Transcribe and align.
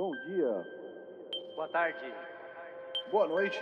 Bom 0.00 0.12
dia. 0.26 0.66
Boa 1.54 1.68
tarde. 1.68 1.98
Boa 3.12 3.28
noite. 3.28 3.58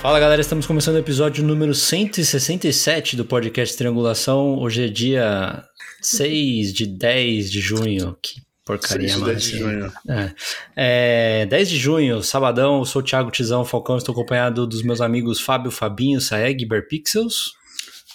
Fala 0.00 0.18
galera, 0.18 0.40
estamos 0.40 0.66
começando 0.66 0.96
o 0.96 0.98
episódio 0.98 1.44
número 1.44 1.72
167 1.72 3.14
do 3.14 3.24
podcast 3.24 3.78
Triangulação. 3.78 4.58
Hoje 4.58 4.86
é 4.86 4.88
dia 4.88 5.62
6 6.02 6.72
de 6.72 6.86
10 6.86 7.52
de 7.52 7.60
junho. 7.60 8.18
Que 8.20 8.49
porcaria, 8.64 9.08
6 9.08 9.14
de 9.14 9.20
mano. 9.20 9.32
10 9.32 9.42
de 9.42 9.58
junho. 9.58 9.92
É. 10.08 11.42
É, 11.42 11.46
10 11.46 11.68
de 11.68 11.76
junho, 11.76 12.22
sabadão, 12.22 12.78
eu 12.78 12.84
sou 12.84 13.00
o 13.02 13.04
Thiago 13.04 13.30
Tizão 13.30 13.64
Falcão, 13.64 13.96
estou 13.96 14.12
acompanhado 14.12 14.66
dos 14.66 14.82
meus 14.82 15.00
amigos 15.00 15.40
Fábio 15.40 15.70
Fabinho, 15.70 16.20
Saeg, 16.20 16.64
Berpixels 16.66 17.52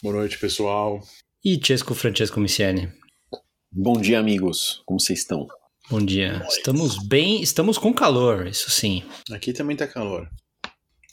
Boa 0.03 0.15
noite, 0.15 0.37
pessoal. 0.37 1.01
e 1.43 1.59
Chesco 1.63 1.93
Francesco 1.95 2.39
Miciani. 2.39 2.91
Bom 3.71 3.99
dia, 3.99 4.19
amigos. 4.19 4.81
Como 4.85 4.99
vocês 4.99 5.19
estão? 5.19 5.47
Bom 5.89 5.99
dia. 5.99 6.43
Estamos 6.49 6.97
bem, 7.07 7.41
estamos 7.41 7.77
com 7.77 7.93
calor, 7.93 8.47
isso 8.47 8.71
sim. 8.71 9.03
Aqui 9.31 9.51
também 9.53 9.75
tá 9.75 9.85
calor. 9.87 10.27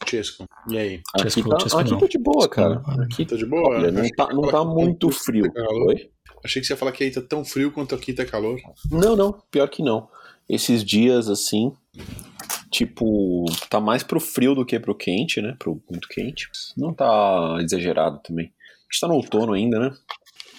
Chesco, 0.09 0.45
e 0.69 0.77
aí? 0.79 1.01
Aqui, 1.15 1.30
Chesco, 1.30 1.49
tá, 1.49 1.60
Chesco 1.60 1.79
aqui 1.79 1.96
tá 1.99 2.07
de 2.07 2.19
boa, 2.19 2.49
cara. 2.49 2.83
Aqui 3.05 3.24
Tá 3.24 3.37
de 3.37 3.46
boa? 3.46 3.69
olha, 3.77 3.93
não 3.93 4.09
tá, 4.10 4.29
não 4.35 4.43
tá 4.43 4.65
muito 4.65 5.10
frio. 5.10 5.51
calor. 5.52 5.87
Oi? 5.88 6.10
Achei 6.45 6.60
que 6.60 6.66
você 6.66 6.73
ia 6.73 6.77
falar 6.77 6.92
que 6.92 7.05
aí 7.05 7.10
tá 7.10 7.20
tão 7.20 7.45
frio 7.45 7.70
quanto 7.70 7.95
aqui 7.95 8.12
tá 8.12 8.24
calor. 8.24 8.59
Não, 8.91 9.16
não. 9.16 9.32
Pior 9.51 9.69
que 9.69 9.82
não. 9.82 10.09
Esses 10.48 10.84
dias, 10.84 11.28
assim, 11.28 11.73
tipo, 12.70 13.45
tá 13.70 13.80
mais 13.80 14.02
pro 14.02 14.21
frio 14.21 14.54
do 14.54 14.66
que 14.66 14.79
pro 14.79 14.95
quente, 14.95 15.40
né? 15.40 15.54
Pro 15.59 15.80
muito 15.90 16.09
quente. 16.09 16.49
Não 16.76 16.93
tá 16.93 17.59
exagerado 17.60 18.21
também. 18.23 18.46
A 18.46 18.93
gente 18.93 19.01
tá 19.01 19.09
no 19.09 19.15
outono 19.15 19.52
ainda, 19.52 19.79
né? 19.79 19.95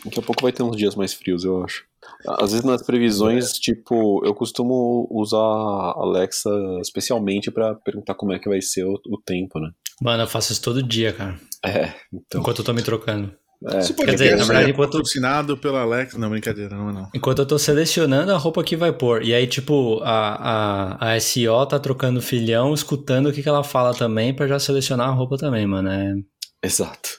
Daqui 0.05 0.19
a 0.19 0.23
pouco 0.23 0.41
vai 0.41 0.51
ter 0.51 0.63
uns 0.63 0.75
dias 0.75 0.95
mais 0.95 1.13
frios, 1.13 1.43
eu 1.43 1.63
acho. 1.63 1.85
Às 2.27 2.51
vezes 2.51 2.65
nas 2.65 2.81
previsões, 2.81 3.53
tipo, 3.53 4.25
eu 4.25 4.33
costumo 4.33 5.07
usar 5.09 5.37
a 5.37 5.93
Alexa 5.97 6.49
especialmente 6.81 7.51
pra 7.51 7.75
perguntar 7.75 8.15
como 8.15 8.33
é 8.33 8.39
que 8.39 8.49
vai 8.49 8.61
ser 8.61 8.85
o, 8.85 8.99
o 9.07 9.17
tempo, 9.17 9.59
né? 9.59 9.71
Mano, 10.01 10.23
eu 10.23 10.27
faço 10.27 10.51
isso 10.51 10.61
todo 10.61 10.83
dia, 10.83 11.13
cara. 11.13 11.39
É, 11.65 11.93
então. 12.11 12.41
Enquanto 12.41 12.59
eu 12.59 12.65
tô 12.65 12.73
me 12.73 12.81
trocando. 12.81 13.33
É, 13.71 13.79
Esse 13.79 13.93
Quer 13.93 14.11
dizer, 14.13 14.31
na 14.37 14.43
verdade, 14.43 14.67
é 14.67 14.69
enquanto- 14.71 14.91
patrocinado 14.91 15.57
pela 15.57 15.81
Alexa. 15.81 16.17
Não, 16.17 16.29
brincadeira, 16.29 16.75
não 16.75 16.89
é 16.89 16.93
não. 16.93 17.09
Enquanto 17.13 17.39
eu 17.39 17.45
tô 17.45 17.57
selecionando 17.57 18.31
a 18.33 18.37
roupa 18.37 18.63
que 18.63 18.75
vai 18.75 18.91
pôr. 18.91 19.23
E 19.23 19.33
aí, 19.33 19.47
tipo, 19.47 19.99
a, 20.03 20.97
a, 20.99 21.13
a 21.13 21.19
SEO 21.19 21.65
tá 21.65 21.79
trocando 21.79 22.21
filhão, 22.21 22.73
escutando 22.73 23.29
o 23.29 23.33
que, 23.33 23.41
que 23.41 23.49
ela 23.49 23.63
fala 23.63 23.93
também, 23.93 24.33
pra 24.33 24.47
já 24.47 24.59
selecionar 24.59 25.07
a 25.07 25.11
roupa 25.13 25.37
também, 25.37 25.65
mano. 25.65 25.89
É... 25.89 26.13
Exato. 26.61 27.09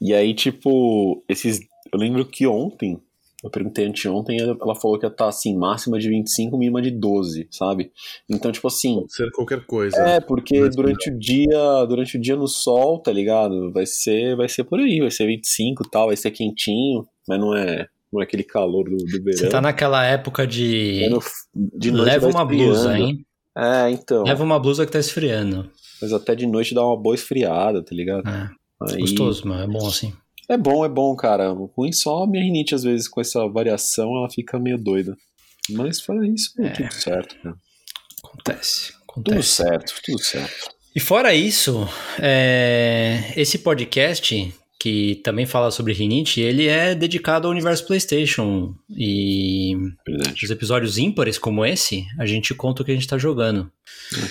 E 0.00 0.12
aí, 0.14 0.34
tipo, 0.34 1.24
esses. 1.28 1.60
Eu 1.92 1.98
lembro 1.98 2.24
que 2.24 2.46
ontem, 2.46 2.98
eu 3.44 3.50
perguntei 3.50 3.86
anteontem, 3.86 4.40
ela 4.40 4.56
ela 4.60 4.74
falou 4.74 4.98
que 4.98 5.04
ia 5.06 5.10
estar 5.10 5.28
assim, 5.28 5.56
máxima 5.56 5.98
de 5.98 6.08
25, 6.08 6.56
mínima 6.56 6.80
de 6.82 6.90
12, 6.90 7.46
sabe? 7.50 7.92
Então, 8.28 8.50
tipo 8.50 8.66
assim. 8.66 9.00
Pode 9.00 9.12
ser 9.14 9.30
qualquer 9.32 9.64
coisa. 9.66 9.96
É, 9.98 10.20
porque 10.20 10.60
Mas 10.60 10.74
durante 10.74 11.10
o 11.10 11.18
dia, 11.18 11.84
durante 11.86 12.16
o 12.16 12.20
dia 12.20 12.36
no 12.36 12.48
sol, 12.48 12.98
tá 13.00 13.12
ligado? 13.12 13.70
Vai 13.72 13.86
ser, 13.86 14.34
vai 14.36 14.48
ser 14.48 14.64
por 14.64 14.80
aí, 14.80 15.00
vai 15.00 15.10
ser 15.10 15.26
25 15.26 15.84
e 15.86 15.90
tal, 15.90 16.06
vai 16.08 16.16
ser 16.16 16.30
quentinho, 16.30 17.06
mas 17.28 17.38
não 17.38 17.54
é, 17.54 17.86
não 18.12 18.20
é 18.20 18.24
aquele 18.24 18.42
calor 18.44 18.84
do, 18.84 18.96
do 18.96 19.22
verão. 19.22 19.38
Você 19.38 19.48
tá 19.48 19.60
naquela 19.60 20.04
época 20.04 20.46
de. 20.46 21.04
É 21.04 21.08
no- 21.08 21.20
de 21.54 21.90
noite 21.90 22.06
Leva 22.06 22.28
uma 22.28 22.44
blusa, 22.44 22.98
hein? 22.98 23.24
É, 23.56 23.90
então. 23.90 24.24
Leva 24.24 24.42
uma 24.42 24.58
blusa 24.58 24.84
que 24.86 24.90
tá 24.92 24.98
esfriando. 24.98 25.70
Mas 26.02 26.12
até 26.12 26.34
de 26.34 26.46
noite 26.46 26.74
dá 26.74 26.84
uma 26.84 26.96
boa 26.96 27.14
esfriada, 27.14 27.82
tá 27.84 27.94
ligado? 27.94 28.28
É, 28.28 28.48
Aí- 28.90 29.00
gostoso, 29.00 29.46
mano. 29.46 29.62
É 29.62 29.66
bom 29.66 29.86
assim. 29.86 30.12
É 30.48 30.56
bom, 30.56 30.84
é 30.84 30.88
bom, 30.88 31.14
cara. 31.16 31.50
Ruim 31.50 31.92
só 31.92 32.22
a 32.24 32.26
minha 32.26 32.42
rinite, 32.44 32.74
às 32.74 32.82
vezes, 32.82 33.08
com 33.08 33.20
essa 33.20 33.46
variação, 33.48 34.16
ela 34.16 34.28
fica 34.30 34.58
meio 34.58 34.76
doida. 34.78 35.16
Mas 35.70 36.00
fora 36.00 36.26
isso, 36.26 36.50
É. 36.60 36.70
tudo 36.70 36.92
certo, 36.92 37.36
cara. 37.42 37.56
Acontece. 38.24 38.92
Tudo 39.14 39.30
Acontece. 39.32 39.48
certo, 39.48 39.94
tudo 40.04 40.18
certo. 40.22 40.74
E 40.94 41.00
fora 41.00 41.34
isso, 41.34 41.88
é, 42.20 43.32
esse 43.36 43.58
podcast, 43.58 44.54
que 44.78 45.20
também 45.24 45.46
fala 45.46 45.70
sobre 45.70 45.92
rinite, 45.92 46.40
ele 46.40 46.66
é 46.66 46.94
dedicado 46.94 47.46
ao 47.46 47.52
universo 47.52 47.86
PlayStation. 47.86 48.74
E 48.90 49.74
Verdade. 50.06 50.44
os 50.44 50.50
episódios 50.50 50.98
ímpares 50.98 51.38
como 51.38 51.64
esse, 51.64 52.04
a 52.18 52.26
gente 52.26 52.52
conta 52.54 52.82
o 52.82 52.84
que 52.84 52.90
a 52.90 52.94
gente 52.94 53.08
tá 53.08 53.16
jogando. 53.16 53.70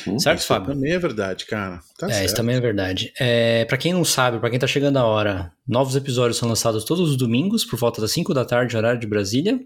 Uhum. 0.08 0.20
Certo, 0.20 0.40
Isso 0.40 0.48
Fábio? 0.48 0.74
também 0.74 0.92
é 0.92 1.00
verdade, 1.00 1.46
cara. 1.46 1.80
Tá 1.98 2.08
é, 2.08 2.12
certo. 2.12 2.26
isso 2.26 2.36
também 2.36 2.56
é 2.56 2.60
verdade. 2.62 3.12
É, 3.20 3.66
para 3.66 3.78
quem 3.78 3.94
não 3.94 4.06
sabe, 4.06 4.40
pra 4.40 4.50
quem 4.50 4.60
tá 4.60 4.68
chegando 4.68 4.98
a 4.98 5.06
hora, 5.06 5.52
novos 5.68 5.96
episódios 5.96 6.38
são 6.38 6.48
lançados 6.48 6.84
todos 6.84 7.10
os 7.10 7.18
domingos, 7.18 7.66
por 7.66 7.80
volta 7.80 8.00
das 8.02 8.12
5 8.12 8.34
da 8.34 8.46
tarde, 8.46 8.78
horário 8.78 9.00
de 9.00 9.08
Brasília. 9.08 9.60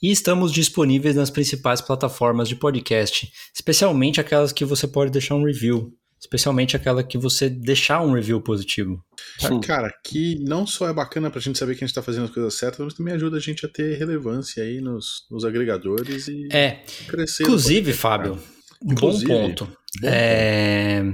E 0.00 0.12
estamos 0.12 0.52
disponíveis 0.52 1.16
nas 1.16 1.30
principais 1.30 1.80
plataformas 1.80 2.48
de 2.48 2.54
podcast, 2.54 3.32
especialmente 3.52 4.20
aquelas 4.20 4.52
que 4.52 4.64
você 4.64 4.86
pode 4.86 5.10
deixar 5.10 5.34
um 5.34 5.44
review. 5.44 5.92
Especialmente 6.26 6.74
aquela 6.74 7.04
que 7.04 7.16
você 7.16 7.48
deixar 7.48 8.02
um 8.02 8.12
review 8.12 8.40
positivo. 8.40 9.00
Sim. 9.38 9.60
Cara, 9.60 9.92
que 10.04 10.36
não 10.40 10.66
só 10.66 10.88
é 10.88 10.92
bacana 10.92 11.30
pra 11.30 11.40
gente 11.40 11.56
saber 11.56 11.76
que 11.76 11.84
a 11.84 11.86
gente 11.86 11.94
tá 11.94 12.02
fazendo 12.02 12.24
as 12.24 12.32
coisas 12.32 12.54
certas, 12.54 12.84
mas 12.84 12.94
também 12.94 13.14
ajuda 13.14 13.36
a 13.36 13.40
gente 13.40 13.64
a 13.64 13.68
ter 13.68 13.96
relevância 13.96 14.64
aí 14.64 14.80
nos, 14.80 15.24
nos 15.30 15.44
agregadores 15.44 16.26
e 16.26 16.48
É, 16.50 16.80
crescer. 17.06 17.44
inclusive, 17.44 17.92
Fábio, 17.92 18.40
um 18.84 18.92
Inclusive, 18.92 19.26
bom 19.26 19.42
ponto. 19.42 19.64
Bom 19.66 20.08
É, 20.08 21.04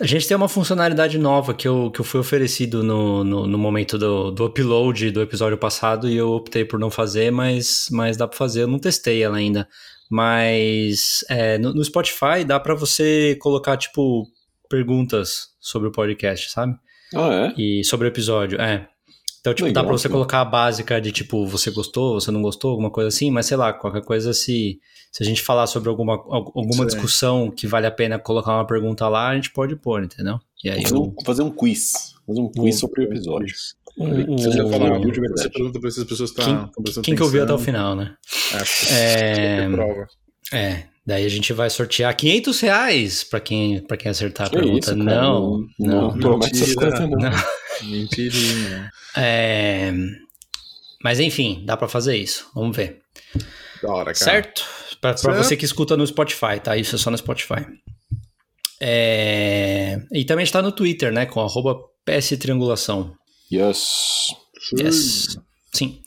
A 0.00 0.04
gente 0.06 0.26
tem 0.26 0.36
uma 0.36 0.48
funcionalidade 0.48 1.16
nova 1.16 1.54
que 1.54 1.68
eu, 1.68 1.88
que 1.92 2.00
eu 2.00 2.04
fui 2.04 2.18
oferecido 2.18 2.82
no, 2.82 3.22
no, 3.22 3.46
no 3.46 3.56
momento 3.58 3.96
do, 3.96 4.32
do 4.32 4.46
upload 4.46 5.12
do 5.12 5.22
episódio 5.22 5.56
passado 5.56 6.08
e 6.08 6.16
eu 6.16 6.30
optei 6.32 6.64
por 6.64 6.80
não 6.80 6.90
fazer, 6.90 7.30
mas, 7.30 7.86
mas 7.92 8.16
dá 8.16 8.26
pra 8.26 8.36
fazer. 8.36 8.62
Eu 8.62 8.68
não 8.68 8.80
testei 8.80 9.22
ela 9.22 9.36
ainda. 9.36 9.68
Mas 10.10 11.24
é, 11.28 11.58
no, 11.58 11.72
no 11.72 11.84
Spotify 11.84 12.44
dá 12.46 12.60
pra 12.60 12.74
você 12.74 13.36
colocar, 13.40 13.76
tipo, 13.76 14.24
perguntas 14.68 15.48
sobre 15.60 15.88
o 15.88 15.92
podcast, 15.92 16.50
sabe? 16.50 16.74
Ah, 17.14 17.52
é? 17.56 17.60
E 17.60 17.84
sobre 17.84 18.06
o 18.06 18.10
episódio, 18.10 18.60
é. 18.60 18.88
Então, 19.40 19.54
tipo, 19.54 19.66
dá 19.72 19.80
Legal, 19.80 19.84
pra 19.86 19.92
você 19.98 20.08
colocar 20.08 20.40
a 20.40 20.44
básica 20.44 21.00
de, 21.00 21.12
tipo, 21.12 21.46
você 21.46 21.70
gostou, 21.70 22.14
você 22.20 22.32
não 22.32 22.42
gostou, 22.42 22.72
alguma 22.72 22.90
coisa 22.90 23.08
assim, 23.08 23.30
mas 23.30 23.46
sei 23.46 23.56
lá, 23.56 23.72
qualquer 23.72 24.02
coisa 24.02 24.32
se, 24.34 24.80
se 25.12 25.22
a 25.22 25.26
gente 25.26 25.40
falar 25.40 25.68
sobre 25.68 25.88
alguma, 25.88 26.14
al- 26.14 26.52
alguma 26.56 26.84
discussão 26.84 27.48
que 27.48 27.64
vale 27.64 27.86
a 27.86 27.90
pena 27.92 28.18
colocar 28.18 28.52
uma 28.54 28.66
pergunta 28.66 29.08
lá, 29.08 29.28
a 29.28 29.34
gente 29.36 29.52
pode 29.52 29.76
pôr, 29.76 30.02
entendeu? 30.02 30.40
E 30.64 30.68
aí 30.68 30.82
Fazer 30.82 30.96
um, 30.96 31.14
fazer 31.24 31.42
um 31.44 31.50
quiz. 31.50 31.92
Fazer 32.26 32.40
um 32.40 32.50
quiz 32.50 32.76
sobre 32.80 33.02
o 33.02 33.04
episódio. 33.04 33.54
o- 33.96 34.36
Você 34.36 34.50
já 34.50 34.64
o- 34.64 34.68
falou, 34.70 34.88
review 34.94 35.12
de 35.12 35.20
você 35.20 35.26
verdade. 35.28 35.50
pergunta 35.50 35.78
pra 35.78 35.88
essas 35.90 36.04
pessoas 36.04 36.30
que 36.32 36.42
Quem- 36.42 36.54
estão 36.64 36.82
prestando 36.82 37.04
quem 37.04 37.14
que 37.14 37.22
ouviu 37.22 37.44
até 37.44 37.52
o 37.52 37.58
final, 37.58 37.94
né? 37.94 38.16
É, 38.90 39.64
é 39.64 39.70
prova. 39.70 40.06
é, 40.52 40.82
daí 41.06 41.24
a 41.24 41.28
gente 41.28 41.52
vai 41.52 41.70
sortear 41.70 42.14
500 42.16 42.60
reais 42.60 43.24
pra 43.24 43.40
quem, 43.40 43.80
pra 43.86 43.96
quem 43.96 44.10
acertar 44.10 44.46
a 44.46 44.50
Que 44.50 44.56
pergunta. 44.56 44.78
isso, 44.90 44.96
não, 44.96 45.60
não. 45.78 46.16
não 46.16 46.38
essas 46.40 46.68
Mentira. 46.74 47.06
não. 47.06 47.30
Mentirinha. 47.90 48.90
É, 49.16 49.92
mas 51.04 51.20
enfim, 51.20 51.62
dá 51.64 51.76
pra 51.76 51.88
fazer 51.88 52.16
isso. 52.16 52.50
Vamos 52.54 52.76
ver. 52.76 53.00
Da 53.82 53.90
hora, 53.92 54.04
cara. 54.12 54.16
Certo? 54.16 54.64
Certo. 55.02 55.22
você 55.36 55.56
que 55.56 55.64
escuta 55.64 55.96
no 55.96 56.06
Spotify, 56.06 56.58
tá? 56.62 56.76
Isso 56.76 56.96
é 56.96 56.98
só 56.98 57.10
no 57.10 57.18
Spotify. 57.18 57.64
É, 58.80 59.98
E 60.12 60.24
também 60.24 60.42
está 60.44 60.60
no 60.60 60.72
Twitter, 60.72 61.12
né? 61.12 61.26
Com 61.26 61.40
arroba 61.40 61.76
PS 62.04 62.36
Triangulação. 62.38 63.14
Yes. 63.52 64.26
Yes. 64.78 65.38
Sim. 65.72 66.00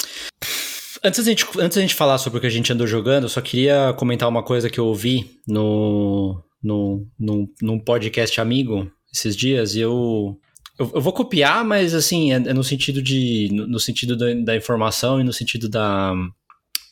Antes 1.04 1.24
da, 1.24 1.30
gente, 1.32 1.46
antes 1.60 1.76
da 1.76 1.82
gente 1.82 1.96
falar 1.96 2.18
sobre 2.18 2.38
o 2.38 2.42
que 2.42 2.48
a 2.48 2.52
gente 2.52 2.72
andou 2.74 2.86
jogando, 2.86 3.24
eu 3.24 3.30
só 3.30 3.42
queria 3.42 3.94
comentar 3.98 4.28
uma 4.28 4.44
coisa 4.44 4.70
que 4.70 4.80
eu 4.80 4.86
ouvi 4.86 5.40
no, 5.48 6.44
no, 6.62 7.08
no, 7.18 7.50
num 7.62 7.80
podcast 7.80 8.40
amigo 8.42 8.92
esses 9.14 9.36
dias 9.36 9.76
e 9.76 9.80
eu, 9.80 10.38
eu, 10.78 10.92
eu 10.96 11.02
vou 11.02 11.14
copiar, 11.14 11.64
mas 11.64 11.94
assim, 11.94 12.34
é, 12.34 12.36
é 12.36 12.54
no 12.54 12.64
sentido 12.64 13.02
de. 13.02 13.50
No, 13.52 13.68
no 13.68 13.80
sentido 13.80 14.16
da, 14.16 14.34
da 14.34 14.56
informação 14.56 15.22
e 15.22 15.24
no 15.24 15.34
sentido 15.34 15.70
da, 15.70 16.14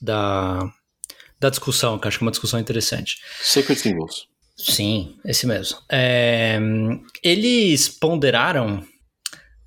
da, 0.01 0.71
da 1.39 1.49
discussão, 1.49 1.99
que 1.99 2.05
eu 2.05 2.09
acho 2.09 2.17
que 2.17 2.23
é 2.23 2.25
uma 2.25 2.31
discussão 2.31 2.59
interessante. 2.59 3.17
Sacred 3.41 3.79
Symbols. 3.79 4.27
Sim, 4.57 5.15
esse 5.23 5.45
mesmo. 5.45 5.77
É, 5.91 6.59
eles 7.21 7.87
ponderaram 7.87 8.83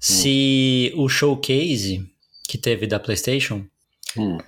se 0.01 0.93
o 0.97 1.09
showcase 1.09 2.05
que 2.49 2.59
teve 2.59 2.87
da 2.87 2.99
PlayStation. 2.99 3.65
Hum. 4.17 4.39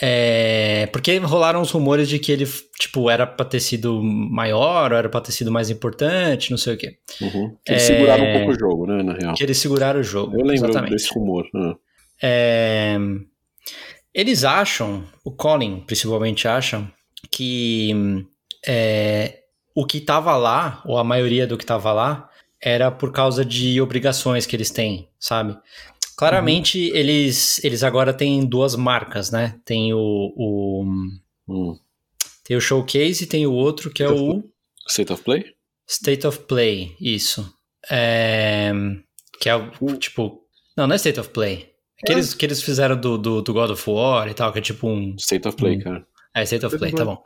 É, 0.00 0.88
porque 0.92 1.16
rolaram 1.18 1.60
os 1.60 1.70
rumores 1.70 2.08
de 2.08 2.18
que 2.18 2.32
ele, 2.32 2.46
tipo, 2.78 3.10
era 3.10 3.26
pra 3.26 3.44
ter 3.44 3.60
sido 3.60 4.02
maior, 4.02 4.90
ou 4.92 4.98
era 4.98 5.08
pra 5.08 5.20
ter 5.20 5.32
sido 5.32 5.52
mais 5.52 5.68
importante, 5.70 6.50
não 6.50 6.58
sei 6.58 6.74
o 6.74 6.78
quê. 6.78 6.96
Uhum. 7.20 7.56
Que 7.64 7.72
eles 7.72 7.82
É. 7.82 7.86
seguraram 7.86 8.24
um 8.24 8.32
pouco 8.38 8.50
o 8.52 8.58
jogo, 8.58 8.86
né, 8.86 9.02
na 9.02 9.12
real. 9.12 9.34
Que 9.34 9.42
eles 9.44 9.58
seguraram 9.58 10.00
o 10.00 10.04
jogo. 10.04 10.32
Eu 10.34 10.44
lembro 10.46 10.54
exatamente. 10.70 10.90
desse 10.92 11.12
rumor. 11.14 11.46
né? 11.52 11.74
É, 12.22 12.96
eles 14.14 14.44
acham, 14.44 15.04
o 15.24 15.30
Colin 15.30 15.80
principalmente 15.86 16.46
acham, 16.48 16.90
que 17.30 17.92
é, 18.66 19.40
o 19.74 19.84
que 19.86 20.00
tava 20.00 20.36
lá, 20.36 20.82
ou 20.86 20.96
a 20.98 21.04
maioria 21.04 21.46
do 21.46 21.56
que 21.58 21.66
tava 21.66 21.92
lá, 21.92 22.28
era 22.60 22.90
por 22.90 23.10
causa 23.12 23.44
de 23.44 23.80
obrigações 23.80 24.46
que 24.46 24.54
eles 24.54 24.70
têm, 24.70 25.08
sabe? 25.18 25.56
Claramente, 26.30 26.90
Uhum. 26.90 26.96
eles, 26.96 27.64
eles 27.64 27.82
agora 27.82 28.12
têm 28.12 28.44
duas 28.46 28.76
marcas, 28.76 29.30
né? 29.30 29.58
Tem 29.64 29.92
o, 29.92 29.98
o- 29.98 30.84
Hum. 31.48 31.76
tem 32.44 32.56
o 32.56 32.60
Showcase 32.60 33.24
e 33.24 33.26
tem 33.26 33.46
o 33.46 33.52
outro 33.52 33.90
que 33.90 34.02
é 34.02 34.08
o 34.08 34.42
State 34.88 35.12
of 35.12 35.22
Play? 35.24 35.44
State 35.88 36.26
of 36.26 36.38
Play, 36.40 36.94
isso. 37.00 37.52
É, 37.90 38.72
que 39.40 39.48
é 39.48 39.56
o, 39.56 39.96
tipo... 39.98 40.40
Não, 40.76 40.86
não 40.86 40.94
é 40.94 40.96
State 40.96 41.18
of 41.20 41.30
Play. 41.30 41.70
É 42.02 42.06
que, 42.06 42.12
eles, 42.12 42.34
que 42.34 42.46
eles 42.46 42.62
fizeram 42.62 42.96
do, 42.98 43.18
do, 43.18 43.42
do 43.42 43.52
God 43.52 43.70
of 43.70 43.90
War 43.90 44.28
e 44.28 44.34
tal, 44.34 44.52
que 44.52 44.58
é 44.60 44.62
tipo 44.62 44.88
um... 44.88 45.14
State 45.18 45.46
of 45.48 45.56
Play, 45.56 45.76
Hum. 45.76 45.80
cara. 45.80 46.06
É, 46.34 46.42
State 46.44 46.64
of 46.64 46.74
State 46.76 46.92
Play, 46.92 47.04
tá 47.04 47.04
bom. 47.04 47.20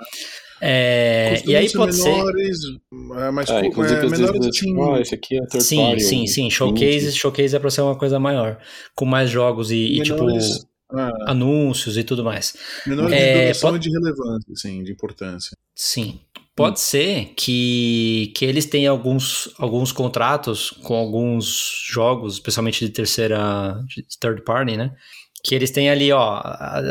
É, 0.60 1.42
e 1.46 1.54
aí 1.54 1.68
ser 1.68 1.76
pode 1.78 1.94
ser... 1.94 2.10
menores, 2.10 2.58
mas 2.90 3.50
É, 3.50 3.60
co- 3.60 3.66
inclusive, 3.66 4.00
é, 4.00 4.08
menores 4.08 4.60
ah, 4.96 5.00
esse 5.00 5.14
aqui 5.14 5.36
é 5.36 5.46
third 5.46 5.62
Sim, 5.64 5.76
party. 5.82 6.00
sim, 6.02 6.26
sim. 6.26 6.50
Showcase, 6.50 7.12
showcase 7.12 7.54
é 7.56 7.58
pra 7.58 7.70
ser 7.70 7.82
uma 7.82 7.96
coisa 7.96 8.18
maior. 8.18 8.58
Com 8.94 9.04
mais 9.04 9.28
jogos 9.30 9.70
e, 9.70 9.98
e, 9.98 10.02
tipo, 10.02 10.28
é, 10.30 11.10
anúncios 11.26 11.96
e 11.96 12.04
tudo 12.04 12.24
mais. 12.24 12.54
menores 12.86 13.12
É, 13.12 13.52
de 13.52 13.60
pode- 13.60 13.78
de 13.78 13.90
relevância, 13.90 14.52
assim, 14.52 14.82
de 14.82 14.92
importância. 14.92 15.56
Sim. 15.74 16.20
Pode 16.54 16.80
ser 16.80 17.34
que, 17.36 18.32
que 18.34 18.42
eles 18.46 18.64
tenham 18.64 18.90
alguns, 18.94 19.50
alguns 19.58 19.92
contratos 19.92 20.70
com 20.70 20.94
alguns 20.94 21.82
jogos, 21.86 22.34
especialmente 22.34 22.82
de 22.82 22.90
terceira, 22.90 23.78
de 23.86 24.02
third 24.18 24.42
party, 24.42 24.74
né? 24.74 24.90
Que 25.46 25.54
eles 25.54 25.70
têm 25.70 25.88
ali, 25.88 26.10
ó, 26.10 26.40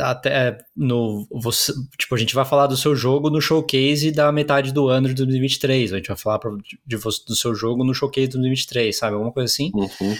até 0.04 0.57
no. 0.75 1.28
Você, 1.42 1.74
tipo, 1.98 2.16
a 2.16 2.18
gente 2.18 2.34
vai 2.34 2.46
falar 2.46 2.68
do 2.68 2.78
seu 2.78 2.96
jogo 2.96 3.30
no 3.30 3.42
showcase 3.42 4.12
da 4.12 4.31
metade 4.31 4.72
do 4.72 4.88
ano 4.88 5.07
de 5.10 5.13
2023. 5.16 5.92
A 5.94 5.98
gente 5.98 6.07
vai 6.07 6.16
falar 6.18 6.40
pra, 6.40 6.52
de, 6.86 6.96
você- 6.96 7.22
do 7.28 7.36
seu 7.36 7.54
jogo 7.54 7.84
no 7.84 7.94
showcase 7.94 8.28
de 8.28 8.34
2023, 8.34 8.96
sabe? 8.98 9.13
Alguma 9.13 9.31
coisa 9.34 9.52
assim. 9.52 9.72
Uhum. 9.74 10.16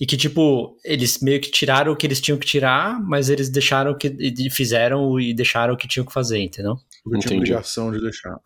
E 0.00 0.06
que, 0.06 0.16
tipo, 0.16 0.76
eles 0.84 1.18
meio 1.20 1.40
que 1.40 1.50
tiraram 1.50 1.92
o 1.92 1.96
que 1.96 2.06
eles 2.06 2.20
tinham 2.20 2.38
que 2.38 2.46
tirar, 2.46 3.00
mas 3.02 3.28
eles 3.28 3.48
deixaram 3.48 3.92
o 3.92 3.96
que. 3.96 4.08
e 4.20 4.50
fizeram 4.50 5.18
e 5.20 5.34
deixaram 5.34 5.74
o 5.74 5.76
que 5.76 5.86
tinham 5.88 6.06
que 6.06 6.12
fazer, 6.12 6.38
entendeu? 6.40 6.76
Porque 7.04 7.18
tinha 7.18 7.36
Entendi. 7.36 7.52
obrigação 7.52 7.90
de 7.92 8.00
deixar. 8.00 8.36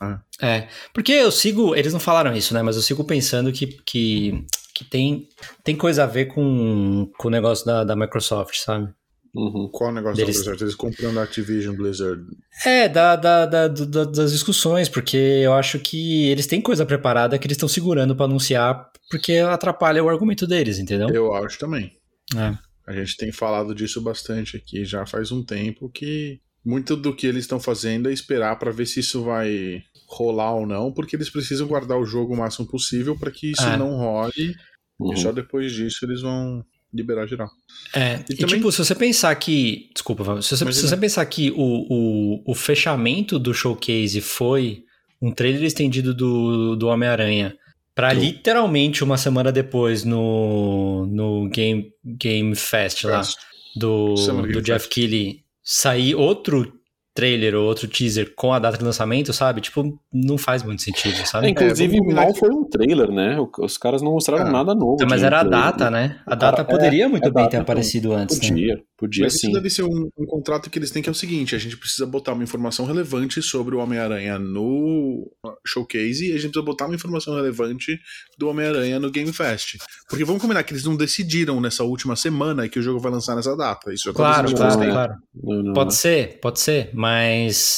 é. 0.41 0.47
É. 0.57 0.69
Porque 0.95 1.13
eu 1.13 1.31
sigo. 1.31 1.75
Eles 1.77 1.93
não 1.93 2.01
falaram 2.01 2.35
isso, 2.35 2.53
né? 2.55 2.63
Mas 2.63 2.77
eu 2.77 2.83
sigo 2.83 3.05
pensando 3.05 3.53
que, 3.53 3.67
que, 3.87 4.45
que 4.75 4.85
tem, 4.85 5.29
tem 5.63 5.77
coisa 5.77 6.05
a 6.05 6.07
ver 6.07 6.27
com, 6.27 7.11
com 7.19 7.29
o 7.29 7.31
negócio 7.31 7.65
da, 7.67 7.85
da 7.85 7.95
Microsoft, 7.97 8.57
sabe? 8.57 8.89
Uhum. 9.37 9.69
Qual 9.71 9.91
o 9.91 9.93
negócio 9.93 10.17
Deles- 10.17 10.37
da 10.37 10.41
Blizzard? 10.43 10.63
Eles 10.65 10.75
comprando 10.75 11.19
a 11.19 11.23
Activision 11.23 11.77
Blizzard. 11.77 12.25
É, 12.65 12.89
da, 12.89 13.15
da, 13.17 13.45
da- 13.47 13.69
da- 13.69 14.05
das 14.05 14.33
discussões, 14.33 14.89
porque 14.89 15.17
eu 15.17 15.53
acho 15.53 15.79
que 15.79 16.29
eles 16.29 16.47
têm 16.47 16.61
coisa 16.61 16.87
preparada 16.87 17.39
que 17.39 17.47
eles 17.47 17.57
estão 17.57 17.69
segurando 17.69 18.17
pra 18.17 18.25
anunciar, 18.25 18.91
porque 19.11 19.35
atrapalha 19.35 20.03
o 20.03 20.09
argumento 20.09 20.47
deles, 20.47 20.79
entendeu? 20.79 21.09
Eu 21.11 21.35
acho 21.35 21.59
também. 21.59 21.93
É. 22.35 22.57
A 22.89 22.93
gente 22.95 23.17
tem 23.17 23.31
falado 23.33 23.75
disso 23.75 24.01
bastante 24.01 24.57
aqui 24.57 24.85
já 24.85 25.05
faz 25.05 25.31
um 25.31 25.43
tempo 25.45 25.89
que 25.91 26.41
muito 26.65 26.97
do 26.97 27.15
que 27.15 27.27
eles 27.27 27.45
estão 27.45 27.61
fazendo 27.61 28.09
é 28.09 28.13
esperar 28.13 28.59
pra 28.59 28.71
ver 28.73 28.87
se 28.87 29.01
isso 29.01 29.23
vai 29.23 29.83
rolar 30.09 30.55
ou 30.55 30.67
não, 30.67 30.93
porque 30.93 31.15
eles 31.17 31.29
precisam 31.29 31.67
guardar 31.67 31.99
o 31.99 32.07
jogo 32.07 32.33
o 32.33 32.37
máximo 32.37 32.67
possível 32.67 33.17
pra 33.19 33.31
que 33.31 33.51
isso 33.53 33.63
É. 33.63 33.77
não 33.77 33.97
role 33.97 34.55
Uhum. 34.99 35.13
e 35.13 35.17
só 35.19 35.31
depois 35.31 35.73
disso 35.73 36.05
eles 36.07 36.23
vão 36.23 36.65
liberar 36.97 37.27
geral. 37.27 37.49
É, 37.95 38.25
E 38.29 38.33
e, 38.33 38.37
também- 38.37 38.57
tipo, 38.57 38.73
se 38.73 38.79
você 38.79 38.95
pensar 38.95 39.35
que. 39.37 39.91
Desculpa, 39.95 40.41
se 40.43 40.57
você, 40.57 40.73
se 40.73 40.89
você 40.89 40.97
pensar 40.97 41.25
que 41.27 41.51
o, 41.51 41.57
o, 41.57 42.43
o 42.51 42.55
fechamento 42.55 43.39
do 43.39 43.53
showcase 43.55 44.21
foi 44.21 44.83
um 45.23 45.31
trailer 45.33 45.63
estendido 45.63 46.13
do, 46.15 46.75
do 46.77 46.89
Homem-Aranha 46.89 47.57
pra 47.95 48.11
True. 48.11 48.21
literalmente 48.27 49.03
uma 49.05 49.17
semana 49.17 49.51
depois 49.51 50.05
no, 50.05 51.07
no 51.07 51.49
Game, 51.49 51.91
Game 52.05 52.55
Fest 52.55 53.05
lá 53.05 53.19
Fast. 53.25 53.37
do, 53.75 54.17
Summer 54.17 54.43
do 54.43 54.49
Game 54.49 54.63
Jeff 54.63 54.85
Fest. 54.85 54.93
Keighley 54.95 55.41
sair 55.63 56.15
outro 56.15 56.76
trailer 57.17 57.55
ou 57.57 57.65
outro 57.67 57.89
teaser 57.89 58.33
com 58.37 58.53
a 58.53 58.59
data 58.59 58.79
de 58.79 58.85
lançamento, 58.85 59.33
sabe? 59.33 59.61
Tipo, 59.61 59.99
não 60.13 60.37
faz 60.39 60.63
muito 60.63 60.83
sentido, 60.83 61.19
É, 61.21 61.25
sabe? 61.25 61.49
inclusive, 61.49 61.89
vamos 61.89 62.01
combinar 62.03 62.23
mal 62.27 62.35
foi 62.35 62.51
um 62.51 62.65
trailer, 62.69 63.11
né? 63.11 63.37
Os 63.59 63.77
caras 63.79 64.03
não 64.03 64.13
mostraram 64.13 64.47
É. 64.47 64.53
nada 64.53 64.75
novo. 64.75 64.97
Mas 65.09 65.21
de 65.21 65.27
era 65.27 65.41
a 65.41 65.43
gameplay, 65.43 65.63
data, 65.73 65.91
né? 65.91 66.21
A 66.27 66.35
data 66.35 66.65
cara- 66.65 66.69
poderia 66.79 67.05
é, 67.07 67.09
muito 67.09 67.25
é 67.27 67.31
bem 67.31 67.45
data, 67.45 67.51
ter 67.51 67.57
então. 67.57 67.63
aparecido 67.63 68.13
antes, 68.13 68.39
né? 68.41 68.49
Podia, 68.49 68.79
podia 68.99 69.25
Mas 69.25 69.33
sim. 69.41 69.47
isso 69.49 69.57
deve 69.57 69.71
ser 69.71 69.83
um, 69.83 70.09
um 70.19 70.27
contrato 70.27 70.69
que 70.71 70.79
eles 70.79 70.91
têm 70.91 71.03
que 71.03 71.09
é 71.09 71.13
o 71.13 71.15
seguinte: 71.15 71.55
a 71.55 71.59
gente 71.59 71.77
precisa 71.77 72.07
botar 72.07 72.35
uma 72.35 72.45
informação 72.45 72.85
relevante 72.85 73.41
sobre 73.43 73.75
o 73.75 73.79
Homem-Aranha 73.79 74.39
no 74.39 75.27
showcase 75.67 76.27
e 76.29 76.33
a 76.33 76.35
gente 76.35 76.51
precisa 76.51 76.65
botar 76.65 76.87
uma 76.87 76.95
informação 76.95 77.35
relevante 77.35 77.99
do 78.39 78.49
Homem-Aranha 78.49 79.01
no 79.01 79.11
Game 79.11 79.33
Fest. 79.33 79.77
Porque 80.09 80.25
vamos 80.25 80.41
combinar 80.43 80.63
que 80.63 80.73
eles 80.73 80.85
não 80.85 80.97
decidiram 80.97 81.61
nessa 81.61 81.83
última 81.85 82.15
semana 82.17 82.69
que 82.69 82.79
o 82.79 82.83
jogo 82.83 82.99
vai 83.01 83.11
lançar 83.11 83.35
nessa 83.35 83.57
data. 83.57 83.93
Isso 83.93 84.05
já 84.05 84.13
tá 84.13 84.17
Claro, 84.17 84.55
claro, 84.55 84.79
claro. 84.79 85.15
Não, 85.43 85.63
não, 85.63 85.73
Pode 85.73 85.87
não. 85.87 85.91
ser, 85.91 86.39
pode 86.41 86.61
ser, 86.61 86.91
mas 86.95 87.06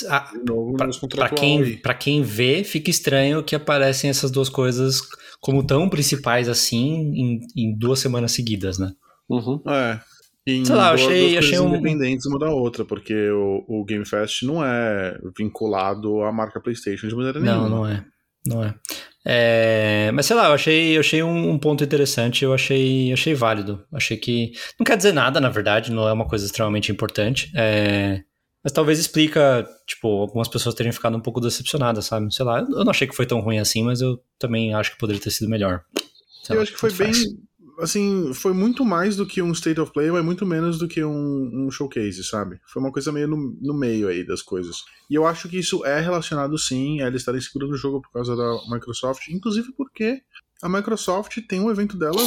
a- 0.08 0.30
De 0.32 0.44
novo, 0.50 0.74
pra, 0.76 0.86
nos 0.86 0.96
pra 0.98 1.08
contratual 1.08 1.34
quem, 1.40 1.76
pra 1.78 1.94
quem 1.94 2.22
vê, 2.22 2.64
fica 2.64 2.90
estranho 2.90 3.42
que 3.42 3.54
aparecem 3.54 4.08
essas 4.10 4.30
duas 4.30 4.48
coisas 4.48 5.00
como 5.40 5.64
tão 5.66 5.88
principais 5.88 6.48
assim 6.48 7.12
em, 7.14 7.40
em 7.56 7.76
duas 7.78 7.98
semanas 8.00 8.32
seguidas, 8.32 8.78
né? 8.78 8.90
Uhum. 9.28 9.62
É. 9.68 10.00
Em 10.46 10.64
Sei 10.64 10.74
lá, 10.74 10.92
eu 10.92 10.96
duas- 10.96 11.06
achei- 11.08 11.32
duas 11.32 11.44
achei 11.44 11.58
um- 11.58 11.68
independentes 11.68 12.24
uma 12.26 12.38
da 12.38 12.50
outra, 12.50 12.84
porque 12.84 13.14
o, 13.30 13.64
o 13.68 13.84
Game 13.84 14.06
Fest 14.06 14.42
não 14.44 14.64
é 14.64 15.16
vinculado 15.36 16.22
à 16.22 16.32
marca 16.32 16.60
PlayStation 16.60 17.06
de 17.06 17.14
maneira 17.14 17.38
nenhuma. 17.38 17.68
Não, 17.68 17.76
não 17.78 17.86
é. 17.86 18.04
Não 18.46 18.64
é. 18.64 18.74
É, 19.26 20.10
mas 20.14 20.24
sei 20.24 20.34
lá, 20.36 20.46
eu 20.48 20.54
achei, 20.54 20.96
eu 20.96 21.00
achei 21.00 21.22
um, 21.22 21.50
um 21.50 21.58
ponto 21.58 21.84
interessante, 21.84 22.44
eu 22.44 22.54
achei, 22.54 23.12
achei 23.12 23.34
válido. 23.34 23.84
Achei 23.92 24.16
que. 24.16 24.52
Não 24.80 24.84
quer 24.84 24.96
dizer 24.96 25.12
nada, 25.12 25.38
na 25.38 25.50
verdade, 25.50 25.92
não 25.92 26.08
é 26.08 26.12
uma 26.12 26.26
coisa 26.26 26.46
extremamente 26.46 26.90
importante. 26.90 27.50
é, 27.54 28.22
mas 28.62 28.72
talvez 28.72 28.98
explica, 28.98 29.66
tipo, 29.86 30.08
algumas 30.08 30.48
pessoas 30.48 30.74
terem 30.74 30.92
ficado 30.92 31.16
um 31.16 31.20
pouco 31.20 31.40
decepcionadas, 31.40 32.06
sabe? 32.06 32.32
Sei 32.34 32.44
lá, 32.44 32.60
eu 32.60 32.84
não 32.84 32.90
achei 32.90 33.06
que 33.06 33.14
foi 33.14 33.26
tão 33.26 33.40
ruim 33.40 33.58
assim, 33.58 33.82
mas 33.82 34.00
eu 34.00 34.20
também 34.38 34.74
acho 34.74 34.92
que 34.92 34.98
poderia 34.98 35.20
ter 35.20 35.30
sido 35.30 35.48
melhor. 35.48 35.84
Sei 36.42 36.54
Eu 36.54 36.58
lá, 36.58 36.62
acho 36.62 36.72
que 36.72 36.78
foi 36.78 36.92
bem. 36.92 37.12
faz. 37.12 37.24
Assim, 37.80 38.34
foi 38.34 38.52
muito 38.52 38.84
mais 38.84 39.14
do 39.14 39.24
que 39.24 39.40
um 39.40 39.52
State 39.52 39.80
of 39.80 39.92
Play, 39.92 40.10
mas 40.10 40.24
muito 40.24 40.44
menos 40.44 40.78
do 40.80 40.88
que 40.88 41.04
um, 41.04 41.66
um 41.66 41.70
showcase, 41.70 42.24
sabe? 42.24 42.58
Foi 42.66 42.82
uma 42.82 42.90
coisa 42.90 43.12
meio 43.12 43.28
no, 43.28 43.36
no 43.60 43.72
meio 43.72 44.08
aí 44.08 44.26
das 44.26 44.42
coisas. 44.42 44.78
E 45.08 45.14
eu 45.14 45.24
acho 45.24 45.48
que 45.48 45.60
isso 45.60 45.84
é 45.84 46.00
relacionado 46.00 46.58
sim 46.58 47.00
a 47.00 47.06
eles 47.06 47.20
estarem 47.22 47.40
segurando 47.40 47.74
o 47.74 47.76
jogo 47.76 48.02
por 48.02 48.10
causa 48.10 48.34
da 48.34 48.58
Microsoft, 48.68 49.28
inclusive 49.28 49.70
porque 49.76 50.20
a 50.60 50.68
Microsoft 50.68 51.38
tem 51.46 51.60
um 51.60 51.70
evento 51.70 51.96
dela 51.96 52.20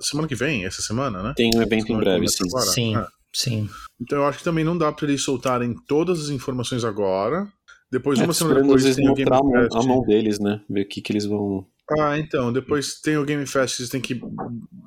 semana 0.00 0.28
que 0.28 0.34
vem, 0.34 0.64
essa 0.64 0.82
semana, 0.82 1.22
né? 1.22 1.32
Tem 1.36 1.50
um 1.54 1.62
evento 1.62 1.84
em 1.84 1.86
Semana 1.86 2.04
que 2.04 2.10
breve, 2.10 2.28
sim. 2.28 2.44
agora. 2.48 2.66
Sim, 2.66 2.96
É. 2.96 3.06
sim. 3.32 3.68
Então 4.00 4.18
eu 4.18 4.26
acho 4.26 4.38
que 4.38 4.44
também 4.44 4.64
não 4.64 4.76
dá 4.76 4.92
pra 4.92 5.06
eles 5.06 5.22
soltarem 5.22 5.74
todas 5.86 6.20
as 6.20 6.28
informações 6.30 6.84
agora. 6.84 7.46
Depois, 7.90 8.18
É, 8.20 8.24
uma 8.24 8.34
semana 8.34 8.60
depois, 8.60 8.84
eles 8.84 8.96
tem 8.96 9.08
o 9.08 9.14
Game 9.14 9.30
mostrar 9.30 9.38
a 9.38 9.42
mão, 9.42 9.62
Fest. 9.62 9.76
a 9.76 9.82
mão 9.88 10.02
deles, 10.02 10.38
né? 10.38 10.60
Ver 10.68 10.82
o 10.82 10.88
que, 10.88 11.00
que 11.00 11.12
eles 11.12 11.24
vão. 11.24 11.66
Ah, 11.98 12.18
então, 12.18 12.52
depois 12.52 13.00
tem 13.00 13.16
o 13.16 13.24
Game 13.24 13.46
Fest, 13.46 13.80
eles 13.80 13.90
têm 13.90 14.00
que. 14.00 14.20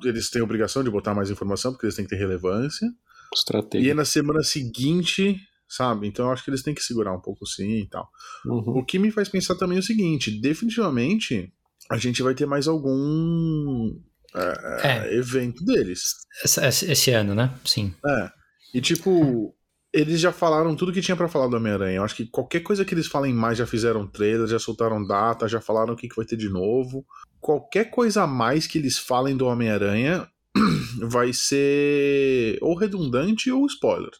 Eles 0.04 0.30
têm 0.30 0.40
a 0.40 0.44
obrigação 0.44 0.84
de 0.84 0.90
botar 0.90 1.12
mais 1.14 1.28
informação, 1.30 1.72
porque 1.72 1.86
eles 1.86 1.96
têm 1.96 2.04
que 2.04 2.10
ter 2.10 2.16
relevância. 2.20 2.86
E 2.86 3.34
Estratégia. 3.34 3.90
é 3.90 3.94
na 3.94 4.04
semana 4.04 4.42
seguinte, 4.42 5.36
sabe? 5.68 6.06
Então 6.06 6.26
eu 6.26 6.32
acho 6.32 6.44
que 6.44 6.50
eles 6.50 6.62
têm 6.62 6.74
que 6.74 6.82
segurar 6.82 7.12
um 7.12 7.20
pouco 7.20 7.44
sim 7.44 7.78
e 7.80 7.88
tal. 7.88 8.08
Uhum. 8.46 8.78
O 8.78 8.84
que 8.84 8.98
me 9.00 9.10
faz 9.10 9.28
pensar 9.28 9.56
também 9.56 9.78
é 9.78 9.80
o 9.80 9.82
seguinte: 9.84 10.30
definitivamente 10.40 11.52
a 11.90 11.96
gente 11.96 12.22
vai 12.22 12.34
ter 12.34 12.46
mais 12.46 12.68
algum 12.68 13.98
é, 14.34 15.08
É. 15.08 15.14
evento 15.16 15.64
deles. 15.64 16.14
Esse, 16.44 17.10
ano, 17.10 17.34
né? 17.34 17.52
Sim. 17.64 17.94
É. 18.06 18.30
E 18.74 18.80
tipo, 18.80 19.54
eles 19.92 20.20
já 20.20 20.32
falaram 20.32 20.74
tudo 20.74 20.92
que 20.92 21.02
tinha 21.02 21.16
pra 21.16 21.28
falar 21.28 21.48
do 21.48 21.56
Homem-Aranha. 21.56 21.96
Eu 21.96 22.04
acho 22.04 22.14
que 22.16 22.26
qualquer 22.26 22.60
coisa 22.60 22.84
que 22.84 22.94
eles 22.94 23.06
falem 23.06 23.32
mais 23.34 23.58
já 23.58 23.66
fizeram 23.66 24.06
trailer, 24.06 24.46
já 24.46 24.58
soltaram 24.58 25.04
data, 25.06 25.46
já 25.48 25.60
falaram 25.60 25.94
o 25.94 25.96
que, 25.96 26.08
que 26.08 26.16
vai 26.16 26.24
ter 26.24 26.36
de 26.36 26.48
novo. 26.48 27.04
Qualquer 27.40 27.90
coisa 27.90 28.22
a 28.22 28.26
mais 28.26 28.66
que 28.66 28.78
eles 28.78 28.96
falem 28.98 29.36
do 29.36 29.46
Homem-Aranha 29.46 30.26
vai 31.02 31.32
ser 31.32 32.58
ou 32.62 32.74
redundante 32.76 33.50
ou 33.50 33.66
spoiler. 33.66 34.10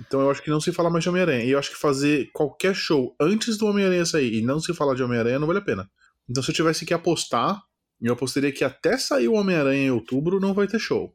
Então 0.00 0.20
eu 0.20 0.30
acho 0.30 0.42
que 0.42 0.50
não 0.50 0.60
se 0.60 0.72
fala 0.72 0.90
mais 0.90 1.02
de 1.02 1.08
Homem-Aranha. 1.10 1.44
E 1.44 1.50
eu 1.50 1.58
acho 1.58 1.70
que 1.70 1.76
fazer 1.76 2.30
qualquer 2.32 2.74
show 2.74 3.14
antes 3.20 3.56
do 3.56 3.66
Homem-Aranha 3.66 4.04
sair 4.06 4.34
e 4.34 4.42
não 4.42 4.60
se 4.60 4.74
falar 4.74 4.94
de 4.94 5.02
Homem-Aranha 5.02 5.38
não 5.38 5.46
vale 5.46 5.60
a 5.60 5.62
pena. 5.62 5.88
Então 6.28 6.42
se 6.42 6.50
eu 6.50 6.54
tivesse 6.54 6.84
que 6.86 6.94
apostar, 6.94 7.60
eu 8.02 8.12
apostaria 8.14 8.52
que 8.52 8.64
até 8.64 8.96
sair 8.98 9.28
o 9.28 9.34
Homem-Aranha 9.34 9.84
em 9.86 9.90
outubro 9.90 10.40
não 10.40 10.52
vai 10.54 10.66
ter 10.66 10.78
show. 10.78 11.12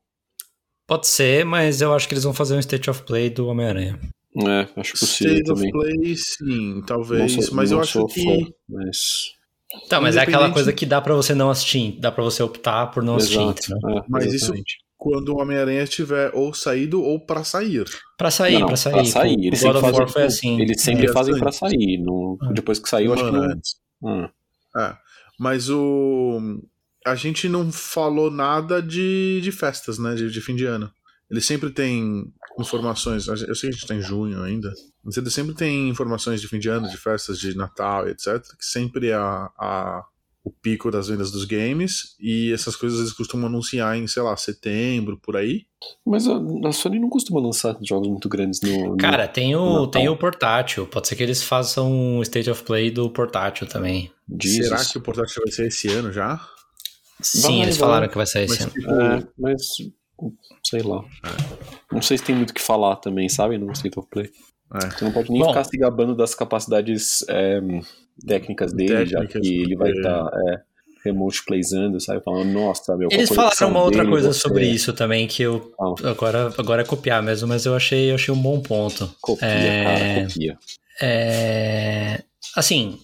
Pode 0.88 1.08
ser, 1.08 1.44
mas 1.46 1.82
eu 1.82 1.94
acho 1.94 2.08
que 2.08 2.14
eles 2.14 2.24
vão 2.24 2.34
fazer 2.34 2.56
um 2.56 2.60
State 2.60 2.90
of 2.90 3.04
Play 3.04 3.30
do 3.30 3.48
Homem-Aranha. 3.48 4.00
É, 4.38 4.68
acho 4.80 4.92
possível 4.94 5.34
State 5.34 5.52
of 5.52 5.60
também. 5.62 5.72
Play, 5.72 6.16
sim, 6.16 6.76
Não 6.76 6.86
talvez. 6.86 7.32
sou- 7.34 7.56
mas 7.56 7.72
eu 7.72 7.76
não 7.78 7.84
acho 7.84 7.92
sou 7.94 8.08
que. 8.08 8.24
fã, 8.24 8.52
mas... 8.70 8.98
Tá, 9.90 10.00
mas 10.00 10.16
é 10.16 10.22
aquela 10.22 10.50
coisa 10.52 10.72
que 10.72 10.86
dá 10.86 11.02
pra 11.02 11.14
você 11.14 11.36
não 11.36 11.50
assistir, 11.50 12.00
dá 12.00 12.10
pra 12.10 12.24
você 12.24 12.42
optar 12.42 12.88
por 12.88 13.04
não 13.04 13.18
assistir. 13.18 13.40
Exato. 13.42 13.62
entendeu? 13.74 13.98
é, 14.00 14.06
Mas 14.08 14.34
isso- 14.34 14.54
quando 14.96 15.30
o 15.30 15.42
Homem-Aranha 15.42 15.84
estiver 15.84 16.32
ou 16.34 16.54
saído 16.54 17.04
ou 17.04 17.20
pra 17.20 17.44
sair. 17.44 17.84
Pra 18.18 18.32
sair, 18.32 18.60
Não, 18.60 18.68
pra 18.68 18.78
sair. 18.78 18.94
pra 18.94 19.04
sair. 19.06 19.36
O 19.38 19.44
Eles 19.44 19.62
God 19.62 19.74
sempre 19.74 19.78
of 19.78 19.84
War 19.86 19.94
fazem- 19.94 20.14
foi 20.14 20.24
assim. 20.24 20.62
Eles 20.62 20.82
sempre 20.82 21.06
É. 21.08 21.12
fazem 21.14 21.38
pra 21.38 21.52
sair. 21.52 21.98
No, 22.00 22.38
É. 22.50 22.54
Depois 22.54 22.80
que 22.80 22.88
saiu, 22.90 23.14
acho 23.14 23.26
que 23.26 23.32
não. 23.32 23.44
antes. 23.44 23.76
Hum. 24.02 24.28
É. 24.78 24.96
Mas 25.38 25.70
o. 25.70 26.40
A 27.08 27.16
gente 27.16 27.48
não 27.50 27.72
falou 27.72 28.30
nada 28.32 28.82
de, 28.82 29.40
de 29.42 29.52
festas, 29.52 29.98
né? 30.00 30.16
De, 30.16 30.30
de 30.32 30.42
fim 30.42 30.56
de 30.56 30.66
ano. 30.66 30.92
Eles 31.30 31.46
sempre 31.46 31.70
têm 31.72 32.32
informações. 32.60 33.28
Eu 33.28 33.36
sei 33.56 33.70
que 33.70 33.76
a 33.76 33.78
gente 33.80 33.88
tá 33.88 33.96
em 33.96 34.02
junho 34.02 34.42
ainda. 34.42 34.72
Mas 35.04 35.18
eles 35.18 35.34
sempre 35.34 35.54
têm 35.54 35.90
informações 35.90 36.42
de 36.42 36.48
fim 36.48 36.60
de 36.60 36.70
ano, 36.70 36.90
de 36.90 36.98
festas 36.98 37.38
de 37.40 37.56
Natal, 37.56 38.08
etc. 38.08 38.42
Que 38.58 38.66
sempre 38.66 39.08
é 39.10 39.14
a, 39.14 39.50
a- 39.58 40.06
o 40.44 40.50
pico 40.52 40.90
das 40.90 41.10
vendas 41.10 41.30
dos 41.30 41.44
games. 41.44 42.16
E 42.20 42.54
essas 42.54 42.76
coisas 42.78 43.00
eles 43.02 43.12
costumam 43.12 43.48
anunciar 43.48 43.98
em, 43.98 44.08
sei 44.08 44.24
lá, 44.24 44.36
setembro, 44.38 45.20
por 45.22 45.36
aí. 45.36 45.66
Mas 46.06 46.26
a, 46.28 46.40
a 46.66 46.72
Sony 46.72 46.98
não 47.00 47.10
costuma 47.10 47.42
lançar 47.42 47.78
jogos 47.82 48.08
muito 48.08 48.30
grandes 48.30 48.62
no. 48.62 48.92
no- 48.92 48.98
Cara, 48.98 49.28
tem 49.28 49.54
o, 49.56 49.66
Natal. 49.66 49.88
tem 49.92 50.08
o 50.10 50.16
portátil. 50.16 50.88
Pode 50.88 51.10
ser 51.10 51.18
que 51.18 51.24
eles 51.24 51.44
façam 51.44 51.92
um 51.92 52.22
State 52.22 52.50
of 52.50 52.64
Play 52.64 52.90
do 52.90 53.10
portátil 53.10 53.68
também. 53.68 54.10
Jesus. 54.42 54.68
Será 54.70 54.86
que 54.86 54.98
o 54.98 55.02
portátil 55.02 55.42
vai 55.44 55.52
ser 55.52 55.68
esse 55.68 55.90
ano 55.90 56.12
já? 56.14 56.40
Sim, 57.22 57.62
eles 57.64 57.78
vai. 57.78 57.88
falaram 57.90 58.08
que 58.08 58.16
vai 58.18 58.26
sair 58.26 58.46
esse 58.46 58.54
Mas, 58.54 58.62
ano. 58.64 58.72
tipo, 58.72 58.92
É, 58.92 59.24
mas. 59.38 59.62
Sei 60.66 60.82
lá. 60.82 61.04
Não 61.92 62.02
sei 62.02 62.18
se 62.18 62.24
tem 62.24 62.36
muito 62.36 62.50
o 62.50 62.54
que 62.54 62.62
falar 62.62 62.96
também, 62.98 63.30
sabe? 63.30 63.58
No 63.58 63.72
State 63.72 63.98
of 64.00 64.08
Play. 64.10 64.30
é. 64.76 64.90
Você 64.90 65.06
não 65.06 65.12
pode 65.12 65.32
nem 65.32 65.42
Bom. 65.42 65.50
ficar 65.50 65.64
se 65.64 65.78
gabando 65.78 66.16
das 66.16 66.34
capacidades 66.36 67.24
é, 67.30 67.62
técnicas 68.26 68.74
dele, 68.74 69.06
já 69.06 69.20
Técnicas, 69.20 69.42
que 69.48 69.62
ele 69.62 69.76
vai 69.76 69.92
estar 69.92 70.28
remote 71.06 71.46
playzando, 71.46 72.02
sabe? 72.02 72.22
Falando, 72.24 72.50
nossa, 72.52 72.98
meu. 72.98 73.08
Eles 73.12 73.30
falaram 73.30 73.70
uma 73.70 73.82
outra 73.84 74.00
dele, 74.02 74.12
coisa 74.12 74.34
você 74.34 74.40
sobre 74.40 74.66
isso 74.68 74.92
também, 74.94 75.28
que 75.28 75.44
eu. 75.44 75.72
Fala. 75.78 75.96
Agora, 76.04 76.54
agora 76.58 76.82
é 76.82 76.86
copiar 76.86 77.22
mesmo, 77.24 77.48
mas 77.48 77.66
eu 77.66 77.76
achei, 77.76 78.10
eu 78.12 78.16
achei 78.16 78.34
um 78.34 78.42
bom 78.42 78.60
ponto. 78.60 79.10
Copia, 79.22 79.48
É. 79.48 79.84
cara, 79.84 80.28
copia. 80.28 80.58
É, 81.00 82.24
assim, 82.56 83.00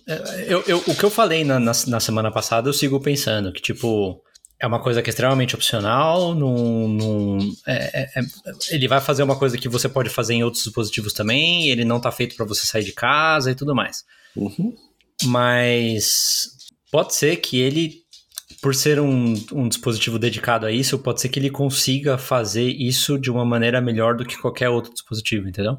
eu, 0.48 0.62
eu- 0.68 0.84
o 0.88 0.96
que 0.96 1.04
eu 1.04 1.10
falei 1.10 1.44
na, 1.44 1.60
na, 1.60 1.72
na 1.88 2.00
semana 2.00 2.32
passada, 2.32 2.70
eu 2.70 2.74
sigo 2.74 3.00
pensando 3.00 3.52
que, 3.52 3.62
tipo, 3.62 4.22
é 4.60 4.66
uma 4.68 4.80
coisa 4.82 5.02
que 5.02 5.10
é 5.10 5.12
extremamente 5.12 5.56
opcional, 5.56 6.34
não, 6.34 6.88
não- 6.88 7.38
é- 7.68 8.02
é- 8.16 8.20
é- 8.20 8.24
ele 8.72 8.88
vai 8.88 9.02
fazer 9.02 9.24
uma 9.24 9.38
coisa 9.38 9.58
que 9.58 9.68
você 9.68 9.90
pode 9.90 10.10
fazer 10.10 10.34
em 10.36 10.44
outros 10.44 10.64
dispositivos 10.64 11.14
também, 11.14 11.68
ele 11.70 11.84
não 11.84 12.00
tá 12.00 12.12
feito 12.12 12.36
para 12.36 12.46
você 12.46 12.66
sair 12.66 12.84
de 12.84 12.94
casa 12.94 13.52
e 13.52 13.56
tudo 13.56 13.76
mais. 13.76 14.04
Uhum. 14.36 14.74
Mas 15.24 16.50
pode 16.92 17.14
ser 17.16 17.38
que 17.38 17.60
ele, 17.60 18.02
por 18.62 18.74
ser 18.74 19.00
um, 19.00 19.34
um 19.52 19.68
dispositivo 19.68 20.18
dedicado 20.18 20.66
a 20.66 20.72
isso, 20.72 20.98
pode 21.00 21.20
ser 21.22 21.30
que 21.30 21.40
ele 21.40 21.50
consiga 21.50 22.18
fazer 22.18 22.68
isso 22.70 23.18
de 23.20 23.30
uma 23.30 23.46
maneira 23.46 23.82
melhor 23.82 24.16
do 24.16 24.26
que 24.26 24.38
qualquer 24.38 24.70
outro 24.70 24.94
dispositivo, 24.94 25.48
entendeu? 25.48 25.78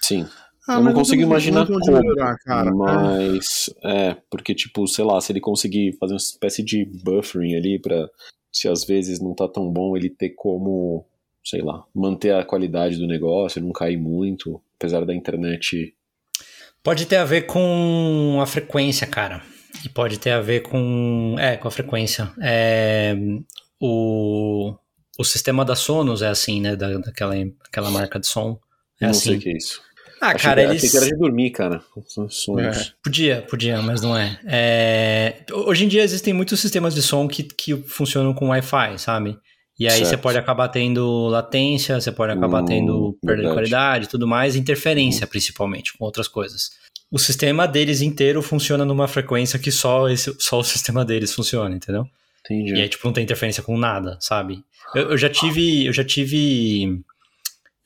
Sim. 0.00 0.26
Ah, 0.70 0.76
Eu 0.76 0.84
não 0.84 0.92
consigo 0.92 1.22
imaginar 1.22 1.66
como, 1.66 1.80
melhorar, 1.84 2.36
cara. 2.38 2.72
Mas, 2.72 3.68
é, 3.82 4.16
porque, 4.30 4.54
tipo, 4.54 4.86
sei 4.86 5.04
lá, 5.04 5.20
se 5.20 5.32
ele 5.32 5.40
conseguir 5.40 5.96
fazer 5.98 6.12
uma 6.12 6.18
espécie 6.18 6.62
de 6.62 6.84
buffering 7.02 7.56
ali 7.56 7.76
pra, 7.80 8.08
se 8.52 8.68
às 8.68 8.84
vezes 8.84 9.20
não 9.20 9.34
tá 9.34 9.48
tão 9.48 9.68
bom, 9.68 9.96
ele 9.96 10.08
ter 10.08 10.30
como, 10.30 11.04
sei 11.44 11.60
lá, 11.60 11.84
manter 11.92 12.34
a 12.34 12.44
qualidade 12.44 12.96
do 12.98 13.06
negócio, 13.08 13.60
não 13.60 13.72
cair 13.72 13.96
muito, 13.96 14.62
apesar 14.76 15.04
da 15.04 15.12
internet. 15.12 15.92
Pode 16.84 17.06
ter 17.06 17.16
a 17.16 17.24
ver 17.24 17.42
com 17.46 18.38
a 18.40 18.46
frequência, 18.46 19.08
cara. 19.08 19.42
E 19.84 19.88
pode 19.88 20.20
ter 20.20 20.30
a 20.30 20.40
ver 20.40 20.60
com. 20.60 21.34
É, 21.38 21.56
com 21.56 21.66
a 21.66 21.70
frequência. 21.70 22.30
É, 22.40 23.16
o, 23.80 24.74
o 25.18 25.24
sistema 25.24 25.64
da 25.64 25.74
Sonos 25.74 26.22
é 26.22 26.28
assim, 26.28 26.60
né? 26.60 26.76
Da, 26.76 26.96
daquela, 26.98 27.34
daquela 27.34 27.90
marca 27.90 28.20
de 28.20 28.26
som. 28.26 28.58
É 29.00 29.04
não 29.04 29.10
assim. 29.10 29.30
sei 29.30 29.36
o 29.36 29.40
que 29.40 29.48
é 29.48 29.56
isso. 29.56 29.82
Ah, 30.20 30.28
achei, 30.32 30.40
cara, 30.50 30.62
que, 30.62 30.70
eles. 30.70 30.84
achei 30.84 30.90
que 30.90 30.96
era 30.96 31.06
de 31.06 31.18
dormir, 31.18 31.50
cara. 31.50 31.82
Sonhos. 32.28 32.94
Podia, 33.02 33.42
podia, 33.48 33.80
mas 33.80 34.00
não 34.02 34.16
é. 34.16 34.38
É, 34.46 35.36
Hoje 35.52 35.84
em 35.84 35.88
dia 35.88 36.02
existem 36.02 36.34
muitos 36.34 36.60
sistemas 36.60 36.94
de 36.94 37.02
som 37.02 37.26
que, 37.26 37.42
que 37.42 37.74
funcionam 37.86 38.34
com 38.34 38.48
Wi-Fi, 38.48 38.98
sabe? 38.98 39.38
E 39.78 39.86
aí 39.86 39.92
Certo. 39.92 40.08
você 40.10 40.16
pode 40.18 40.36
acabar 40.36 40.68
tendo 40.68 41.26
latência, 41.28 41.98
você 41.98 42.12
pode 42.12 42.32
acabar 42.32 42.62
Hum, 42.62 42.66
tendo 42.66 43.18
perda 43.24 43.42
de 43.44 43.52
qualidade 43.52 44.04
e 44.04 44.08
tudo 44.08 44.28
mais, 44.28 44.54
interferência 44.54 45.26
principalmente, 45.26 45.96
com 45.96 46.04
outras 46.04 46.28
coisas. 46.28 46.68
O 47.10 47.18
sistema 47.18 47.66
deles 47.66 48.02
inteiro 48.02 48.42
funciona 48.42 48.84
numa 48.84 49.08
frequência 49.08 49.58
que 49.58 49.72
só, 49.72 50.08
esse, 50.10 50.36
só 50.38 50.58
o 50.60 50.62
sistema 50.64 51.02
deles 51.02 51.32
funciona, 51.34 51.74
entendeu? 51.74 52.04
Entendi. 52.44 52.74
E 52.74 52.82
aí, 52.82 52.88
tipo, 52.90 53.06
não 53.06 53.12
tem 53.14 53.24
interferência 53.24 53.62
com 53.62 53.78
nada, 53.78 54.18
sabe? 54.20 54.62
Eu, 54.94 55.10
eu 55.12 55.16
já 55.18 55.28
tive. 55.30 55.86
Eu 55.86 55.92
já 55.92 56.04
tive. 56.04 57.00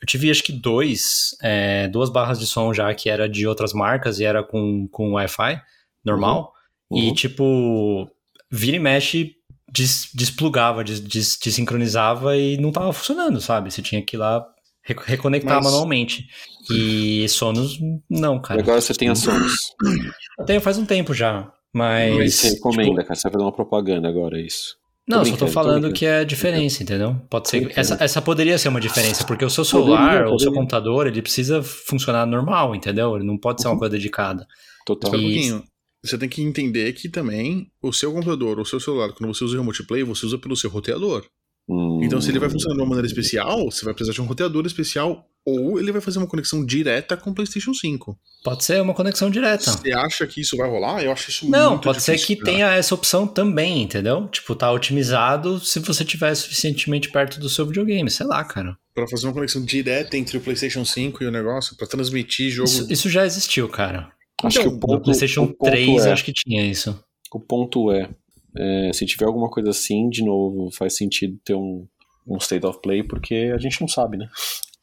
Eu 0.04 0.06
tive 0.06 0.30
acho 0.30 0.42
que 0.42 0.52
dois, 0.52 1.34
é, 1.42 1.88
duas 1.88 2.11
barras 2.11 2.38
de 2.38 2.46
som 2.46 2.75
já 2.75 2.92
que 2.92 3.08
era 3.08 3.26
de 3.26 3.46
outras 3.46 3.73
marcas 3.73 4.20
e 4.20 4.25
era 4.25 4.44
com, 4.44 4.87
com 4.88 5.12
Wi-Fi 5.14 5.58
normal. 6.04 6.52
Uhum. 6.90 6.99
E 6.99 7.14
tipo, 7.14 8.06
vira 8.50 8.76
e 8.76 8.78
mexe, 8.78 9.32
des, 9.73 10.11
desplugava, 10.14 10.84
des, 10.84 11.00
des- 11.00 11.38
desincronizava 11.42 12.37
e 12.37 12.58
não 12.58 12.70
tava 12.70 12.92
funcionando, 12.92 13.40
sabe? 13.40 13.70
Você 13.73 13.80
tinha 13.80 14.02
que 14.02 14.14
ir 14.16 14.18
lá 14.18 14.46
re- 14.82 14.94
reconectar 15.06 15.54
Mas- 15.56 15.64
manualmente. 15.64 16.26
E 16.70 17.26
Sonos, 17.30 17.78
não, 18.11 18.37
E 18.37 18.40
cara. 18.42 18.61
agora 18.61 18.80
você 18.82 18.92
tem 18.92 19.08
a 19.08 19.14
Sonos. 19.14 19.70
Eu 20.38 20.44
tenho 20.44 20.61
faz 20.61 20.76
um 20.76 20.84
tempo 20.84 21.14
já. 21.14 21.50
Mas. 21.73 22.34
Você 22.34 22.50
recomenda, 22.50 22.90
tipo, 22.90 22.96
cara. 23.04 23.14
Você 23.14 23.23
vai 23.23 23.32
fazer 23.32 23.44
uma 23.44 23.52
propaganda 23.52 24.06
agora, 24.06 24.38
é 24.38 24.42
isso. 24.42 24.76
Não, 25.06 25.18
Tô 25.18 25.25
só 25.26 25.37
tô 25.37 25.46
tô 25.46 25.52
falando 25.52 25.73
brincando. 25.82 25.94
que 25.94 26.06
é 26.06 26.18
a 26.20 26.25
diferença, 26.25 26.82
entendeu? 26.82 27.14
Pode 27.28 27.49
ser. 27.50 27.70
Essa, 27.78 27.96
essa 28.02 28.23
poderia 28.23 28.56
ser 28.56 28.68
uma 28.68 28.80
diferença, 28.80 29.25
porque 29.26 29.44
o 29.44 29.50
seu 29.50 29.64
celular 29.64 30.08
Poderia, 30.12 30.28
ou 30.30 30.37
o 30.37 30.38
seu 30.40 30.50
computador, 30.52 31.06
ele 31.06 31.20
precisa 31.20 31.62
funcionar 31.62 32.25
normal, 32.26 32.75
entendeu? 32.75 33.14
Ele 33.16 33.25
não 33.26 33.37
pode 33.37 33.61
ser 33.61 33.68
uma 33.68 33.75
Uhum. 33.75 33.80
coisa 33.80 33.92
dedicada. 33.92 34.46
Total. 34.87 35.12
Um 35.12 35.16
E-. 35.16 35.62
Você 36.02 36.16
tem 36.18 36.28
que 36.28 36.42
entender 36.42 36.92
que 36.94 37.08
também 37.11 37.70
o 37.82 37.92
seu 37.92 38.12
computador, 38.12 38.58
o 38.61 38.64
seu 38.64 38.80
celular, 38.80 39.12
quando 39.12 39.32
você 39.34 39.44
usa 39.44 39.56
o 39.56 39.61
remote 39.61 39.87
play, 39.87 40.02
você 40.02 40.25
usa 40.26 40.38
pelo 40.38 40.56
seu 40.56 40.70
roteador. 40.70 41.25
Hum, 41.68 42.00
Então, 42.02 42.20
se 42.20 42.30
ele 42.30 42.38
vai 42.38 42.49
funcionar 42.50 42.75
de 42.75 42.80
uma 42.82 42.88
maneira 42.88 43.06
especial, 43.06 43.70
você 43.70 43.84
vai 43.84 43.92
precisar 43.94 44.12
de 44.14 44.20
um 44.23 44.26
roteador 44.26 44.64
especial 44.66 45.26
ou 45.46 45.78
ele 45.78 45.92
vai 45.92 46.00
fazer 46.00 46.18
uma 46.18 46.26
conexão 46.26 46.64
direta 46.64 47.16
com 47.16 47.30
o 47.30 47.34
PlayStation 47.34 47.74
5. 47.74 48.18
Pode 48.42 48.64
ser 48.64 48.80
uma 48.80 48.94
conexão 48.94 49.28
direta. 49.30 49.70
Você 49.70 49.92
acha 49.92 50.26
que 50.26 50.40
isso 50.40 50.56
vai 50.56 50.68
rolar? 50.68 51.02
Eu 51.02 51.12
acho 51.12 51.30
isso 51.30 51.50
Não, 51.50 51.72
muito 51.72 51.84
pode 51.84 52.02
ser 52.02 52.18
que 52.18 52.36
cara. 52.36 52.50
tenha 52.50 52.72
essa 52.72 52.94
opção 52.94 53.26
também, 53.26 53.82
entendeu? 53.82 54.26
Tipo, 54.28 54.54
tá 54.54 54.70
otimizado 54.72 55.60
se 55.60 55.78
você 55.80 56.04
tiver 56.04 56.34
suficientemente 56.34 57.10
perto 57.10 57.38
do 57.40 57.48
seu 57.48 57.66
videogame, 57.66 58.10
sei 58.10 58.26
lá, 58.26 58.42
cara. 58.44 58.76
Pra 58.94 59.06
fazer 59.08 59.26
uma 59.26 59.32
conexão 59.34 59.62
direta 59.64 60.16
entre 60.16 60.36
o 60.38 60.40
PlayStation 60.40 60.84
5 60.84 61.22
e 61.22 61.26
o 61.26 61.30
negócio, 61.30 61.76
pra 61.76 61.86
transmitir 61.86 62.50
jogo. 62.50 62.68
Isso, 62.68 62.92
isso 62.92 63.08
já 63.10 63.26
existiu, 63.26 63.68
cara. 63.68 64.12
Acho 64.42 64.60
Então, 64.60 64.62
que 64.62 64.68
o 64.68 64.72
No 64.72 64.80
ponto, 64.80 65.02
PlayStation 65.04 65.42
o 65.44 65.46
ponto 65.48 65.70
3, 65.70 66.06
é, 66.06 66.12
acho 66.12 66.24
que 66.24 66.32
tinha 66.32 66.64
isso. 66.66 66.98
O 67.32 67.40
ponto 67.40 67.90
é, 67.92 68.08
é, 68.56 68.90
se 68.92 69.04
tiver 69.06 69.24
alguma 69.26 69.50
coisa 69.50 69.70
assim, 69.70 70.08
de 70.08 70.22
novo, 70.24 70.70
faz 70.70 70.96
sentido 70.96 71.36
ter 71.44 71.54
um, 71.54 71.86
um 72.26 72.36
state 72.36 72.64
of 72.64 72.78
play, 72.82 73.02
porque 73.02 73.52
a 73.54 73.58
gente 73.58 73.80
não 73.80 73.88
sabe, 73.88 74.16
né? 74.16 74.28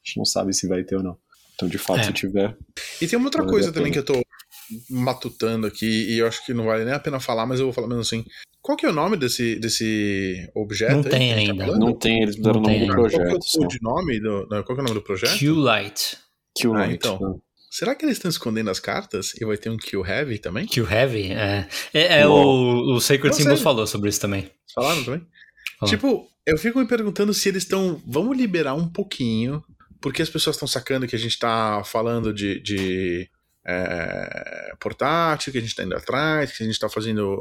A 0.03 0.07
gente 0.07 0.17
não 0.17 0.25
sabe 0.25 0.53
se 0.53 0.67
vai 0.67 0.83
ter 0.83 0.95
ou 0.95 1.03
não. 1.03 1.17
Então, 1.55 1.67
de 1.69 1.77
fato, 1.77 1.99
É. 1.99 2.03
se 2.05 2.13
tiver. 2.13 2.57
E 3.01 3.07
tem 3.07 3.17
uma 3.17 3.27
outra 3.27 3.45
coisa 3.45 3.71
também 3.71 3.91
que 3.91 3.99
eu 3.99 4.05
tô 4.05 4.19
matutando 4.89 5.67
aqui, 5.67 5.85
e 5.85 6.17
eu 6.19 6.27
acho 6.27 6.45
que 6.45 6.53
não 6.53 6.65
vale 6.65 6.85
nem 6.85 6.93
a 6.93 6.99
pena 6.99 7.19
falar, 7.19 7.45
mas 7.45 7.59
eu 7.59 7.65
vou 7.67 7.73
falar 7.73 7.87
mesmo 7.87 8.01
assim. 8.01 8.25
Qual 8.61 8.77
que 8.77 8.85
é 8.85 8.89
o 8.89 8.93
nome 8.93 9.17
desse, 9.17 9.55
desse 9.55 10.49
objeto? 10.55 10.93
Não 10.93 10.99
aí 11.03 11.09
tem 11.09 11.29
tá 11.33 11.39
ainda. 11.39 11.65
falando? 11.65 11.79
Não 11.79 11.93
tem, 11.93 12.21
eles 12.23 12.35
fizeram 12.35 12.59
o 12.59 12.63
nome 12.63 12.75
do 12.77 12.81
ainda. 12.83 12.95
Qual 12.95 13.07
que 13.09 13.15
é 13.15 13.19
projeto. 13.19 13.43
o 13.43 13.59
codinome 13.59 14.19
do, 14.19 14.47
não, 14.49 14.63
qual 14.63 14.65
que 14.65 14.71
é 14.71 14.83
o 14.83 14.87
nome 14.87 14.93
do 14.93 15.01
projeto? 15.01 15.37
Q-Light. 15.37 16.17
Kill 16.57 16.73
Ah, 16.75 16.79
Light, 16.79 16.93
então. 16.95 17.19
né? 17.19 17.35
Será 17.71 17.95
que 17.95 18.05
eles 18.05 18.17
estão 18.17 18.29
escondendo 18.29 18.69
as 18.69 18.79
cartas 18.79 19.33
e 19.39 19.45
vai 19.45 19.57
ter 19.57 19.69
um 19.69 19.77
Kill 19.77 20.05
Heavy 20.05 20.37
também? 20.39 20.67
Q-Heavy? 20.67 21.31
É, 21.31 21.67
é, 21.93 22.19
é 22.21 22.27
Uau. 22.27 22.37
o, 22.45 22.95
o 22.95 23.01
Sacred 23.01 23.35
Symbols 23.35 23.61
falou 23.61 23.87
sobre 23.87 24.09
isso 24.09 24.19
também. 24.19 24.49
Falaram 24.75 25.03
também? 25.03 25.25
Falou. 25.79 25.89
Tipo, 25.95 26.27
eu 26.45 26.57
fico 26.57 26.79
me 26.79 26.85
perguntando 26.85 27.33
se 27.33 27.47
eles 27.49 27.63
estão. 27.63 28.01
Vamos 28.05 28.37
liberar 28.37 28.73
um 28.73 28.87
pouquinho, 28.89 29.63
porque 30.01 30.21
as 30.21 30.29
pessoas 30.29 30.55
estão 30.55 30.67
sacando 30.67 31.07
que 31.07 31.15
a 31.15 31.19
gente 31.19 31.37
tá 31.37 31.83
falando 31.83 32.33
de. 32.33 32.59
de 32.61 33.29
é, 33.63 34.73
portátil, 34.79 35.51
que 35.51 35.59
a 35.59 35.61
gente 35.61 35.75
tá 35.75 35.83
indo 35.83 35.95
atrás, 35.95 36.57
que 36.57 36.63
a 36.63 36.65
gente 36.65 36.79
tá 36.79 36.89
fazendo. 36.89 37.37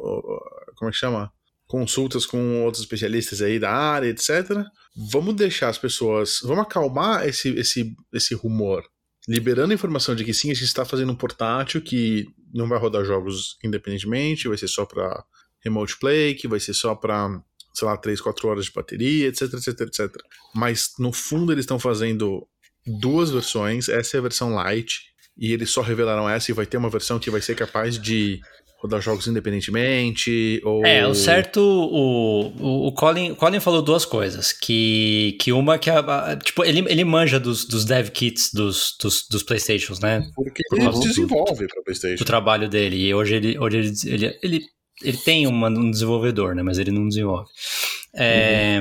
Como 0.76 0.88
é 0.88 0.92
que 0.92 0.98
chama? 0.98 1.32
Consultas 1.66 2.26
com 2.26 2.64
outros 2.64 2.82
especialistas 2.82 3.40
aí 3.40 3.58
da 3.58 3.70
área, 3.70 4.08
etc. 4.08 4.64
Vamos 5.10 5.34
deixar 5.34 5.68
as 5.68 5.78
pessoas. 5.78 6.40
Vamos 6.42 6.64
acalmar 6.64 7.26
esse, 7.26 7.48
esse, 7.50 7.94
esse 8.12 8.34
rumor. 8.34 8.84
Liberando 9.28 9.72
a 9.72 9.74
informação 9.74 10.14
de 10.14 10.24
que 10.24 10.34
sim, 10.34 10.50
a 10.50 10.54
gente 10.54 10.64
está 10.64 10.84
fazendo 10.84 11.12
um 11.12 11.16
portátil 11.16 11.80
que 11.80 12.26
não 12.52 12.68
vai 12.68 12.78
rodar 12.78 13.04
jogos 13.04 13.56
independentemente, 13.62 14.48
vai 14.48 14.58
ser 14.58 14.68
só 14.68 14.84
para 14.84 15.24
remote 15.62 15.98
play, 15.98 16.34
que 16.34 16.48
vai 16.48 16.58
ser 16.58 16.74
só 16.74 16.94
para 16.94 17.40
sei 17.72 17.86
lá, 17.88 17.96
3, 17.96 18.20
4 18.20 18.48
horas 18.48 18.64
de 18.66 18.72
bateria, 18.72 19.28
etc, 19.28 19.52
etc, 19.54 19.80
etc. 19.80 20.16
Mas 20.54 20.92
no 20.98 21.12
fundo 21.12 21.52
eles 21.52 21.64
estão 21.64 21.78
fazendo 21.78 22.46
duas 22.86 23.30
versões, 23.30 23.88
essa 23.88 24.16
é 24.16 24.18
a 24.18 24.22
versão 24.22 24.54
light, 24.54 25.00
e 25.36 25.52
eles 25.52 25.70
só 25.70 25.80
revelaram 25.80 26.28
essa 26.28 26.50
e 26.50 26.54
vai 26.54 26.66
ter 26.66 26.76
uma 26.76 26.90
versão 26.90 27.18
que 27.18 27.30
vai 27.30 27.40
ser 27.40 27.54
capaz 27.54 27.98
de 27.98 28.40
rodar 28.80 29.00
jogos 29.00 29.26
independentemente, 29.26 30.60
ou... 30.64 30.84
É, 30.86 31.06
o 31.06 31.14
certo, 31.14 31.60
o, 31.60 32.48
o, 32.58 32.86
o 32.88 32.92
Colin, 32.92 33.34
Colin 33.34 33.60
falou 33.60 33.82
duas 33.82 34.06
coisas, 34.06 34.52
que, 34.52 35.36
que 35.38 35.52
uma 35.52 35.78
que, 35.78 35.90
a, 35.90 35.98
a, 35.98 36.36
tipo, 36.36 36.64
ele, 36.64 36.80
ele 36.88 37.04
manja 37.04 37.38
dos, 37.38 37.66
dos 37.66 37.84
dev 37.84 38.08
kits 38.08 38.50
dos, 38.54 38.96
dos, 39.00 39.28
dos 39.28 39.42
Playstations, 39.42 40.00
né? 40.00 40.22
Porque 40.34 40.62
Por 40.70 40.78
ele 40.78 40.90
desenvolve 40.98 41.68
pra 41.68 41.82
Playstation. 41.82 42.22
O 42.22 42.26
trabalho 42.26 42.70
dele, 42.70 42.96
e 42.96 43.14
hoje 43.14 43.34
ele, 43.34 43.58
hoje 43.58 43.76
ele, 43.76 43.92
ele, 44.06 44.38
ele, 44.42 44.64
ele 45.02 45.16
tem 45.18 45.46
uma- 45.46 45.68
um 45.68 45.90
desenvolvedor, 45.90 46.54
né, 46.54 46.62
mas 46.62 46.78
ele 46.78 46.90
não 46.90 47.08
desenvolve. 47.08 47.48
É, 48.14 48.80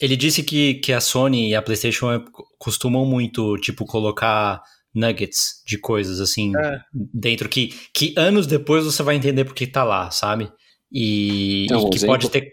Ele 0.00 0.16
disse 0.16 0.42
que, 0.42 0.74
que 0.74 0.92
a 0.92 1.00
Sony 1.00 1.50
e 1.50 1.54
a 1.54 1.62
PlayStation 1.62 2.12
é- 2.12 2.22
costumam 2.58 3.06
muito, 3.06 3.56
tipo, 3.58 3.84
colocar 3.86 4.60
nuggets 4.94 5.62
de 5.66 5.78
coisas, 5.78 6.20
assim, 6.20 6.52
É. 6.56 6.80
dentro 6.92 7.48
que, 7.48 7.68
que 7.92 8.12
anos 8.16 8.46
depois 8.46 8.84
você 8.84 9.02
vai 9.02 9.14
entender 9.16 9.44
por 9.44 9.54
que 9.54 9.66
tá 9.66 9.84
lá, 9.84 10.10
sabe? 10.10 10.50
E, 10.92 11.64
e 11.64 11.68
que 11.90 11.96
exemplo? 11.96 12.06
pode 12.06 12.28
ter... 12.30 12.52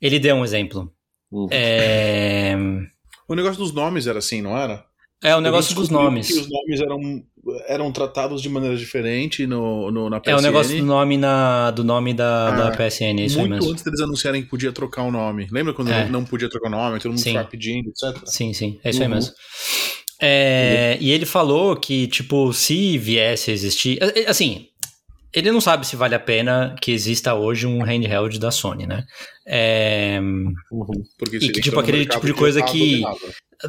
Ele 0.00 0.18
deu 0.18 0.36
um 0.36 0.44
exemplo. 0.44 0.90
Hum. 1.30 1.46
É, 1.50 2.56
O 3.28 3.34
negócio 3.34 3.58
dos 3.58 3.72
nomes 3.72 4.06
era 4.06 4.18
assim, 4.18 4.40
não 4.42 4.56
era? 4.56 4.84
É 5.22 5.36
o 5.36 5.40
negócio 5.40 5.74
dos 5.74 5.88
nomes. 5.88 6.26
Que 6.28 6.34
os 6.38 6.48
nomes 6.50 6.80
eram, 6.80 7.22
eram 7.68 7.92
tratados 7.92 8.40
de 8.42 8.48
maneira 8.48 8.76
diferente 8.76 9.46
no, 9.46 9.90
no, 9.90 10.08
na 10.10 10.20
PSN. 10.20 10.30
É 10.32 10.36
o 10.36 10.40
negócio 10.42 10.76
do 10.78 10.84
nome, 10.84 11.16
na, 11.16 11.70
do 11.70 11.84
nome 11.84 12.14
da, 12.14 12.48
Ah, 12.48 12.50
da 12.50 12.70
PSN, 12.70 13.20
é 13.20 13.24
isso 13.26 13.38
aí 13.40 13.46
Muito 13.48 13.60
mesmo. 13.60 13.72
antes 13.72 13.84
deles 13.84 14.00
anunciarem 14.00 14.42
que 14.42 14.48
podia 14.48 14.72
trocar 14.72 15.02
o 15.02 15.10
nome. 15.10 15.46
Lembra 15.50 15.72
quando 15.74 15.90
É. 15.92 16.08
não 16.08 16.24
podia 16.24 16.48
trocar 16.48 16.68
o 16.68 16.70
nome? 16.70 16.98
Todo 16.98 17.10
mundo 17.12 17.18
Sim. 17.20 17.30
ficava 17.30 17.48
pedindo, 17.48 17.90
etc. 17.90 18.22
Sim, 18.26 18.52
sim, 18.52 18.78
é 18.84 18.90
isso 18.90 19.02
aí 19.02 19.08
Uhum. 19.08 19.14
mesmo. 19.14 19.32
É, 20.22 20.98
E 21.00 21.10
ele 21.10 21.24
falou 21.24 21.74
que, 21.76 22.06
tipo, 22.06 22.52
se 22.52 22.98
viesse 22.98 23.50
a 23.50 23.54
existir. 23.54 23.98
é, 24.02 24.20
é, 24.22 24.28
Assim, 24.30 24.66
ele 25.32 25.50
não 25.52 25.60
sabe 25.60 25.86
se 25.86 25.96
vale 25.96 26.14
a 26.14 26.20
pena 26.20 26.74
que 26.80 26.90
exista 26.92 27.34
hoje 27.34 27.66
um 27.66 27.82
handheld 27.82 28.38
da 28.38 28.50
Sony, 28.50 28.86
né? 28.86 29.04
É, 29.46 30.18
Uhum. 30.70 30.86
Porque 31.18 31.36
E 31.36 31.40
se 31.40 31.52
que, 31.52 31.60
tipo, 31.60 31.78
aquele 31.80 32.06
tipo 32.06 32.24
de 32.26 32.34
coisa 32.34 32.62
que- 32.62 33.02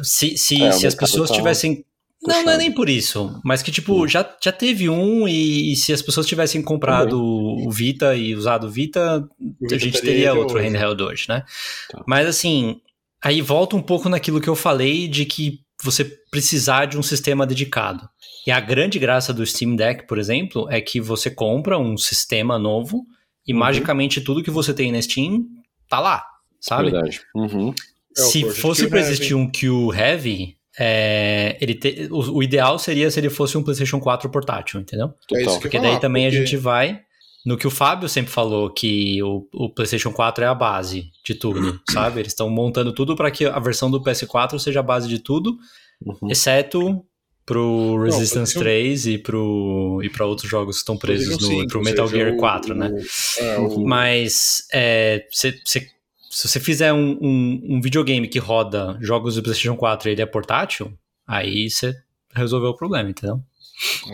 se 0.02 0.36
se, 0.36 0.62
É, 0.62 0.72
se 0.72 0.86
as 0.86 0.94
pessoas 0.94 1.28
tá 1.30 1.36
tivessem. 1.36 1.84
Não, 2.24 2.44
não 2.44 2.52
é 2.52 2.56
nem 2.58 2.70
por 2.72 2.88
isso. 2.88 3.40
Mas 3.44 3.62
que, 3.62 3.72
tipo, 3.72 4.06
já, 4.06 4.24
já 4.40 4.52
teve 4.52 4.88
um 4.88 5.26
e, 5.26 5.72
e 5.72 5.76
se 5.76 5.92
as 5.92 6.00
pessoas 6.00 6.24
tivessem 6.26 6.62
comprado 6.62 7.20
o 7.20 7.68
Vita 7.70 8.14
e 8.14 8.34
usado 8.36 8.68
o 8.68 8.70
Vita, 8.70 9.28
O 9.60 9.66
a 9.66 9.76
gente 9.76 9.86
Vita 9.94 10.00
teria 10.02 10.32
outro 10.32 10.56
hoje. 10.58 10.68
handheld 10.68 11.02
hoje, 11.02 11.24
né? 11.28 11.42
Tá. 11.90 12.02
Mas 12.06 12.28
assim, 12.28 12.80
aí 13.22 13.42
volta 13.42 13.74
um 13.74 13.82
pouco 13.82 14.08
naquilo 14.08 14.40
que 14.40 14.48
eu 14.48 14.54
falei 14.54 15.08
de 15.08 15.24
que 15.26 15.58
você 15.82 16.04
precisar 16.30 16.86
de 16.86 16.96
um 16.96 17.02
sistema 17.02 17.44
dedicado. 17.44 18.08
E 18.46 18.50
a 18.50 18.58
grande 18.60 18.98
graça 18.98 19.32
do 19.32 19.44
Steam 19.46 19.76
Deck, 19.76 20.06
por 20.06 20.18
exemplo, 20.18 20.66
é 20.70 20.80
que 20.80 21.00
você 21.00 21.30
compra 21.30 21.78
um 21.78 21.96
sistema 21.96 22.58
novo 22.58 23.04
e 23.46 23.52
Uhum. 23.52 23.58
magicamente 23.58 24.20
tudo 24.20 24.42
que 24.42 24.50
você 24.50 24.72
tem 24.74 24.90
na 24.92 25.00
Steam 25.00 25.44
tá 25.88 26.00
lá, 26.00 26.24
sabe? 26.60 26.90
Verdade. 26.90 27.20
Uhum. 27.34 27.74
É 28.16 28.20
Se 28.20 28.50
fosse 28.50 28.88
para 28.88 29.00
existir 29.00 29.34
um 29.34 29.50
Q 29.50 29.90
Heavy, 29.94 30.56
é, 30.78 31.56
ele 31.60 31.74
te- 31.74 32.08
o, 32.10 32.36
o 32.38 32.42
ideal 32.42 32.78
seria 32.78 33.10
se 33.10 33.20
ele 33.20 33.30
fosse 33.30 33.56
um 33.56 33.62
PlayStation 33.62 34.00
4 34.00 34.28
portátil, 34.30 34.80
entendeu? 34.80 35.12
É 35.34 35.42
isso 35.42 35.60
Porque 35.60 35.76
ia 35.76 35.80
daí 35.82 35.90
falar, 35.92 36.00
também 36.00 36.24
porque- 36.24 36.36
a 36.36 36.40
gente 36.40 36.56
vai 36.56 37.00
no 37.44 37.56
que 37.56 37.66
o 37.66 37.70
Fábio 37.70 38.08
sempre 38.08 38.30
falou, 38.32 38.70
que 38.70 39.20
o, 39.22 39.46
o 39.52 39.68
PlayStation 39.68 40.12
4 40.12 40.44
é 40.44 40.46
a 40.46 40.54
base 40.54 41.10
de 41.24 41.34
tudo, 41.34 41.80
sabe? 41.90 42.20
Eles 42.20 42.32
estão 42.32 42.48
montando 42.50 42.92
tudo 42.92 43.16
para 43.16 43.30
que 43.30 43.44
a 43.46 43.58
versão 43.58 43.90
do 43.90 44.00
PS4 44.02 44.58
seja 44.58 44.80
a 44.80 44.82
base 44.82 45.08
de 45.08 45.18
tudo, 45.18 45.56
Uhum. 46.04 46.28
exceto 46.30 47.04
pro 47.52 48.02
Resistance 48.02 48.54
PlayStation- 48.54 48.60
3 48.60 49.06
e 49.06 49.18
pro 49.18 50.00
e 50.02 50.08
para 50.10 50.26
outros 50.26 50.50
jogos 50.50 50.76
que 50.76 50.80
estão 50.80 50.96
presos 50.96 51.38
no 51.38 51.46
5, 51.46 51.68
pro 51.68 51.82
Metal 51.82 52.08
seja, 52.08 52.18
Gear 52.24 52.34
o- 52.34 52.38
4, 52.38 52.74
né? 52.74 52.90
o- 52.90 53.42
é, 53.44 53.58
o- 53.58 53.84
Mas 53.84 54.66
é, 54.72 55.26
cê- 55.30 55.60
cê- 55.64 55.88
se 56.30 56.48
você 56.48 56.58
fizer 56.60 56.92
um, 56.92 57.18
um- 57.20 57.60
um 57.76 57.80
videogame 57.80 58.26
que 58.28 58.38
roda 58.38 58.98
jogos 59.02 59.34
do 59.36 59.42
PlayStation 59.42 59.76
4 59.76 60.08
e 60.08 60.12
ele 60.12 60.22
é 60.22 60.26
portátil, 60.26 60.92
aí 61.26 61.68
você 61.70 61.94
resolveu 62.34 62.70
o 62.70 62.76
problema, 62.76 63.10
entendeu? 63.10 63.40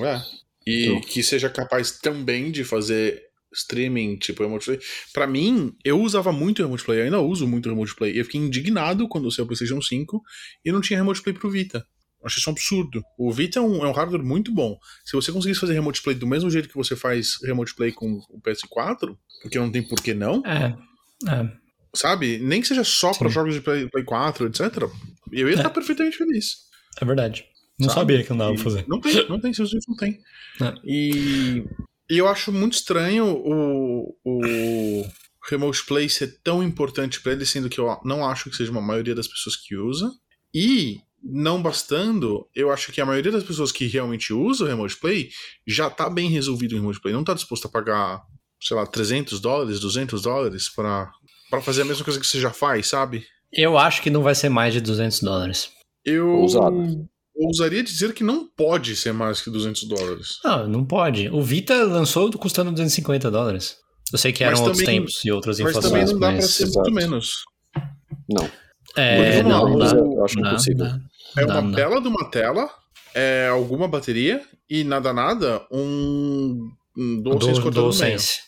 É. 0.05 0.21
E 0.67 0.87
Então. 0.87 1.01
que 1.01 1.23
seja 1.23 1.49
capaz 1.49 1.93
também 1.93 2.51
de 2.51 2.65
fazer 2.65 3.23
streaming, 3.55 4.17
tipo 4.17 4.43
remote 4.43 4.67
play. 4.67 4.79
Pra 5.15 5.27
mim, 5.27 5.73
eu 5.85 6.01
usava 6.03 6.31
muito 6.33 6.63
remote 6.63 6.85
play, 6.85 7.01
eu 7.01 7.05
ainda 7.05 7.21
uso 7.21 7.47
muito 7.47 7.69
remote 7.69 7.95
play. 7.95 8.13
E 8.15 8.19
eu 8.19 8.25
fiquei 8.25 8.41
indignado 8.41 9.09
quando 9.09 9.31
saiu 9.31 9.45
o 9.45 9.49
PlayStation 9.49 9.81
5 9.81 10.23
e 10.65 10.71
não 10.71 10.81
tinha 10.83 10.99
remote 10.99 11.23
play 11.23 11.35
pro 11.35 11.51
Vita. 11.51 11.87
Achei 12.25 12.41
isso 12.41 12.51
um 12.51 12.53
absurdo. 12.53 13.03
O 13.17 13.31
Vita 13.33 13.59
é 13.59 13.63
um, 13.63 13.85
é 13.85 13.89
um 13.89 13.93
hardware 13.93 14.23
muito 14.25 14.53
bom. 14.53 14.77
Se 15.05 15.13
você 15.15 15.31
conseguisse 15.33 15.61
fazer 15.61 15.75
remote 15.75 16.03
play 16.03 16.17
do 16.17 16.27
mesmo 16.27 16.51
jeito 16.51 16.69
que 16.69 16.75
você 16.77 16.97
faz 16.97 17.39
remote 17.45 17.75
play 17.75 17.93
com 17.93 18.21
o 18.29 18.41
PS4, 18.41 19.17
porque 19.43 19.59
não 19.59 19.71
tem 19.71 19.83
por 19.87 20.01
que 20.03 20.13
não, 20.15 20.43
É. 20.45 20.77
é. 21.29 21.51
sabe? 21.95 22.39
Nem 22.39 22.61
que 22.61 22.67
seja 22.69 22.83
só 22.85 23.13
pra 23.15 23.29
Sim. 23.29 23.35
jogos 23.35 23.55
de 23.55 23.61
Play, 23.61 23.89
Play 23.89 24.05
4, 24.05 24.47
etc. 24.47 24.61
Eu 25.33 25.49
ia 25.49 25.55
estar 25.55 25.71
perfeitamente 25.71 26.17
feliz. 26.17 26.57
É 27.01 27.05
verdade. 27.05 27.45
Não 27.79 27.89
Sabe? 27.89 28.01
sabia 28.01 28.25
que 28.25 28.31
não 28.31 28.39
dava 28.39 28.55
pra 28.55 28.65
fazer. 28.65 28.85
Não 28.89 29.01
tem, 29.01 29.29
não 29.29 29.41
tem, 29.41 29.55
simplesmente 29.55 29.89
não 29.89 29.97
tem. 29.97 30.19
É. 30.61 30.75
E, 30.85 31.65
e 32.11 32.19
eu 32.19 32.27
acho 32.27 32.51
muito 32.51 32.73
estranho 32.73 33.25
o, 33.27 34.17
o 34.25 35.05
Remote 35.49 35.87
Play 35.87 36.09
ser 36.09 36.41
tão 36.43 36.61
importante 36.63 37.21
pra 37.21 37.31
ele, 37.33 37.47
sendo 37.47 37.69
que 37.69 37.79
eu 37.79 37.97
não 38.05 38.29
acho 38.29 38.51
que 38.51 38.57
seja 38.57 38.73
uma 38.73 38.81
maioria 38.83 39.15
das 39.15 39.29
pessoas 39.29 39.55
que 39.55 39.77
usa. 39.77 40.11
E, 40.53 40.99
não 41.23 41.61
bastando, 41.63 42.47
eu 42.55 42.71
acho 42.71 42.93
que 42.93 43.01
a 43.01 43.07
maioria 43.07 43.33
das 43.33 43.43
pessoas 43.45 43.73
que 43.73 43.87
realmente 43.87 44.33
usa 44.33 44.65
o 44.65 44.67
Remote 44.69 44.97
Play 44.97 45.31
já 45.67 45.91
tá 45.91 46.09
bem 46.09 46.31
resolvido 46.31 46.73
o 46.73 46.77
Remote 46.77 47.01
Play. 47.01 47.13
Não 47.15 47.25
tá 47.25 47.35
disposto 47.35 47.67
a 47.67 47.71
pagar, 47.71 48.23
sei 48.61 48.77
lá, 48.77 48.87
300 48.87 49.41
dólares, 49.41 49.81
200 49.81 50.23
dólares 50.23 50.69
pra, 50.75 51.11
pra 51.51 51.61
fazer 51.61 51.83
a 51.83 51.85
mesma 51.85 52.05
coisa 52.05 52.21
que 52.21 52.27
você 52.27 52.41
já 52.41 52.51
faz, 52.51 52.87
sabe? 52.89 53.25
Eu 53.53 53.77
acho 53.79 54.03
que 54.03 54.11
não 54.11 54.23
vai 54.23 54.35
ser 54.35 54.49
mais 54.49 54.73
de 54.75 54.81
200 54.81 55.21
dólares. 55.21 55.71
Eu 56.05 56.29
Ousado. 56.29 57.07
ousaria 57.35 57.83
dizer 57.83 58.15
que 58.15 58.23
não 58.23 58.47
pode 58.47 58.95
ser 58.95 59.13
mais 59.13 59.41
que 59.41 59.51
200 59.51 59.85
dólares. 59.85 60.39
Não, 60.45 60.69
não 60.69 60.85
pode. 60.85 61.29
O 61.31 61.43
Vita 61.43 61.83
lançou 61.85 62.31
custando 62.33 62.71
250 62.71 63.31
dólares. 63.31 63.77
Eu 64.13 64.19
sei 64.19 64.33
que 64.33 64.43
eram 64.45 64.53
Mas 64.53 64.61
outros 64.61 64.79
também- 64.85 65.01
tempos 65.01 65.25
e 65.25 65.31
outras 65.33 65.59
Mas 65.59 65.71
inflações, 65.71 65.93
também 65.93 66.13
não 66.15 66.21
dá 66.21 66.33
mas... 66.33 66.57
pra 66.57 66.67
ser 66.67 66.73
muito 66.79 66.93
menos. 66.93 67.45
Não. 68.29 68.51
É, 68.97 69.43
não, 69.43 69.77
lá. 69.77 69.91
Eu 69.93 70.25
acho 70.25 70.41
Dá, 70.41 70.49
impossível. 70.51 70.85
dá. 70.87 71.01
É 71.37 71.45
uma 71.45 71.61
não 71.63 71.71
dá. 71.71 71.77
tela 71.77 72.01
de 72.01 72.09
uma 72.09 72.31
tela, 72.31 72.71
é 73.15 73.49
alguma 73.49 73.87
bateria 73.87 74.43
e 74.69 74.83
nada 74.85 75.13
nada 75.13 75.65
um, 75.71 76.71
um 76.97 77.23
DualSense 77.23 77.53
Dual- 77.61 77.63
cortado 77.63 77.87
no 77.87 77.93
meio. 77.93 77.99
DualSense. 77.99 78.41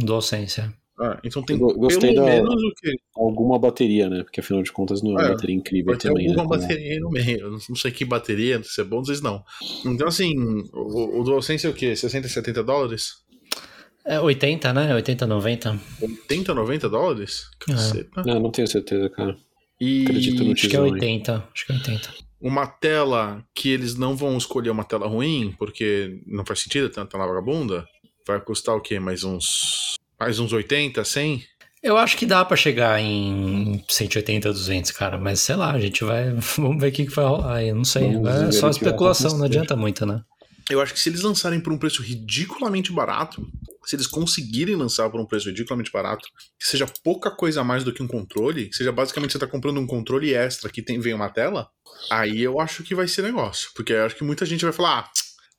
Um 0.00 0.04
DualSense, 0.06 0.60
é. 0.60 0.70
Ah, 1.02 1.18
então 1.24 1.42
tem 1.42 1.56
gostei 1.56 2.12
pelo 2.12 2.26
da- 2.26 2.32
menos 2.32 2.62
o 2.62 2.72
que 2.78 2.94
Alguma 3.16 3.58
bateria, 3.58 4.08
né? 4.10 4.22
Porque 4.22 4.40
afinal 4.40 4.62
de 4.62 4.70
contas 4.70 5.02
não 5.02 5.12
é 5.12 5.14
uma 5.14 5.22
É, 5.24 5.28
bateria 5.30 5.56
incrível 5.56 5.96
também. 5.96 6.28
alguma 6.28 6.56
né? 6.56 6.62
bateria 6.62 6.92
aí 6.92 7.00
no 7.00 7.10
meio. 7.10 7.50
Não 7.50 7.76
sei 7.76 7.90
que 7.90 8.04
bateria, 8.04 8.56
não 8.58 8.64
sei 8.64 8.72
se 8.74 8.80
é 8.82 8.84
bom, 8.84 8.96
não 8.96 9.04
sei 9.04 9.14
se 9.16 9.22
não. 9.22 9.42
Então 9.86 10.06
assim, 10.08 10.34
o, 10.74 11.20
o 11.20 11.24
DualSense 11.24 11.66
é 11.66 11.70
o 11.70 11.74
quê? 11.74 11.96
60, 11.96 12.28
70 12.28 12.62
dólares? 12.62 13.14
É 14.04 14.20
80, 14.20 14.72
né? 14.74 14.94
80, 14.94 15.26
90. 15.26 15.78
80, 16.02 16.54
90 16.54 16.88
dólares? 16.88 17.44
Caceta. 17.60 18.22
Não, 18.24 18.38
não 18.40 18.50
tenho 18.50 18.68
certeza, 18.68 19.08
cara. 19.10 19.36
E 19.80 20.02
Acredito 20.02 20.44
no 20.44 20.52
Acho 20.52 20.60
que 20.62 20.66
é 20.66 20.70
Tizão, 20.70 20.86
hein? 20.86 20.92
80. 20.94 21.48
Acho 21.54 21.66
que 21.66 21.72
é 21.72 21.74
80. 21.74 22.14
uma 22.40 22.66
tela 22.66 23.44
que 23.54 23.70
eles 23.70 23.94
não 23.94 24.16
vão 24.16 24.36
escolher 24.36 24.70
uma 24.70 24.84
tela 24.84 25.06
ruim, 25.06 25.54
porque 25.58 26.20
não 26.26 26.44
faz 26.44 26.60
sentido 26.60 26.88
ter 26.88 27.00
uma 27.00 27.06
tela 27.06 27.26
vagabunda, 27.26 27.86
vai 28.26 28.40
custar 28.40 28.76
o 28.76 28.80
quê? 28.80 28.98
Mais 28.98 29.24
uns. 29.24 29.96
Mais 30.18 30.38
uns 30.38 30.52
80, 30.52 31.02
100? 31.02 31.42
Eu 31.82 31.96
acho 31.96 32.16
que 32.16 32.26
dá 32.26 32.44
pra 32.44 32.58
chegar 32.58 33.00
em 33.00 33.82
180, 33.88 34.52
200, 34.52 34.90
cara. 34.90 35.16
Mas 35.16 35.40
sei 35.40 35.56
lá, 35.56 35.72
a 35.72 35.80
gente 35.80 36.04
vai. 36.04 36.30
Vamos 36.56 36.80
ver 36.80 36.88
o 36.88 36.92
que, 36.92 37.06
que 37.06 37.14
vai 37.14 37.24
rolar. 37.24 37.54
aí, 37.56 37.68
Eu 37.68 37.76
não 37.76 37.84
sei. 37.84 38.12
Vamos 38.12 38.28
É 38.28 38.52
só 38.52 38.68
especulação, 38.68 39.38
não 39.38 39.46
adianta 39.46 39.74
muito, 39.74 40.04
né? 40.04 40.22
Eu 40.68 40.80
acho 40.80 40.92
que 40.92 41.00
se 41.00 41.08
eles 41.08 41.22
lançarem 41.22 41.58
por 41.58 41.72
um 41.72 41.78
preço 41.78 42.02
ridiculamente 42.02 42.92
barato, 42.92 43.44
se 43.84 43.96
eles 43.96 44.06
conseguirem 44.06 44.76
lançar 44.76 45.08
por 45.10 45.20
um 45.20 45.26
preço 45.26 45.48
ridiculamente 45.48 45.90
barato, 45.90 46.28
que 46.58 46.66
seja 46.66 46.86
pouca 47.02 47.30
coisa 47.30 47.62
a 47.62 47.64
mais 47.64 47.82
do 47.84 47.92
que 47.92 48.02
um 48.02 48.08
controle, 48.08 48.68
que 48.68 48.76
seja 48.76 48.92
basicamente 48.92 49.32
você 49.32 49.38
tá 49.38 49.46
comprando 49.46 49.80
um 49.80 49.86
controle 49.86 50.34
extra 50.34 50.70
que 50.70 50.82
tem, 50.82 51.00
vem 51.00 51.14
uma 51.14 51.30
tela, 51.30 51.68
aí 52.10 52.42
eu 52.42 52.60
acho 52.60 52.82
que 52.82 52.94
vai 52.94 53.08
ser 53.08 53.22
negócio. 53.22 53.70
Porque 53.74 53.92
eu 53.92 54.04
acho 54.04 54.16
que 54.16 54.24
muita 54.24 54.44
gente 54.44 54.64
vai 54.64 54.72
falar, 54.72 55.00
ah, 55.00 55.10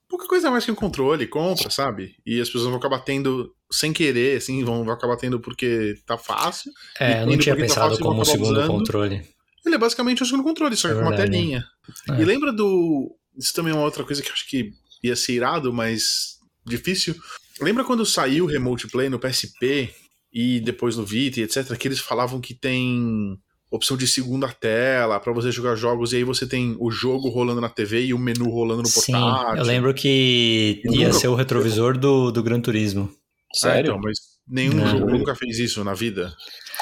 pouca 0.08 0.26
coisa 0.26 0.48
a 0.48 0.50
mais 0.50 0.64
que 0.64 0.70
um 0.70 0.74
controle, 0.74 1.26
compra, 1.26 1.70
sabe? 1.70 2.14
E 2.24 2.40
as 2.40 2.48
pessoas 2.48 2.66
vão 2.66 2.76
acabar 2.76 3.00
tendo 3.00 3.50
sem 3.70 3.92
querer, 3.92 4.36
assim, 4.36 4.62
vão, 4.62 4.84
vão 4.84 4.92
acabar 4.92 5.16
tendo 5.16 5.40
porque 5.40 5.96
tá 6.06 6.18
fácil. 6.18 6.70
É, 7.00 7.22
eu 7.22 7.26
não 7.26 7.38
tinha 7.38 7.54
tá 7.56 7.60
pensado 7.62 7.90
fácil, 7.90 8.04
como 8.04 8.20
um 8.20 8.24
segundo 8.24 8.52
usando. 8.52 8.68
controle. 8.68 9.26
Ele 9.64 9.74
é 9.74 9.78
basicamente 9.78 10.22
o 10.22 10.26
segundo 10.26 10.44
controle, 10.44 10.76
só 10.76 10.88
que 10.88 10.94
É 10.94 10.96
com 10.98 11.02
uma 11.02 11.16
telinha. 11.16 11.64
É. 12.10 12.20
E 12.20 12.24
lembra 12.24 12.52
do. 12.52 13.16
Isso 13.38 13.54
também 13.54 13.72
é 13.72 13.76
uma 13.76 13.84
outra 13.84 14.04
coisa 14.04 14.20
que 14.20 14.28
eu 14.28 14.32
acho 14.32 14.46
que 14.48 14.72
ia 15.02 15.16
ser 15.16 15.32
irado, 15.32 15.72
mas 15.72 16.38
difícil. 16.66 17.16
Lembra 17.60 17.84
quando 17.84 18.04
saiu 18.06 18.44
o 18.44 18.48
Remote 18.48 18.88
Play 18.88 19.08
no 19.08 19.18
PSP 19.18 19.90
e 20.32 20.60
depois 20.60 20.96
no 20.96 21.04
Vita 21.04 21.40
e 21.40 21.42
etc., 21.42 21.76
que 21.76 21.86
eles 21.88 22.00
falavam 22.00 22.40
que 22.40 22.54
tem 22.54 23.36
opção 23.70 23.96
de 23.96 24.06
segunda 24.06 24.48
tela 24.48 25.18
pra 25.18 25.32
você 25.32 25.50
jogar 25.50 25.74
jogos 25.76 26.12
e 26.12 26.16
aí 26.16 26.24
você 26.24 26.46
tem 26.46 26.76
o 26.78 26.90
jogo 26.90 27.28
rolando 27.30 27.60
na 27.60 27.68
TV 27.70 28.04
e 28.06 28.14
o 28.14 28.18
menu 28.18 28.50
rolando 28.50 28.82
no 28.82 28.88
Sim, 28.88 29.12
portátil. 29.12 29.56
eu 29.56 29.64
lembro 29.64 29.94
que 29.94 30.80
Eu 30.84 30.92
ia 30.92 31.06
nunca- 31.08 31.18
ser 31.18 31.28
o 31.28 31.34
retrovisor 31.34 31.96
do, 31.98 32.30
do 32.30 32.42
Gran 32.42 32.60
Turismo. 32.60 33.10
Sério? 33.54 33.90
então, 33.90 34.00
mas 34.02 34.18
nenhum 34.48 34.74
Não. 34.74 34.86
jogo 34.86 35.10
nunca 35.10 35.34
fez 35.34 35.58
isso 35.58 35.82
na 35.84 35.94
vida. 35.94 36.34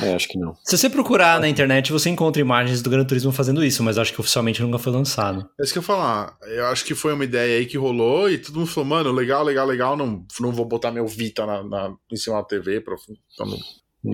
É, 0.02 0.14
acho 0.14 0.28
que 0.28 0.38
não. 0.38 0.54
Se 0.64 0.76
você 0.76 0.88
procurar 0.88 1.40
na 1.40 1.48
internet, 1.48 1.92
você 1.92 2.08
encontra 2.10 2.40
imagens 2.40 2.80
do 2.82 2.88
Gran 2.90 3.04
Turismo 3.04 3.32
fazendo 3.32 3.62
isso, 3.64 3.82
mas 3.82 3.96
eu 3.96 4.02
acho 4.02 4.12
que 4.12 4.20
oficialmente 4.20 4.62
nunca 4.62 4.78
foi 4.78 4.92
lançado. 4.92 5.48
É 5.60 5.62
isso 5.64 5.72
que 5.72 5.78
eu 5.78 5.82
ia 5.82 5.86
falar. 5.86 6.36
Eu 6.46 6.66
acho 6.66 6.84
que 6.84 6.94
foi 6.94 7.12
uma 7.12 7.24
ideia 7.24 7.58
aí 7.58 7.66
que 7.66 7.76
rolou 7.78 8.30
e 8.30 8.38
todo 8.38 8.58
mundo 8.58 8.68
falou, 8.70 8.88
mano, 8.88 9.12
legal, 9.12 9.42
legal, 9.44 9.66
legal, 9.66 9.96
não, 9.96 10.24
não 10.40 10.52
vou 10.52 10.64
botar 10.64 10.90
meu 10.90 11.06
Vita 11.06 11.44
na, 11.46 11.62
na- 11.62 11.94
em 12.10 12.16
cima 12.16 12.36
da 12.36 12.44
TV 12.44 12.80
pra, 12.80 12.94
pra 13.36 13.46
não... 13.46 13.58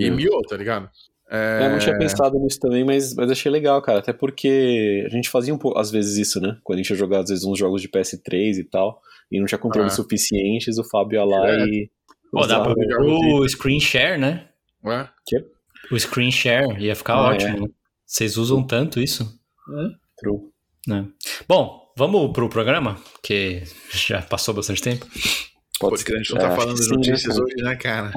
E 0.01 0.11
miou, 0.11 0.43
tá 0.43 0.57
ligado? 0.57 0.89
É, 1.31 1.61
Eu 1.67 1.71
não 1.71 1.79
tinha 1.79 1.97
pensado 1.99 2.39
nisso 2.39 2.59
também, 2.61 2.85
mas, 2.85 3.15
mas 3.15 3.31
achei 3.31 3.51
legal, 3.51 3.81
cara. 3.83 3.99
Até 3.99 4.13
porque 4.13 5.05
a 5.07 5.09
gente 5.09 5.29
fazia 5.29 5.53
um 5.55 5.59
pouco, 5.59 5.79
às 5.79 5.91
vezes, 5.91 6.17
isso, 6.17 6.41
né? 6.41 6.57
Quando 6.65 6.79
a 6.79 6.83
gente 6.83 6.91
ia 6.91 6.97
jogar, 6.97 7.21
às 7.21 7.29
vezes, 7.31 7.45
uns 7.45 7.59
jogos 7.59 7.83
de 7.83 7.89
PS3 7.89 8.59
e 8.59 8.65
tal, 8.65 9.01
e 9.31 9.39
não 9.41 9.47
tinha 9.47 9.59
controles 9.59 9.93
Ah. 9.93 9.97
suficientes, 9.97 10.79
o 10.79 10.89
Fábio 10.89 11.17
ia 11.19 11.25
lá 11.25 11.49
É. 11.51 11.65
e. 11.65 11.91
Pô, 12.31 12.47
dá 12.47 12.61
pra 12.61 12.75
ver 12.75 12.97
o 13.01 13.41
o 13.43 13.49
screen 13.49 13.81
share, 13.81 14.21
né? 14.21 14.49
Ué? 14.85 15.09
O 15.91 15.99
screen 15.99 16.31
share 16.33 16.83
ia 16.83 16.95
ficar 16.97 17.15
Ah, 17.15 17.29
ótimo. 17.31 17.61
né? 17.63 17.69
Vocês 18.05 18.37
usam 18.37 18.63
tanto 18.67 19.01
isso? 19.01 19.39
True. 20.19 20.41
né? 20.87 21.07
Bom, 21.49 21.93
vamos 21.97 22.33
pro 22.33 22.49
programa, 22.49 22.97
que 23.23 23.63
já 23.93 24.23
passou 24.23 24.55
bastante 24.55 24.81
tempo. 24.83 25.07
Pode 25.79 26.05
crer, 26.05 26.17
a 26.17 26.23
gente 26.23 26.35
não 26.35 26.41
É, 26.41 26.49
tá 26.49 26.57
falando 26.57 26.77
de 26.81 26.89
né, 26.89 26.97
notícias 26.97 27.35
cara? 27.35 27.45
hoje, 27.45 27.57
né, 27.57 27.77
cara? 27.77 28.13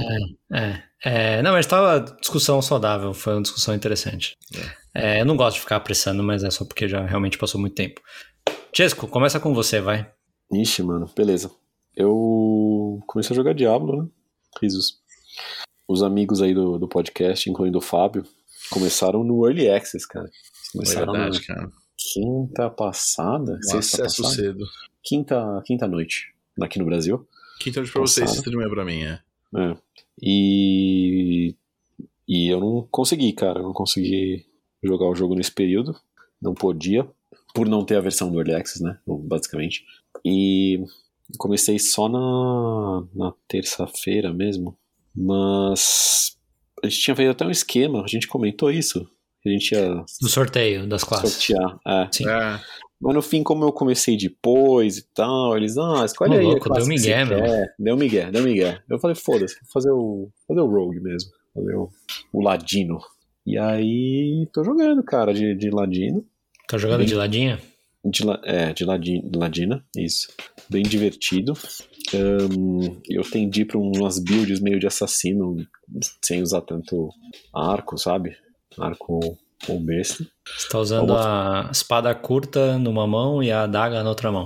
É, 0.54 0.84
é, 1.04 1.42
não, 1.42 1.52
mas 1.52 1.66
tava 1.66 2.00
discussão 2.22 2.62
saudável, 2.62 3.14
foi 3.14 3.34
uma 3.34 3.42
discussão 3.42 3.74
interessante. 3.76 4.38
É, 4.94 5.20
eu 5.22 5.26
não 5.26 5.36
gosto 5.36 5.56
de 5.56 5.62
ficar 5.62 5.76
apressando, 5.76 6.24
mas 6.24 6.44
é 6.44 6.50
só 6.50 6.64
porque 6.64 6.88
já 6.88 7.06
realmente 7.06 7.38
passou 7.38 7.60
muito 7.60 7.76
tempo. 7.76 8.00
Chesco, 8.74 9.08
começa 9.08 9.40
com 9.40 9.54
você, 9.54 9.82
vai. 9.82 10.10
Ixi, 10.54 10.84
mano, 10.84 11.10
beleza. 11.16 11.52
Eu 11.96 13.00
comecei 13.08 13.34
a 13.34 13.36
jogar 13.36 13.54
Diablo, 13.54 14.04
né? 14.04 14.10
Risos. 14.62 15.00
Os 15.90 16.04
amigos 16.04 16.40
aí 16.42 16.54
do, 16.54 16.78
do 16.78 16.88
podcast, 16.88 17.50
incluindo 17.50 17.80
o 17.80 17.82
Fábio, 17.82 18.24
começaram 18.70 19.24
no 19.24 19.46
Early 19.48 19.70
Access, 19.70 20.08
cara. 20.08 20.30
Começaram 20.72 21.14
na 21.14 21.20
Verdade, 21.24 21.46
cara. 21.48 21.72
quinta 21.98 22.70
passada? 22.70 23.58
Sexta 23.64 24.04
acesso 24.04 24.22
passada? 24.22 24.42
cedo. 24.44 24.66
Quinta, 25.02 25.62
quinta 25.66 25.88
noite, 25.88 26.28
aqui 26.62 26.78
no 26.78 26.86
Brasil. 26.86 27.28
Quinta 27.60 27.80
noite 27.80 27.92
pra 27.92 28.02
vocês, 28.02 28.26
Passado. 28.28 28.36
sexta 28.36 28.52
de 28.52 28.56
manhã 28.56 28.70
pra 28.70 28.86
mim, 28.86 29.02
é. 29.02 29.20
É. 29.58 29.78
E, 30.22 31.56
e 32.28 32.48
eu 32.54 32.60
não 32.60 32.88
consegui, 32.92 33.34
cara. 33.34 33.60
Eu 33.60 33.64
não 33.64 33.74
consegui 33.74 34.46
jogar 34.84 35.08
o 35.10 35.16
jogo 35.16 35.34
nesse 35.34 35.52
período. 35.52 35.96
Não 36.40 36.54
podia, 36.54 37.10
por 37.54 37.68
não 37.68 37.84
ter 37.84 37.96
a 37.96 38.02
versão 38.02 38.32
do 38.32 38.38
Early 38.40 38.54
Access, 38.54 38.84
né? 38.84 39.00
Basicamente. 39.08 39.84
E 40.24 40.84
comecei 41.40 41.80
só 41.80 42.08
na, 42.08 43.08
na 43.16 43.34
terça-feira 43.48 44.32
mesmo. 44.32 44.78
Mas 45.16 46.38
a 46.84 46.88
gente 46.88 47.02
tinha 47.02 47.16
feito 47.16 47.32
até 47.32 47.46
um 47.46 47.52
esquema, 47.52 48.04
a 48.04 48.08
gente 48.08 48.28
comentou 48.28 48.72
isso. 48.72 49.06
que 49.42 49.50
A 49.50 49.52
gente 49.52 49.72
ia 49.74 50.04
Do 50.22 50.28
sorteio 50.30 50.88
das 50.88 51.04
classes. 51.04 51.34
sortear. 51.34 51.80
É. 51.88 52.08
Sim. 52.12 52.28
É, 52.28 52.60
Mas 53.02 53.16
no 53.16 53.22
fim, 53.22 53.44
como 53.44 53.64
eu 53.66 53.72
comecei 53.72 54.18
depois 54.18 54.98
e 54.98 55.06
tal, 55.14 55.56
eles, 55.58 55.78
ah, 55.78 56.04
escolhe 56.06 56.36
aí. 56.36 56.44
louco, 56.44 56.70
deu 56.70 56.74
que 56.76 56.82
você 56.84 56.90
migué, 56.90 57.26
meu. 57.26 57.42
quer. 57.42 57.76
Deu 57.80 57.98
migué, 57.98 58.32
deu 58.32 58.44
migué. 58.44 58.82
Eu 58.90 59.00
falei, 59.00 59.16
foda-se, 59.16 59.56
vou 59.62 59.72
fazer 59.72 59.92
o, 59.92 60.30
fazer 60.48 60.62
o 60.62 60.68
Rogue 60.68 61.00
mesmo. 61.00 61.30
Fazer 61.54 61.76
o, 61.76 61.90
o 62.34 62.42
Ladino. 62.42 63.00
E 63.46 63.58
aí, 63.58 64.48
tô 64.54 64.64
jogando, 64.64 65.02
cara, 65.04 65.34
de, 65.34 65.56
de 65.56 65.70
Ladino. 65.70 66.24
Tá 66.68 66.78
jogando 66.78 67.00
Bem- 67.00 67.08
de 67.08 67.16
ladinha? 67.16 67.60
De, 68.06 68.22
é, 68.44 68.72
de 68.74 68.86
Ladi- 68.86 69.24
Ladina, 69.36 69.84
isso. 69.98 70.28
Bem 70.70 70.84
divertido. 70.84 71.54
Ahn, 72.14 73.02
eu 73.10 73.22
tendi 73.24 73.66
pra 73.66 73.78
umas 73.78 74.20
builds 74.20 74.60
meio 74.60 74.80
de 74.80 74.88
assassino, 74.88 75.56
sem 76.24 76.42
usar 76.42 76.62
tanto 76.62 77.10
arco, 77.54 77.98
sabe? 77.98 78.36
Arco 78.80 79.38
ou 79.68 79.80
besta. 79.80 80.26
Você 80.58 80.70
tá 80.70 80.80
usando 80.80 81.16
a 81.16 81.70
espada 81.72 82.14
curta 82.16 82.78
numa 82.78 83.06
mão 83.06 83.44
e 83.44 83.52
a 83.52 83.64
adaga 83.64 84.04
na 84.04 84.10
outra 84.10 84.32
mão. 84.32 84.46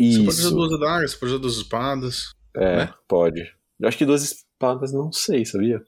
Você 0.00 0.18
pode 0.18 0.28
usar 0.28 0.40
Isso. 0.48 0.54
duas 0.54 0.72
adagas, 0.72 1.10
você 1.12 1.16
pode 1.18 1.32
usar 1.32 1.40
duas 1.40 1.56
espadas. 1.56 2.24
É, 2.56 2.76
né? 2.78 2.94
pode. 3.08 3.40
Eu 3.80 3.88
acho 3.88 3.98
que 3.98 4.04
duas 4.06 4.22
espadas, 4.22 4.92
não 4.92 5.12
sei, 5.12 5.44
sabia? 5.44 5.80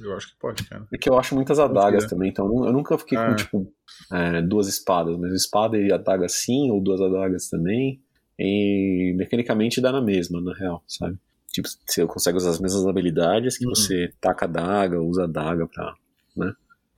Eu 0.00 0.14
acho 0.14 0.28
que 0.32 0.38
pode, 0.38 0.64
cara. 0.64 0.86
É 0.92 0.98
que 0.98 1.08
eu 1.08 1.18
acho 1.18 1.34
muitas 1.34 1.58
adagas 1.58 2.04
Confia. 2.04 2.08
também, 2.10 2.30
então 2.30 2.46
eu 2.46 2.52
nu- 2.52 2.66
eu 2.66 2.72
nunca 2.72 2.98
fiquei 2.98 3.16
Ah. 3.16 3.28
com, 3.30 3.36
tipo, 3.36 3.72
é, 4.12 4.42
duas 4.42 4.68
espadas, 4.68 5.16
mas 5.18 5.32
espada 5.32 5.78
e 5.78 5.90
adaga 5.90 6.28
sim, 6.28 6.70
ou 6.70 6.80
duas 6.82 7.00
adagas 7.00 7.48
também. 7.48 8.02
E 8.38 9.14
mecanicamente 9.16 9.80
dá 9.80 9.90
na 9.90 10.00
mesma, 10.00 10.40
na 10.40 10.54
real, 10.54 10.82
sabe? 10.86 11.18
Tipo, 11.52 11.68
você 11.86 12.06
consegue 12.06 12.36
usar 12.36 12.50
as 12.50 12.60
mesmas 12.60 12.86
habilidades 12.86 13.56
que 13.58 13.64
Uhum. 13.66 13.74
você 13.74 14.12
taca 14.20 14.44
a 14.44 14.48
adaga, 14.48 15.00
usa 15.00 15.22
a 15.22 15.24
adaga 15.24 15.66
pra. 15.66 15.94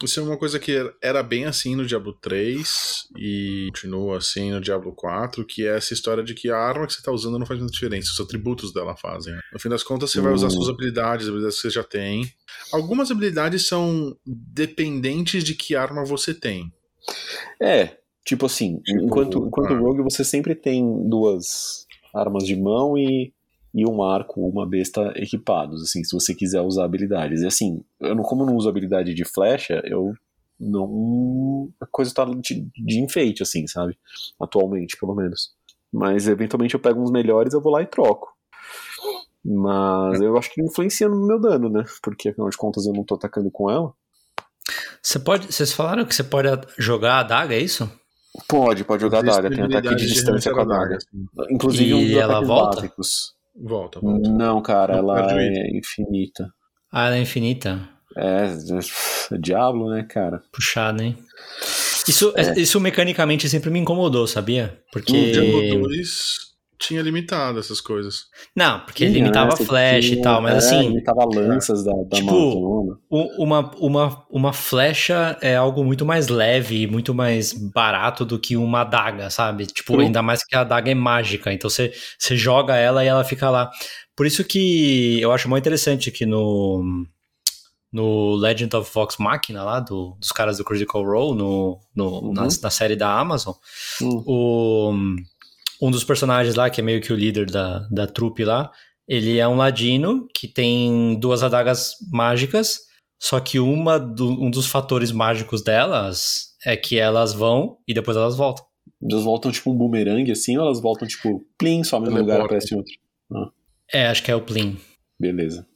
Isso 0.02 0.18
é 0.18 0.22
uma 0.22 0.36
coisa 0.38 0.58
que 0.58 0.72
era- 1.02 1.22
bem 1.22 1.44
assim 1.44 1.76
no 1.76 1.84
Diablo 1.84 2.14
3 2.14 3.06
e 3.18 3.68
continua 3.74 4.16
assim 4.16 4.50
no 4.50 4.58
Diablo 4.60 4.92
4, 4.94 5.44
que 5.44 5.66
é 5.66 5.76
essa 5.76 5.92
história 5.92 6.24
de 6.24 6.32
que 6.34 6.50
a 6.50 6.56
arma 6.56 6.86
que 6.86 6.94
você 6.94 7.02
tá 7.02 7.12
usando 7.12 7.38
não 7.38 7.44
faz 7.44 7.60
muita 7.60 7.72
diferença, 7.74 8.10
os 8.10 8.18
atributos 8.20 8.72
dela 8.72 8.96
fazem. 8.96 9.34
né? 9.34 9.40
No 9.52 9.60
fim 9.60 9.68
das 9.68 9.82
contas, 9.82 10.10
você 10.10 10.20
vai 10.22 10.32
usar 10.32 10.46
Hum. 10.46 10.50
suas 10.52 10.68
habilidades, 10.70 11.24
as 11.26 11.28
habilidades 11.28 11.56
que 11.60 11.62
você 11.68 11.70
já 11.70 11.84
tem. 11.84 12.30
Algumas 12.72 13.10
habilidades 13.10 13.66
são 13.66 14.16
dependentes 14.26 15.44
de 15.44 15.54
que 15.54 15.76
arma 15.76 16.02
você 16.04 16.32
tem. 16.32 16.72
É, 17.62 17.98
tipo 18.30 18.46
assim, 18.46 18.78
Tipo, 18.84 19.02
enquanto, 19.02 19.46
enquanto 19.46 19.74
ah. 19.74 19.78
rogue 19.78 20.02
você 20.02 20.22
sempre 20.22 20.54
tem 20.54 21.08
duas 21.08 21.84
armas 22.14 22.46
de 22.46 22.54
mão 22.54 22.96
e, 22.96 23.32
e 23.74 23.84
um 23.84 24.04
arco, 24.04 24.40
uma 24.40 24.64
besta 24.64 25.12
equipados, 25.16 25.82
assim, 25.82 26.04
se 26.04 26.12
você 26.12 26.32
quiser 26.32 26.60
usar 26.60 26.84
habilidades. 26.84 27.42
E 27.42 27.46
assim, 27.46 27.82
eu 27.98 28.14
não, 28.14 28.22
como 28.22 28.42
eu 28.42 28.46
não 28.46 28.56
uso 28.56 28.68
habilidade 28.68 29.14
de 29.14 29.24
flecha, 29.24 29.82
eu 29.84 30.14
não. 30.60 31.68
A 31.80 31.86
coisa 31.86 32.14
tá 32.14 32.24
de, 32.24 32.68
de 32.76 33.00
enfeite, 33.00 33.42
assim, 33.42 33.66
sabe? 33.66 33.98
Atualmente, 34.40 34.96
pelo 34.96 35.14
menos. 35.14 35.52
Mas 35.92 36.28
eventualmente 36.28 36.74
eu 36.74 36.80
pego 36.80 37.02
uns 37.02 37.10
melhores, 37.10 37.52
eu 37.52 37.60
vou 37.60 37.72
lá 37.72 37.82
e 37.82 37.86
troco. 37.86 38.28
Mas 39.44 40.20
eu 40.20 40.36
acho 40.38 40.54
que 40.54 40.62
influencia 40.62 41.08
no 41.08 41.26
meu 41.26 41.40
dano, 41.40 41.68
né? 41.68 41.82
Porque 42.00 42.28
afinal 42.28 42.48
de 42.48 42.56
contas 42.56 42.86
eu 42.86 42.92
não 42.92 43.02
tô 43.02 43.16
atacando 43.16 43.50
com 43.50 43.68
ela. 43.68 43.92
Você 45.02 45.18
pode, 45.18 45.52
vocês 45.52 45.72
falaram 45.72 46.04
que 46.04 46.14
você 46.14 46.22
pode 46.22 46.48
jogar 46.78 47.14
a 47.14 47.20
adaga, 47.20 47.54
é 47.56 47.58
isso? 47.58 47.90
Pode, 48.48 48.84
pode 48.84 49.02
jogar 49.02 49.18
Existe 49.18 49.38
adaga, 49.38 49.54
tem 49.54 49.64
ataque 49.64 49.94
de 49.96 50.06
distância 50.06 50.52
com 50.52 50.60
a 50.60 50.62
adaga. 50.62 50.96
assim. 50.96 51.26
Inclusive 51.50 51.90
E 51.90 51.94
um 51.94 52.06
dos 52.06 52.16
ela 52.16 52.40
volta? 52.40 52.76
básicos. 52.76 53.32
Volta, 53.56 54.00
volta. 54.00 54.30
Não, 54.30 54.62
cara, 54.62 55.02
Não 55.02 55.10
ela 55.16 55.40
é 55.42 55.76
infinita. 55.76 56.48
Ah, 56.92 57.06
ela 57.08 57.16
é 57.16 57.20
infinita. 57.20 57.80
É, 58.16 58.46
é 59.34 59.38
Diablo, 59.38 59.90
né, 59.90 60.02
cara? 60.04 60.42
Puxado, 60.52 61.02
hein? 61.02 61.16
Isso, 62.08 62.32
isso 62.56 62.80
mecanicamente 62.80 63.48
sempre 63.48 63.70
me 63.70 63.78
incomodou, 63.78 64.26
sabia? 64.26 64.78
O 64.88 64.92
Porque. 64.92 65.32
Diablo 65.32 65.80
2 65.80 66.49
tinha 66.80 67.02
limitado 67.02 67.58
essas 67.58 67.80
coisas. 67.80 68.22
Não, 68.56 68.80
porque 68.80 69.04
ele 69.04 69.12
Tinha, 69.12 69.22
limitava 69.24 69.50
né? 69.50 69.66
Flash 69.66 70.06
e 70.06 70.10
tinha- 70.12 70.22
tal, 70.22 70.40
mas 70.42 70.54
é, 70.54 70.56
assim, 70.56 70.88
Limitava 70.88 71.24
lanças 71.26 71.84
da, 71.84 71.92
da 71.92 72.16
tipo, 72.16 72.98
uma, 73.38 73.70
uma, 73.78 74.26
uma 74.30 74.52
flecha 74.52 75.36
é 75.42 75.54
algo 75.56 75.84
muito 75.84 76.06
mais 76.06 76.28
leve, 76.28 76.86
muito 76.86 77.12
mais 77.14 77.52
barato 77.52 78.24
do 78.24 78.38
que 78.38 78.56
uma 78.56 78.80
adaga, 78.80 79.28
sabe? 79.30 79.66
Tipo, 79.66 80.00
ainda 80.00 80.22
mais 80.22 80.42
que 80.42 80.56
a 80.56 80.62
adaga 80.62 80.90
é 80.90 80.94
mágica, 80.94 81.52
então 81.52 81.68
você, 81.68 81.92
você 82.18 82.34
joga 82.36 82.74
ela 82.76 83.04
e 83.04 83.08
ela 83.08 83.24
fica 83.24 83.50
lá. 83.50 83.70
Por 84.16 84.26
isso 84.26 84.42
que 84.42 85.20
eu 85.20 85.32
acho 85.32 85.48
muito 85.48 85.62
interessante 85.62 86.10
que 86.10 86.24
no, 86.24 87.04
no 87.92 88.34
Legend 88.36 88.74
of 88.76 88.90
Vox 88.94 89.16
Machina 89.18 89.62
lá, 89.64 89.80
do, 89.80 90.16
dos 90.18 90.30
caras 90.32 90.58
do 90.58 90.64
Critical 90.64 91.04
Role, 91.04 91.36
no, 91.36 91.78
no, 91.94 92.20
Uhum. 92.20 92.32
na, 92.32 92.42
na 92.62 92.70
série 92.70 92.96
da 92.96 93.18
Amazon, 93.18 93.54
Hum. 94.00 94.22
o, 94.26 94.94
um 95.82 95.90
dos 95.90 96.04
personagens 96.04 96.54
lá, 96.54 96.68
que 96.70 96.80
é 96.80 96.84
meio 96.84 97.00
que 97.00 97.12
o 97.12 97.16
líder 97.16 97.46
da, 97.50 97.80
da 97.90 98.06
trupe 98.06 98.44
lá, 98.44 98.70
ele 99.08 99.38
é 99.38 99.48
um 99.48 99.56
ladino 99.56 100.26
que 100.34 100.46
tem 100.46 101.18
duas 101.18 101.42
adagas 101.42 101.94
mágicas, 102.12 102.78
só 103.20 103.40
que 103.40 103.58
uma 103.58 103.98
do- 103.98 104.40
um 104.42 104.50
dos 104.50 104.66
fatores 104.66 105.10
mágicos 105.12 105.62
delas 105.62 106.50
é 106.64 106.76
que 106.76 106.98
elas 106.98 107.32
vão 107.32 107.78
e 107.88 107.94
depois 107.94 108.16
elas 108.16 108.36
voltam. 108.36 108.64
Elas 109.02 109.24
voltam 109.24 109.50
tipo 109.50 109.70
um 109.72 109.76
boomerang, 109.76 110.30
assim, 110.30 110.56
ou 110.58 110.64
elas 110.66 110.80
voltam 110.80 111.08
tipo, 111.08 111.44
plim, 111.58 111.82
some 111.82 112.04
no 112.06 112.10
lugar 112.10 112.22
e 112.22 112.26
Teleporta. 112.26 112.54
aparece 112.56 112.74
outro. 112.74 112.92
É, 113.92 114.06
acho 114.06 114.22
que 114.22 114.30
é 114.30 114.34
o 114.36 114.42
Plim. 114.42 114.78
Beleza. 115.18 115.66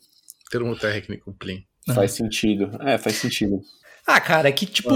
Termo 0.51 0.77
técnico, 0.77 1.35
Plim. 1.39 1.65
Ah. 1.89 1.95
Faz 1.95 2.13
sentido. 2.13 2.71
É, 2.83 2.97
faz 2.99 3.17
sentido. 3.17 3.61
Ah, 4.07 4.21
cara, 4.21 4.49
é 4.49 4.53
que, 4.53 4.67
tipo, 4.67 4.91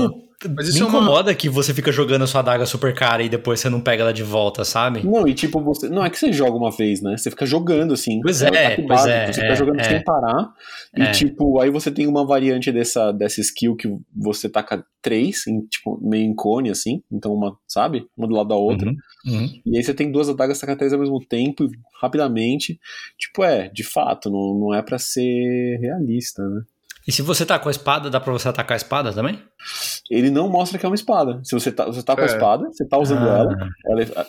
Mas 0.55 0.66
me 0.66 0.71
isso 0.75 0.83
é 0.83 0.87
uma- 0.87 0.99
incomoda 0.99 1.35
que 1.35 1.49
você 1.49 1.73
fica 1.75 1.90
jogando 1.90 2.23
a 2.23 2.27
sua 2.27 2.40
adaga 2.40 2.64
super 2.66 2.94
cara 2.94 3.23
e 3.23 3.29
depois 3.29 3.59
você 3.59 3.68
não 3.68 3.81
pega 3.81 4.03
ela 4.03 4.12
de 4.12 4.23
volta, 4.23 4.64
sabe? 4.64 5.05
Não, 5.05 5.27
e 5.27 5.35
tipo, 5.35 5.61
você. 5.61 5.88
Não 5.88 6.05
é 6.05 6.11
que 6.11 6.18
você 6.18 6.33
joga 6.33 6.57
uma 6.57 6.71
vez, 6.71 7.01
né? 7.03 7.16
Você 7.16 7.31
fica 7.31 7.44
jogando 7.47 7.94
assim. 7.94 8.21
Pois 8.21 8.42
é, 8.42 8.49
ataque 8.49 8.77
pois 8.83 8.88
básico, 8.88 9.09
é, 9.11 9.33
Você 9.33 9.40
é, 9.40 9.42
fica 9.44 9.57
jogando 9.57 9.81
é. 9.81 9.85
sem 9.85 10.05
parar. 10.05 10.53
E 10.97 11.03
É. 11.03 11.11
tipo, 11.11 11.59
aí 11.61 11.71
você 11.71 11.90
tem 11.90 12.07
uma 12.07 12.25
variante 12.27 12.71
dessa, 12.71 13.11
dessa 13.11 13.40
skill 13.40 13.75
que 13.75 13.88
você 14.14 14.49
taca 14.49 14.85
três, 15.03 15.47
em, 15.47 15.61
tipo, 15.66 15.99
meio 16.03 16.25
em 16.25 16.35
cone, 16.35 16.71
assim. 16.71 17.03
Então, 17.11 17.33
uma, 17.33 17.57
sabe? 17.66 18.07
Uma 18.16 18.29
do 18.29 18.35
lado 18.35 18.49
da 18.51 18.57
outra. 18.57 18.88
Uhum, 18.90 18.97
uhum. 19.35 19.49
E 19.66 19.77
aí 19.77 19.83
você 19.83 19.94
tem 19.94 20.12
duas 20.12 20.29
adagas 20.29 20.61
tacar 20.61 20.77
três 20.77 20.92
ao 20.92 21.01
mesmo 21.01 21.18
tempo, 21.27 21.64
e 21.64 21.68
rapidamente. 22.01 22.79
Tipo, 23.18 23.42
é, 23.42 23.68
de 23.71 23.83
fato, 23.83 24.31
não, 24.31 24.55
não 24.59 24.75
é 24.75 24.83
pra 24.83 24.99
ser 24.99 25.79
realista, 25.81 26.42
né? 26.47 26.61
E 27.09 27.12
se 27.12 27.23
você 27.23 27.47
tá 27.47 27.59
com 27.59 27.68
a 27.68 27.73
espada, 27.73 28.11
dá 28.11 28.21
pra 28.21 28.33
você 28.33 28.49
atacar 28.49 28.75
a 28.75 28.77
espada 28.77 29.12
também? 29.14 29.42
Ele 30.11 30.31
não 30.31 30.47
mostra 30.49 30.79
que 30.79 30.85
é 30.85 30.88
uma 30.88 30.94
espada. 30.94 31.40
Se 31.42 31.55
você 31.55 31.73
tá, 31.73 31.87
você 31.87 32.03
tá 32.03 32.14
com 32.14 32.21
a 32.21 32.25
É. 32.25 32.27
espada, 32.27 32.68
você 32.71 32.87
tá 32.87 32.99
usando 32.99 33.27
Ah. 33.27 33.38
ela, 33.38 34.03
ela 34.03 34.21
a- 34.23 34.27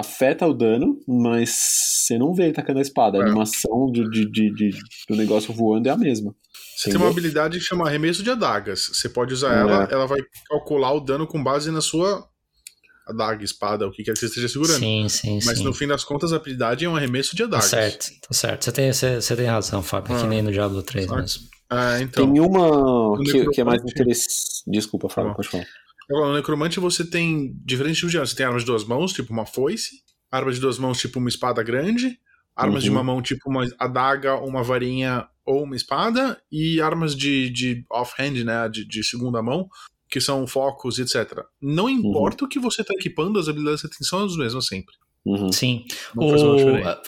afeta 0.00 0.46
o 0.46 0.54
dano, 0.54 0.98
mas 1.06 1.50
você 1.50 2.16
não 2.16 2.32
vê 2.32 2.44
ele 2.44 2.52
tacando 2.54 2.78
a 2.78 2.82
espada. 2.82 3.18
A 3.18 3.20
É. 3.20 3.24
animação 3.24 3.92
de, 3.92 4.08
de, 4.10 4.30
de- 4.30 4.50
de- 4.50 4.78
do 5.08 5.14
negócio 5.14 5.52
voando 5.52 5.88
é 5.88 5.92
a 5.92 5.96
mesma. 5.96 6.34
Você 6.74 6.88
tem 6.90 6.98
uma 6.98 7.10
habilidade 7.10 7.58
que 7.58 7.64
chama 7.64 7.86
arremesso 7.86 8.22
de 8.22 8.30
adagas. 8.30 8.90
Você 8.94 9.08
pode 9.10 9.34
usar 9.34 9.54
É. 9.54 9.60
ela, 9.60 9.88
ela 9.90 10.06
vai 10.06 10.18
calcular 10.48 10.92
o 10.94 11.00
dano 11.00 11.26
com 11.26 11.42
base 11.44 11.70
na 11.70 11.82
sua 11.82 12.26
adaga, 13.06 13.44
espada, 13.44 13.86
o 13.86 13.90
que 13.92 14.02
quer 14.02 14.14
que 14.14 14.18
você 14.20 14.26
esteja 14.26 14.48
segurando. 14.48 14.78
Sim, 14.78 15.06
sim, 15.08 15.38
Mas 15.44 15.58
sim. 15.58 15.64
no 15.64 15.74
fim 15.74 15.86
das 15.86 16.02
contas, 16.02 16.32
a 16.32 16.36
habilidade 16.36 16.84
é 16.84 16.88
um 16.88 16.96
arremesso 16.96 17.36
de 17.36 17.42
Tá 17.42 17.48
adagas. 17.48 17.66
certo, 17.66 18.06
tá 18.22 18.32
certo. 18.32 18.64
Você 18.64 18.72
tem, 18.72 18.92
você, 18.92 19.20
você 19.20 19.36
tem 19.36 19.46
razão, 19.46 19.82
Fábio, 19.82 20.16
que 20.16 20.24
Ah. 20.24 20.26
nem 20.26 20.40
no 20.40 20.50
Diablo 20.50 20.82
3 20.82 21.06
Saca. 21.06 21.20
mesmo. 21.20 21.51
Ah, 21.74 22.00
então. 22.02 22.26
tem 22.32 22.40
uma 22.40 23.18
que, 23.24 23.46
que 23.50 23.60
é 23.60 23.64
mais 23.64 23.82
interessante. 23.82 24.62
Desculpa, 24.66 25.08
Fábio, 25.08 25.30
Tá. 25.30 25.36
pode 25.36 25.48
falar. 25.48 25.66
Agora, 26.10 26.26
No 26.28 26.34
necromante 26.34 26.78
você 26.80 27.04
tem 27.08 27.54
diferentes 27.64 27.98
tipos 27.98 28.10
de 28.10 28.18
armas. 28.18 28.30
Você 28.30 28.36
tem 28.36 28.46
armas 28.46 28.62
de 28.62 28.66
duas 28.66 28.84
mãos, 28.84 29.12
tipo 29.12 29.32
uma 29.32 29.46
foice. 29.46 30.02
Armas 30.30 30.56
de 30.56 30.60
duas 30.60 30.78
mãos, 30.78 30.98
tipo 30.98 31.18
uma 31.18 31.28
espada 31.28 31.62
grande. 31.62 32.18
Armas 32.54 32.82
de 32.82 32.90
Uhum. 32.90 32.96
uma 32.96 33.04
mão, 33.04 33.22
tipo 33.22 33.48
uma 33.48 33.66
adaga, 33.78 34.36
uma 34.36 34.62
varinha 34.62 35.26
ou 35.46 35.62
uma 35.64 35.74
espada. 35.76 36.40
E 36.50 36.80
armas 36.80 37.16
de, 37.16 37.48
de 37.50 37.84
off-hand, 37.90 38.44
né? 38.44 38.68
De, 38.68 38.86
de 38.86 39.02
segunda 39.02 39.42
mão, 39.42 39.68
que 40.10 40.20
são 40.20 40.46
focos, 40.46 40.98
etc. 40.98 41.40
Não 41.60 41.88
importa 41.88 42.44
o 42.44 42.48
que 42.48 42.58
você 42.58 42.84
tá 42.84 42.92
equipando, 42.94 43.38
as 43.38 43.48
habilidades 43.48 43.80
que 43.80 43.88
você 43.88 43.94
tem 43.98 44.06
são 44.06 44.24
as 44.24 44.36
mesmas 44.36 44.66
sempre. 44.66 44.94
Uhum. 45.24 45.52
Sim. 45.52 45.84
O, 46.16 46.32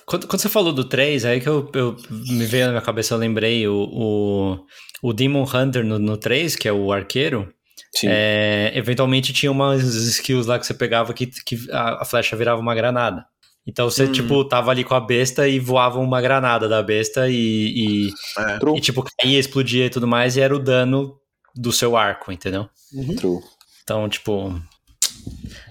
quando, 0.06 0.26
quando 0.28 0.40
você 0.40 0.48
falou 0.48 0.72
do 0.72 0.84
3, 0.84 1.24
aí 1.24 1.40
que 1.40 1.48
eu, 1.48 1.68
eu 1.74 1.96
me 2.10 2.46
veio 2.46 2.66
na 2.66 2.72
minha 2.72 2.82
cabeça, 2.82 3.14
eu 3.14 3.18
lembrei 3.18 3.66
o, 3.66 3.88
o, 3.90 4.58
o 5.02 5.12
Demon 5.12 5.44
Hunter 5.44 5.84
no, 5.84 5.98
no 5.98 6.16
3, 6.16 6.54
que 6.54 6.68
é 6.68 6.72
o 6.72 6.92
arqueiro. 6.92 7.52
Sim. 7.92 8.06
É, 8.10 8.72
eventualmente 8.74 9.32
tinha 9.32 9.50
umas 9.50 9.82
skills 9.82 10.46
lá 10.46 10.58
que 10.58 10.66
você 10.66 10.74
pegava 10.74 11.12
que, 11.12 11.26
que 11.26 11.70
a, 11.70 12.02
a 12.02 12.04
flecha 12.04 12.36
virava 12.36 12.60
uma 12.60 12.74
granada. 12.74 13.24
Então 13.66 13.88
você, 13.88 14.04
Hum. 14.04 14.12
tipo, 14.12 14.44
tava 14.44 14.70
ali 14.70 14.84
com 14.84 14.94
a 14.94 15.00
besta 15.00 15.48
e 15.48 15.58
voava 15.58 15.98
uma 15.98 16.20
granada 16.20 16.68
da 16.68 16.82
besta 16.82 17.28
e, 17.28 17.34
e, 17.34 18.08
É. 18.38 18.76
E, 18.76 18.80
tipo, 18.80 19.02
caía, 19.02 19.38
explodia 19.38 19.86
e 19.86 19.90
tudo 19.90 20.06
mais, 20.06 20.36
e 20.36 20.40
era 20.40 20.54
o 20.54 20.58
dano 20.58 21.16
do 21.56 21.72
seu 21.72 21.96
arco, 21.96 22.30
entendeu? 22.30 22.68
True. 23.16 23.40
Então, 23.82 24.08
tipo. 24.08 24.54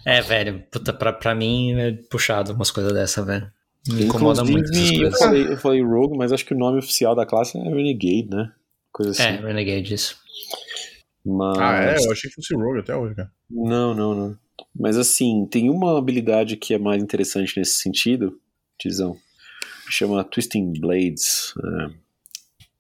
É, 0.06 0.22
velho, 0.22 0.64
puta, 0.72 0.94
pra, 0.94 1.14
pra 1.14 1.34
mim 1.34 1.74
é 1.74 1.94
puxado 2.10 2.54
umas 2.54 2.72
coisas 2.72 2.94
dessa, 2.94 3.24
velho. 3.24 3.52
Me 3.88 4.06
incomoda 4.06 4.44
muito 4.44 4.64
essas 4.66 4.78
Inclusive, 4.78 5.04
eu 5.04 5.10
coisas. 5.12 5.20
falei, 5.20 5.48
eu 5.54 5.58
falei 5.58 5.84
Rogue, 5.84 6.18
mas 6.18 6.32
acho 6.32 6.46
que 6.46 6.54
o 6.54 6.58
nome 6.58 6.80
oficial 6.80 7.16
da 7.16 7.26
classe 7.26 7.58
é 7.58 7.62
Renegade, 7.62 8.30
né? 8.30 8.52
Coisa 8.92 9.12
assim. 9.12 9.24
É, 9.24 9.48
Renegade, 9.48 9.94
isso. 9.94 10.18
Mas... 11.26 11.58
Ah, 11.58 11.84
é? 11.84 12.06
Eu 12.06 12.12
achei 12.12 12.30
que 12.30 12.36
fosse 12.36 12.56
Rogue 12.56 12.80
até 12.80 12.96
hoje, 12.96 13.16
cara. 13.16 13.32
Não, 13.50 13.94
não, 13.94 14.16
não. 14.16 14.38
Mas 14.74 14.98
assim, 14.98 15.46
tem 15.50 15.70
uma 15.70 15.98
habilidade 15.98 16.56
que 16.58 16.74
é 16.74 16.78
mais 16.78 17.02
interessante 17.04 17.58
nesse 17.58 17.76
sentido, 17.76 18.40
Tizão. 18.78 19.18
Chama 19.90 20.24
Twisting 20.24 20.74
Blades. 20.80 21.54
É, 21.58 21.90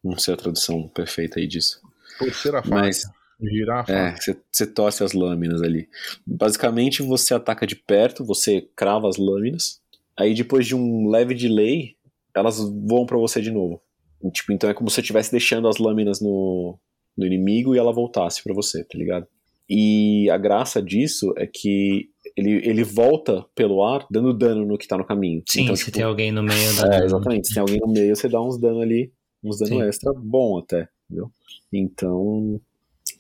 não 0.04 0.18
sei 0.18 0.34
a 0.34 0.38
tradução 0.38 0.88
perfeita 0.88 1.40
aí 1.40 1.48
disso. 1.48 1.82
Por 2.18 2.34
ser 2.34 2.56
a 2.56 2.64
faca. 2.64 2.76
Mas 2.76 3.04
Girar 3.44 3.80
a 3.80 3.86
faca. 3.86 3.94
é, 4.00 4.16
você- 4.16 4.38
você 4.52 4.68
torce 4.68 5.04
as 5.04 5.14
lâminas 5.14 5.62
ali. 5.62 5.88
Basicamente, 6.26 7.02
você 7.04 7.34
ataca 7.34 7.68
de 7.68 7.76
perto, 7.76 8.24
você 8.26 8.68
crava 8.76 9.08
as 9.10 9.18
lâminas. 9.18 9.82
Aí 10.18 10.34
depois 10.34 10.66
de 10.68 10.76
um 10.76 11.08
leve 11.10 11.34
delay, 11.34 11.96
elas 12.36 12.60
voam 12.60 13.06
pra 13.06 13.18
você 13.18 13.42
de 13.42 13.52
novo. 13.52 13.82
E, 14.24 14.32
Tipo, 14.32 14.54
então 14.54 14.70
é 14.70 14.74
como 14.74 14.90
se 14.90 14.96
você 14.96 15.02
estivesse 15.02 15.32
deixando 15.32 15.68
as 15.68 15.78
lâminas 15.78 16.22
no, 16.22 16.78
no 17.18 17.26
inimigo 17.26 17.76
e 17.76 17.78
ela 17.78 17.92
voltasse 17.92 18.42
pra 18.44 18.54
você, 18.54 18.84
tá 18.84 18.98
ligado? 18.98 19.28
E 19.70 20.30
a 20.30 20.38
graça 20.38 20.82
disso 20.82 21.34
é 21.38 21.48
que 21.48 22.10
ele, 22.36 22.52
ele 22.68 22.84
volta 22.84 23.46
pelo 23.56 23.84
ar 23.84 24.06
dando 24.12 24.34
dano 24.34 24.66
no 24.66 24.78
que 24.78 24.88
tá 24.88 24.98
no 24.98 25.06
caminho. 25.06 25.42
Sim, 25.48 25.64
então, 25.64 25.76
se 25.76 25.86
tipo, 25.86 25.98
tem 25.98 26.06
alguém 26.06 26.32
no 26.32 26.44
meio 26.44 26.76
da. 26.76 26.96
é, 26.98 27.06
exatamente. 27.06 27.48
Se 27.48 27.54
tem 27.56 27.62
alguém 27.62 27.80
no 27.80 27.88
meio, 27.88 28.16
você 28.16 28.28
dá 28.30 28.42
uns 28.42 28.58
dano 28.60 28.82
ali, 28.82 29.12
uns 29.44 29.58
dano 29.60 29.70
Sim. 29.82 29.84
extra 29.84 30.12
bom 30.16 30.58
até, 30.60 30.88
entendeu? 31.10 31.32
Então, 31.72 32.60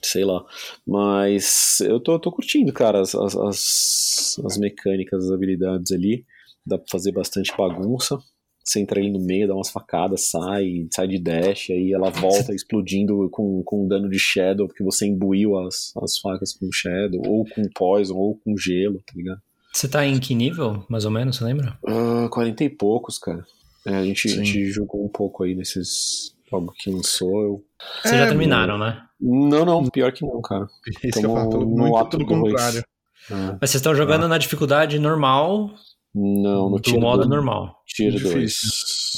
sei 0.07 0.25
lá. 0.25 0.43
Mas 0.85 1.79
eu 1.81 1.99
tô, 1.99 2.19
tô 2.19 2.31
curtindo, 2.31 2.71
cara, 2.73 3.01
as, 3.01 3.15
as, 3.15 3.35
as, 3.35 4.41
as 4.45 4.57
mecânicas, 4.57 5.25
as 5.25 5.31
habilidades 5.31 5.91
ali. 5.91 6.25
Dá 6.65 6.77
pra 6.77 6.87
fazer 6.89 7.11
bastante 7.11 7.51
bagunça. 7.57 8.17
Você 8.63 8.79
entra 8.79 8.99
ali 8.99 9.11
no 9.11 9.19
meio, 9.19 9.47
dá 9.47 9.53
umas 9.53 9.69
facadas, 9.69 10.29
sai, 10.29 10.87
sai 10.89 11.05
de 11.05 11.19
dash, 11.19 11.69
aí 11.69 11.91
ela 11.91 12.09
volta 12.09 12.53
explodindo 12.55 13.29
com, 13.29 13.61
com 13.63 13.87
dano 13.87 14.09
de 14.09 14.17
Shadow, 14.17 14.67
porque 14.67 14.83
você 14.83 15.05
imbuiu 15.05 15.57
as, 15.59 15.91
as 16.01 16.17
facas 16.17 16.53
com 16.53 16.71
Shadow, 16.71 17.21
ou 17.27 17.43
com 17.43 17.63
Poison, 17.75 18.15
ou 18.15 18.37
com 18.37 18.55
gelo, 18.55 19.03
tá 19.05 19.13
ligado? 19.15 19.41
Você 19.73 19.89
tá 19.89 20.05
em 20.05 20.17
que 20.17 20.33
nível, 20.33 20.85
mais 20.87 21.03
ou 21.03 21.11
menos, 21.11 21.35
você 21.35 21.43
lembra? 21.43 21.77
Ah, 21.85 22.29
40 22.31 22.63
e 22.63 22.69
poucos, 22.69 23.19
cara. 23.19 23.43
É, 23.85 23.95
a, 23.95 24.03
gente, 24.05 24.27
a 24.27 24.43
gente 24.43 24.65
jogou 24.67 25.03
um 25.03 25.09
pouco 25.09 25.43
aí 25.43 25.55
nesses 25.55 26.32
jogos 26.59 26.75
que 26.77 26.89
lançou. 26.91 27.41
Eu... 27.41 27.63
Vocês 28.01 28.13
É, 28.13 28.17
já 28.19 28.27
terminaram, 28.27 28.77
né? 28.77 29.01
Não, 29.19 29.65
não, 29.65 29.85
pior 29.89 30.11
que 30.11 30.25
não, 30.25 30.41
cara. 30.41 30.67
Esse 31.03 31.19
que 31.19 31.25
eu 31.25 31.33
Tamo 31.33 31.51
falo, 31.51 31.65
muito 31.65 31.95
ato 31.97 32.17
dois. 32.17 32.29
contrário. 32.29 32.83
Ah, 33.31 33.57
Mas 33.61 33.69
vocês 33.69 33.75
estão 33.75 33.95
jogando 33.95 34.27
na 34.27 34.37
dificuldade 34.37 34.99
normal, 34.99 35.69
não, 36.13 36.69
no 36.69 36.79
do 36.79 36.99
modo 36.99 37.17
dois- 37.19 37.29
normal. 37.29 37.77
Difícil. 37.87 38.31
2. 38.31 38.55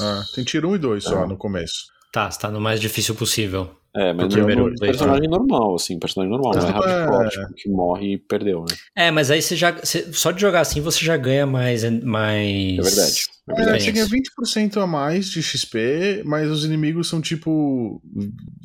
Ah, 0.01 0.23
tem 0.35 0.43
tiro 0.43 0.69
1 0.69 0.75
e 0.75 0.79
2 0.79 1.03
só 1.03 1.23
Ah. 1.23 1.27
no 1.27 1.37
começo. 1.37 1.85
Tá, 2.11 2.29
você 2.29 2.39
tá 2.39 2.49
no 2.51 2.61
mais 2.61 2.79
difícil 2.79 3.15
possível. 3.15 3.71
É, 3.95 4.11
mas 4.11 4.27
primeiro 4.33 4.67
no 4.69 4.75
play, 4.75 4.91
personagem 4.91 5.29
normal, 5.29 5.75
assim, 5.75 5.97
personagem 5.97 6.29
normal, 6.29 6.53
não 6.53 6.67
é 6.67 6.71
Mas, 6.73 6.85
hardcore, 6.85 7.25
é- 7.27 7.29
tipo, 7.29 7.53
que 7.53 7.69
morre 7.69 8.13
e 8.13 8.17
perdeu, 8.17 8.65
né? 8.67 8.75
É, 8.95 9.09
mas 9.09 9.31
aí 9.31 9.41
você 9.41 9.55
já. 9.55 9.71
você- 9.71 10.11
só 10.11 10.31
de 10.31 10.41
jogar 10.41 10.59
assim 10.61 10.81
você 10.81 11.03
já 11.05 11.15
ganha 11.15 11.45
mais. 11.45 11.83
mais 12.03 12.77
É 12.77 12.81
verdade. 12.81 13.27
É 13.47 13.51
É, 13.51 13.55
verdade. 13.55 13.83
você 13.83 13.91
ganha 13.93 14.05
20% 14.05 14.79
a 14.81 14.87
mais 14.87 15.29
de 15.29 15.41
XP, 15.41 16.23
mas 16.25 16.49
os 16.49 16.65
inimigos 16.65 17.07
são 17.07 17.21
tipo 17.21 18.01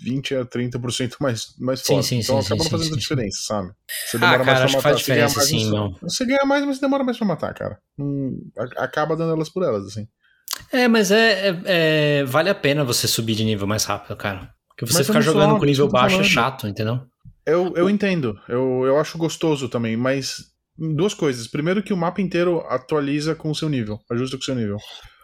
20 0.03 0.35
a 0.35 0.45
30% 0.45 1.16
mais, 1.21 1.55
mais 1.61 1.81
Sim, 1.81 1.87
fortes. 1.95 2.09
sim, 2.09 2.19
então 2.21 2.40
sim, 2.40 2.47
acaba 2.47 2.64
sim, 2.64 2.64
não 2.64 2.71
fazendo 2.71 2.88
sim, 2.88 2.95
sim. 2.95 3.01
diferença, 3.01 3.38
sabe? 3.47 3.69
Você 4.07 4.16
Ah, 4.16 4.21
demora 4.21 4.45
cara, 4.45 4.47
mais 4.47 4.59
pra 4.59 4.69
matar, 4.79 4.83
faz 4.83 5.03
você 5.03 5.14
ganha 5.14 5.27
diferença 5.27 5.37
mais, 5.38 5.49
sim, 5.62 5.71
mas- 5.71 5.90
meu. 5.90 6.11
Você 6.11 6.25
ganha 6.27 6.45
mais, 6.45 6.64
mas 6.66 6.79
demora 6.81 7.05
mais 7.05 7.19
pra 7.19 7.27
matar, 7.27 7.55
cara. 7.55 7.79
Hum, 7.99 8.37
acaba 8.79 9.14
dando 9.14 9.33
elas 9.35 9.49
por 9.49 9.62
elas, 9.62 9.87
assim. 9.87 10.09
É, 10.73 10.88
mas 10.88 11.11
é, 11.12 11.49
é- 11.51 11.62
é- 12.21 12.25
Vale 12.25 12.51
a 12.51 12.55
pena 12.55 12.83
você 12.85 13.07
subir 13.07 13.35
de 13.37 13.45
nível 13.45 13.66
mais 13.69 13.85
rápido, 13.85 14.16
cara. 14.16 14.53
Porque 14.81 14.95
você 14.95 15.01
Mas 15.01 15.07
ficar 15.09 15.21
jogando 15.21 15.59
com 15.59 15.64
nível 15.66 15.88
baixo 15.88 16.14
é 16.14 16.19
falando. 16.19 16.31
chato, 16.31 16.66
entendeu? 16.66 17.03
Eu, 17.45 17.75
eu 17.77 17.90
entendo, 17.90 18.40
eu, 18.49 18.85
eu 18.87 18.99
acho 18.99 19.19
gostoso 19.19 19.69
também, 19.69 19.95
mas 19.95 20.37
duas 20.79 21.12
coisas. 21.12 21.47
Primeiro 21.47 21.83
que 21.83 21.93
o 21.93 21.97
mapa 21.97 22.23
inteiro 22.23 22.64
atualiza 22.66 23.35
com 23.35 23.51
o 23.51 23.55
seu 23.55 23.69
nível, 23.69 23.99
ajusta 24.11 24.38
com 24.38 24.43
o 24.43 24.45
seu 24.45 24.55
nível. 24.55 24.79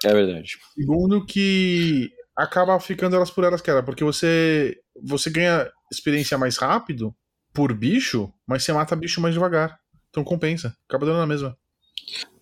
É 0.05 0.13
verdade. 0.13 0.59
Segundo 0.75 1.25
que 1.25 2.11
acaba 2.37 2.79
ficando 2.79 3.17
elas 3.17 3.31
por 3.31 3.45
elas, 3.45 3.63
cara, 3.63 3.83
porque 3.83 4.05
você 4.05 4.77
você 5.03 5.31
ganha 5.31 5.71
experiência 5.91 6.37
mais 6.37 6.59
rápido 6.59 7.15
por 7.55 7.73
bicho, 7.73 8.31
mas 8.47 8.63
você 8.63 8.75
mata 8.75 8.95
bicho 8.95 9.23
mais 9.23 9.33
devagar. 9.33 9.79
Então 10.11 10.23
compensa, 10.23 10.77
acaba 10.87 11.07
dando 11.07 11.19
na 11.19 11.27
mesma. 11.27 11.57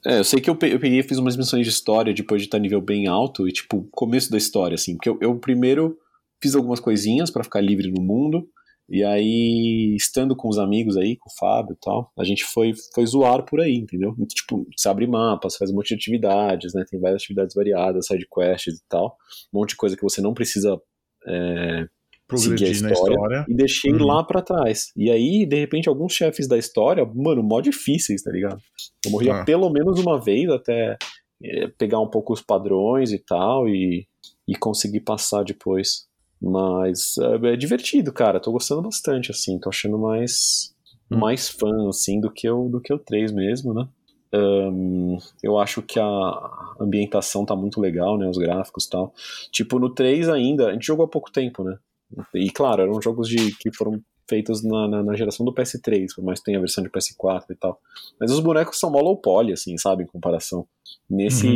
É, 0.05 0.19
eu 0.19 0.25
sei 0.25 0.41
que 0.41 0.51
eu 0.51 0.57
peguei 0.57 0.99
e 0.99 1.03
fiz 1.05 1.19
umas 1.19 1.37
missões 1.37 1.65
de 1.65 1.73
história 1.73 2.13
depois 2.13 2.43
de 2.43 2.49
estar 2.49 2.59
nível 2.59 2.81
bem 2.81 3.07
alto 3.07 3.49
e, 3.49 3.53
tipo, 3.53 3.89
começo 3.91 4.31
da 4.31 4.37
história, 4.37 4.75
assim. 4.75 4.97
Porque 4.97 5.09
eu, 5.09 5.17
eu 5.21 5.39
primeiro 5.39 5.97
fiz 6.45 6.55
algumas 6.55 6.79
coisinhas 6.81 7.31
pra 7.31 7.43
ficar 7.45 7.61
livre 7.63 7.91
no 7.91 8.03
mundo. 8.03 8.47
E 8.87 9.03
aí, 9.03 9.95
estando 9.97 10.37
com 10.37 10.47
os 10.47 10.59
amigos 10.59 10.99
aí, 10.99 11.17
com 11.17 11.31
o 11.31 11.35
Fábio 11.39 11.73
e 11.73 11.79
tal, 11.83 12.13
a 12.19 12.23
gente 12.23 12.45
foi, 12.45 12.73
foi 12.95 13.07
zoar 13.07 13.43
por 13.47 13.59
aí, 13.63 13.77
entendeu? 13.77 14.15
Tipo, 14.29 14.67
você 14.77 14.89
abre 14.91 15.07
mapas, 15.07 15.57
faz 15.57 15.71
um 15.71 15.75
monte 15.77 15.89
de 15.89 15.95
atividades, 15.95 16.75
né? 16.75 16.85
Tem 16.91 17.01
várias 17.01 17.23
atividades 17.23 17.55
variadas, 17.55 18.07
side 18.07 18.27
quests 18.33 18.75
e 18.81 18.83
tal. 18.87 19.17
Um 19.53 19.61
monte 19.61 19.71
de 19.71 19.77
coisa 19.77 19.97
que 19.97 20.03
você 20.03 20.21
não 20.21 20.35
precisa 20.35 20.79
é, 21.27 21.33
seguir 21.33 21.87
a 21.87 22.27
Progredir 22.27 22.83
na 22.83 22.93
história, 22.93 23.15
história. 23.15 23.47
e 23.49 23.55
deixei 23.55 23.93
Uhum. 23.93 24.05
lá 24.05 24.23
pra 24.23 24.43
trás. 24.43 24.93
E 24.95 25.11
aí, 25.11 25.47
de 25.47 25.57
repente, 25.59 25.89
alguns 25.89 26.13
chefes 26.13 26.47
da 26.47 26.59
história, 26.59 27.07
mano, 27.07 27.43
mó 27.43 27.63
difíceis, 27.63 28.23
tá 28.23 28.31
ligado? 28.31 28.61
Eu 29.07 29.11
morria 29.13 29.35
Ah. 29.41 29.45
pelo 29.47 29.71
menos 29.71 29.99
uma 29.99 30.21
vez 30.23 30.51
até 30.51 30.99
é, 31.43 31.69
pegar 31.79 32.01
um 32.01 32.09
pouco 32.11 32.33
os 32.35 32.43
padrões 32.43 33.13
e 33.13 33.19
tal 33.19 33.67
e, 33.69 34.07
e 34.47 34.55
conseguir 34.57 35.01
passar 35.01 35.43
depois. 35.43 36.07
Mas 36.45 37.17
é, 37.19 37.55
é 37.55 37.57
divertido, 37.57 38.13
cara. 38.13 38.39
Tô 38.41 38.53
gostando 38.53 38.83
bastante, 38.83 39.31
assim. 39.31 39.59
Tô 39.59 39.71
achando 39.71 39.99
mais, 39.99 40.75
Hum. 41.11 41.19
mais 41.19 41.49
fã, 41.49 41.89
assim, 41.89 42.21
do 42.21 42.31
que, 42.31 42.49
o, 42.49 42.69
do 42.69 42.81
que 42.81 42.93
o 42.93 42.99
3 42.99 43.33
mesmo, 43.33 43.73
né? 43.73 43.89
Ahn, 44.33 45.17
eu 45.43 45.59
acho 45.59 45.81
que 45.81 45.99
a 46.01 46.75
ambientação 46.81 47.45
tá 47.47 47.55
muito 47.55 47.81
legal, 47.81 48.19
né? 48.19 48.29
Os 48.29 48.37
gráficos 48.37 48.85
e 48.85 48.91
tal. 48.91 49.15
Tipo, 49.53 49.79
no 49.79 49.91
3 49.91 50.29
ainda, 50.29 50.69
a 50.69 50.73
gente 50.73 50.87
jogou 50.87 51.07
há 51.07 51.09
pouco 51.09 51.31
tempo, 51.31 51.63
né? 51.63 51.79
E 52.35 52.51
claro, 52.51 52.83
eram 52.83 53.01
jogos 53.01 53.29
de, 53.29 53.57
que 53.57 53.73
foram 53.73 54.01
feitos 54.29 54.63
na, 54.63 54.89
na, 54.89 55.03
na 55.03 55.15
geração 55.15 55.45
do 55.45 55.53
PS3, 55.55 56.07
por 56.15 56.25
mais 56.25 56.39
que 56.41 56.47
tenha 56.47 56.59
a 56.59 56.61
versão 56.61 56.83
de 56.83 56.91
PS4 56.91 57.45
e 57.51 57.55
tal. 57.55 57.79
Mas 58.19 58.31
os 58.33 58.41
bonecos 58.41 58.79
são 58.79 58.91
mó 58.91 59.01
low 59.01 59.17
poly, 59.17 59.53
assim, 59.53 59.77
sabe, 59.79 60.05
em 60.05 60.07
comparação. 60.07 60.67
Nesse, 61.09 61.47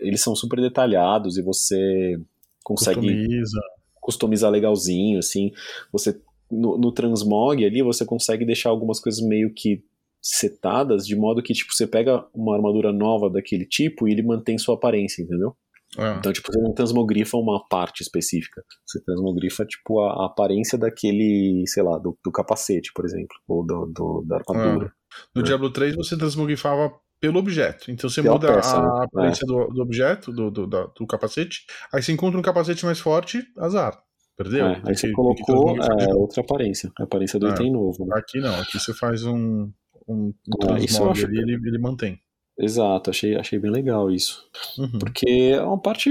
eles 0.00 0.22
são 0.22 0.34
super 0.34 0.60
detalhados 0.60 1.36
e 1.36 1.42
você 1.42 2.18
consegue 2.64 3.00
Customiza. 3.00 3.60
Customizar 4.06 4.50
legalzinho, 4.52 5.18
assim. 5.18 5.50
Você 5.92 6.20
no, 6.48 6.78
no 6.78 6.92
transmog 6.92 7.64
ali 7.64 7.82
você 7.82 8.04
consegue 8.06 8.46
deixar 8.46 8.70
algumas 8.70 9.00
coisas 9.00 9.20
meio 9.20 9.52
que 9.52 9.82
setadas 10.22 11.04
de 11.06 11.16
modo 11.16 11.42
que 11.42 11.52
tipo 11.52 11.74
você 11.74 11.86
pega 11.86 12.24
uma 12.32 12.54
armadura 12.54 12.92
nova 12.92 13.28
daquele 13.28 13.66
tipo 13.66 14.06
e 14.06 14.12
ele 14.12 14.22
mantém 14.22 14.56
sua 14.58 14.76
aparência, 14.76 15.22
entendeu? 15.22 15.56
É. 15.98 16.18
Então 16.18 16.32
tipo 16.32 16.52
você 16.52 16.60
não 16.60 16.72
transmogrifa 16.72 17.36
uma 17.36 17.64
parte 17.68 18.02
específica, 18.02 18.62
você 18.86 19.02
transmogrifa 19.04 19.64
tipo 19.64 20.00
a, 20.00 20.22
a 20.22 20.26
aparência 20.26 20.78
daquele, 20.78 21.64
sei 21.66 21.82
lá, 21.82 21.98
do, 21.98 22.16
do 22.24 22.30
capacete, 22.30 22.92
por 22.94 23.04
exemplo, 23.04 23.36
ou 23.48 23.64
do, 23.66 23.86
do- 23.86 24.24
da 24.26 24.36
armadura. 24.36 24.92
No 25.34 25.42
É. 25.42 25.44
Diablo 25.44 25.70
3 25.70 25.94
você 25.96 26.16
transmogrifava 26.16 26.92
pelo 27.20 27.38
objeto. 27.38 27.90
Então 27.90 28.08
você 28.10 28.22
Pela 28.22 28.34
muda 28.34 28.54
peça, 28.54 28.76
a 28.76 28.82
né? 28.82 29.04
aparência 29.04 29.46
do, 29.46 29.66
do 29.68 29.82
objeto, 29.82 30.32
do, 30.32 30.50
do, 30.50 30.66
da- 30.66 30.86
do 30.86 31.06
capacete. 31.06 31.64
Aí 31.92 32.02
você 32.02 32.12
encontra 32.12 32.38
um 32.38 32.42
capacete 32.42 32.84
mais 32.84 32.98
forte, 33.00 33.42
azar. 33.58 33.98
Perdeu? 34.36 34.66
É, 34.66 34.82
aí 34.84 34.94
você 34.96 35.08
que- 35.08 35.12
colocou 35.14 35.74
que 35.74 35.80
é, 36.02 36.14
outra 36.14 36.42
aparência, 36.42 36.90
a 37.00 37.04
aparência 37.04 37.38
do 37.38 37.46
É. 37.48 37.50
item 37.52 37.72
novo. 37.72 38.04
né? 38.06 38.16
Aqui 38.18 38.38
não, 38.38 38.54
aqui 38.60 38.78
você 38.78 38.92
faz 38.92 39.24
um, 39.24 39.70
um, 40.06 40.28
um 40.28 40.34
Ah, 40.70 40.78
isso 40.78 41.02
acho- 41.08 41.24
ali, 41.26 41.38
ele, 41.38 41.54
ele 41.54 41.78
mantém. 41.78 42.18
Exato, 42.58 43.10
achei, 43.10 43.34
achei 43.36 43.58
bem 43.58 43.70
legal 43.70 44.10
isso. 44.10 44.42
Uhum. 44.78 44.98
Porque 44.98 45.26
é 45.54 45.60
uma 45.62 45.78
parte 45.80 46.10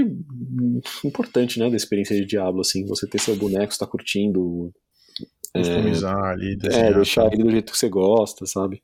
importante, 1.04 1.58
né, 1.58 1.68
da 1.70 1.76
experiência 1.76 2.14
de 2.16 2.24
Diablo, 2.24 2.60
assim, 2.60 2.84
você 2.86 3.06
ter 3.08 3.18
seu 3.20 3.36
boneco, 3.36 3.72
você 3.72 3.78
tá 3.78 3.86
curtindo, 3.86 4.72
Customizar 5.58 6.24
ali, 6.24 6.52
é, 6.52 6.56
desenhar. 6.56 6.94
deixar 6.94 7.32
ele 7.32 7.44
do 7.44 7.50
jeito 7.50 7.72
que 7.72 7.78
você 7.78 7.88
gosta, 7.88 8.46
sabe? 8.46 8.82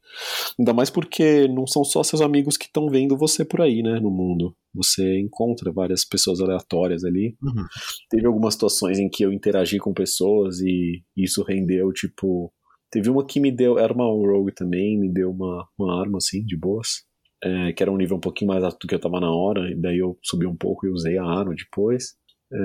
Ainda 0.59 0.73
mais 0.73 0.91
porque 0.91 1.47
não 1.49 1.67
são 1.67 1.85
só 1.85 2.03
seus 2.03 2.21
amigos 2.21 2.57
que 2.57 2.67
estão 2.67 2.89
vendo 2.89 3.17
você 3.17 3.45
por 3.45 3.61
aí, 3.61 3.83
né, 3.83 4.01
no 4.01 4.11
mundo. 4.11 4.55
Você 4.75 5.21
encontra 5.21 5.71
várias 5.71 6.05
pessoas 6.05 6.41
aleatórias 6.41 7.05
ali. 7.05 7.37
Uhum. 7.43 7.67
Teve 8.11 8.27
algumas 8.27 8.55
situações 8.55 8.99
em 8.99 9.09
que 9.09 9.23
eu 9.25 9.33
interagi 9.33 9.79
com 9.79 9.93
pessoas 9.93 10.61
e 10.61 11.03
isso 11.17 11.43
rendeu, 11.43 11.93
tipo. 11.93 12.53
Teve 12.91 13.09
uma 13.09 13.25
que 13.25 13.41
me 13.41 13.51
deu. 13.51 13.79
Era 13.79 13.93
uma 13.93 14.05
Rogue 14.05 14.53
também, 14.55 14.99
me 14.99 15.11
deu 15.11 15.31
uma, 15.31 15.67
uma 15.79 16.01
arma, 16.01 16.19
assim, 16.19 16.45
de 16.45 16.57
boas. 16.57 17.05
é, 17.43 17.73
que 17.73 17.83
era 17.83 17.91
um 17.91 17.97
nível 17.97 18.17
um 18.17 18.21
pouquinho 18.21 18.51
mais 18.51 18.63
alto 18.63 18.79
do 18.81 18.87
que 18.87 18.95
eu 18.95 19.01
tava 19.01 19.21
na 19.21 19.31
hora, 19.31 19.71
e 19.71 19.75
daí 19.75 19.99
eu 19.99 20.17
subi 20.23 20.47
um 20.47 20.57
pouco 20.57 20.87
e 20.87 20.91
usei 20.91 21.19
a 21.19 21.25
arma 21.25 21.55
depois. 21.55 22.15
É, 22.53 22.57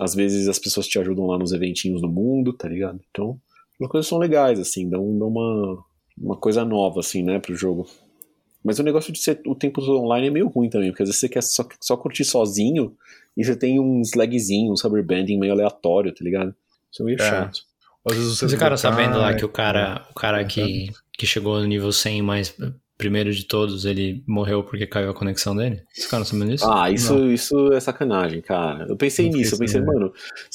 às 0.00 0.14
vezes 0.14 0.48
as 0.48 0.58
pessoas 0.58 0.86
te 0.86 0.98
ajudam 0.98 1.26
lá 1.26 1.38
nos 1.38 1.52
eventinhos 1.52 2.00
do 2.00 2.08
mundo, 2.08 2.52
tá 2.52 2.68
ligado? 2.68 3.00
Então, 3.10 3.38
as 3.80 3.88
coisas 3.88 4.08
são 4.08 4.18
legais, 4.18 4.58
assim, 4.60 4.88
dão, 4.88 5.18
dão 5.18 5.28
uma, 5.28 5.84
uma 6.16 6.36
coisa 6.36 6.64
nova, 6.64 7.00
assim, 7.00 7.22
né, 7.22 7.38
pro 7.38 7.54
jogo. 7.54 7.86
Mas 8.64 8.78
o 8.78 8.82
negócio 8.82 9.12
de 9.12 9.18
ser 9.18 9.40
o 9.46 9.54
tempo 9.56 9.80
todo 9.80 9.98
online 9.98 10.28
é 10.28 10.30
meio 10.30 10.48
ruim 10.48 10.70
também, 10.70 10.90
porque 10.90 11.02
às 11.02 11.08
vezes 11.08 11.20
você 11.20 11.28
quer 11.28 11.42
só, 11.42 11.66
só 11.80 11.96
curtir 11.96 12.24
sozinho 12.24 12.96
e 13.36 13.44
você 13.44 13.56
tem 13.56 13.80
uns 13.80 14.14
lagzinhos, 14.14 14.72
um 14.72 14.76
cyberbanding 14.76 15.36
meio 15.38 15.52
aleatório, 15.52 16.12
tá 16.14 16.22
ligado? 16.24 16.54
Isso 16.90 17.02
é 17.02 17.04
meio 17.04 17.20
É. 17.20 17.28
chato. 17.28 17.60
Às 18.04 18.16
vezes 18.16 18.38
você 18.38 18.48
Você 18.48 18.56
cara 18.56 18.76
fica, 18.76 18.88
sabendo 18.90 19.18
lá 19.18 19.28
"Ai, 19.28 19.36
que 19.36 19.44
o 19.44 19.48
cara, 19.48 20.06
o 20.10 20.14
cara 20.14 20.44
que, 20.44 20.90
que 21.12 21.26
chegou 21.26 21.58
no 21.60 21.66
nível 21.66 21.90
100 21.92 22.22
mais 22.22 22.54
primeiro 22.98 23.32
de 23.32 23.44
todos, 23.44 23.84
ele 23.84 24.22
morreu 24.26 24.62
porque 24.62 24.86
caiu 24.86 25.10
a 25.10 25.14
conexão 25.14 25.56
dele? 25.56 25.82
Esse 25.96 26.08
cara 26.08 26.20
não 26.20 26.26
sabendo 26.26 26.50
disso? 26.52 26.70
Ah, 26.70 26.90
isso, 26.90 27.30
isso 27.30 27.72
é 27.72 27.80
sacanagem, 27.80 28.40
cara. 28.40 28.86
Eu 28.88 28.96
pensei 28.96 29.28
Não 29.30 29.38
nisso, 29.38 29.54
eu 29.54 29.58
pensei, 29.58 29.80
mano, 29.80 30.12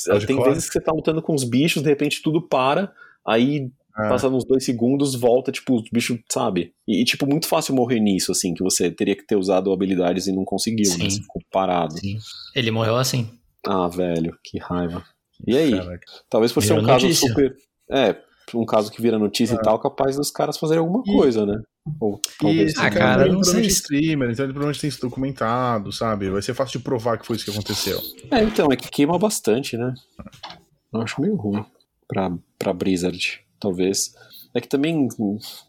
Pode 0.08 0.26
tem 0.26 0.36
falar. 0.38 0.50
vezes 0.50 0.68
que 0.68 0.74
você 0.74 0.82
tá 0.82 0.92
lutando 0.92 1.22
com 1.22 1.34
os 1.36 1.44
bichos, 1.44 1.84
de 1.84 1.90
repente 1.90 2.22
tudo 2.22 2.42
para, 2.42 2.92
aí 3.26 3.70
É. 4.00 4.10
passa 4.10 4.30
uns 4.30 4.46
dois 4.46 4.64
segundos, 4.64 5.16
volta, 5.16 5.52
tipo, 5.52 5.76
os 5.76 5.90
bichos, 5.92 6.20
sabe? 6.32 6.72
E, 6.88 7.02
e, 7.02 7.06
tipo, 7.06 7.26
muito 7.26 7.48
fácil 7.48 7.74
morrer 7.76 8.00
nisso, 8.00 8.32
assim, 8.32 8.54
que 8.54 8.64
você 8.64 8.90
teria 8.92 9.16
que 9.16 9.26
ter 9.26 9.36
usado 9.36 9.74
habilidades 9.74 10.28
e 10.28 10.32
não 10.32 10.46
conseguiu, 10.46 10.90
né? 10.92 10.96
Sim. 11.06 11.10
Você 11.10 11.22
ficou 11.22 11.42
parado. 11.52 11.98
Sim. 11.98 12.18
Ele 12.56 12.70
morreu 12.72 12.96
assim. 12.96 13.28
Ah, 13.66 13.88
velho, 13.88 14.38
que 14.44 14.60
raiva. 14.60 15.04
E 15.46 15.58
aí? 15.58 15.72
Caraca. 15.72 16.06
Talvez 16.30 16.52
por 16.54 16.64
ser 16.64 16.74
um 16.74 16.84
caso 16.86 17.06
notícia. 17.08 17.28
super. 17.28 17.56
É, 17.90 18.16
um 18.56 18.66
caso 18.66 18.92
que 18.92 19.02
vira 19.02 19.18
notícia 19.20 19.56
É. 19.56 19.58
e 19.58 19.62
tal, 19.62 19.78
capaz 19.80 20.16
dos 20.16 20.32
caras 20.32 20.58
fazerem 20.58 20.80
alguma 20.82 21.04
E- 21.06 21.12
coisa, 21.16 21.46
né? 21.46 21.62
Ou 22.00 22.20
talvez. 22.40 22.72
esse 22.72 22.80
Ah, 22.80 22.90
cara, 22.90 23.24
cara, 23.24 23.32
não 23.32 23.44
sei 23.44 23.62
é 23.62 23.64
se- 23.64 23.70
streamer, 23.70 24.30
então 24.32 24.46
ele 24.46 24.54
provavelmente 24.54 24.82
tem 24.82 24.88
isso 24.90 25.02
documentado, 25.02 25.92
sabe? 25.92 26.30
Vai 26.30 26.42
ser 26.42 26.54
fácil 26.54 26.80
de 26.80 26.84
provar 26.84 27.18
que 27.18 27.26
foi 27.26 27.36
isso 27.38 27.46
que 27.46 27.52
aconteceu. 27.52 28.00
É, 28.32 28.44
então, 28.44 28.68
é 28.72 28.76
que 28.76 28.90
queima 28.90 29.18
bastante, 29.18 29.78
né? 29.78 29.94
Eu 30.94 31.02
acho 31.02 31.22
meio 31.22 31.36
ruim 31.36 31.64
pra, 32.08 32.32
pra 32.60 32.74
Blizzard, 32.74 33.40
talvez. 33.60 34.14
É 34.54 34.62
que 34.62 34.68
também, 34.68 35.08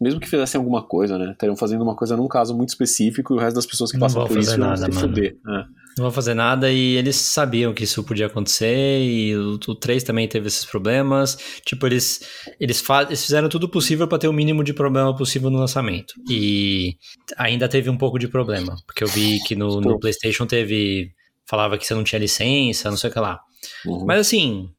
mesmo 0.01 0.19
que 0.19 0.27
fizessem 0.27 0.57
alguma 0.57 0.81
coisa, 0.81 1.17
né? 1.17 1.31
Estariam 1.31 1.55
fazendo 1.55 1.83
uma 1.83 1.95
coisa 1.95 2.17
num 2.17 2.27
caso 2.27 2.55
muito 2.55 2.69
específico 2.69 3.33
e 3.33 3.37
o 3.37 3.39
resto 3.39 3.55
das 3.55 3.65
pessoas 3.65 3.91
que 3.91 3.97
Não 3.97 4.07
passam 4.07 4.21
vão 4.21 4.27
por 4.29 4.37
isso 4.39 4.57
nada, 4.57 4.77
se 4.77 4.81
mano. 4.89 4.99
fuder. 4.99 5.37
É. 5.47 5.65
Não 5.99 6.05
vou 6.05 6.13
fazer 6.13 6.33
nada 6.33 6.71
e 6.71 6.95
eles 6.95 7.17
sabiam 7.17 7.73
que 7.73 7.83
isso 7.83 8.01
podia 8.05 8.27
acontecer 8.27 9.01
e 9.03 9.35
o, 9.35 9.59
o 9.67 9.75
3 9.75 10.01
também 10.01 10.29
teve 10.29 10.47
esses 10.47 10.63
problemas. 10.63 11.37
Tipo, 11.65 11.87
eles, 11.87 12.21
eles, 12.57 12.81
eles 13.07 13.21
fizeram 13.21 13.49
tudo 13.49 13.67
possível 13.67 14.07
para 14.07 14.17
ter 14.17 14.29
o 14.29 14.33
mínimo 14.33 14.63
de 14.63 14.73
problema 14.73 15.13
possível 15.13 15.49
no 15.49 15.59
lançamento. 15.59 16.13
E 16.29 16.95
ainda 17.37 17.67
teve 17.67 17.89
um 17.89 17.97
pouco 17.97 18.17
de 18.17 18.29
problema, 18.29 18.77
porque 18.87 19.03
eu 19.03 19.09
vi 19.09 19.39
que 19.43 19.57
no, 19.57 19.81
no. 19.81 19.99
PlayStation 19.99 20.45
teve. 20.45 21.11
Falava 21.45 21.77
que 21.77 21.85
você 21.85 21.93
não 21.93 22.03
tinha 22.03 22.19
licença, 22.19 22.89
não 22.89 22.95
sei 22.95 23.09
o 23.09 23.13
que 23.13 23.19
lá. 23.19 23.41
Uhum. 23.85 24.05
Mas 24.05 24.19
assim, 24.21 24.69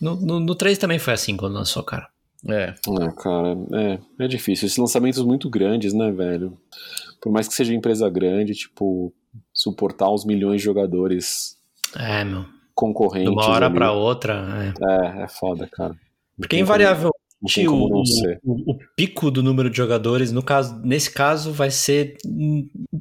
no, 0.00 0.16
no, 0.16 0.40
no 0.40 0.54
3 0.56 0.78
também 0.78 0.98
foi 0.98 1.12
assim 1.12 1.36
quando 1.36 1.54
lançou, 1.54 1.84
cara. 1.84 2.08
É. 2.48 2.74
É, 2.74 3.12
cara, 3.22 3.56
é, 3.72 4.24
é 4.24 4.26
difícil. 4.26 4.66
Esses 4.66 4.78
lançamentos 4.78 5.22
muito 5.22 5.48
grandes, 5.48 5.92
né, 5.92 6.10
velho? 6.10 6.58
Por 7.20 7.30
mais 7.30 7.46
que 7.46 7.54
seja 7.54 7.72
empresa 7.72 8.10
grande, 8.10 8.52
tipo, 8.54 9.12
suportar 9.70 10.10
uns 10.12 10.24
milhões 10.24 10.60
de 10.60 10.64
jogadores 10.64 11.56
É, 11.96 12.24
meu. 12.24 12.42
De 12.42 12.48
concorrentes. 12.74 13.32
uma 13.32 13.46
hora 13.48 13.70
pra 13.70 13.92
outra. 13.92 14.72
É. 14.80 15.20
É, 15.20 15.22
é 15.24 15.28
foda, 15.28 15.66
cara. 15.70 15.90
Não 15.92 15.98
Porque 16.42 17.64
como 17.64 17.88
não 17.88 17.98
o, 17.98 18.02
o- 18.44 18.72
o 18.72 18.78
pico 18.96 19.30
do 19.30 19.42
número 19.42 19.70
de 19.70 19.76
jogadores, 19.76 20.30
no 20.32 20.42
caso, 20.42 20.78
nesse 20.84 21.10
caso, 21.10 21.52
vai 21.52 21.70
ser 21.70 22.16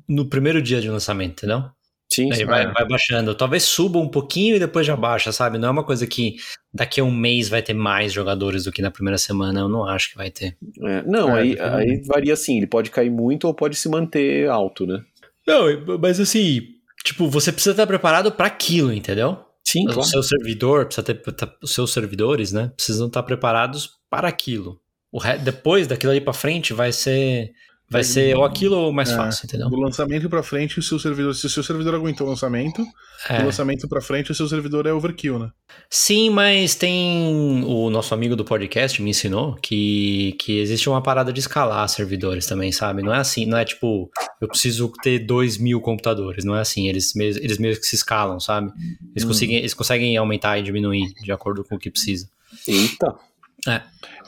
no 0.08 0.26
primeiro 0.30 0.62
dia 0.62 0.80
de 0.82 0.90
lançamento, 0.90 1.32
entendeu? 1.44 1.64
Sim, 2.12 2.32
Aí 2.32 2.38
sim. 2.38 2.46
vai, 2.46 2.64
é. 2.66 2.72
vai 2.72 2.88
baixando. 2.88 3.34
Talvez 3.36 3.64
suba 3.64 3.98
um 4.00 4.08
pouquinho 4.08 4.56
e 4.56 4.60
depois 4.60 4.86
já 4.86 4.96
baixa, 4.96 5.32
sabe? 5.32 5.58
Não 5.58 5.68
é 5.68 5.72
uma 5.72 5.84
coisa 5.84 6.06
que 6.06 6.36
daqui 6.74 7.02
a 7.02 7.04
um 7.04 7.12
mês 7.12 7.50
vai 7.50 7.62
ter 7.62 7.74
mais 7.74 8.14
jogadores 8.14 8.64
do 8.66 8.72
que 8.72 8.82
na 8.82 8.92
primeira 8.92 9.18
semana. 9.18 9.60
Eu 9.62 9.68
não 9.68 9.84
acho 9.84 10.12
que 10.12 10.18
vai 10.18 10.30
ter. 10.30 10.56
É, 10.84 11.02
não, 11.04 11.36
É, 11.36 11.42
aí, 11.42 11.58
aí 11.60 12.02
varia 12.06 12.34
assim, 12.34 12.58
ele 12.58 12.68
pode 12.68 12.92
cair 12.92 13.10
muito 13.10 13.48
ou 13.48 13.54
pode 13.54 13.76
se 13.76 13.90
manter 13.90 14.48
alto, 14.48 14.86
né? 14.86 15.02
Não, 15.48 15.66
mas 16.00 16.20
assim, 16.20 16.62
tipo, 17.04 17.30
você 17.30 17.52
precisa 17.52 17.72
estar 17.72 17.88
preparado 17.88 18.32
para 18.32 18.48
aquilo, 18.48 18.92
entendeu? 18.94 19.38
Sim, 19.68 19.88
O 19.90 20.04
seu 20.04 20.22
servidor 20.24 20.86
precisa 20.86 21.04
ter. 21.04 21.16
tá- 21.34 21.52
Os 21.62 21.74
seus 21.74 21.92
servidores, 21.92 22.52
né? 22.52 22.72
Precisam 22.76 23.08
estar 23.08 23.24
preparados 23.24 23.90
para 24.10 24.28
aquilo. 24.28 24.80
O 25.12 25.20
re- 25.20 25.38
Depois 25.40 25.88
daquilo 25.88 26.12
ali 26.12 26.22
para 26.22 26.34
frente 26.34 26.74
vai 26.74 26.92
ser. 26.92 27.52
Vai 27.88 28.04
ser 28.04 28.36
ou 28.36 28.44
aquilo 28.44 28.76
ou 28.78 28.92
mais 28.92 29.12
É. 29.12 29.16
fácil, 29.16 29.46
entendeu? 29.46 29.70
Do 29.70 29.76
lançamento 29.80 30.28
pra 30.28 30.42
frente, 30.42 30.80
o 30.80 30.82
seu 30.82 30.98
servidor, 30.98 31.36
se 31.36 31.46
o 31.46 31.50
seu 31.50 31.62
servidor 31.64 31.94
aguentou 31.94 32.26
o 32.26 32.30
lançamento, 32.32 32.84
É. 33.30 33.38
do 33.40 33.46
lançamento 33.46 33.88
pra 33.88 34.02
frente, 34.02 34.32
o 34.32 34.36
seu 34.36 34.48
servidor 34.48 34.88
é 34.88 34.92
overkill, 34.92 35.38
né? 35.38 35.52
Sim, 35.88 36.32
mas 36.32 36.74
tem. 36.74 37.64
O 37.64 37.92
nosso 37.92 38.12
amigo 38.14 38.36
do 38.36 38.44
podcast 38.44 39.00
me 39.04 39.12
ensinou 39.12 39.54
que, 39.62 40.36
que 40.40 40.58
existe 40.60 40.90
uma 40.90 41.02
parada 41.02 41.32
de 41.32 41.40
escalar 41.40 41.88
servidores 41.88 42.48
também, 42.48 42.72
sabe? 42.72 43.04
Não 43.04 43.14
é 43.14 43.20
assim, 43.20 43.46
não 43.46 43.58
é 43.58 43.64
tipo, 43.64 44.10
eu 44.42 44.48
preciso 44.48 44.92
ter 45.04 45.20
dois 45.20 45.58
mil 45.60 45.80
computadores, 45.80 46.44
não 46.44 46.56
é 46.56 46.62
assim. 46.62 46.90
Eles, 46.90 47.14
mes- 47.16 47.38
eles 47.38 47.60
mesmos 47.60 47.80
que 47.80 47.86
se 47.86 47.96
escalam, 47.96 48.40
sabe? 48.40 48.72
Eles, 49.12 49.24
Hum. 49.24 49.28
conseguem, 49.28 49.58
eles 49.58 49.74
conseguem 49.76 50.18
aumentar 50.18 50.58
e 50.58 50.64
diminuir 50.64 51.14
de 51.24 51.32
acordo 51.32 51.64
com 51.64 51.76
o 51.76 51.80
que 51.80 51.92
precisa. 51.92 52.28
Eita. 52.68 53.14
É, 53.68 53.82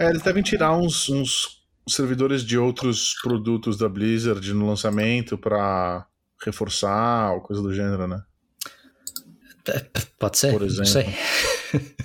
eles 0.10 0.22
devem 0.22 0.42
tirar 0.44 0.76
uns, 0.78 1.10
uns 1.10 1.57
servidores 1.88 2.44
de 2.44 2.58
outros 2.58 3.16
produtos 3.22 3.78
da 3.78 3.88
Blizzard 3.90 4.54
no 4.54 4.68
lançamento 4.68 5.38
pra 5.38 6.06
reforçar 6.44 7.34
ou 7.34 7.42
coisa 7.42 7.62
do 7.62 7.74
gênero, 7.74 8.08
né? 8.08 8.22
Pode 10.20 10.38
ser? 10.38 10.52
Por 10.52 10.62
Não 10.62 10.68
exemplo. 10.68 10.86
sei. 10.88 11.06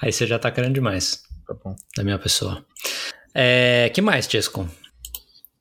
Aí 0.00 0.12
você 0.12 0.26
já 0.26 0.38
tá 0.38 0.50
querendo 0.50 0.74
demais 0.74 1.22
Tá 1.46 1.54
bom. 1.54 1.76
da 1.96 2.02
minha 2.02 2.18
pessoa. 2.18 2.64
É, 3.34 3.90
que 3.94 4.00
mais, 4.00 4.26
Chesco? 4.26 4.68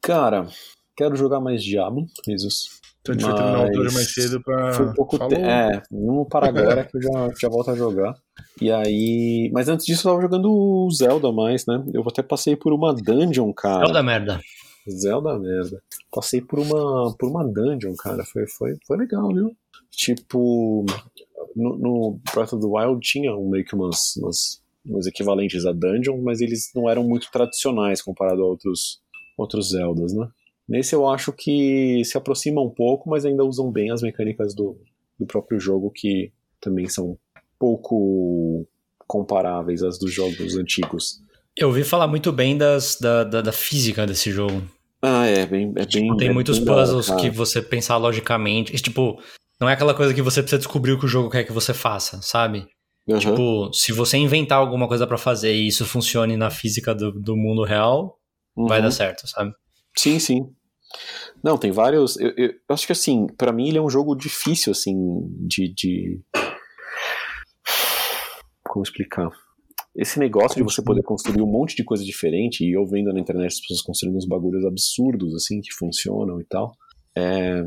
Cara, 0.01 0.47
quero 0.95 1.15
jogar 1.15 1.39
mais 1.39 1.63
Diablo, 1.63 2.07
Jesus. 2.27 2.80
Então 3.01 3.15
a 3.15 3.17
gente 3.17 3.27
vai 3.27 3.35
terminar 3.35 3.89
o 3.89 3.93
mais 3.93 4.13
cedo 4.13 4.41
pra. 4.41 4.73
Foi 4.73 4.85
um 4.85 4.93
pouco. 4.93 5.17
Falou. 5.17 5.33
Te... 5.33 5.41
É, 5.41 5.81
vamos 5.91 6.27
para 6.29 6.47
agora 6.47 6.85
que 6.85 6.97
eu 6.97 7.01
já, 7.01 7.29
já 7.41 7.49
volto 7.49 7.71
a 7.71 7.75
jogar. 7.75 8.15
E 8.61 8.71
aí. 8.71 9.49
Mas 9.51 9.67
antes 9.67 9.85
disso 9.85 10.07
eu 10.07 10.11
tava 10.11 10.21
jogando 10.21 10.51
o 10.51 10.89
Zelda 10.91 11.31
mais, 11.31 11.65
né? 11.65 11.83
Eu 11.93 12.03
até 12.07 12.21
passei 12.21 12.55
por 12.55 12.71
uma 12.73 12.93
dungeon, 12.93 13.51
cara. 13.53 13.85
Zelda 13.85 14.03
merda. 14.03 14.41
Zelda 14.87 15.39
merda. 15.39 15.81
Passei 16.11 16.41
por 16.41 16.59
uma, 16.59 17.15
por 17.17 17.29
uma 17.29 17.43
dungeon, 17.43 17.95
cara. 17.95 18.23
Foi, 18.23 18.47
foi, 18.47 18.75
foi 18.85 18.97
legal, 18.97 19.27
viu? 19.29 19.55
Tipo, 19.89 20.85
no, 21.55 21.77
no 21.77 22.19
Breath 22.33 22.53
of 22.53 22.61
the 22.61 22.67
Wild 22.67 22.99
tinha 23.01 23.35
meio 23.35 23.65
que 23.65 23.75
umas, 23.75 24.15
umas, 24.17 24.61
umas 24.85 25.07
equivalentes 25.07 25.65
a 25.65 25.71
dungeon, 25.71 26.21
mas 26.21 26.39
eles 26.39 26.71
não 26.75 26.89
eram 26.89 27.03
muito 27.03 27.29
tradicionais 27.31 28.01
comparado 28.01 28.43
a 28.43 28.45
outros, 28.45 29.01
outros 29.37 29.69
Zeldas, 29.71 30.13
né? 30.13 30.27
Nesse 30.71 30.95
eu 30.95 31.05
acho 31.05 31.33
que 31.33 32.01
se 32.05 32.17
aproxima 32.17 32.61
um 32.61 32.69
pouco, 32.69 33.09
mas 33.09 33.25
ainda 33.25 33.43
usam 33.43 33.69
bem 33.69 33.91
as 33.91 34.01
mecânicas 34.01 34.55
do, 34.55 34.79
do 35.19 35.25
próprio 35.25 35.59
jogo, 35.59 35.91
que 35.93 36.31
também 36.61 36.87
são 36.87 37.17
pouco 37.59 38.65
comparáveis 39.05 39.83
às 39.83 39.99
dos 39.99 40.13
jogos 40.13 40.55
antigos. 40.55 41.21
Eu 41.57 41.67
ouvi 41.67 41.83
falar 41.83 42.07
muito 42.07 42.31
bem 42.31 42.57
das, 42.57 42.95
da, 42.95 43.25
da, 43.25 43.41
da 43.41 43.51
física 43.51 44.07
desse 44.07 44.31
jogo. 44.31 44.63
Ah, 45.01 45.25
é, 45.25 45.45
bem, 45.45 45.73
é 45.75 45.85
bem. 45.85 46.15
Tem 46.15 46.29
é 46.29 46.33
muitos 46.33 46.57
bem 46.59 46.67
puzzles 46.73 47.09
cara. 47.09 47.19
que 47.19 47.29
você 47.29 47.61
pensar 47.61 47.97
logicamente. 47.97 48.73
e, 48.73 48.79
Tipo, 48.79 49.21
não 49.59 49.67
é 49.67 49.73
aquela 49.73 49.93
coisa 49.93 50.13
que 50.13 50.21
você 50.21 50.41
precisa 50.41 50.59
descobrir 50.59 50.93
o 50.93 50.99
que 50.99 51.03
o 51.05 51.09
jogo 51.09 51.29
quer 51.29 51.43
que 51.43 51.51
você 51.51 51.73
faça, 51.73 52.21
sabe? 52.21 52.65
Aham. 53.09 53.19
Tipo, 53.19 53.73
se 53.73 53.91
você 53.91 54.15
inventar 54.15 54.57
alguma 54.59 54.87
coisa 54.87 55.05
pra 55.05 55.17
fazer 55.17 55.53
e 55.53 55.67
isso 55.67 55.83
funcione 55.85 56.37
na 56.37 56.49
física 56.49 56.95
do, 56.95 57.11
do 57.11 57.35
mundo 57.35 57.65
real, 57.65 58.17
vai 58.55 58.77
Uhum. 58.79 58.85
dar 58.85 58.91
certo, 58.91 59.27
sabe? 59.27 59.51
Sim, 59.97 60.17
sim. 60.17 60.49
Não, 61.43 61.57
tem 61.57 61.71
vários. 61.71 62.17
Eu, 62.19 62.29
eu- 62.37 62.49
eu 62.49 62.55
acho 62.69 62.85
que 62.85 62.91
assim, 62.91 63.27
pra 63.37 63.51
mim 63.51 63.67
ele 63.69 63.77
é 63.77 63.81
um 63.81 63.89
jogo 63.89 64.15
difícil, 64.15 64.71
assim, 64.71 64.95
de. 65.47 65.73
de... 65.73 66.21
Como 68.63 68.83
explicar? 68.83 69.29
Esse 69.95 70.17
negócio 70.19 70.55
de 70.55 70.63
você 70.63 70.81
poder 70.81 71.03
construir 71.03 71.41
um 71.41 71.45
monte 71.51 71.75
de 71.75 71.83
coisa 71.83 72.03
diferente, 72.05 72.63
e 72.63 72.71
eu 72.71 72.85
vendo 72.87 73.11
na 73.11 73.19
internet 73.19 73.47
as 73.47 73.59
pessoas 73.59 73.81
construindo 73.81 74.15
uns 74.15 74.25
bagulhos 74.25 74.63
absurdos, 74.65 75.35
assim, 75.35 75.59
que 75.59 75.73
funcionam 75.73 76.39
e 76.39 76.45
tal, 76.45 76.71
é, 77.17 77.59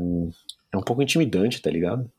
é 0.73 0.77
um 0.77 0.81
pouco 0.83 1.03
intimidante, 1.03 1.61
tá 1.61 1.69
ligado? 1.69 2.09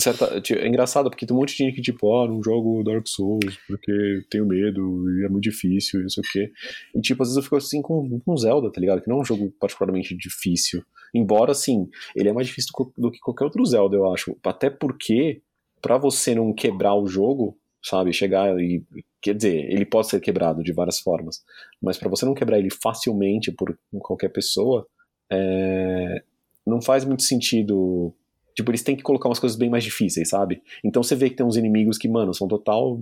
Certa, 0.00 0.42
é 0.52 0.66
engraçado, 0.66 1.08
porque 1.08 1.24
tem 1.24 1.34
um 1.34 1.38
monte 1.38 1.56
de 1.56 1.58
gente 1.58 1.76
que, 1.76 1.80
tipo, 1.80 2.08
ó, 2.08 2.26
não 2.26 2.42
jogo 2.42 2.82
Dark 2.82 3.06
Souls 3.06 3.56
porque 3.68 4.20
tenho 4.28 4.44
medo 4.44 4.80
e 5.20 5.24
é 5.24 5.28
muito 5.28 5.44
difícil 5.44 6.00
e 6.00 6.02
não 6.02 6.10
sei 6.10 6.22
o 6.22 6.32
quê. 6.32 6.52
E, 6.94 7.00
tipo, 7.00 7.22
às 7.22 7.28
vezes 7.28 7.36
eu 7.36 7.42
fico 7.42 7.56
assim 7.56 7.80
com, 7.80 8.18
com 8.18 8.36
Zelda, 8.36 8.70
tá 8.70 8.80
ligado? 8.80 9.00
Que 9.00 9.08
não 9.08 9.18
é 9.18 9.20
um 9.20 9.24
jogo 9.24 9.52
particularmente 9.60 10.16
difícil. 10.16 10.82
Embora, 11.14 11.52
assim, 11.52 11.88
ele 12.16 12.28
é 12.28 12.32
mais 12.32 12.48
difícil 12.48 12.72
do, 12.76 12.92
do 12.98 13.10
que 13.12 13.20
qualquer 13.20 13.44
outro 13.44 13.64
Zelda, 13.64 13.96
eu 13.96 14.12
acho. 14.12 14.36
Até 14.44 14.68
porque, 14.70 15.40
pra 15.80 15.96
você 15.96 16.34
não 16.34 16.52
quebrar 16.52 16.96
o 16.96 17.06
jogo, 17.06 17.56
sabe? 17.82 18.12
Chegar 18.12 18.58
e. 18.60 18.82
Quer 19.22 19.34
dizer, 19.34 19.72
ele 19.72 19.84
pode 19.86 20.08
ser 20.08 20.20
quebrado 20.20 20.62
de 20.62 20.72
várias 20.72 21.00
formas. 21.00 21.44
Mas 21.80 21.96
pra 21.96 22.08
você 22.08 22.24
não 22.24 22.34
quebrar 22.34 22.58
ele 22.58 22.70
facilmente 22.70 23.50
por 23.50 23.76
qualquer 24.00 24.28
pessoa, 24.28 24.86
é, 25.30 26.22
não 26.66 26.82
faz 26.82 27.04
muito 27.04 27.22
sentido. 27.22 28.12
Tipo, 28.56 28.70
eles 28.70 28.82
têm 28.82 28.96
que 28.96 29.02
colocar 29.02 29.28
umas 29.28 29.38
coisas 29.38 29.56
bem 29.58 29.68
mais 29.68 29.84
difíceis, 29.84 30.30
sabe? 30.30 30.62
Então 30.82 31.02
você 31.02 31.14
vê 31.14 31.28
que 31.30 31.36
tem 31.36 31.44
uns 31.46 31.56
inimigos 31.56 31.98
que, 31.98 32.08
mano, 32.08 32.32
são 32.34 32.48
total 32.48 32.98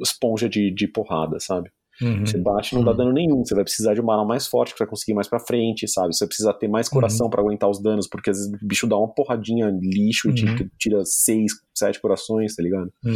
esponja 0.00 0.48
de, 0.48 0.70
de 0.70 0.88
porrada, 0.88 1.38
sabe? 1.38 1.70
Uhum. 2.02 2.26
Você 2.26 2.38
bate 2.38 2.74
e 2.74 2.76
não 2.76 2.84
dá 2.84 2.92
dano 2.92 3.12
nenhum. 3.12 3.44
Você 3.44 3.54
vai 3.54 3.62
precisar 3.62 3.94
de 3.94 4.00
uma 4.00 4.14
arma 4.14 4.24
mais 4.26 4.48
forte 4.48 4.74
pra 4.76 4.84
conseguir 4.86 5.12
ir 5.12 5.14
mais 5.14 5.28
pra 5.28 5.38
frente, 5.38 5.86
sabe? 5.86 6.12
Você 6.12 6.24
vai 6.24 6.28
precisar 6.28 6.52
ter 6.54 6.66
mais 6.66 6.88
coração 6.88 7.30
pra 7.30 7.40
aguentar 7.40 7.70
os 7.70 7.80
danos, 7.80 8.08
porque 8.08 8.30
às 8.30 8.38
vezes 8.38 8.52
o 8.52 8.66
bicho 8.66 8.86
dá 8.88 8.96
uma 8.96 9.06
porradinha 9.06 9.70
lixo 9.80 10.28
e 10.28 10.42
Uhum. 10.42 10.68
tira 10.76 11.04
seis, 11.04 11.52
sete 11.72 12.00
corações, 12.00 12.56
tá 12.56 12.62
ligado? 12.64 12.92
Uhum. 13.04 13.14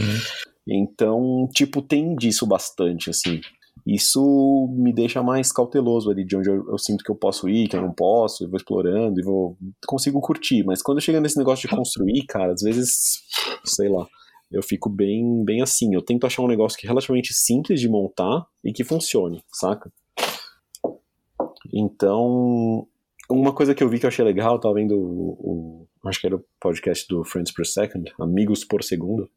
Então, 0.68 1.49
tipo, 1.55 1.80
tem 1.82 2.14
disso 2.14 2.47
bastante, 2.47 3.11
assim. 3.11 3.41
Isso 3.91 4.68
me 4.76 4.93
deixa 4.93 5.22
mais 5.22 5.51
cauteloso 5.51 6.11
ali 6.11 6.22
de 6.24 6.36
onde 6.36 6.51
eu, 6.51 6.68
eu 6.70 6.76
sinto 6.78 7.03
que 7.03 7.11
eu 7.11 7.16
posso 7.16 7.49
ir, 7.49 7.68
que 7.68 7.74
eu 7.76 7.80
não 7.80 7.93
posso, 7.93 8.45
eu 8.45 8.49
vou 8.51 8.59
explorando 8.59 9.18
e 9.18 9.24
vou. 9.24 9.57
consigo 9.86 10.20
curtir. 10.20 10.62
Mas 10.62 10.82
quando 10.82 11.01
chega 11.01 11.20
nesse 11.20 11.39
negócio 11.39 11.66
de 11.66 11.74
construir, 11.74 12.26
cara, 12.26 12.53
às 12.53 12.61
vezes, 12.61 13.22
sei 13.64 13.89
lá, 13.89 14.07
eu 14.53 14.62
fico 14.62 14.91
bem, 14.91 15.43
bem 15.43 15.62
assim. 15.62 15.95
Eu 15.95 16.03
tento 16.03 16.26
achar 16.26 16.43
um 16.43 16.49
negócio 16.49 16.78
que 16.78 16.86
é 16.86 16.89
relativamente 16.89 17.32
simples 17.32 17.80
de 17.80 17.89
montar 17.89 18.47
e 18.62 18.72
que 18.74 18.84
funcione, 18.84 19.43
saca? 19.51 19.91
Então, 21.72 22.86
uma 23.30 23.53
coisa 23.55 23.74
que 23.74 23.82
eu 23.82 23.89
vi 23.89 23.99
que 23.99 24.07
eu 24.07 24.09
achei 24.09 24.24
legal, 24.24 24.55
eu 24.55 24.61
tava 24.61 24.74
vendo 24.74 24.97
o, 24.97 25.86
o- 26.03 26.09
acho 26.09 26.20
que 26.20 26.26
era 26.26 26.36
o 26.36 26.45
podcast 26.61 27.07
do 27.09 27.24
Friends 27.24 27.53
Per 27.53 27.66
Second, 27.66 28.12
Amigos 28.20 28.64
por 28.64 28.82
Segundo. 28.82 29.28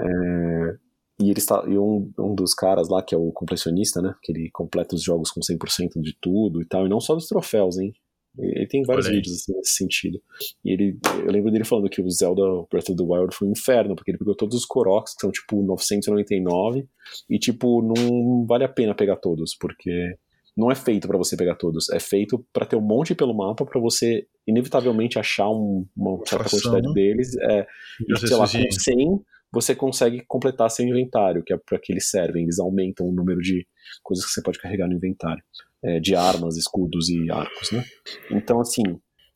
É, 0.00 0.76
e 1.18 1.30
ele 1.30 1.38
está, 1.38 1.64
e 1.66 1.78
um, 1.78 2.10
um 2.18 2.34
dos 2.34 2.52
caras 2.54 2.88
lá, 2.88 3.02
que 3.02 3.14
é 3.14 3.18
o 3.18 3.32
completionista, 3.32 4.02
né? 4.02 4.14
Que 4.22 4.32
ele 4.32 4.50
completa 4.50 4.94
os 4.94 5.02
jogos 5.02 5.30
com 5.30 5.40
100% 5.40 6.00
de 6.00 6.14
tudo 6.20 6.60
e 6.60 6.64
tal, 6.66 6.86
e 6.86 6.88
não 6.90 7.00
só 7.00 7.14
dos 7.14 7.26
troféus, 7.26 7.78
hein? 7.78 7.92
Ele 8.38 8.66
tem 8.66 8.82
vários 8.82 9.06
Olha 9.06 9.14
aí. 9.14 9.16
vídeos 9.22 9.36
assim, 9.40 9.54
nesse 9.56 9.72
sentido. 9.76 10.20
E 10.62 10.70
ele, 10.70 10.98
eu 11.24 11.32
lembro 11.32 11.50
dele 11.50 11.64
falando 11.64 11.88
que 11.88 12.02
o 12.02 12.10
Zelda 12.10 12.42
Breath 12.70 12.90
of 12.90 12.96
the 12.96 13.02
Wild 13.02 13.34
foi 13.34 13.48
um 13.48 13.52
inferno, 13.52 13.96
porque 13.96 14.10
ele 14.10 14.18
pegou 14.18 14.34
todos 14.34 14.54
os 14.54 14.66
Koroks, 14.66 15.14
que 15.14 15.22
são 15.22 15.30
tipo 15.30 15.62
999, 15.62 16.86
e 17.30 17.38
tipo, 17.38 17.80
não 17.80 18.44
vale 18.46 18.64
a 18.64 18.68
pena 18.68 18.94
pegar 18.94 19.16
todos, 19.16 19.54
porque 19.58 20.16
não 20.54 20.70
é 20.70 20.74
feito 20.74 21.08
pra 21.08 21.16
você 21.16 21.34
pegar 21.34 21.54
todos, 21.54 21.88
é 21.90 21.98
feito 21.98 22.44
pra 22.52 22.66
ter 22.66 22.76
um 22.76 22.80
monte 22.82 23.14
pelo 23.14 23.34
mapa 23.34 23.64
pra 23.64 23.80
você 23.80 24.26
inevitavelmente 24.46 25.18
achar 25.18 25.48
um- 25.50 25.86
uma 25.96 26.18
certa 26.26 26.48
quantidade 26.50 26.92
deles. 26.92 27.34
É, 27.38 27.66
e, 28.06 28.18
sei 28.18 28.36
lá, 28.36 28.46
com 28.46 28.70
100 28.70 29.20
você 29.56 29.74
consegue 29.74 30.22
completar 30.28 30.70
seu 30.70 30.86
inventário, 30.86 31.42
que 31.44 31.52
é 31.52 31.56
para 31.56 31.78
que 31.78 31.92
eles 31.92 32.08
servem. 32.10 32.44
Eles 32.44 32.58
aumentam 32.58 33.06
o 33.06 33.12
número 33.12 33.40
de 33.40 33.66
coisas 34.02 34.24
que 34.24 34.30
você 34.32 34.42
pode 34.42 34.58
carregar 34.58 34.86
no 34.86 34.94
inventário. 34.94 35.42
É, 35.82 36.00
de 36.00 36.14
armas, 36.14 36.56
escudos 36.56 37.08
e 37.08 37.30
arcos, 37.30 37.70
né? 37.72 37.84
Então, 38.30 38.60
assim. 38.60 38.82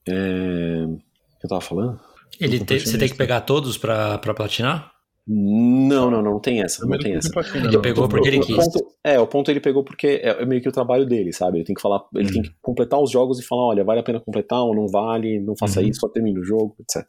É... 0.09 0.85
O 0.87 1.39
que 1.41 1.47
eu 1.47 1.49
tava 1.49 1.61
falando? 1.61 1.99
Ele 2.39 2.59
te- 2.64 2.81
você 2.81 2.99
tem 2.99 3.09
que 3.09 3.14
pegar 3.16 3.41
todos 3.43 3.77
pra 3.79 4.18
platinar? 4.18 4.93
Não, 5.33 6.11
não, 6.11 6.22
não, 6.22 6.33
não 6.33 6.41
tem 6.41 6.61
essa. 6.61 6.85
Não 6.85 6.99
tem 6.99 7.14
essa. 7.14 7.31
platina, 7.31 7.66
Ele 7.66 7.74
não. 7.76 7.83
pegou 7.83 8.09
porque 8.09 8.28
ele 8.28 8.39
O 8.39 8.43
quis. 8.43 8.57
ponto- 8.57 8.87
é, 9.05 9.20
o 9.20 9.26
ponto 9.28 9.49
ele 9.51 9.61
pegou 9.61 9.85
porque 9.85 10.20
é, 10.24 10.43
é 10.43 10.45
meio 10.47 10.61
que 10.61 10.68
o 10.68 10.72
trabalho 10.72 11.07
dele, 11.07 11.33
sabe? 11.33 11.59
Ele 11.59 11.64
tem 11.64 11.74
que 11.74 11.81
falar, 11.81 12.03
ele 12.16 12.33
tem 12.33 12.43
que 12.43 12.51
completar 12.61 13.01
os 13.01 13.11
jogos 13.11 13.39
e 13.39 13.45
falar, 13.47 13.66
olha, 13.68 13.85
vale 13.85 14.01
a 14.01 14.03
pena 14.03 14.18
completar 14.20 14.61
ou 14.62 14.74
não 14.74 14.89
vale, 14.89 15.39
não 15.41 15.55
faça 15.57 15.81
Uhum. 15.81 15.87
isso, 15.87 16.01
só 16.01 16.09
termina 16.09 16.41
o 16.41 16.45
jogo, 16.45 16.74
etc. 16.81 17.07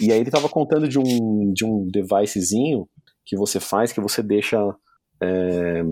E 0.00 0.10
aí 0.12 0.18
ele 0.18 0.30
tava 0.30 0.48
contando 0.48 0.88
de 0.88 0.98
um, 0.98 1.52
de 1.52 1.64
um 1.64 1.86
devicezinho 1.86 2.88
que 3.24 3.36
você 3.36 3.60
faz, 3.60 3.92
que 3.92 4.00
você 4.00 4.22
deixa. 4.22 4.58
é, 5.22 5.84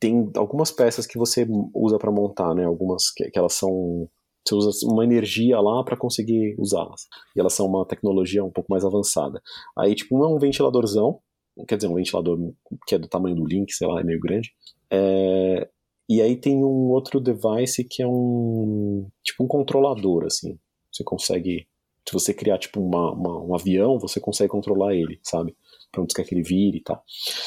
tem 0.00 0.30
algumas 0.36 0.70
peças 0.70 1.06
que 1.06 1.18
você 1.18 1.46
usa 1.74 1.98
pra 1.98 2.10
montar, 2.12 2.54
né? 2.54 2.64
Algumas 2.64 3.10
que, 3.14 3.30
que 3.30 3.38
elas 3.38 3.54
são. 3.54 4.08
Você 4.46 4.54
usa 4.54 4.86
uma 4.86 5.04
energia 5.04 5.60
lá 5.60 5.82
pra 5.82 5.96
conseguir 5.96 6.54
usá-las. 6.58 7.06
E 7.34 7.40
elas 7.40 7.52
são 7.52 7.66
uma 7.66 7.84
tecnologia 7.86 8.44
um 8.44 8.50
pouco 8.50 8.70
mais 8.70 8.84
avançada. 8.84 9.42
Aí, 9.76 9.94
tipo, 9.94 10.16
um 10.18 10.24
é 10.24 10.28
um 10.28 10.38
ventiladorzão, 10.38 11.18
quer 11.66 11.76
dizer, 11.76 11.88
um 11.88 11.94
ventilador 11.94 12.38
que 12.86 12.94
é 12.94 12.98
do 12.98 13.08
tamanho 13.08 13.34
do 13.36 13.44
Link, 13.46 13.72
sei 13.72 13.88
lá, 13.88 14.00
é 14.00 14.04
meio 14.04 14.20
grande. 14.20 14.50
É, 14.90 15.68
e 16.08 16.22
aí 16.22 16.36
tem 16.36 16.56
um 16.64 16.90
outro 16.90 17.18
device 17.20 17.82
que 17.84 18.02
é 18.02 18.06
um 18.06 19.08
tipo 19.24 19.42
um 19.44 19.48
controlador, 19.48 20.24
assim. 20.26 20.56
Você 20.92 21.02
consegue, 21.02 21.66
se 22.08 22.12
você 22.12 22.32
criar 22.32 22.58
tipo 22.58 22.80
uma, 22.80 23.12
uma- 23.12 23.42
um 23.44 23.54
avião, 23.54 23.98
você 23.98 24.20
consegue 24.20 24.50
controlar 24.50 24.94
ele, 24.94 25.18
sabe? 25.24 25.54
Pra 25.90 26.02
onde 26.02 26.12
você 26.12 26.22
quer 26.22 26.28
que 26.28 26.34
ele 26.34 26.42
vire 26.44 26.78
e 26.78 26.82
tal. 26.82 27.02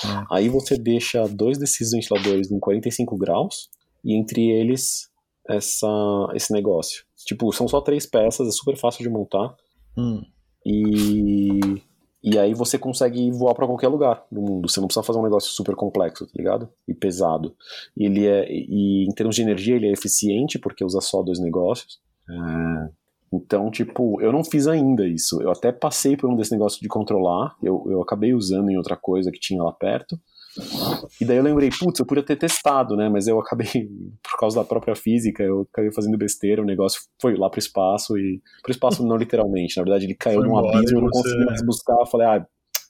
Ah. 0.05 0.25
Aí 0.31 0.49
você 0.49 0.77
deixa 0.77 1.25
dois 1.27 1.57
desses 1.57 1.91
ventiladores 1.91 2.51
em 2.51 2.59
45 2.59 3.15
graus 3.17 3.69
e 4.03 4.13
entre 4.15 4.49
eles 4.49 5.08
essa, 5.49 5.87
esse 6.33 6.53
negócio. 6.53 7.03
Tipo, 7.25 7.51
são 7.51 7.67
só 7.67 7.81
três 7.81 8.05
peças, 8.05 8.47
é 8.47 8.51
super 8.51 8.77
fácil 8.77 9.03
de 9.03 9.09
montar. 9.09 9.55
Hum. 9.97 10.21
E, 10.65 11.81
e 12.23 12.37
aí 12.37 12.53
você 12.53 12.77
consegue 12.77 13.31
voar 13.31 13.55
pra 13.55 13.65
qualquer 13.65 13.87
lugar 13.87 14.23
do 14.31 14.41
mundo. 14.41 14.69
Você 14.69 14.79
não 14.79 14.87
precisa 14.87 15.05
fazer 15.05 15.19
um 15.19 15.23
negócio 15.23 15.51
super 15.51 15.75
complexo, 15.75 16.25
tá 16.25 16.33
ligado? 16.35 16.69
E 16.87 16.93
pesado. 16.93 17.55
E 17.97 18.05
ele 18.05 18.27
é, 18.27 18.45
e 18.49 19.05
em 19.05 19.13
termos 19.13 19.35
de 19.35 19.41
energia, 19.41 19.75
ele 19.75 19.87
é 19.87 19.91
eficiente 19.91 20.59
porque 20.59 20.83
usa 20.83 21.01
só 21.01 21.21
dois 21.21 21.39
negócios. 21.39 21.99
É, 22.29 22.89
então, 23.33 23.69
tipo, 23.69 24.19
eu 24.21 24.31
não 24.31 24.43
fiz 24.43 24.67
ainda 24.67 25.07
isso. 25.07 25.41
Eu 25.41 25.51
até 25.51 25.71
passei 25.71 26.17
por 26.17 26.29
um 26.29 26.35
desse 26.35 26.51
negócio 26.51 26.81
de 26.81 26.87
controlar. 26.87 27.55
Eu, 27.61 27.85
eu 27.87 28.01
acabei 28.01 28.33
usando 28.33 28.69
em 28.69 28.77
outra 28.77 28.95
coisa 28.95 29.31
que 29.31 29.39
tinha 29.39 29.63
lá 29.63 29.71
perto. 29.71 30.19
E 31.19 31.25
daí 31.25 31.37
eu 31.37 31.43
lembrei, 31.43 31.69
putz, 31.69 31.99
eu 31.99 32.05
podia 32.05 32.23
ter 32.23 32.35
testado, 32.35 32.95
né? 32.95 33.09
Mas 33.09 33.27
eu 33.27 33.39
acabei, 33.39 33.67
por 34.23 34.39
causa 34.39 34.59
da 34.59 34.65
própria 34.65 34.95
física, 34.95 35.43
eu 35.43 35.67
acabei 35.71 35.91
fazendo 35.91 36.17
besteira. 36.17 36.61
O 36.61 36.65
negócio 36.65 37.01
foi 37.21 37.35
lá 37.35 37.49
pro 37.49 37.59
espaço 37.59 38.17
e. 38.17 38.41
Pro 38.61 38.71
espaço 38.71 39.05
não 39.05 39.17
literalmente, 39.17 39.77
na 39.77 39.83
verdade 39.83 40.05
ele 40.05 40.15
caiu 40.15 40.41
Foi 40.41 40.47
num 40.47 40.57
abismo, 40.57 40.97
eu 40.97 41.01
não 41.01 41.09
consegui 41.09 41.45
mais 41.45 41.65
buscar. 41.65 41.97
Eu 41.99 42.05
falei, 42.05 42.27
ah, 42.27 42.47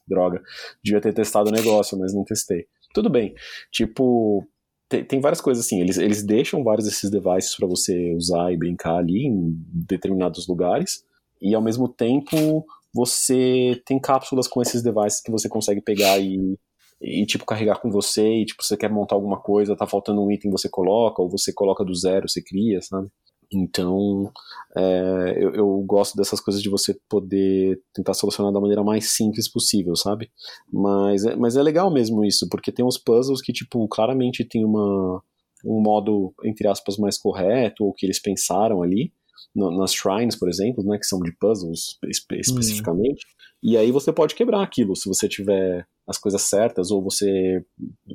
droga, 0.07 0.41
devia 0.83 1.01
ter 1.01 1.13
testado 1.13 1.49
o 1.49 1.53
negócio, 1.53 1.97
mas 1.97 2.13
não 2.13 2.23
testei. 2.23 2.65
Tudo 2.93 3.09
bem. 3.09 3.33
Tipo, 3.71 4.45
tem, 4.89 5.03
tem 5.03 5.21
várias 5.21 5.39
coisas 5.39 5.65
assim. 5.65 5.79
Eles, 5.79 5.97
eles 5.97 6.23
deixam 6.23 6.63
vários 6.63 6.85
desses 6.85 7.09
devices 7.09 7.55
para 7.55 7.67
você 7.67 8.13
usar 8.15 8.51
e 8.51 8.57
brincar 8.57 8.97
ali 8.97 9.27
em 9.27 9.55
determinados 9.71 10.47
lugares. 10.47 11.03
E 11.41 11.53
ao 11.53 11.61
mesmo 11.61 11.87
tempo, 11.87 12.65
você 12.93 13.81
tem 13.85 13.99
cápsulas 13.99 14.47
com 14.47 14.61
esses 14.61 14.81
devices 14.81 15.21
que 15.21 15.31
você 15.31 15.47
consegue 15.47 15.81
pegar 15.81 16.19
e, 16.19 16.57
e 17.01 17.25
tipo, 17.25 17.45
carregar 17.45 17.79
com 17.81 17.89
você. 17.89 18.41
E, 18.41 18.45
tipo, 18.45 18.63
você 18.63 18.77
quer 18.77 18.89
montar 18.89 19.15
alguma 19.15 19.39
coisa, 19.39 19.75
tá 19.75 19.87
faltando 19.87 20.23
um 20.23 20.31
item, 20.31 20.51
você 20.51 20.69
coloca, 20.69 21.21
ou 21.21 21.29
você 21.29 21.53
coloca 21.53 21.83
do 21.83 21.95
zero, 21.95 22.27
você 22.27 22.41
cria, 22.41 22.81
sabe? 22.81 23.09
Então, 23.51 24.31
é, 24.77 25.33
eu, 25.37 25.53
eu, 25.55 25.83
gosto 25.85 26.15
dessas 26.15 26.39
coisas 26.39 26.61
de 26.61 26.69
você 26.69 26.95
poder 27.09 27.81
tentar 27.93 28.13
solucionar 28.13 28.53
da 28.53 28.61
maneira 28.61 28.83
mais 28.83 29.15
simples 29.15 29.51
possível, 29.51 29.95
sabe? 29.95 30.29
Mas, 30.71 31.25
é, 31.25 31.35
mas 31.35 31.55
é 31.55 31.63
legal 31.63 31.91
mesmo 31.91 32.23
isso, 32.23 32.47
porque 32.47 32.71
tem 32.71 32.85
uns 32.85 32.97
puzzles 32.97 33.41
que, 33.41 33.51
tipo, 33.51 33.87
claramente 33.87 34.45
tem 34.45 34.63
uma, 34.63 35.23
um 35.65 35.81
modo, 35.81 36.31
entre 36.45 36.67
aspas, 36.67 36.97
mais 36.97 37.17
correto, 37.17 37.83
ou 37.83 37.93
que 37.93 38.05
eles 38.05 38.21
pensaram 38.21 38.83
ali, 38.83 39.11
no, 39.55 39.77
nas 39.77 39.93
shrines, 39.93 40.35
por 40.35 40.49
exemplo, 40.49 40.83
né, 40.83 40.97
que 40.97 41.05
são 41.05 41.19
de 41.19 41.31
puzzles 41.31 41.97
espe 42.07 42.35
uhum. 42.35 42.41
especificamente, 42.41 43.25
e 43.61 43.77
aí 43.77 43.91
você 43.91 44.11
pode 44.11 44.35
quebrar 44.35 44.63
aquilo 44.63 44.95
se 44.95 45.07
você 45.07 45.27
tiver 45.27 45.85
as 46.07 46.17
coisas 46.17 46.41
certas, 46.41 46.91
ou 46.91 47.03
você 47.03 47.63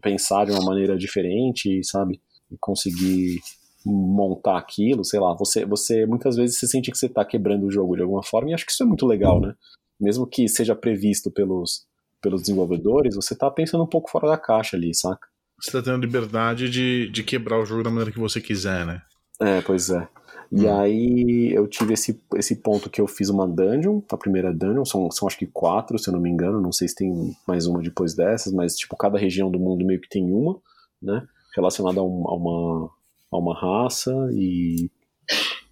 pensar 0.02 0.46
de 0.46 0.52
uma 0.52 0.64
maneira 0.64 0.96
diferente, 0.96 1.82
sabe? 1.84 2.20
E 2.50 2.56
conseguir 2.58 3.40
montar 3.84 4.58
aquilo, 4.58 5.04
sei 5.04 5.20
lá, 5.20 5.34
você, 5.34 5.64
você 5.64 6.06
muitas 6.06 6.36
vezes 6.36 6.58
se 6.58 6.66
sente 6.66 6.90
que 6.90 6.96
você 6.96 7.06
está 7.06 7.24
quebrando 7.24 7.66
o 7.66 7.70
jogo 7.70 7.94
de 7.94 8.02
alguma 8.02 8.22
forma, 8.22 8.50
e 8.50 8.54
acho 8.54 8.64
que 8.66 8.72
isso 8.72 8.82
é 8.82 8.86
muito 8.86 9.06
legal, 9.06 9.40
né? 9.40 9.54
Mesmo 10.00 10.26
que 10.26 10.48
seja 10.48 10.74
previsto 10.74 11.30
pelos, 11.30 11.86
pelos 12.20 12.40
desenvolvedores, 12.40 13.14
você 13.14 13.34
está 13.34 13.50
pensando 13.50 13.84
um 13.84 13.88
pouco 13.88 14.10
fora 14.10 14.26
da 14.26 14.38
caixa 14.38 14.76
ali, 14.76 14.94
saca? 14.94 15.28
Você 15.60 15.68
está 15.68 15.82
tendo 15.82 16.00
liberdade 16.00 16.68
de, 16.68 17.08
de 17.10 17.22
quebrar 17.22 17.60
o 17.60 17.66
jogo 17.66 17.82
da 17.82 17.90
maneira 17.90 18.10
que 18.10 18.18
você 18.18 18.40
quiser, 18.40 18.84
né? 18.84 19.02
É, 19.40 19.60
pois 19.60 19.90
é. 19.90 20.08
E 20.52 20.66
hum. 20.66 20.78
aí 20.78 21.52
eu 21.52 21.66
tive 21.66 21.94
esse, 21.94 22.20
esse 22.36 22.56
ponto 22.56 22.90
que 22.90 23.00
eu 23.00 23.06
fiz 23.06 23.28
uma 23.28 23.46
dungeon, 23.46 24.00
a 24.10 24.16
primeira 24.16 24.52
dungeon, 24.52 24.84
são, 24.84 25.10
são 25.10 25.28
acho 25.28 25.38
que 25.38 25.46
quatro, 25.46 25.98
se 25.98 26.08
eu 26.08 26.12
não 26.12 26.20
me 26.20 26.30
engano, 26.30 26.60
não 26.60 26.72
sei 26.72 26.88
se 26.88 26.94
tem 26.94 27.36
mais 27.46 27.66
uma 27.66 27.80
depois 27.80 28.14
dessas, 28.14 28.52
mas 28.52 28.76
tipo, 28.76 28.96
cada 28.96 29.18
região 29.18 29.50
do 29.50 29.58
mundo 29.58 29.84
meio 29.84 30.00
que 30.00 30.08
tem 30.08 30.32
uma, 30.32 30.60
né? 31.02 31.26
Relacionada 31.54 32.00
a, 32.00 32.02
um, 32.02 32.28
a 32.28 32.34
uma, 32.34 32.90
a 33.32 33.38
uma 33.38 33.54
raça 33.58 34.12
e 34.32 34.90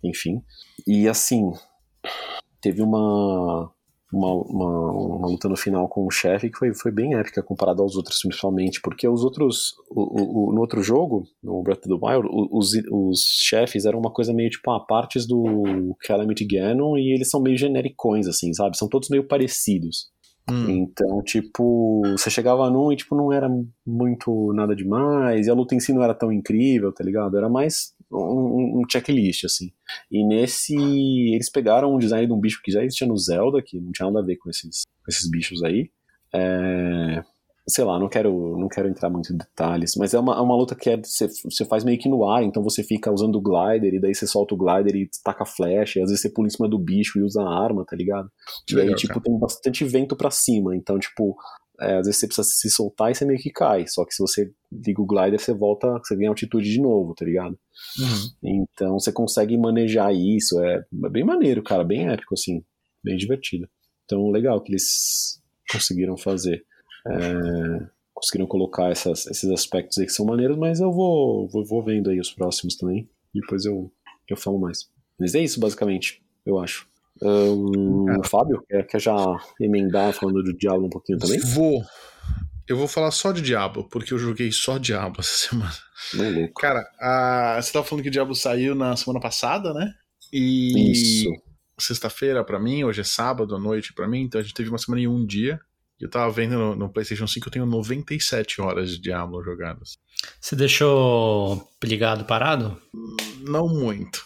enfim. 0.03 0.43
E 0.87 1.09
assim, 1.09 1.53
teve 2.61 2.83
uma 2.83 3.71
uma, 4.13 4.33
uma, 4.35 4.91
uma, 5.17 5.29
luta 5.29 5.49
no 5.49 5.57
final 5.57 5.89
com 5.89 6.07
o 6.07 6.11
chefe 6.11 6.51
que 6.51 6.59
foi, 6.59 6.75
foi 6.75 6.93
bem 6.93 7.15
épica 7.15 7.43
comparado 7.43 7.83
aos 7.83 7.97
outros, 7.97 8.21
principalmente, 8.21 8.81
porque 8.83 9.09
os 9.09 9.25
outros, 9.25 9.75
o, 9.91 10.51
o, 10.51 10.53
no 10.53 10.61
outro 10.61 10.83
jogo, 10.83 11.27
no 11.43 11.63
Breath 11.63 11.87
of 11.87 11.89
the 11.89 11.95
Wild, 11.95 12.29
os, 12.51 12.73
os 12.91 13.21
chefes 13.41 13.87
eram 13.87 13.99
uma 13.99 14.13
coisa 14.13 14.35
meio 14.35 14.51
tipo, 14.51 14.71
ah, 14.71 14.81
partes 14.81 15.27
do 15.27 15.97
Calamity 16.07 16.45
Ganon 16.45 16.99
e 16.99 17.15
eles 17.15 17.31
são 17.31 17.41
meio 17.41 17.57
genericões, 17.57 18.29
assim, 18.29 18.53
sabe? 18.53 18.77
São 18.77 18.89
todos 18.89 19.09
meio 19.09 19.27
parecidos. 19.27 20.11
Hum. 20.51 20.69
Então, 20.69 21.23
tipo, 21.23 22.03
você 22.11 22.29
chegava 22.29 22.69
num 22.69 22.93
e, 22.93 22.97
tipo, 22.97 23.15
não 23.17 23.33
era 23.33 23.49
muito 23.87 24.53
nada 24.53 24.75
demais, 24.75 25.47
e 25.47 25.51
a 25.51 25.55
luta 25.55 25.75
em 25.75 25.81
si 25.81 25.93
não 25.93 26.03
era 26.03 26.15
tão 26.15 26.33
incrível, 26.33 26.93
tá 26.93 27.05
ligado? 27.05 27.39
Era 27.39 27.49
mais 27.49 27.95
um, 28.13 28.81
um 28.81 28.83
checklist, 28.91 29.45
assim. 29.45 29.73
E 30.11 30.25
nesse, 30.25 30.75
eles 30.75 31.51
pegaram 31.51 31.95
um 31.95 31.99
design 31.99 32.27
de 32.27 32.33
um 32.33 32.41
bicho 32.41 32.61
que 32.63 32.71
já 32.71 32.83
existia 32.83 33.07
no 33.07 33.17
Zelda, 33.17 33.63
que 33.63 33.81
não 33.81 33.93
tinha 33.93 34.07
nada 34.07 34.21
a 34.21 34.27
ver 34.27 34.37
com 34.37 34.51
esses, 34.51 34.83
com 35.05 35.11
esses 35.11 35.31
bichos 35.31 35.63
aí. 35.63 35.91
É, 36.35 37.23
sei 37.69 37.85
lá, 37.85 37.99
não 37.99 38.09
quero, 38.09 38.57
não 38.59 38.69
quero 38.69 38.89
entrar 38.89 39.09
muito 39.09 39.33
em 39.33 39.37
detalhes, 39.37 39.95
mas 39.97 40.13
é 40.13 40.19
uma, 40.19 40.37
é 40.37 40.41
uma 40.41 40.57
luta 40.57 40.75
que 40.75 40.91
é, 40.91 40.97
você, 40.97 41.29
você 41.45 41.65
faz 41.65 41.85
meio 41.85 41.99
que 41.99 42.09
no 42.09 42.29
ar, 42.29 42.43
então 42.43 42.63
você 42.63 42.83
fica 42.83 43.13
usando 43.13 43.37
o 43.37 43.41
glider, 43.41 43.95
e 43.95 44.01
daí 44.01 44.15
você 44.15 44.27
solta 44.27 44.55
o 44.55 44.59
glider 44.59 44.97
e 44.97 45.09
taca 45.23 45.45
flecha, 45.45 45.99
e 45.99 46.03
às 46.03 46.09
vezes 46.09 46.23
você 46.23 46.31
pula 46.31 46.49
em 46.49 46.51
cima 46.51 46.69
do 46.69 46.79
bicho 46.79 47.19
e 47.19 47.23
usa 47.23 47.43
a 47.43 47.65
arma, 47.65 47.85
tá 47.85 47.97
ligado? 47.97 48.29
Que 48.67 48.75
e 48.75 48.77
legal, 48.77 48.95
aí, 48.95 48.97
tipo, 48.97 49.15
cara. 49.15 49.25
tem 49.25 49.39
bastante 49.39 49.85
vento 49.85 50.17
para 50.17 50.31
cima, 50.31 50.75
então, 50.75 50.99
tipo, 50.99 51.37
é, 51.83 51.99
às 51.99 52.07
vezes 52.07 52.21
você 52.21 52.27
precisa 52.27 52.49
se 52.49 52.71
soltar 52.71 53.11
e 53.11 53.15
você 53.15 53.25
meio 53.25 53.39
que 53.39 53.51
cai, 53.51 53.87
só 53.87 54.05
que 54.05 54.15
se 54.15 54.23
você 54.23 54.51
liga 54.71 55.01
o 55.01 55.07
glider, 55.07 55.41
você 55.41 55.53
volta, 55.53 55.99
você 55.99 56.17
ganha 56.17 56.29
altitude 56.29 56.71
de 56.71 56.81
novo, 56.81 57.15
tá 57.15 57.25
ligado? 57.25 57.59
Uhum. 57.99 58.67
Então 58.73 58.99
você 58.99 59.13
consegue 59.13 59.57
manejar 59.59 60.15
isso, 60.15 60.61
é, 60.61 60.85
é 61.05 61.09
bem 61.11 61.25
maneiro, 61.25 61.63
cara, 61.63 61.85
bem 61.85 62.09
épico, 62.09 62.35
assim, 62.35 62.65
bem 63.03 63.17
divertido. 63.17 63.69
Então, 64.05 64.31
legal 64.31 64.61
que 64.61 64.73
eles 64.73 65.41
conseguiram 65.71 66.17
fazer 66.17 66.65
é, 67.07 67.87
conseguiram 68.23 68.47
colocar 68.47 68.91
essas, 68.91 69.27
esses 69.27 69.51
aspectos 69.51 69.99
aí 69.99 70.07
que 70.07 70.13
são 70.13 70.25
maneiros, 70.25 70.57
mas 70.57 70.81
eu 70.81 70.93
vou, 70.93 71.49
vou, 71.49 71.65
vou 71.65 71.83
vendo 71.83 72.11
aí 72.11 72.21
os 72.21 72.31
próximos 72.31 72.77
também. 72.77 73.09
Depois 73.35 73.65
eu, 73.65 73.93
eu 74.29 74.37
falo 74.37 74.59
mais. 74.61 74.89
Mas 75.19 75.35
é 75.35 75.41
isso, 75.41 75.59
basicamente, 75.59 76.23
eu 76.47 76.59
acho. 76.59 76.89
Um, 77.21 78.19
o 78.19 78.25
Fábio, 78.25 78.65
quer, 78.69 78.87
quer 78.87 79.01
já 79.01 79.17
emendar 79.61 80.13
falando 80.13 80.43
do 80.43 80.57
Diablo 80.57 80.87
um 80.87 80.91
pouquinho 80.91 81.19
também? 81.19 81.39
Vou. 81.41 81.83
Eu 82.69 82.77
vou 82.77 82.89
falar 82.89 83.11
só 83.11 83.33
de 83.33 83.43
Diablo, 83.43 83.89
porque 83.89 84.15
eu 84.15 84.19
joguei 84.19 84.51
só 84.53 84.79
Diablo 84.79 85.21
essa 85.21 85.49
semana. 85.49 85.75
Não, 86.15 86.53
Cara, 86.55 86.89
a, 87.01 87.61
você 87.61 87.73
tava 87.73 87.85
falando 87.85 88.03
que 88.03 88.09
o 88.09 88.13
Diablo 88.13 88.35
saiu 88.35 88.75
na 88.75 88.97
semana 88.97 89.21
passada, 89.21 89.73
né? 89.75 89.93
E. 90.33 90.93
Isso. 90.93 91.29
Sexta-feira 91.79 92.45
para 92.45 92.61
mim, 92.61 92.85
hoje 92.85 93.01
é 93.01 93.05
sábado 93.05 93.57
à 93.57 93.59
noite 93.59 93.93
para 93.93 94.07
mim, 94.07 94.23
então 94.23 94.41
a 94.41 94.45
gente 94.45 94.55
teve 94.55 94.69
uma 94.69 94.79
semana 94.79 95.03
e 95.03 95.09
um 95.09 95.27
dia. 95.27 95.59
Eu 96.01 96.11
tava 96.11 96.31
vendo 96.33 96.57
no, 96.59 96.75
no, 96.75 96.93
PlayStation 96.93 97.27
5, 97.27 97.47
eu 97.47 97.53
tenho 97.53 97.67
97 97.67 98.61
horas 98.61 98.91
de 98.91 99.01
Diablo 99.01 99.43
jogadas. 99.43 99.99
Você 100.41 100.57
deixou 100.57 101.69
ligado 101.83 102.25
parado? 102.25 102.81
Não 103.41 103.69
muito. 103.69 104.23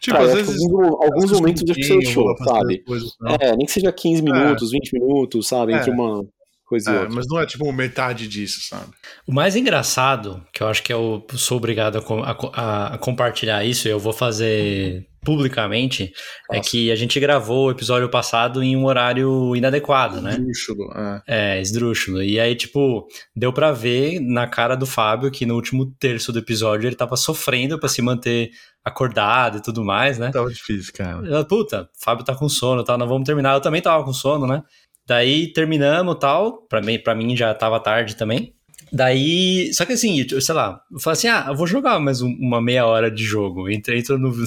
Tipo, 0.00 0.16
ah, 0.16 0.20
às 0.20 0.34
vezes. 0.34 0.62
Alguns, 0.62 1.04
alguns 1.04 1.32
momentos 1.32 1.62
um 1.62 1.66
você 1.66 1.98
deixou, 1.98 2.36
sabe? 2.38 2.78
Coisas, 2.78 3.16
é, 3.40 3.56
nem 3.56 3.66
que 3.66 3.72
seja 3.72 3.92
15 3.92 4.22
minutos, 4.22 4.72
é. 4.72 4.72
20 4.72 4.92
minutos, 4.92 5.48
sabe? 5.48 5.72
Entre 5.74 5.90
é. 5.90 5.94
uma 5.94 6.24
coisa 6.68 6.90
é, 6.90 6.94
e 6.94 6.98
outra. 6.98 7.14
Mas 7.14 7.26
não 7.28 7.40
é 7.40 7.46
tipo 7.46 7.72
metade 7.72 8.28
disso, 8.28 8.60
sabe? 8.68 8.92
O 9.26 9.32
mais 9.32 9.56
engraçado, 9.56 10.44
que 10.52 10.62
eu 10.62 10.68
acho 10.68 10.82
que 10.82 10.92
eu 10.92 11.26
sou 11.34 11.56
obrigado 11.56 11.98
a, 11.98 12.30
a, 12.52 12.94
a 12.94 12.98
compartilhar 12.98 13.64
isso, 13.64 13.88
e 13.88 13.90
eu 13.90 13.98
vou 13.98 14.12
fazer 14.12 15.08
publicamente 15.24 16.04
é 16.50 16.56
Nossa. 16.56 16.68
é 16.68 16.70
que 16.70 16.92
a 16.92 16.96
gente 16.96 17.18
gravou 17.18 17.66
o 17.66 17.70
episódio 17.70 18.08
passado 18.08 18.62
em 18.62 18.76
um 18.76 18.84
horário 18.86 19.54
inadequado, 19.56 20.20
né? 20.20 20.30
Esdrúxulo, 20.30 20.92
é. 20.94 21.22
É, 21.26 21.60
esdrúxulo. 21.60 22.22
E 22.22 22.38
aí, 22.38 22.54
tipo, 22.54 23.06
deu 23.34 23.52
para 23.52 23.72
ver 23.72 24.20
na 24.20 24.46
cara 24.46 24.76
do 24.76 24.86
Fábio 24.86 25.30
que 25.30 25.44
no 25.44 25.54
último 25.54 25.92
terço 25.98 26.32
do 26.32 26.38
episódio 26.38 26.86
ele 26.86 26.96
tava 26.96 27.16
sofrendo 27.16 27.78
para 27.78 27.88
se 27.88 28.00
manter 28.00 28.50
acordado 28.84 29.58
e 29.58 29.62
tudo 29.62 29.84
mais, 29.84 30.18
né? 30.18 30.30
Tava 30.30 30.48
difícil, 30.50 30.92
cara. 30.94 31.44
Puta, 31.44 31.90
Fábio 32.00 32.24
tá 32.24 32.34
com 32.34 32.48
sono, 32.48 32.82
tá? 32.84 32.96
Nós 32.96 33.08
vamos 33.08 33.26
terminar. 33.26 33.54
Eu 33.54 33.60
também 33.60 33.82
tava 33.82 34.04
com 34.04 34.12
sono, 34.12 34.46
né? 34.46 34.62
Daí 35.08 35.50
terminamos 35.50 36.18
tal. 36.20 36.66
Pra 36.68 36.82
mim, 36.82 36.98
pra 36.98 37.14
mim 37.14 37.34
já 37.34 37.54
tava 37.54 37.80
tarde 37.80 38.14
também. 38.14 38.52
Daí, 38.92 39.72
só 39.72 39.86
que 39.86 39.94
assim, 39.94 40.24
eu, 40.30 40.40
sei 40.40 40.54
lá, 40.54 40.82
eu 40.92 41.00
falei 41.00 41.14
assim: 41.14 41.28
ah, 41.28 41.46
eu 41.48 41.56
vou 41.56 41.66
jogar 41.66 41.98
mais 41.98 42.20
um, 42.20 42.28
uma 42.38 42.60
meia 42.60 42.86
hora 42.86 43.10
de 43.10 43.24
jogo. 43.24 43.70
Entra, 43.70 43.96
entra 43.96 44.18
no. 44.18 44.30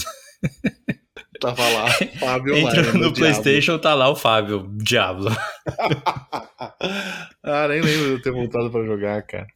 Tava 1.40 1.68
lá, 1.70 1.90
Fábio 2.20 2.56
Entra 2.56 2.94
no, 2.94 3.06
no 3.06 3.14
PlayStation, 3.14 3.80
tá 3.80 3.96
lá 3.96 4.10
o 4.10 4.16
Fábio, 4.16 4.72
Diablo. 4.78 5.30
ah, 7.42 7.68
nem 7.68 7.82
lembro 7.82 8.06
de 8.06 8.12
eu 8.12 8.22
ter 8.22 8.32
voltado 8.32 8.70
pra 8.70 8.86
jogar, 8.86 9.24
cara. 9.24 9.48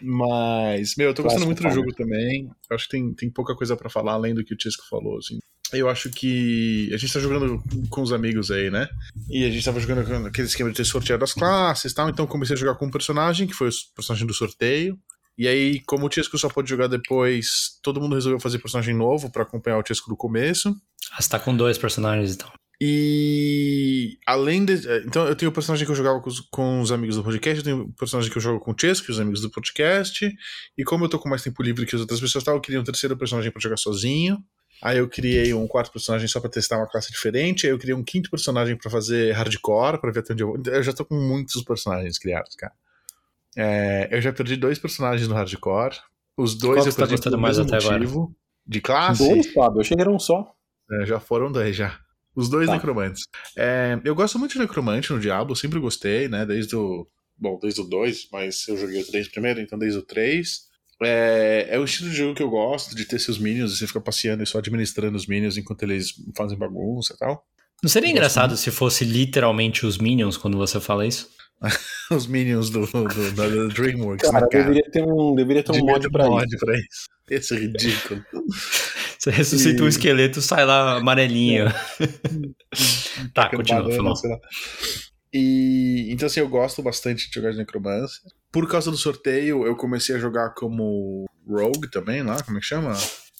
Mas, 0.00 0.94
meu, 0.96 1.08
eu 1.08 1.14
tô 1.14 1.24
gostando 1.24 1.46
muito 1.46 1.60
do 1.60 1.70
jogo 1.70 1.92
também. 1.92 2.48
Eu 2.70 2.76
acho 2.76 2.84
que 2.84 2.92
tem, 2.92 3.12
tem 3.14 3.28
pouca 3.28 3.56
coisa 3.56 3.76
para 3.76 3.90
falar 3.90 4.12
além 4.12 4.32
do 4.32 4.44
que 4.44 4.54
o 4.54 4.56
Tisco 4.56 4.86
falou, 4.88 5.18
assim. 5.18 5.40
Eu 5.72 5.88
acho 5.88 6.10
que 6.10 6.90
a 6.92 6.96
gente 6.96 7.12
tá 7.12 7.20
jogando 7.20 7.62
com 7.90 8.02
os 8.02 8.12
amigos 8.12 8.50
aí, 8.50 8.70
né? 8.70 8.88
E 9.28 9.44
a 9.44 9.50
gente 9.50 9.64
tava 9.64 9.80
jogando 9.80 10.26
aquele 10.26 10.46
esquema 10.46 10.70
de 10.70 10.76
ter 10.76 10.84
sorteado 10.84 11.24
as 11.24 11.34
classes 11.34 11.92
e 11.92 11.94
tal. 11.94 12.08
Então 12.08 12.26
comecei 12.26 12.54
a 12.54 12.58
jogar 12.58 12.74
com 12.74 12.86
um 12.86 12.90
personagem, 12.90 13.46
que 13.46 13.54
foi 13.54 13.68
o 13.68 13.72
personagem 13.94 14.26
do 14.26 14.34
sorteio. 14.34 14.98
E 15.36 15.46
aí, 15.46 15.80
como 15.86 16.06
o 16.06 16.08
Tisco 16.08 16.36
só 16.36 16.48
pode 16.48 16.68
jogar 16.68 16.88
depois, 16.88 17.78
todo 17.82 18.00
mundo 18.00 18.16
resolveu 18.16 18.40
fazer 18.40 18.58
personagem 18.58 18.94
novo 18.94 19.30
para 19.30 19.44
acompanhar 19.44 19.78
o 19.78 19.82
Tisco 19.82 20.10
do 20.10 20.16
começo. 20.16 20.74
Ah, 21.12 21.22
você 21.22 21.28
tá 21.28 21.38
com 21.38 21.56
dois 21.56 21.78
personagens 21.78 22.34
então. 22.34 22.50
E 22.80 24.18
além 24.24 24.64
de. 24.64 24.74
Então, 25.04 25.26
eu 25.26 25.34
tenho 25.34 25.50
o 25.50 25.54
personagem 25.54 25.84
que 25.84 25.90
eu 25.90 25.96
jogava 25.96 26.20
com 26.20 26.28
os, 26.28 26.40
com 26.40 26.80
os 26.80 26.92
amigos 26.92 27.16
do 27.16 27.24
podcast, 27.24 27.58
eu 27.58 27.64
tenho 27.64 27.82
o 27.86 27.92
personagem 27.92 28.30
que 28.30 28.38
eu 28.38 28.42
jogo 28.42 28.60
com 28.60 28.70
o 28.70 28.76
Chesco, 28.78 29.10
os 29.10 29.18
amigos 29.18 29.40
do 29.40 29.50
podcast. 29.50 30.30
E 30.76 30.84
como 30.84 31.04
eu 31.04 31.08
tô 31.08 31.18
com 31.18 31.28
mais 31.28 31.42
tempo 31.42 31.62
livre 31.62 31.86
que 31.86 31.94
as 31.94 32.00
outras 32.00 32.20
pessoas, 32.20 32.44
tá, 32.44 32.52
eu 32.52 32.60
queria 32.60 32.80
um 32.80 32.84
terceiro 32.84 33.16
personagem 33.16 33.50
para 33.50 33.60
jogar 33.60 33.76
sozinho. 33.76 34.38
Aí 34.82 34.98
eu 34.98 35.08
criei 35.08 35.52
um 35.52 35.66
quarto 35.66 35.92
personagem 35.92 36.28
só 36.28 36.40
para 36.40 36.50
testar 36.50 36.78
uma 36.78 36.88
classe 36.88 37.10
diferente. 37.10 37.66
Aí 37.66 37.72
eu 37.72 37.78
criei 37.78 37.94
um 37.94 38.04
quinto 38.04 38.30
personagem 38.30 38.76
para 38.76 38.90
fazer 38.90 39.32
hardcore, 39.32 40.00
para 40.00 40.12
ver 40.12 40.20
até 40.20 40.32
onde 40.32 40.42
eu 40.42 40.48
vou. 40.48 40.62
Eu 40.66 40.82
já 40.82 40.92
tô 40.92 41.04
com 41.04 41.14
muitos 41.14 41.62
personagens 41.62 42.18
criados, 42.18 42.54
cara. 42.54 42.72
É, 43.56 44.08
eu 44.10 44.20
já 44.20 44.32
perdi 44.32 44.56
dois 44.56 44.78
personagens 44.78 45.26
no 45.26 45.34
hardcore. 45.34 45.96
Os 46.36 46.54
dois 46.54 46.80
Qual 46.80 46.86
eu 46.86 46.92
tá 46.92 47.06
perdi 47.06 47.30
tá 47.30 47.36
mais 47.36 47.58
até 47.58 47.74
motivo. 47.74 48.20
Agora? 48.22 48.34
De 48.66 48.80
classe. 48.80 49.28
Dois, 49.28 49.52
Fábio? 49.52 49.78
Eu 49.78 49.80
achei 49.80 49.96
que 49.96 50.00
era 50.00 50.10
um 50.10 50.18
só. 50.18 50.54
É, 50.92 51.06
já 51.06 51.18
foram 51.18 51.50
dois, 51.50 51.74
já. 51.74 51.98
Os 52.36 52.48
dois 52.48 52.66
tá. 52.66 52.74
necromantes. 52.74 53.24
É, 53.56 54.00
eu 54.04 54.14
gosto 54.14 54.38
muito 54.38 54.52
de 54.52 54.60
necromante 54.60 55.12
no 55.12 55.18
Diablo, 55.18 55.56
sempre 55.56 55.80
gostei, 55.80 56.28
né? 56.28 56.46
Desde 56.46 56.76
o. 56.76 57.04
Bom, 57.36 57.58
desde 57.60 57.80
o 57.80 57.84
2, 57.84 58.28
mas 58.32 58.66
eu 58.68 58.76
joguei 58.76 59.00
o 59.00 59.06
3 59.06 59.28
primeiro, 59.28 59.60
então 59.60 59.78
desde 59.78 59.98
o 59.98 60.02
3. 60.02 60.67
É, 61.02 61.68
é 61.70 61.78
o 61.78 61.84
estilo 61.84 62.10
de 62.10 62.16
jogo 62.16 62.34
que 62.34 62.42
eu 62.42 62.50
gosto, 62.50 62.94
de 62.96 63.04
ter 63.04 63.18
seus 63.18 63.38
minions 63.38 63.72
e 63.72 63.76
você 63.78 63.86
fica 63.86 64.00
passeando 64.00 64.42
e 64.42 64.46
só 64.46 64.58
administrando 64.58 65.16
os 65.16 65.26
minions 65.26 65.56
enquanto 65.56 65.82
eles 65.84 66.12
fazem 66.36 66.58
bagunça 66.58 67.14
e 67.14 67.18
tal. 67.18 67.46
Não 67.82 67.88
seria 67.88 68.10
engraçado 68.10 68.56
se 68.56 68.70
fosse 68.72 69.04
literalmente 69.04 69.86
os 69.86 69.98
Minions 69.98 70.36
quando 70.36 70.58
você 70.58 70.80
fala 70.80 71.06
isso? 71.06 71.28
Os 72.10 72.26
Minions 72.26 72.70
do, 72.70 72.86
do, 72.86 73.32
da 73.32 73.74
DreamWorks, 73.74 74.28
Cara, 74.30 74.44
né, 74.44 74.48
cara? 74.50 74.64
deveria 74.64 74.90
ter 74.90 75.02
um, 75.04 75.34
deveria 75.34 75.62
ter 75.62 75.72
um 75.72 75.84
mod 75.86 76.00
ter 76.00 76.10
pra 76.10 76.26
mod 76.26 76.46
isso. 76.46 76.56
pra 76.58 76.74
isso. 76.76 77.06
Esse 77.30 77.54
é 77.54 77.58
ridículo. 77.58 78.24
Você 79.18 79.30
ressuscita 79.30 79.82
um 79.82 79.86
E- 79.86 79.88
esqueleto, 79.90 80.40
sai 80.40 80.64
lá 80.64 80.96
amarelinho. 80.98 81.66
tá, 83.34 83.48
continua. 83.50 83.88
E 85.32 86.08
então 86.10 86.26
assim, 86.26 86.40
eu 86.40 86.48
gosto 86.48 86.82
bastante 86.82 87.28
de 87.28 87.34
jogar 87.34 87.50
de 87.52 87.58
necromancer. 87.58 88.22
Por 88.50 88.68
causa 88.68 88.90
do 88.90 88.96
sorteio, 88.96 89.66
eu 89.66 89.76
comecei 89.76 90.16
a 90.16 90.18
jogar 90.18 90.50
como 90.50 91.26
Rogue 91.46 91.90
também, 91.90 92.22
lá, 92.22 92.42
como 92.42 92.58
é 92.58 92.60
que 92.60 92.66
chama? 92.66 92.94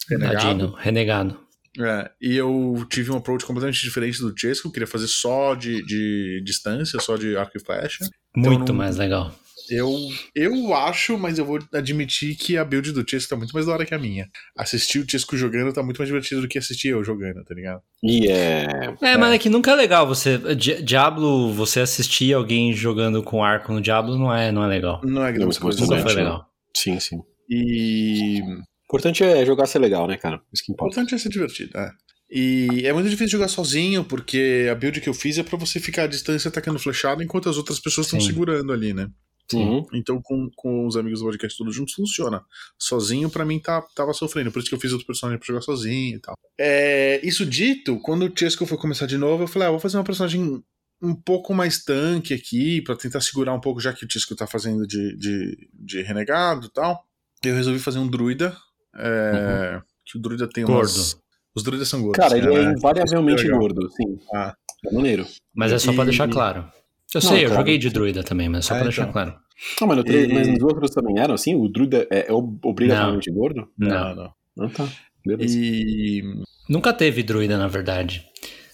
Renegado. 0.09 0.34
Tadinho, 0.42 0.72
renegado. 0.72 1.40
É, 1.80 2.11
e 2.20 2.36
eu 2.36 2.84
tive 2.90 3.12
um 3.12 3.16
approach 3.16 3.44
completamente 3.44 3.80
diferente 3.82 4.20
do 4.20 4.34
Chesco, 4.36 4.68
eu 4.68 4.72
queria 4.72 4.86
fazer 4.86 5.06
só 5.06 5.54
de, 5.54 5.82
de 5.84 6.42
distância, 6.44 6.98
só 7.00 7.16
de 7.16 7.36
arco 7.36 7.56
e 7.56 7.61
flecha. 7.61 8.04
Muito 8.34 8.72
não- 8.72 8.78
mais 8.78 8.96
legal. 8.96 9.32
Eu, 9.71 9.95
eu 10.35 10.75
acho, 10.75 11.19
mas 11.19 11.39
eu 11.39 11.45
vou 11.45 11.59
admitir 11.73 12.37
que 12.37 12.57
a 12.57 12.64
build 12.64 12.93
do 12.93 13.05
Chesco 13.09 13.31
tá 13.31 13.37
muito 13.37 13.53
mais 13.53 13.66
da 13.66 13.73
hora 13.73 13.85
que 13.87 13.95
a 13.95 13.99
minha. 13.99 14.27
Assistir 14.57 14.99
o 15.01 15.11
Chesco 15.11 15.37
jogando 15.37 15.73
tá 15.73 15.83
muito 15.83 15.99
mais 15.99 16.09
divertido 16.09 16.41
do 16.41 16.49
que 16.49 16.59
assistir 16.59 16.89
eu 16.89 17.05
jogando, 17.05 17.45
tá 17.45 17.55
ligado? 17.55 17.81
E 18.03 18.29
é. 18.29 18.66
É, 19.03 19.16
mas 19.16 19.35
é 19.35 19.39
que 19.39 19.49
nunca 19.49 19.71
é 19.73 19.75
legal 19.75 20.07
você. 20.07 20.39
Di- 20.55 20.83
Diablo, 20.83 21.53
você 21.53 21.81
assistir 21.81 22.33
alguém 22.33 22.73
jogando 22.73 23.23
com 23.23 23.43
arco 23.45 23.73
no 23.73 23.81
Diablo 23.81 24.19
não 24.19 24.33
é, 24.35 24.51
não 24.53 24.64
é 24.64 24.69
legal. 24.69 25.01
Não 25.05 25.25
é 25.25 25.33
grande 25.33 25.55
Não, 25.55 25.61
coisa. 25.62 25.81
Nunca 25.81 25.95
Exatamente, 25.97 26.12
foi 26.14 26.23
né? 26.23 26.29
legal. 26.29 26.47
Sim, 26.77 27.01
sim. 27.01 27.19
E 27.49 28.41
O 28.43 28.62
importante 28.85 29.25
é 29.25 29.45
jogar 29.45 29.66
ser 29.66 29.79
legal, 29.79 30.07
né, 30.07 30.16
cara? 30.16 30.41
Isso 30.53 30.62
que 30.64 30.73
O 30.73 30.75
importa. 30.75 30.93
importante 31.01 31.14
é 31.14 31.19
ser 31.19 31.29
divertido, 31.29 31.77
é. 31.77 31.91
E 32.31 32.83
é 32.85 32.93
muito 32.93 33.09
difícil 33.09 33.39
jogar 33.39 33.49
sozinho, 33.49 34.05
porque 34.05 34.69
a 34.71 34.75
build 34.75 35.01
que 35.01 35.09
eu 35.09 35.14
fiz 35.14 35.39
é 35.39 35.43
pra 35.43 35.57
você 35.59 35.81
ficar 35.81 36.03
à 36.03 36.07
distância 36.07 36.49
atacando 36.51 36.79
flechado 36.79 37.23
enquanto 37.23 37.49
as 37.49 37.57
outras 37.57 37.81
pessoas 37.81 38.07
estão 38.07 38.21
segurando 38.21 38.71
ali, 38.73 38.93
né? 38.93 39.09
Uhum. 39.57 39.86
Então, 39.94 40.20
com, 40.22 40.51
com 40.57 40.86
os 40.86 40.96
amigos 40.96 41.20
do 41.20 41.26
podcast 41.26 41.57
todos 41.57 41.74
juntos, 41.74 41.94
funciona. 41.94 42.42
Sozinho, 42.78 43.30
pra 43.30 43.44
mim, 43.44 43.59
tá, 43.59 43.80
tava 43.94 44.12
sofrendo. 44.12 44.53
Por 44.53 44.59
isso 44.59 44.68
que 44.68 44.74
eu 44.74 44.80
fiz 44.80 44.92
outro 44.92 45.07
personagem 45.07 45.38
pra 45.38 45.46
jogar 45.46 45.62
sozinho 45.62 46.16
e 46.16 46.20
tal. 46.20 46.34
É, 46.59 47.20
isso 47.26 47.46
dito, 47.46 47.99
quando 48.01 48.26
o 48.26 48.32
Chesco 48.38 48.66
foi 48.66 48.76
começar 48.76 49.07
de 49.07 49.16
novo, 49.16 49.44
eu 49.44 49.49
falei, 49.49 49.68
ah, 49.68 49.70
vou 49.70 49.80
fazer 49.80 49.96
uma 49.96 50.05
personagem 50.05 50.62
um 51.01 51.14
pouco 51.14 51.55
mais 51.55 51.84
tanque 51.84 52.34
aqui, 52.34 52.82
pra 52.82 52.96
tentar 52.96 53.20
segurar 53.20 53.55
um 53.55 53.61
pouco, 53.61 53.80
já 53.80 53.92
que 53.92 54.05
o 54.05 54.09
Chesco 54.11 54.34
tá 54.34 54.46
fazendo 54.46 54.86
de, 54.86 55.16
de, 55.16 55.68
de 55.72 56.03
renegado 56.03 56.66
e 56.66 56.70
tal. 56.72 57.03
Eu 57.44 57.55
resolvi 57.55 57.78
fazer 57.78 57.99
um 58.01 58.09
druida. 58.09 58.57
é, 58.96 59.80
Que 60.05 60.18
o 60.18 60.20
druida 60.20 60.49
tem 60.49 60.64
umas... 60.64 60.96
Gordo. 61.12 61.22
Os 61.55 61.62
druidas 61.62 61.88
são 61.88 62.03
gordos. 62.03 62.18
Cara, 62.24 62.38
ele 62.38 62.55
é 62.55 62.64
né? 62.66 62.72
invariavelmente 62.76 63.42
Legal. 63.44 63.59
gordo, 63.61 63.88
sim. 63.90 64.18
Ah. 64.34 64.55
É 64.86 64.92
maneiro. 64.92 65.26
Mas 65.55 65.72
é 65.72 65.78
só 65.78 65.92
pra 65.92 66.05
E- 66.05 66.07
deixar 66.07 66.28
claro. 66.28 66.70
Eu 67.14 67.20
Não, 67.22 67.28
sei, 67.30 67.44
eu 67.44 67.48
cara. 67.48 67.61
joguei 67.61 67.78
de 67.78 67.88
druida 67.90 68.22
também, 68.22 68.48
mas 68.48 68.66
só 68.66 68.74
É, 68.74 68.78
pra 68.78 68.84
deixar 68.84 69.02
então. 69.02 69.12
claro. 69.12 69.34
Não, 69.80 69.88
mas, 69.88 69.98
E- 70.06 70.28
mas 70.32 70.48
nos 70.48 70.62
outros 70.62 70.90
também 70.90 71.18
eram 71.18 71.34
assim? 71.34 71.54
O 71.54 71.68
druida 71.68 72.06
é, 72.11 72.26
é 72.28 72.32
ob- 72.32 72.59
obrigatoriamente 72.64 73.30
gordo? 73.30 73.66
Não. 73.78 74.14
não. 74.14 74.32
Ah, 74.61 74.68
tá. 74.68 74.88
Beleza. 75.26 75.59
E. 75.59 76.22
Nunca 76.68 76.92
teve 76.92 77.22
druida, 77.22 77.56
na 77.59 77.66
verdade. 77.66 78.24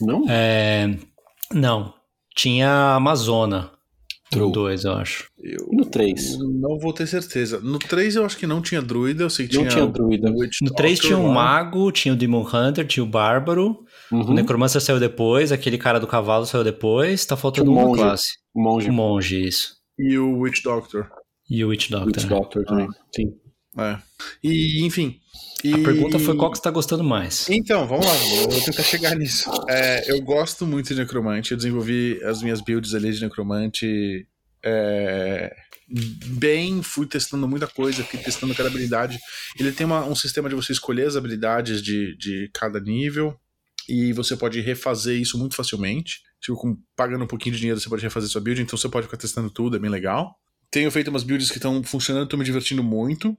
Não? 0.01 0.25
É, 0.29 0.95
Não. 1.53 1.95
Tinha 2.37 2.69
a 2.69 2.95
Amazona. 2.97 3.71
No 4.33 4.41
True. 4.41 4.53
2, 4.53 4.85
eu 4.85 4.93
acho. 4.95 5.29
Eu 5.41 5.69
no 5.71 5.85
3? 5.85 6.37
não 6.39 6.77
vou 6.79 6.93
ter 6.93 7.07
certeza. 7.07 7.61
No 7.61 7.79
3 7.79 8.17
eu 8.17 8.25
acho 8.27 8.37
que 8.37 8.47
não 8.49 8.61
tinha 8.61 8.83
druida, 8.83 9.23
eu 9.23 9.31
sei 9.31 9.47
que 9.47 9.55
Não 9.55 9.63
tinha. 9.63 9.75
tinha 9.75 9.87
druida. 9.87 10.29
o 10.29 10.33
No 10.33 10.75
3 10.75 10.99
Doctor 10.99 11.07
tinha 11.07 11.19
um 11.19 11.29
lá. 11.29 11.35
mago, 11.35 11.93
tinha 11.93 12.13
o 12.13 12.17
Demon 12.17 12.43
Hunter, 12.53 12.85
tinha 12.85 13.05
o 13.05 13.07
Bárbaro. 13.07 13.85
O 14.13 14.17
Uhum. 14.17 14.35
Necromancer 14.35 14.81
saiu 14.81 15.01
depois, 15.01 15.51
aquele 15.53 15.79
cara 15.79 15.99
do 16.01 16.07
cavalo 16.07 16.47
saiu 16.47 16.63
depois. 16.65 17.25
Tá 17.25 17.37
faltando 17.37 17.71
um 17.71 17.75
uma 17.75 17.83
monge. 17.87 18.01
classe. 18.03 18.27
O 18.55 18.63
monge. 18.63 18.91
O 18.91 18.93
monge, 18.93 19.47
isso. 19.49 19.75
E 19.99 20.19
o 20.19 20.39
Witch 20.41 20.63
Doctor. 20.63 21.09
E 21.49 21.65
o 21.65 21.69
Witch 21.69 21.91
Doctor. 21.91 22.07
Witch 22.09 22.23
né? 22.25 22.29
Doctor 22.29 22.65
também. 22.65 22.89
Sim. 23.15 23.33
É. 23.79 23.99
E, 24.43 24.85
enfim. 24.85 25.19
A 25.65 25.69
E- 25.69 25.83
pergunta 25.83 26.19
foi 26.19 26.37
qual 26.37 26.51
que 26.51 26.59
você 26.59 26.63
tá 26.63 26.71
gostando 26.71 27.03
mais. 27.03 27.49
Então, 27.49 27.87
vamos 27.89 28.07
lá, 28.07 28.13
eu 28.43 28.49
vou 28.51 28.61
tentar 28.61 28.83
chegar 28.83 29.17
nisso. 29.17 29.51
É, 29.69 30.11
eu 30.11 30.21
gosto 30.23 30.67
muito 30.67 30.89
de 30.95 31.01
necromante, 31.01 31.51
eu 31.53 31.57
desenvolvi 31.57 32.23
as 32.23 32.43
minhas 32.43 32.61
builds 32.61 32.95
ali 32.95 33.11
de 33.13 33.21
necromante 33.23 34.27
é, 34.65 35.53
bem, 36.39 36.83
fui 36.83 37.07
testando 37.07 37.47
muita 37.49 37.67
coisa, 37.67 38.05
fui 38.05 38.19
testando 38.19 38.55
cada 38.55 38.69
habilidade. 38.69 39.19
Ele 39.59 39.73
tem 39.73 39.87
uma- 39.87 40.05
um 40.07 40.15
sistema 40.15 40.49
de 40.49 40.55
você 40.55 40.73
escolher 40.73 41.07
as 41.07 41.17
habilidades 41.17 41.83
de, 41.83 42.17
de 42.17 42.51
cada 42.55 42.81
nível 42.81 43.35
e 43.89 44.13
você 44.13 44.37
pode 44.37 44.61
refazer 44.61 45.21
isso 45.21 45.39
muito 45.39 45.55
facilmente. 45.55 46.21
Tipo, 46.41 46.59
com- 46.59 46.77
pagando 46.97 47.25
um 47.25 47.29
pouquinho 47.29 47.55
de 47.55 47.61
dinheiro 47.61 47.81
você 47.81 47.89
pode 47.89 48.03
refazer 48.03 48.29
sua 48.29 48.41
build, 48.41 48.61
então 48.63 48.79
você 48.79 48.89
pode 48.89 49.07
ficar 49.07 49.17
testando 49.17 49.51
tudo, 49.51 49.77
é 49.77 49.79
bem 49.79 49.91
legal. 49.91 50.35
Tenho 50.71 50.91
feito 50.91 51.09
umas 51.09 51.23
builds 51.23 51.51
que 51.51 51.59
estão 51.59 51.83
funcionando, 51.83 52.25
estou 52.25 52.39
me 52.39 52.45
divertindo 52.45 52.83
muito. 52.83 53.37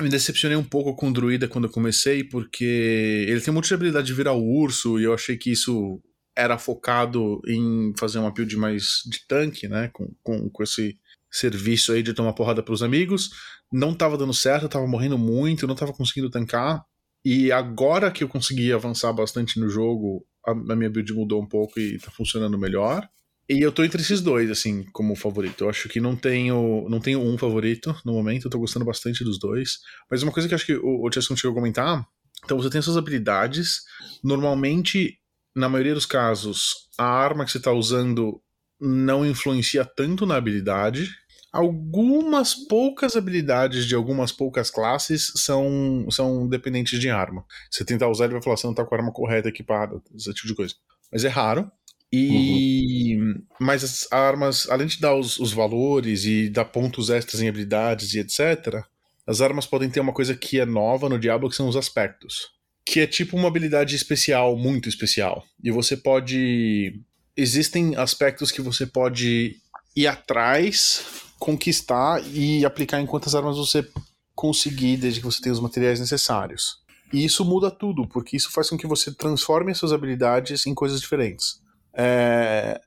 Me 0.00 0.08
decepcionei 0.08 0.56
um 0.56 0.64
pouco 0.64 0.94
com 0.94 1.08
o 1.08 1.12
druida 1.12 1.48
quando 1.48 1.64
eu 1.64 1.70
comecei, 1.70 2.22
porque 2.22 3.24
ele 3.28 3.40
tem 3.40 3.50
um 3.50 3.54
monte 3.54 3.68
de 3.68 3.74
habilidade 3.74 4.06
de 4.06 4.12
virar 4.12 4.34
urso, 4.34 5.00
e 5.00 5.04
eu 5.04 5.14
achei 5.14 5.36
que 5.36 5.50
isso 5.50 6.00
era 6.36 6.58
focado 6.58 7.40
em 7.48 7.92
fazer 7.98 8.18
uma 8.18 8.30
build 8.30 8.56
mais 8.58 9.00
de 9.06 9.26
tanque, 9.26 9.66
né? 9.68 9.88
Com, 9.92 10.14
com, 10.22 10.50
com 10.50 10.62
esse 10.62 10.98
serviço 11.30 11.92
aí 11.92 12.02
de 12.02 12.12
tomar 12.12 12.34
porrada 12.34 12.62
pros 12.62 12.82
amigos. 12.82 13.30
Não 13.72 13.94
tava 13.94 14.18
dando 14.18 14.34
certo, 14.34 14.64
eu 14.64 14.68
tava 14.68 14.86
morrendo 14.86 15.18
muito, 15.18 15.66
não 15.66 15.74
tava 15.74 15.92
conseguindo 15.92 16.30
tancar. 16.30 16.82
E 17.28 17.50
agora 17.50 18.08
que 18.08 18.22
eu 18.22 18.28
consegui 18.28 18.72
avançar 18.72 19.12
bastante 19.12 19.58
no 19.58 19.68
jogo, 19.68 20.24
a, 20.46 20.52
a 20.52 20.76
minha 20.76 20.88
build 20.88 21.12
mudou 21.12 21.42
um 21.42 21.48
pouco 21.48 21.80
e 21.80 21.98
tá 21.98 22.08
funcionando 22.08 22.56
melhor. 22.56 23.04
E 23.48 23.60
eu 23.60 23.72
tô 23.72 23.82
entre 23.82 24.00
esses 24.00 24.20
dois, 24.20 24.48
assim, 24.48 24.84
como 24.92 25.16
favorito. 25.16 25.64
Eu 25.64 25.68
acho 25.68 25.88
que 25.88 25.98
não 25.98 26.14
tenho, 26.14 26.86
não 26.88 27.00
tenho 27.00 27.20
um 27.20 27.36
favorito 27.36 27.92
no 28.04 28.12
momento, 28.12 28.46
eu 28.46 28.50
tô 28.52 28.60
gostando 28.60 28.84
bastante 28.84 29.24
dos 29.24 29.40
dois. 29.40 29.80
Mas 30.08 30.22
uma 30.22 30.30
coisa 30.30 30.46
que 30.46 30.54
eu 30.54 30.56
acho 30.56 30.66
que 30.66 30.76
o, 30.76 31.04
o 31.04 31.10
Chesson 31.10 31.34
chegou 31.34 31.50
a 31.50 31.60
comentar, 31.60 32.06
então 32.44 32.56
você 32.56 32.70
tem 32.70 32.80
suas 32.80 32.96
habilidades. 32.96 33.80
Normalmente, 34.22 35.18
na 35.52 35.68
maioria 35.68 35.94
dos 35.94 36.06
casos, 36.06 36.88
a 36.96 37.06
arma 37.06 37.44
que 37.44 37.50
você 37.50 37.58
tá 37.58 37.72
usando 37.72 38.40
não 38.80 39.26
influencia 39.26 39.84
tanto 39.84 40.26
na 40.26 40.36
habilidade. 40.36 41.10
Algumas 41.52 42.54
poucas 42.54 43.16
habilidades 43.16 43.86
de 43.86 43.94
algumas 43.94 44.30
poucas 44.30 44.70
classes 44.70 45.32
são, 45.36 46.06
são 46.10 46.48
dependentes 46.48 47.00
de 47.00 47.08
arma. 47.08 47.44
Você 47.70 47.84
tentar 47.84 48.08
usar, 48.08 48.24
ele 48.24 48.34
vai 48.34 48.42
falar, 48.42 48.56
você 48.56 48.66
não 48.66 48.74
tá 48.74 48.84
com 48.84 48.94
a 48.94 48.98
arma 48.98 49.12
correta 49.12 49.48
equipada, 49.48 50.02
esse 50.14 50.32
tipo 50.34 50.48
de 50.48 50.54
coisa. 50.54 50.74
Mas 51.10 51.24
é 51.24 51.28
raro. 51.28 51.70
E. 52.12 53.16
Mas 53.60 53.82
as 53.82 54.12
armas, 54.12 54.68
além 54.70 54.86
de 54.86 55.00
dar 55.00 55.14
os, 55.14 55.38
os 55.38 55.52
valores 55.52 56.24
e 56.24 56.48
dar 56.48 56.64
pontos 56.66 57.10
extras 57.10 57.42
em 57.42 57.48
habilidades 57.48 58.14
e 58.14 58.20
etc., 58.20 58.84
as 59.26 59.40
armas 59.40 59.66
podem 59.66 59.90
ter 59.90 60.00
uma 60.00 60.12
coisa 60.12 60.34
que 60.34 60.60
é 60.60 60.64
nova 60.64 61.08
no 61.08 61.18
Diablo, 61.18 61.48
que 61.48 61.56
são 61.56 61.68
os 61.68 61.76
aspectos. 61.76 62.50
Que 62.84 63.00
é 63.00 63.06
tipo 63.06 63.36
uma 63.36 63.48
habilidade 63.48 63.96
especial, 63.96 64.56
muito 64.56 64.88
especial. 64.88 65.44
E 65.62 65.70
você 65.70 65.96
pode. 65.96 67.00
Existem 67.36 67.96
aspectos 67.96 68.52
que 68.52 68.62
você 68.62 68.86
pode 68.86 69.56
ir 69.94 70.06
atrás, 70.06 71.24
conquistar 71.38 72.22
e 72.32 72.64
aplicar 72.64 73.00
em 73.00 73.06
quantas 73.06 73.34
armas 73.34 73.56
você 73.56 73.86
conseguir, 74.34 74.96
desde 74.96 75.20
que 75.20 75.26
você 75.26 75.40
tenha 75.42 75.52
os 75.52 75.60
materiais 75.60 75.98
necessários. 76.00 76.78
E 77.12 77.24
isso 77.24 77.44
muda 77.44 77.70
tudo, 77.70 78.06
porque 78.08 78.36
isso 78.36 78.50
faz 78.50 78.68
com 78.68 78.76
que 78.76 78.86
você 78.86 79.14
transforme 79.14 79.70
as 79.72 79.78
suas 79.78 79.92
habilidades 79.92 80.66
em 80.66 80.74
coisas 80.74 81.00
diferentes. 81.00 81.60
É, 81.94 82.80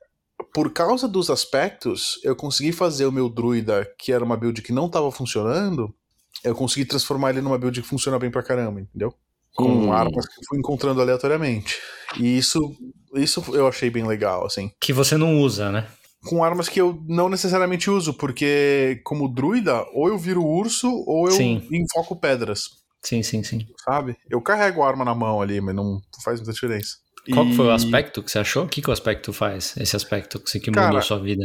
Por 0.54 0.72
causa 0.72 1.06
dos 1.08 1.30
aspectos, 1.30 2.18
eu 2.24 2.34
consegui 2.36 2.72
fazer 2.72 3.06
o 3.06 3.12
meu 3.12 3.28
druida, 3.28 3.86
que 3.98 4.12
era 4.12 4.24
uma 4.24 4.36
build 4.36 4.62
que 4.62 4.72
não 4.72 4.86
estava 4.86 5.10
funcionando, 5.12 5.92
eu 6.44 6.54
consegui 6.54 6.84
transformar 6.84 7.30
ele 7.30 7.40
numa 7.40 7.58
build 7.58 7.80
que 7.82 7.86
funciona 7.88 8.18
bem 8.18 8.30
pra 8.30 8.42
caramba, 8.42 8.80
entendeu? 8.80 9.14
Com 9.54 9.88
Hum. 9.88 9.92
armas 9.92 10.26
que 10.26 10.32
eu 10.40 10.44
fui 10.48 10.58
encontrando 10.58 11.00
aleatoriamente. 11.00 11.76
E 12.18 12.38
isso, 12.38 12.74
isso 13.14 13.42
eu 13.54 13.66
achei 13.66 13.90
bem 13.90 14.06
legal, 14.06 14.46
assim. 14.46 14.70
Que 14.80 14.92
você 14.92 15.16
não 15.16 15.40
usa, 15.40 15.70
né? 15.70 15.86
Com 16.26 16.44
armas 16.44 16.68
que 16.68 16.80
eu 16.80 17.02
não 17.08 17.28
necessariamente 17.28 17.88
uso, 17.90 18.14
porque 18.14 19.00
como 19.04 19.26
druida, 19.28 19.84
ou 19.94 20.08
eu 20.08 20.18
viro 20.18 20.44
urso, 20.44 20.88
ou 21.06 21.26
eu 21.28 21.34
Sim. 21.36 21.66
enfoco 21.72 22.14
pedras, 22.14 22.64
Sim, 23.02 23.22
sim, 23.22 23.42
sim. 23.42 23.66
sabe? 23.84 24.16
Eu 24.28 24.40
carrego 24.42 24.82
a 24.82 24.88
arma 24.88 25.04
na 25.04 25.14
mão 25.14 25.40
ali, 25.40 25.60
mas 25.60 25.74
não 25.74 26.00
faz 26.22 26.38
muita 26.38 26.52
diferença. 26.52 26.96
Qual 27.32 27.46
que 27.46 27.56
foi 27.56 27.66
o 27.66 27.70
E- 27.70 27.74
aspecto 27.74 28.22
que 28.22 28.30
você 28.30 28.38
achou? 28.38 28.64
O 28.64 28.68
que, 28.68 28.82
que 28.82 28.90
o 28.90 28.92
aspecto 28.92 29.32
faz? 29.32 29.74
Esse 29.78 29.96
aspecto 29.96 30.38
que, 30.40 30.50
você- 30.50 30.60
que 30.60 30.70
Cara, 30.70 30.86
mudou 30.88 30.98
a 30.98 31.02
sua 31.02 31.18
vida? 31.20 31.44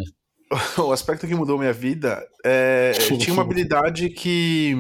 o 0.78 0.92
aspecto 0.92 1.26
que 1.28 1.36
mudou 1.36 1.58
minha 1.58 1.74
vida 1.74 2.26
é. 2.44 2.92
tinha 2.94 3.34
uma 3.34 3.44
habilidade 3.44 4.10
que. 4.10 4.74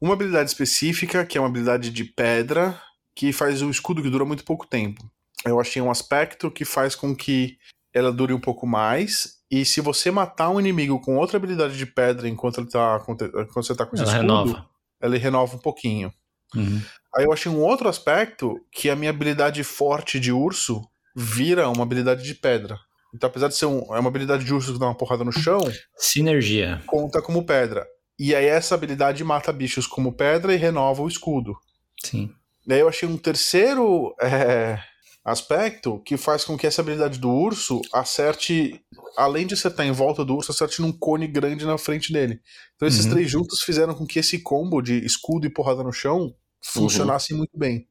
Uma 0.00 0.14
habilidade 0.14 0.48
específica, 0.48 1.26
que 1.26 1.36
é 1.36 1.40
uma 1.40 1.48
habilidade 1.48 1.90
de 1.90 2.04
pedra, 2.04 2.80
que 3.14 3.32
faz 3.32 3.60
um 3.60 3.70
escudo 3.70 4.02
que 4.02 4.08
dura 4.08 4.24
muito 4.24 4.44
pouco 4.44 4.66
tempo. 4.66 5.02
Eu 5.44 5.60
achei 5.60 5.80
um 5.82 5.90
aspecto 5.90 6.50
que 6.50 6.64
faz 6.64 6.94
com 6.94 7.14
que 7.14 7.58
ela 7.92 8.12
dure 8.12 8.32
um 8.32 8.40
pouco 8.40 8.66
mais. 8.66 9.40
E 9.50 9.64
se 9.64 9.80
você 9.80 10.10
matar 10.10 10.50
um 10.50 10.60
inimigo 10.60 11.00
com 11.00 11.16
outra 11.16 11.36
habilidade 11.36 11.76
de 11.76 11.86
pedra 11.86 12.28
enquanto, 12.28 12.60
ele 12.60 12.68
tá, 12.68 13.00
quando 13.00 13.52
você 13.54 13.74
tá 13.74 13.84
com 13.84 13.96
esse 13.96 14.04
Ela 14.04 14.12
escudo, 14.12 14.32
renova. 14.32 14.66
ela 15.00 15.16
renova 15.16 15.56
um 15.56 15.60
pouquinho. 15.60 16.12
Uhum. 16.54 16.80
Aí 17.16 17.24
eu 17.24 17.32
achei 17.32 17.50
um 17.50 17.60
outro 17.60 17.88
aspecto 17.88 18.54
que 18.70 18.88
a 18.88 18.96
minha 18.96 19.10
habilidade 19.10 19.62
forte 19.64 20.20
de 20.20 20.30
urso 20.32 20.82
vira 21.14 21.68
uma 21.68 21.82
habilidade 21.82 22.22
de 22.22 22.34
pedra. 22.34 22.78
Então, 23.12 23.28
apesar 23.28 23.48
de 23.48 23.56
ser 23.56 23.66
um, 23.66 23.80
é 23.94 23.98
uma 23.98 24.08
habilidade 24.08 24.44
de 24.44 24.54
urso 24.54 24.72
que 24.72 24.78
dá 24.78 24.86
uma 24.86 24.94
porrada 24.94 25.24
no 25.24 25.32
chão, 25.32 25.60
Sinergia. 25.96 26.80
conta 26.86 27.20
como 27.20 27.44
pedra. 27.44 27.84
E 28.16 28.34
aí 28.34 28.44
essa 28.46 28.74
habilidade 28.74 29.24
mata 29.24 29.52
bichos 29.52 29.86
como 29.86 30.12
pedra 30.12 30.54
e 30.54 30.56
renova 30.56 31.02
o 31.02 31.08
escudo. 31.08 31.56
Sim. 32.04 32.32
Daí 32.64 32.80
eu 32.80 32.88
achei 32.88 33.08
um 33.08 33.16
terceiro 33.16 34.14
é, 34.20 34.78
aspecto 35.24 36.00
que 36.04 36.16
faz 36.16 36.44
com 36.44 36.56
que 36.56 36.66
essa 36.66 36.80
habilidade 36.80 37.18
do 37.18 37.30
urso 37.30 37.80
acerte, 37.92 38.80
além 39.16 39.46
de 39.46 39.54
acertar 39.54 39.86
em 39.86 39.92
volta 39.92 40.24
do 40.24 40.34
urso, 40.36 40.50
acerte 40.50 40.80
num 40.80 40.92
cone 40.92 41.26
grande 41.26 41.64
na 41.66 41.76
frente 41.76 42.12
dele. 42.12 42.40
Então 42.76 42.88
esses 42.88 43.04
Uhum. 43.04 43.12
três 43.12 43.30
juntos 43.30 43.60
fizeram 43.62 43.94
com 43.94 44.06
que 44.06 44.18
esse 44.18 44.38
combo 44.38 44.80
de 44.80 45.04
escudo 45.04 45.46
e 45.46 45.50
porrada 45.50 45.82
no 45.82 45.92
chão 45.92 46.34
funcionasse 46.62 47.34
muito 47.34 47.56
bem. 47.56 47.86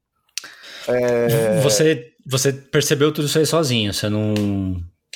É, 0.88 1.60
Você, 1.60 2.12
você 2.26 2.52
percebeu 2.52 3.12
tudo 3.12 3.26
isso 3.26 3.38
aí 3.38 3.46
sozinho, 3.46 3.92
você 3.92 4.08
não. 4.08 4.34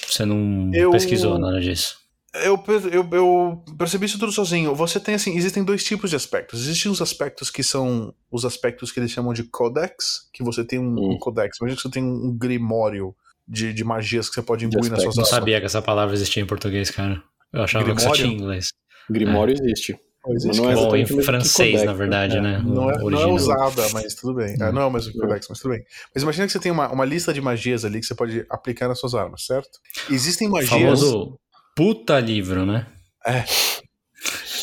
Você 0.06 0.24
não 0.24 0.70
Eu- 0.74 0.90
pesquisou 0.90 1.38
nada 1.38 1.60
disso. 1.60 1.98
Eu, 2.42 2.62
eu, 2.90 3.08
eu 3.12 3.64
percebi 3.78 4.06
isso 4.06 4.18
tudo 4.18 4.32
sozinho. 4.32 4.74
Você 4.74 4.98
tem 4.98 5.14
assim, 5.14 5.36
existem 5.36 5.62
dois 5.62 5.84
tipos 5.84 6.10
de 6.10 6.16
aspectos. 6.16 6.60
Existem 6.66 6.90
os 6.90 7.00
aspectos 7.00 7.50
que 7.50 7.62
são 7.62 8.12
os 8.30 8.44
aspectos 8.44 8.90
que 8.90 8.98
eles 8.98 9.10
chamam 9.12 9.32
de 9.32 9.44
codex, 9.44 10.28
que 10.32 10.42
você 10.42 10.64
tem 10.64 10.78
um, 10.78 10.94
Hum. 10.98 11.12
um 11.12 11.18
codex. 11.18 11.58
Imagina 11.60 11.76
que 11.76 11.82
você 11.82 11.90
tem 11.90 12.02
um 12.02 12.36
grimório 12.36 13.14
de, 13.46 13.72
de 13.72 13.84
magias 13.84 14.28
que 14.28 14.34
você 14.34 14.42
pode 14.42 14.64
imbuir 14.64 14.90
nas 14.90 15.00
suas 15.02 15.10
aspectos. 15.10 15.16
Não 15.16 15.22
armas. 15.24 15.30
sabia 15.30 15.60
que 15.60 15.66
essa 15.66 15.80
palavra 15.82 16.14
existia 16.14 16.42
em 16.42 16.46
português, 16.46 16.90
cara. 16.90 17.22
Eu 17.52 17.62
achava 17.62 17.84
que 17.84 17.90
só 18.00 18.10
Grimório? 18.10 18.22
tinha 18.24 18.32
em 18.34 18.36
inglês. 18.40 18.68
Grimório 19.08 19.54
existe. 19.54 19.96
Mas 20.26 20.56
não 20.56 20.70
é 20.70 20.74
Bom, 20.74 20.96
em 20.96 21.04
o 21.04 21.22
francês, 21.22 21.72
codex, 21.72 21.84
na 21.84 21.92
né? 21.92 21.98
verdade, 21.98 22.36
É. 22.38 22.40
né? 22.40 22.58
Não 22.64 22.90
é, 22.90 22.94
O 23.02 23.10
não 23.10 23.20
é 23.20 23.26
usada, 23.26 23.86
mas 23.92 24.14
tudo 24.14 24.32
bem. 24.34 24.54
É, 24.58 24.72
não 24.72 24.80
é 24.80 24.86
o 24.86 24.90
mesmo 24.90 25.12
codex, 25.12 25.46
mas 25.50 25.58
tudo 25.60 25.72
bem. 25.72 25.84
Mas 26.14 26.22
imagina 26.22 26.46
que 26.46 26.52
você 26.52 26.58
tem 26.58 26.72
uma, 26.72 26.88
uma 26.90 27.04
lista 27.04 27.30
de 27.32 27.42
magias 27.42 27.84
ali 27.84 28.00
que 28.00 28.06
você 28.06 28.14
pode 28.14 28.44
aplicar 28.48 28.88
nas 28.88 28.98
suas 28.98 29.14
armas, 29.14 29.44
certo? 29.44 29.78
Existem 30.10 30.48
O 30.48 30.52
magias. 30.52 30.70
famoso 31.00 31.38
puta 31.74 32.18
livro, 32.20 32.64
né? 32.66 32.86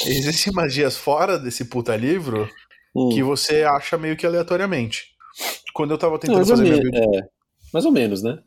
Existem 0.05 0.53
magias 0.53 0.97
fora 0.97 1.37
desse 1.37 1.65
puta 1.65 1.95
livro 1.95 2.49
Hum. 2.95 3.09
que 3.13 3.23
você 3.23 3.63
acha 3.63 3.97
meio 3.97 4.17
que 4.17 4.25
aleatoriamente. 4.25 5.11
Quando 5.73 5.91
eu 5.91 5.97
tava 5.97 6.19
tentando 6.19 6.37
mais, 6.37 6.49
fazer 6.49 6.63
minha 6.63 6.99
é, 7.19 7.21
mais 7.73 7.85
ou 7.85 7.91
menos, 7.91 8.21
né? 8.21 8.39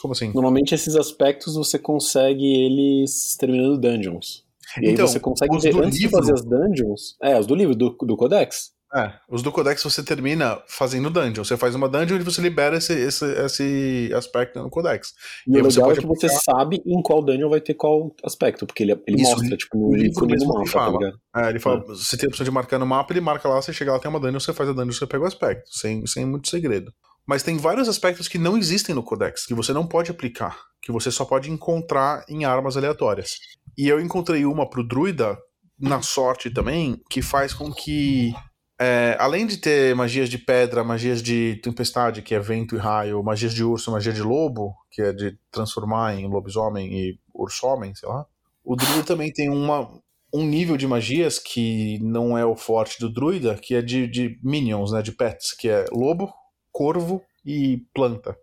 Como 0.00 0.12
assim? 0.12 0.30
Normalmente 0.32 0.72
esses 0.72 0.94
aspectos 0.94 1.54
você 1.56 1.78
consegue 1.80 2.44
eles 2.46 3.36
terminando 3.36 3.76
dungeons. 3.76 4.44
E 4.80 4.90
Então, 4.90 5.04
aí 5.06 5.10
você 5.10 5.18
consegue 5.18 5.56
os 5.56 5.64
ver, 5.64 5.72
do 5.72 5.82
antes 5.82 5.98
livro- 5.98 6.10
de 6.10 6.16
fazer 6.16 6.32
as 6.34 6.44
dungeons. 6.44 7.16
É, 7.20 7.36
os 7.40 7.46
do 7.46 7.54
livro, 7.56 7.74
do, 7.74 7.90
do 7.90 8.16
Codex. 8.16 8.70
É, 8.94 9.12
os 9.28 9.42
do 9.42 9.52
Codex 9.52 9.82
você 9.82 10.02
termina 10.02 10.62
fazendo 10.66 11.10
dungeon. 11.10 11.44
Você 11.44 11.56
faz 11.58 11.74
uma 11.74 11.88
dungeon 11.88 12.16
e 12.16 12.22
você 12.22 12.40
libera 12.40 12.78
esse, 12.78 12.94
esse, 12.94 13.24
esse 13.26 14.10
aspecto 14.14 14.58
no 14.62 14.70
Codex. 14.70 15.12
E, 15.46 15.56
E 15.56 15.60
o 15.60 15.64
você 15.64 15.78
legal 15.78 15.92
é 15.92 15.96
que 16.00 16.06
você 16.06 16.26
aplicar- 16.26 16.42
sabe 16.42 16.82
em 16.86 17.02
qual 17.02 17.22
dungeon 17.22 17.50
vai 17.50 17.60
ter 17.60 17.74
qual 17.74 18.14
aspecto, 18.24 18.66
porque 18.66 18.82
ele, 18.82 18.92
ele 19.06 19.20
Isso, 19.20 19.30
mostra, 19.32 19.56
tipo, 19.58 19.76
no 19.90 19.94
livro 19.96 20.26
mesmo 20.26 20.48
mapa, 20.54 20.64
tá 20.64 20.70
fala. 20.70 20.98
ligado? 20.98 21.20
É, 21.36 21.48
ele 21.50 21.58
fala, 21.58 21.84
você 21.86 22.16
tem 22.16 22.26
a 22.26 22.30
opção 22.30 22.44
de 22.44 22.50
marcar 22.50 22.78
no 22.78 22.86
mapa, 22.86 23.12
ele 23.12 23.20
marca 23.20 23.46
lá, 23.48 23.60
você 23.60 23.72
chega 23.74 23.92
lá, 23.92 23.98
tem 23.98 24.08
uma 24.10 24.18
dungeon, 24.20 24.40
você 24.40 24.54
faz 24.54 24.70
a 24.70 24.72
dungeon, 24.72 24.92
você 24.92 25.06
pega 25.06 25.22
o 25.24 25.26
aspecto, 25.26 25.68
sem, 25.70 26.06
sem 26.06 26.24
muito 26.24 26.48
segredo. 26.48 26.90
Mas 27.26 27.42
tem 27.42 27.58
vários 27.58 27.90
aspectos 27.90 28.26
que 28.26 28.38
não 28.38 28.56
existem 28.56 28.94
no 28.94 29.02
Codex, 29.02 29.44
que 29.44 29.52
você 29.52 29.70
não 29.74 29.86
pode 29.86 30.10
aplicar, 30.10 30.58
que 30.80 30.90
você 30.90 31.10
só 31.10 31.26
pode 31.26 31.50
encontrar 31.50 32.24
em 32.26 32.46
armas 32.46 32.74
aleatórias. 32.74 33.36
E 33.76 33.86
eu 33.86 34.00
encontrei 34.00 34.46
uma 34.46 34.68
pro 34.68 34.82
druida, 34.82 35.36
na 35.78 36.00
sorte 36.00 36.50
também, 36.50 36.98
que 37.10 37.20
faz 37.20 37.52
com 37.52 37.70
que, 37.70 38.32
é, 38.80 39.16
além 39.18 39.46
de 39.46 39.56
ter 39.56 39.94
magias 39.94 40.28
de 40.28 40.38
pedra, 40.38 40.84
magias 40.84 41.20
de 41.20 41.56
tempestade, 41.62 42.22
que 42.22 42.34
é 42.34 42.38
vento 42.38 42.76
e 42.76 42.78
raio, 42.78 43.22
magias 43.22 43.52
de 43.52 43.64
urso, 43.64 43.90
magia 43.90 44.12
de 44.12 44.22
lobo, 44.22 44.76
que 44.90 45.02
é 45.02 45.12
de 45.12 45.36
transformar 45.50 46.14
em 46.14 46.28
lobisomem 46.28 46.92
e 46.92 47.18
urso-homem, 47.34 47.94
sei 47.94 48.08
lá, 48.08 48.24
o 48.64 48.76
druida 48.76 49.02
também 49.02 49.32
tem 49.32 49.48
uma, 49.48 49.90
um 50.32 50.44
nível 50.44 50.76
de 50.76 50.86
magias 50.86 51.38
que 51.38 51.98
não 52.00 52.36
é 52.36 52.44
o 52.44 52.54
forte 52.54 53.00
do 53.00 53.08
druida, 53.08 53.54
que 53.56 53.74
é 53.74 53.82
de, 53.82 54.06
de 54.06 54.38
minions, 54.42 54.92
né, 54.92 55.02
de 55.02 55.10
pets, 55.10 55.52
que 55.52 55.68
é 55.68 55.84
lobo, 55.90 56.32
corvo 56.70 57.22
e 57.44 57.78
planta. 57.94 58.36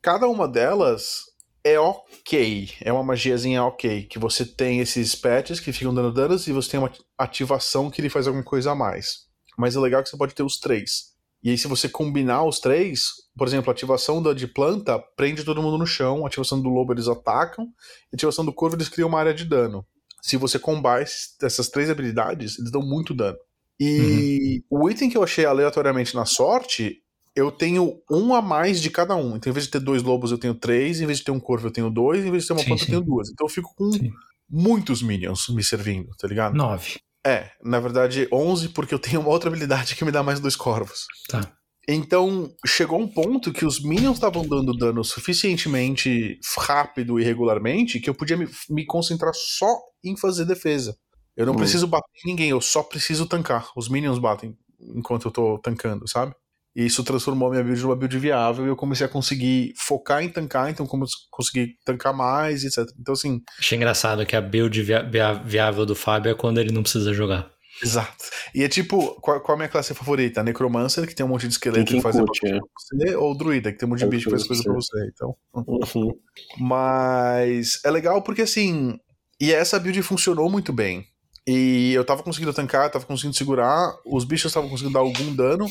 Cada 0.00 0.28
uma 0.28 0.48
delas 0.48 1.24
é 1.64 1.78
ok, 1.78 2.70
é 2.80 2.92
uma 2.92 3.04
magiazinha 3.04 3.64
ok, 3.64 4.04
que 4.04 4.18
você 4.18 4.44
tem 4.44 4.80
esses 4.80 5.14
pets 5.14 5.60
que 5.60 5.72
ficam 5.72 5.92
dando 5.92 6.12
danos 6.12 6.46
e 6.46 6.52
você 6.52 6.70
tem 6.70 6.80
uma 6.80 6.92
ativação 7.18 7.90
que 7.90 8.00
ele 8.00 8.08
faz 8.08 8.26
alguma 8.26 8.44
coisa 8.44 8.72
a 8.72 8.74
mais. 8.74 9.31
Mas 9.56 9.76
é 9.76 9.80
legal 9.80 10.02
que 10.02 10.08
você 10.08 10.16
pode 10.16 10.34
ter 10.34 10.42
os 10.42 10.58
três. 10.58 11.12
E 11.42 11.50
aí, 11.50 11.58
se 11.58 11.66
você 11.66 11.88
combinar 11.88 12.44
os 12.44 12.60
três, 12.60 13.06
por 13.36 13.46
exemplo, 13.48 13.68
a 13.70 13.72
ativação 13.72 14.22
da 14.22 14.32
de 14.32 14.46
planta 14.46 14.98
prende 15.16 15.44
todo 15.44 15.60
mundo 15.62 15.76
no 15.76 15.86
chão, 15.86 16.24
a 16.24 16.28
ativação 16.28 16.60
do 16.60 16.68
lobo 16.68 16.92
eles 16.92 17.08
atacam, 17.08 17.64
a 17.64 18.16
ativação 18.16 18.44
do 18.44 18.52
corvo 18.52 18.76
eles 18.76 18.88
criam 18.88 19.08
uma 19.08 19.18
área 19.18 19.34
de 19.34 19.44
dano. 19.44 19.84
Se 20.22 20.36
você 20.36 20.58
esses- 21.02 21.34
essas 21.42 21.68
três 21.68 21.90
habilidades, 21.90 22.58
eles 22.58 22.70
dão 22.70 22.80
muito 22.80 23.12
dano. 23.12 23.36
E 23.80 24.62
o 24.70 24.88
item 24.88 25.10
que 25.10 25.16
eu 25.16 25.24
achei 25.24 25.44
aleatoriamente 25.44 26.14
na 26.14 26.24
sorte, 26.24 26.98
eu 27.34 27.50
tenho 27.50 28.00
um 28.08 28.32
a 28.34 28.40
mais 28.40 28.80
de 28.80 28.88
cada 28.90 29.16
um. 29.16 29.34
Então, 29.36 29.50
em 29.50 29.52
vez 29.54 29.64
de 29.64 29.72
ter 29.72 29.80
dois 29.80 30.02
lobos, 30.02 30.30
eu 30.30 30.38
tenho 30.38 30.54
três, 30.54 31.00
em 31.00 31.06
vez 31.06 31.18
de 31.18 31.24
ter 31.24 31.32
um 31.32 31.40
corvo, 31.40 31.66
eu 31.66 31.72
tenho 31.72 31.90
dois, 31.90 32.24
em 32.24 32.30
vez 32.30 32.44
de 32.44 32.48
ter 32.48 32.52
uma 32.52 32.60
Sim, 32.62 32.68
planta, 32.68 32.82
eu 32.82 32.86
sim. 32.86 32.90
tenho 32.92 33.02
duas. 33.02 33.30
Então 33.30 33.46
eu 33.46 33.50
fico 33.50 33.74
com 33.74 33.90
Sim. 33.90 34.12
muitos 34.48 35.02
minions 35.02 35.48
me 35.48 35.64
servindo, 35.64 36.10
tá 36.16 36.28
ligado? 36.28 36.54
Nove. 36.54 37.00
É, 37.24 37.50
na 37.62 37.78
verdade, 37.78 38.26
11, 38.32 38.70
porque 38.70 38.92
eu 38.94 38.98
tenho 38.98 39.20
uma 39.20 39.30
outra 39.30 39.48
habilidade 39.48 39.94
que 39.94 40.04
me 40.04 40.10
dá 40.10 40.22
mais 40.22 40.40
dois 40.40 40.56
corvos. 40.56 41.06
Tá. 41.28 41.52
Então, 41.88 42.52
chegou 42.66 43.00
um 43.00 43.08
ponto 43.08 43.52
que 43.52 43.64
os 43.64 43.80
minions 43.82 44.14
estavam 44.16 44.46
dando 44.46 44.72
dano 44.76 45.02
suficientemente 45.04 46.38
rápido 46.58 47.18
e 47.18 47.24
regularmente 47.24 47.98
que 48.00 48.08
eu 48.08 48.14
podia 48.14 48.36
me, 48.36 48.48
me 48.70 48.86
concentrar 48.86 49.32
só 49.34 49.76
em 50.04 50.16
fazer 50.16 50.44
defesa. 50.44 50.96
Eu 51.36 51.46
não 51.46 51.54
Hum. 51.54 51.56
preciso 51.56 51.86
bater 51.86 52.06
em 52.24 52.30
ninguém, 52.30 52.50
eu 52.50 52.60
só 52.60 52.82
preciso 52.82 53.26
tancar. 53.26 53.70
Os 53.76 53.88
minions 53.88 54.18
batem 54.18 54.56
enquanto 54.80 55.26
eu 55.26 55.30
tô 55.32 55.58
tancando, 55.58 56.08
sabe? 56.08 56.34
E 56.74 56.86
isso 56.86 57.04
transformou 57.04 57.48
a 57.48 57.50
minha 57.50 57.62
build 57.62 57.82
numa 57.82 57.94
build 57.96 58.18
viável 58.18 58.64
e 58.64 58.68
eu 58.68 58.76
comecei 58.76 59.04
a 59.04 59.08
conseguir 59.08 59.74
focar 59.76 60.22
em 60.22 60.28
tancar, 60.30 60.70
então 60.70 60.86
como 60.86 61.04
eu 61.04 61.08
consegui 61.30 61.74
tancar 61.84 62.14
mais, 62.14 62.64
etc. 62.64 62.86
Então, 62.98 63.12
assim, 63.12 63.42
Achei 63.58 63.76
engraçado 63.76 64.24
que 64.24 64.34
a 64.34 64.40
build 64.40 64.80
via- 64.82 65.02
via- 65.02 65.34
viável 65.34 65.84
do 65.84 65.94
Fábio 65.94 66.30
é 66.30 66.34
quando 66.34 66.58
ele 66.58 66.72
não 66.72 66.82
precisa 66.82 67.12
jogar. 67.12 67.50
Exato. 67.82 68.24
E 68.54 68.62
é 68.62 68.68
tipo, 68.68 69.20
qual, 69.20 69.40
qual 69.40 69.54
a 69.54 69.58
minha 69.58 69.68
classe 69.68 69.92
favorita? 69.92 70.40
A 70.40 70.44
Necromancer, 70.44 71.06
que 71.06 71.14
tem 71.14 71.26
um 71.26 71.28
monte 71.28 71.48
de 71.48 71.54
esqueleto 71.54 71.84
quem 71.84 71.96
que 71.96 72.02
faz 72.02 72.16
curte, 72.16 72.40
coisa 72.40 72.56
é. 72.56 72.58
pra 72.60 72.68
você, 73.08 73.16
ou 73.16 73.36
Druida, 73.36 73.72
que 73.72 73.78
tem 73.78 73.86
um 73.86 73.90
monte 73.90 74.00
de 74.00 74.04
É 74.04 74.08
bicho 74.08 74.24
que 74.24 74.30
faz 74.30 74.42
que 74.42 74.48
coisa 74.48 74.62
pra 74.62 74.72
você. 74.74 75.08
Então. 75.12 75.36
Uhum. 75.54 76.12
Mas 76.58 77.80
é 77.84 77.90
legal 77.90 78.22
porque 78.22 78.42
assim. 78.42 78.96
E 79.40 79.52
essa 79.52 79.78
build 79.80 80.00
funcionou 80.02 80.48
muito 80.48 80.72
bem. 80.72 81.04
E 81.46 81.92
eu 81.92 82.04
tava 82.04 82.22
conseguindo 82.22 82.54
tancar, 82.54 82.88
tava 82.90 83.04
conseguindo 83.04 83.36
segurar, 83.36 83.92
os 84.06 84.24
bichos 84.24 84.50
estavam 84.50 84.68
conseguindo 84.70 84.94
dar 84.94 85.00
algum 85.00 85.34
dano. 85.34 85.66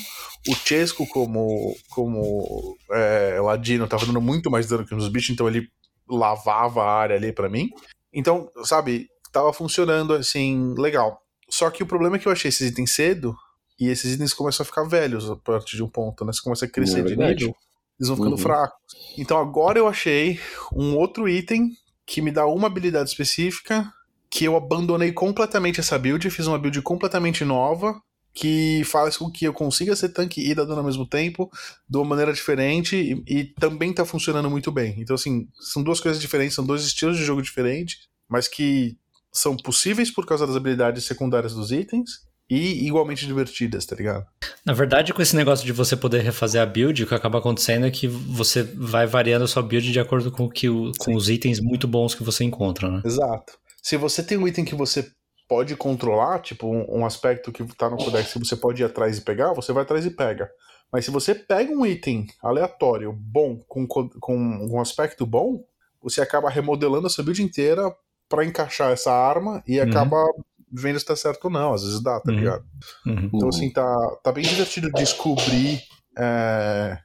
O 0.49 0.53
Chesco, 0.53 1.07
como, 1.07 1.73
como 1.89 2.77
é, 2.91 3.39
ladino, 3.41 3.87
tava 3.87 4.05
dando 4.05 4.19
muito 4.19 4.51
mais 4.51 4.67
dano 4.67 4.85
que 4.85 4.93
os 4.93 5.07
bichos, 5.07 5.29
então 5.29 5.47
ele 5.47 5.69
lavava 6.09 6.83
a 6.83 6.91
área 6.93 7.15
ali 7.15 7.31
pra 7.31 7.47
mim. 7.49 7.69
Então, 8.13 8.51
sabe, 8.65 9.07
tava 9.31 9.53
funcionando 9.53 10.13
assim, 10.13 10.73
legal. 10.77 11.21
Só 11.49 11.69
que 11.69 11.83
o 11.83 11.87
problema 11.87 12.17
é 12.17 12.19
que 12.19 12.27
eu 12.27 12.31
achei 12.31 12.49
esses 12.49 12.69
itens 12.71 12.93
cedo, 12.93 13.33
e 13.79 13.87
esses 13.87 14.13
itens 14.13 14.33
começam 14.33 14.63
a 14.63 14.67
ficar 14.67 14.83
velhos 14.83 15.29
a 15.29 15.35
partir 15.37 15.77
de 15.77 15.83
um 15.83 15.87
ponto, 15.89 16.25
né? 16.25 16.33
Você 16.33 16.41
começa 16.41 16.65
a 16.65 16.69
crescer 16.69 16.99
É 16.99 17.03
de 17.03 17.15
nível, 17.15 17.55
eles 17.97 18.07
vão 18.09 18.17
ficando 18.17 18.35
Uhum. 18.35 18.37
fracos. 18.37 18.77
Então 19.17 19.37
agora 19.39 19.79
eu 19.79 19.87
achei 19.87 20.39
um 20.73 20.97
outro 20.97 21.29
item 21.29 21.71
que 22.05 22.21
me 22.21 22.31
dá 22.31 22.45
uma 22.45 22.67
habilidade 22.67 23.09
específica, 23.09 23.91
que 24.31 24.45
eu 24.45 24.55
abandonei 24.55 25.11
completamente 25.11 25.79
essa 25.81 25.99
build, 25.99 26.29
fiz 26.29 26.47
uma 26.47 26.57
build 26.57 26.81
completamente 26.81 27.43
nova, 27.43 28.01
que 28.33 28.81
faz 28.85 29.17
com 29.17 29.29
que 29.29 29.43
eu 29.45 29.51
consiga 29.53 29.93
ser 29.93 30.09
tanque 30.09 30.39
e 30.41 30.55
dano 30.55 30.73
ao 30.73 30.83
mesmo 30.83 31.05
tempo, 31.05 31.49
de 31.89 31.97
uma 31.97 32.05
maneira 32.05 32.31
diferente, 32.31 32.95
e, 32.95 33.39
e 33.39 33.43
também 33.59 33.93
tá 33.93 34.05
funcionando 34.05 34.49
muito 34.49 34.71
bem. 34.71 34.95
Então, 34.99 35.15
assim, 35.15 35.49
são 35.59 35.83
duas 35.83 35.99
coisas 35.99 36.21
diferentes, 36.21 36.55
são 36.55 36.65
dois 36.65 36.83
estilos 36.85 37.17
de 37.17 37.25
jogo 37.25 37.41
diferentes, 37.41 38.07
mas 38.29 38.47
que 38.47 38.95
são 39.33 39.57
possíveis 39.57 40.09
por 40.09 40.25
causa 40.25 40.47
das 40.47 40.55
habilidades 40.55 41.03
secundárias 41.03 41.53
dos 41.53 41.71
itens, 41.73 42.09
e 42.49 42.85
igualmente 42.85 43.25
divertidas, 43.25 43.85
tá 43.85 43.95
ligado? 43.95 44.25
Na 44.65 44.73
verdade, 44.73 45.13
com 45.13 45.21
esse 45.21 45.35
negócio 45.37 45.65
de 45.65 45.71
você 45.71 45.95
poder 45.95 46.21
refazer 46.21 46.61
a 46.61 46.65
build, 46.65 47.01
o 47.03 47.07
que 47.07 47.15
acaba 47.15 47.39
acontecendo 47.39 47.85
é 47.85 47.91
que 47.91 48.07
você 48.07 48.61
vai 48.61 49.07
variando 49.07 49.45
a 49.45 49.47
sua 49.47 49.63
build 49.63 49.89
de 49.89 49.99
acordo 50.01 50.29
com, 50.31 50.45
o 50.45 50.49
que 50.49 50.67
o- 50.69 50.91
com 50.99 51.15
os 51.15 51.29
itens 51.29 51.61
muito 51.61 51.87
bons 51.87 52.13
que 52.13 52.23
você 52.23 52.43
encontra, 52.43 52.89
né? 52.91 53.01
Exato. 53.05 53.53
Se 53.81 53.97
você 53.97 54.21
tem 54.23 54.37
um 54.37 54.47
item 54.47 54.63
que 54.65 54.75
você 54.75 55.09
pode 55.47 55.75
controlar, 55.75 56.39
tipo 56.39 56.67
um, 56.67 56.99
um 56.99 57.05
aspecto 57.05 57.51
que 57.51 57.63
tá 57.75 57.89
no 57.89 57.97
codex 57.97 58.31
que 58.33 58.39
você 58.39 58.55
pode 58.55 58.81
ir 58.81 58.85
atrás 58.85 59.17
e 59.17 59.21
pegar, 59.21 59.53
você 59.53 59.73
vai 59.73 59.83
atrás 59.83 60.05
e 60.05 60.11
pega. 60.11 60.49
Mas 60.91 61.05
se 61.05 61.11
você 61.11 61.33
pega 61.33 61.71
um 61.73 61.85
item 61.85 62.27
aleatório, 62.41 63.11
bom, 63.13 63.57
com, 63.67 63.87
co- 63.87 64.09
com 64.19 64.37
um 64.37 64.79
aspecto 64.79 65.25
bom, 65.25 65.63
você 66.01 66.21
acaba 66.21 66.49
remodelando 66.49 67.07
a 67.07 67.09
sua 67.09 67.23
build 67.23 67.41
inteira 67.43 67.93
pra 68.29 68.45
encaixar 68.45 68.91
essa 68.91 69.11
arma 69.11 69.63
e 69.67 69.79
Uhum. 69.79 69.89
acaba 69.89 70.23
vendo 70.71 70.99
se 70.99 71.05
tá 71.05 71.15
certo 71.15 71.45
ou 71.45 71.51
não. 71.51 71.73
Às 71.73 71.83
vezes 71.83 72.01
dá, 72.01 72.19
tá 72.19 72.31
Uhum. 72.31 72.37
ligado? 72.37 72.65
Uhum. 73.05 73.29
Então, 73.33 73.49
assim, 73.49 73.69
tá, 73.71 74.17
tá 74.23 74.31
bem 74.31 74.43
divertido 74.43 74.89
descobrir 74.91 75.81
é, 76.17 76.97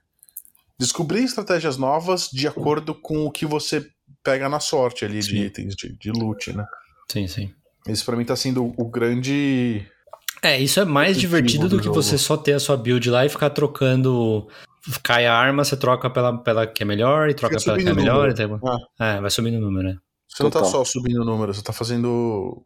descobrir 0.78 1.24
estratégias 1.24 1.76
novas 1.76 2.28
de 2.28 2.46
acordo 2.48 2.94
com 2.94 3.24
o 3.26 3.30
que 3.30 3.46
você 3.46 3.86
pega 4.26 4.48
na 4.48 4.60
sorte 4.60 5.04
ali 5.04 5.20
de 5.20 5.30
Sim. 5.30 5.36
itens, 5.44 5.74
de, 5.76 5.96
de 5.96 6.10
loot, 6.10 6.52
né? 6.52 6.66
Sim, 7.10 7.26
sim. 7.28 7.54
Esse 7.86 8.04
pra 8.04 8.16
mim 8.16 8.24
tá 8.24 8.34
sendo 8.36 8.74
o 8.76 8.84
grande. 8.90 9.86
É, 10.42 10.58
isso 10.60 10.80
é 10.80 10.84
mais 10.84 11.16
divertido 11.18 11.68
do 11.68 11.76
do 11.76 11.78
que 11.78 11.84
jogo. 11.86 12.02
você 12.02 12.18
só 12.18 12.36
ter 12.36 12.52
a 12.54 12.60
sua 12.60 12.76
build 12.76 13.08
lá 13.08 13.24
e 13.24 13.28
ficar 13.28 13.50
trocando. 13.50 14.48
Cai 15.02 15.26
a 15.26 15.34
arma, 15.34 15.64
você 15.64 15.76
troca 15.76 16.10
pela, 16.10 16.36
pela 16.38 16.66
que 16.66 16.82
é 16.82 16.86
melhor 16.86 17.28
e 17.30 17.34
troca 17.34 17.58
Fica 17.58 17.72
pela 17.72 17.82
que 17.82 17.88
é 17.88 17.94
melhor. 17.94 18.28
e 18.30 18.34
tá- 18.34 18.78
É, 19.00 19.20
vai 19.20 19.30
subindo 19.30 19.56
o 19.58 19.60
número, 19.60 19.88
né? 19.88 19.96
Você 20.28 20.42
não 20.42 20.50
tá 20.50 20.58
Total. 20.60 20.72
só 20.72 20.84
subindo 20.84 21.22
o 21.22 21.24
número, 21.24 21.54
você 21.54 21.62
tá 21.62 21.72
fazendo 21.72 22.62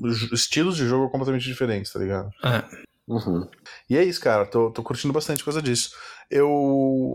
os 0.00 0.32
estilos 0.32 0.76
de 0.76 0.86
jogo 0.86 1.08
completamente 1.10 1.44
diferentes, 1.46 1.92
tá 1.92 1.98
ligado? 2.00 2.28
É. 2.44 2.64
Uhum. 3.06 3.46
E 3.88 3.96
é 3.96 4.02
isso, 4.04 4.20
cara. 4.20 4.44
Tô, 4.46 4.70
tô 4.70 4.82
curtindo 4.82 5.12
bastante 5.14 5.44
coisa 5.44 5.62
disso. 5.62 5.90
Eu 6.30 7.12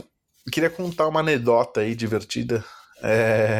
queria 0.52 0.70
contar 0.70 1.08
uma 1.08 1.20
anedota 1.20 1.82
aí 1.82 1.94
divertida. 1.96 2.64
É, 3.04 3.60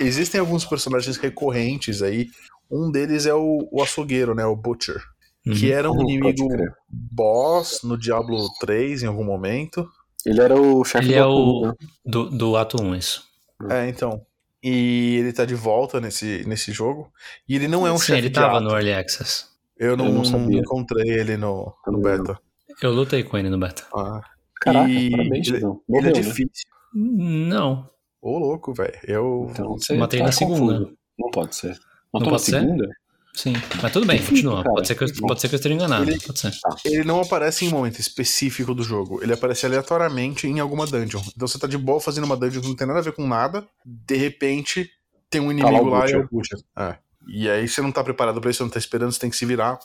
Existem 0.00 0.40
alguns 0.40 0.64
personagens 0.64 1.16
recorrentes 1.16 2.02
aí. 2.02 2.28
Um 2.70 2.90
deles 2.90 3.26
é 3.26 3.34
o, 3.34 3.68
o 3.70 3.82
açougueiro, 3.82 4.34
né? 4.34 4.44
O 4.44 4.56
Butcher. 4.56 5.00
Uhum. 5.46 5.54
Que 5.54 5.72
era 5.72 5.90
um 5.90 5.96
Pode 5.96 6.12
inimigo 6.12 6.48
boss 6.88 7.80
no 7.82 7.96
Diablo 7.98 8.48
3 8.60 9.02
em 9.02 9.06
algum 9.06 9.24
momento. 9.24 9.88
Ele 10.26 10.40
era 10.40 10.54
o 10.60 10.84
chefe 10.84 11.06
Ele 11.06 11.14
do 11.14 11.18
é 11.18 11.22
Atum, 11.22 11.32
o. 11.34 11.66
né? 11.66 11.74
Do, 12.04 12.30
do 12.30 12.56
ato 12.56 12.82
1, 12.82 12.94
isso. 12.96 13.24
É, 13.70 13.88
então. 13.88 14.20
E 14.62 15.16
ele 15.18 15.32
tá 15.32 15.44
de 15.44 15.54
volta 15.54 16.00
nesse, 16.00 16.44
nesse 16.46 16.72
jogo. 16.72 17.10
E 17.48 17.54
ele 17.54 17.68
não 17.68 17.86
é 17.86 17.92
um 17.92 17.98
Sim, 17.98 18.06
chefe 18.06 18.18
ele 18.18 18.28
de 18.28 18.34
tava 18.34 18.56
ato. 18.56 18.64
no 18.64 18.70
Early 18.72 18.92
Access. 18.92 19.44
Eu 19.78 19.96
não, 19.96 20.06
Eu 20.06 20.12
não 20.12 20.50
encontrei 20.52 21.08
ele 21.08 21.36
no, 21.36 21.72
no 21.86 21.98
beta. 22.00 22.38
Eu 22.82 22.90
lutei 22.92 23.22
com 23.22 23.38
ele 23.38 23.48
no 23.48 23.58
beta. 23.58 23.84
Ah, 23.94 24.20
Caraca, 24.60 24.90
E 24.90 25.10
parabéns, 25.10 25.46
ele- 25.48 25.58
ele 25.88 25.98
é 25.98 26.02
né? 26.02 26.10
difícil. 26.12 26.48
Não. 26.92 27.88
Ô, 28.20 28.38
louco, 28.38 28.72
velho. 28.74 28.98
Eu. 29.04 29.48
Então 29.50 29.72
você 29.78 29.94
Matei 29.96 30.18
tá 30.20 30.26
na 30.26 30.32
segunda. 30.32 30.72
confuso. 30.78 30.98
Não 31.18 31.30
pode 31.30 31.54
ser. 31.56 31.68
Não 31.70 31.76
Matou 32.20 32.26
na 32.26 32.30
pode 32.30 32.42
ser? 32.44 32.60
segunda? 32.60 32.88
Sim. 33.34 33.52
Mas 33.80 33.92
tudo 33.92 34.04
bem, 34.06 34.18
continua. 34.20 34.62
Cara, 34.64 34.74
Pode 34.74 34.88
ser 34.88 34.94
que 34.96 35.04
eu, 35.04 35.08
pode 35.28 35.40
ser 35.40 35.48
que 35.48 35.54
eu 35.54 35.58
esteja 35.58 35.74
enganado. 35.74 36.10
Ele- 36.10 36.18
Pode 36.18 36.38
ser. 36.40 36.50
Ele 36.84 37.04
não 37.04 37.20
aparece 37.20 37.64
em 37.64 37.68
momento 37.68 38.00
específico 38.00 38.74
do 38.74 38.82
jogo. 38.82 39.22
Ele 39.22 39.32
aparece 39.32 39.64
aleatoriamente 39.64 40.48
em 40.48 40.58
alguma 40.58 40.86
dungeon. 40.86 41.20
Então 41.36 41.46
você 41.46 41.56
tá 41.58 41.68
de 41.68 41.78
boa 41.78 42.00
fazendo 42.00 42.24
uma 42.24 42.36
dungeon 42.36 42.60
que 42.62 42.68
não 42.68 42.74
tem 42.74 42.86
nada 42.86 42.98
a 42.98 43.02
ver 43.02 43.12
com 43.12 43.26
nada. 43.28 43.64
De 43.86 44.16
repente, 44.16 44.90
tem 45.30 45.40
um 45.40 45.56
Tá 45.56 45.64
lá 45.64 45.70
inimigo 45.70 45.86
o 45.86 45.90
lá 45.90 46.08
e 46.08 46.12
é 46.12 46.16
o 46.18 46.28
Butcher. 46.28 46.58
É. 46.76 46.96
E 47.28 47.48
aí 47.48 47.68
você 47.68 47.80
não 47.80 47.92
tá 47.92 48.02
preparado 48.02 48.40
pra 48.40 48.50
isso, 48.50 48.58
você 48.58 48.62
não 48.64 48.70
tá 48.70 48.78
esperando, 48.78 49.12
você 49.12 49.20
tem 49.20 49.30
que 49.30 49.36
se 49.36 49.44
virar. 49.46 49.78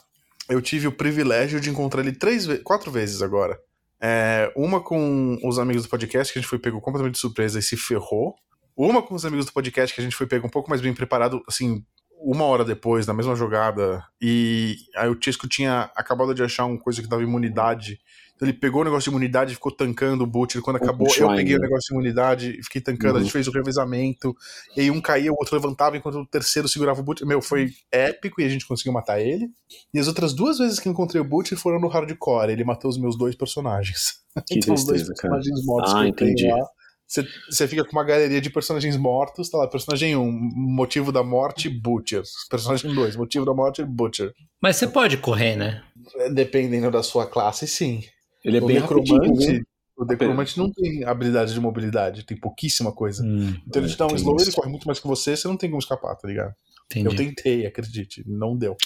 Eu 0.48 0.60
tive 0.60 0.88
o 0.88 0.92
privilégio 0.92 1.60
de 1.60 1.70
encontrar 1.70 2.00
ele 2.00 2.12
três 2.12 2.46
quatro 2.64 2.90
vezes 2.90 3.22
agora. 3.22 3.56
É, 4.06 4.52
uma 4.54 4.82
com 4.82 5.38
os 5.42 5.58
amigos 5.58 5.84
do 5.84 5.88
podcast, 5.88 6.30
que 6.30 6.38
a 6.38 6.42
gente 6.42 6.48
foi 6.48 6.58
pego 6.58 6.78
completamente 6.78 7.14
de 7.14 7.20
surpresa 7.20 7.58
e 7.58 7.62
se 7.62 7.74
ferrou. 7.74 8.34
Uma 8.76 9.00
com 9.00 9.14
os 9.14 9.24
amigos 9.24 9.46
do 9.46 9.52
podcast, 9.52 9.94
que 9.94 10.00
a 10.02 10.04
gente 10.04 10.14
foi 10.14 10.26
pego 10.26 10.46
um 10.46 10.50
pouco 10.50 10.68
mais 10.68 10.82
bem 10.82 10.92
preparado, 10.92 11.42
assim, 11.48 11.82
uma 12.20 12.44
hora 12.44 12.66
depois, 12.66 13.06
na 13.06 13.14
mesma 13.14 13.34
jogada. 13.34 14.04
E 14.20 14.76
aí 14.94 15.08
o 15.08 15.14
Tisco 15.14 15.48
tinha 15.48 15.90
acabado 15.96 16.34
de 16.34 16.42
achar 16.42 16.66
uma 16.66 16.78
coisa 16.78 17.00
que 17.00 17.08
dava 17.08 17.22
imunidade. 17.22 17.98
Então 18.36 18.48
ele 18.48 18.56
pegou 18.58 18.80
o 18.80 18.84
negócio 18.84 19.04
de 19.04 19.10
imunidade 19.10 19.52
e 19.52 19.54
ficou 19.54 19.70
tancando 19.70 20.24
o 20.24 20.26
boot. 20.26 20.60
Quando 20.60 20.76
acabou, 20.76 21.06
eu 21.16 21.28
peguei 21.28 21.54
o 21.56 21.60
negócio 21.60 21.86
de 21.88 21.94
imunidade 21.94 22.50
e 22.58 22.62
fiquei 22.64 22.80
tancando. 22.80 23.14
A 23.14 23.18
Uhum. 23.18 23.20
gente 23.24 23.32
fez 23.32 23.46
o 23.46 23.52
revezamento. 23.52 24.34
E 24.76 24.80
aí 24.80 24.90
um 24.90 25.00
caía, 25.00 25.30
o 25.32 25.36
outro 25.38 25.54
levantava, 25.54 25.96
enquanto 25.96 26.16
o 26.16 26.26
terceiro 26.26 26.68
segurava 26.68 27.00
o 27.00 27.04
boot. 27.04 27.24
Meu, 27.24 27.40
foi 27.40 27.70
épico 27.92 28.40
e 28.40 28.44
a 28.44 28.48
gente 28.48 28.66
conseguiu 28.66 28.92
matar 28.92 29.20
ele. 29.20 29.46
E 29.92 29.98
as 30.00 30.08
outras 30.08 30.32
duas 30.34 30.58
vezes 30.58 30.80
que 30.80 30.88
eu 30.88 30.92
encontrei 30.92 31.20
o 31.20 31.24
boot 31.24 31.54
foram 31.56 31.78
no 31.80 31.86
hardcore. 31.88 32.50
Ele 32.50 32.64
matou 32.64 32.90
os 32.90 32.98
meus 32.98 33.16
dois 33.16 33.34
personagens. 33.36 34.14
Que 34.48 34.58
então 34.58 34.74
os 34.74 34.84
dois 34.84 35.02
tristeza, 35.02 35.14
cara. 35.22 35.34
personagens 35.34 35.64
mortos 35.66 35.94
Ah, 35.94 36.02
que 36.02 36.08
eu 36.08 36.12
tenho 36.16 36.30
entendi. 36.32 36.48
lá. 36.48 36.66
Você- 37.48 37.68
fica 37.68 37.84
com 37.84 37.92
uma 37.92 38.02
galeria 38.02 38.40
de 38.40 38.50
personagens 38.50 38.96
mortos, 38.96 39.48
tá 39.48 39.58
lá, 39.58 39.68
personagem 39.68 40.16
1, 40.16 40.28
motivo 40.32 41.12
da 41.12 41.22
morte, 41.22 41.68
Butcher. 41.68 42.22
Personagem 42.50 42.92
2, 42.92 43.14
motivo 43.14 43.44
da 43.44 43.54
morte, 43.54 43.84
Butcher. 43.84 44.32
Mas 44.60 44.74
você 44.76 44.88
pode 44.88 45.18
correr, 45.18 45.54
né? 45.54 45.84
É, 46.16 46.30
Dependendo 46.30 46.90
da 46.90 47.02
sua 47.04 47.26
classe, 47.26 47.68
sim. 47.68 48.02
Ele 48.44 48.58
é 48.58 48.62
o 48.62 48.66
bem 48.66 48.78
rapidinho, 48.78 49.20
né? 49.20 49.28
necromante, 49.28 49.66
o 49.96 50.04
necromante 50.04 50.58
não 50.58 50.70
tem 50.70 51.04
habilidade 51.04 51.54
de 51.54 51.60
mobilidade, 51.60 52.24
tem 52.26 52.36
pouquíssima 52.36 52.92
coisa. 52.92 53.24
Hum, 53.24 53.54
Então 53.66 53.82
ele 53.82 53.90
te 53.90 53.96
dá 53.96 54.04
um 54.04 54.08
tem 54.08 54.16
slow, 54.16 54.36
isso. 54.36 54.50
ele 54.50 54.56
corre 54.56 54.70
muito 54.70 54.86
mais 54.86 54.98
que 55.00 55.06
você, 55.06 55.36
você 55.36 55.48
não 55.48 55.56
tem 55.56 55.70
como 55.70 55.80
escapar, 55.80 56.14
tá 56.16 56.28
ligado? 56.28 56.54
entendi. 56.86 57.06
Eu 57.06 57.16
tentei, 57.16 57.66
acredite, 57.66 58.22
não 58.26 58.56
deu. 58.56 58.76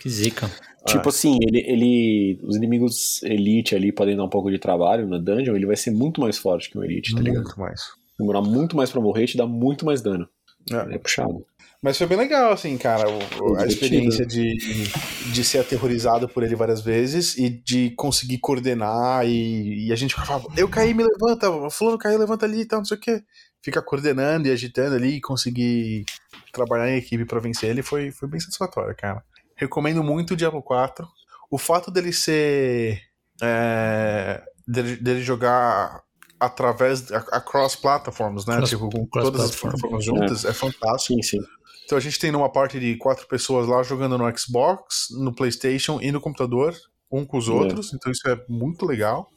Que 0.00 0.08
zica. 0.08 0.50
Tipo 0.86 1.08
assim, 1.08 1.38
ele, 1.40 1.60
ele. 1.60 2.40
Os 2.42 2.56
inimigos 2.56 3.22
Elite 3.22 3.74
ali 3.74 3.92
podem 3.92 4.16
dar 4.16 4.24
um 4.24 4.28
pouco 4.28 4.50
de 4.50 4.58
trabalho 4.58 5.08
na 5.08 5.18
dungeon, 5.18 5.54
ele 5.54 5.66
vai 5.66 5.76
ser 5.76 5.92
muito 5.92 6.20
mais 6.20 6.36
forte 6.36 6.68
que 6.68 6.76
o 6.76 6.84
Elite, 6.84 7.14
tá 7.14 7.20
ligado? 7.22 7.44
Muito 7.44 7.60
mais. 7.60 7.80
Demorar 8.18 8.42
muito 8.42 8.76
mais 8.76 8.90
pra 8.90 9.00
morrer 9.00 9.24
e 9.24 9.26
te 9.28 9.36
dá 9.36 9.46
muito 9.46 9.86
mais 9.86 10.02
dano. 10.02 10.28
É. 10.70 10.94
É 10.94 10.98
puxado. 10.98 11.46
Mas 11.84 11.98
foi 11.98 12.06
bem 12.06 12.16
legal, 12.16 12.50
assim, 12.50 12.78
cara, 12.78 13.04
o- 13.10 13.56
a 13.58 13.66
experiência 13.66 14.24
de, 14.24 14.90
de 15.32 15.44
ser 15.44 15.58
aterrorizado 15.58 16.26
por 16.26 16.42
ele 16.42 16.56
várias 16.56 16.80
vezes 16.80 17.36
e 17.36 17.50
de 17.50 17.90
conseguir 17.90 18.38
coordenar 18.38 19.26
e, 19.26 19.88
e 19.88 19.92
a 19.92 19.96
gente 19.96 20.14
falava, 20.14 20.48
eu 20.56 20.66
caí, 20.66 20.94
me 20.94 21.04
levanta, 21.04 21.46
fulano 21.70 21.98
caiu, 21.98 22.18
levanta 22.18 22.46
ali 22.46 22.62
e 22.62 22.64
tal, 22.64 22.78
não 22.78 22.86
sei 22.86 22.96
o 22.96 23.00
quê. 23.00 23.22
Fica 23.62 23.82
coordenando 23.82 24.48
e 24.48 24.50
agitando 24.50 24.94
ali 24.96 25.16
e 25.16 25.20
conseguir 25.20 26.06
trabalhar 26.54 26.88
em 26.90 26.96
equipe 26.96 27.26
pra 27.26 27.38
vencer 27.38 27.68
ele 27.68 27.82
foi, 27.82 28.10
foi 28.10 28.28
bem 28.30 28.40
satisfatório, 28.40 28.96
cara. 28.96 29.22
Recomendo 29.54 30.02
muito 30.02 30.32
o 30.32 30.36
Diablo 30.36 30.62
4. 30.62 31.06
O 31.50 31.58
fato 31.58 31.90
dele 31.90 32.14
ser... 32.14 32.98
é, 33.42 34.42
dele, 34.66 34.96
dele 34.96 35.22
jogar 35.22 36.02
através, 36.40 37.12
a- 37.12 37.18
across 37.32 37.76
platforms, 37.76 38.46
né? 38.46 38.56
Cross- 38.56 38.70
tipo, 38.70 38.88
com 38.88 39.06
cross 39.06 39.24
todas 39.26 39.40
as 39.50 39.56
plataformas 39.56 40.04
juntas, 40.04 40.44
é 40.46 40.52
fantástico. 40.54 41.14
Sim, 41.14 41.22
sim. 41.22 41.38
Então 41.84 41.98
a 41.98 42.00
gente 42.00 42.18
tem 42.18 42.30
numa 42.32 42.50
parte 42.50 42.78
de 42.80 42.96
quatro 42.96 43.26
pessoas 43.26 43.66
lá 43.66 43.82
jogando 43.82 44.16
no 44.18 44.38
Xbox, 44.38 45.08
no 45.20 45.34
PlayStation 45.34 45.98
e 46.00 46.10
no 46.10 46.20
computador, 46.20 46.74
um 47.12 47.24
com 47.24 47.36
os 47.38 47.48
É. 47.48 47.52
outros. 47.52 47.92
Então 47.94 48.10
isso 48.10 48.26
é 48.28 48.36
muito 48.48 48.86
legal. 48.86 49.28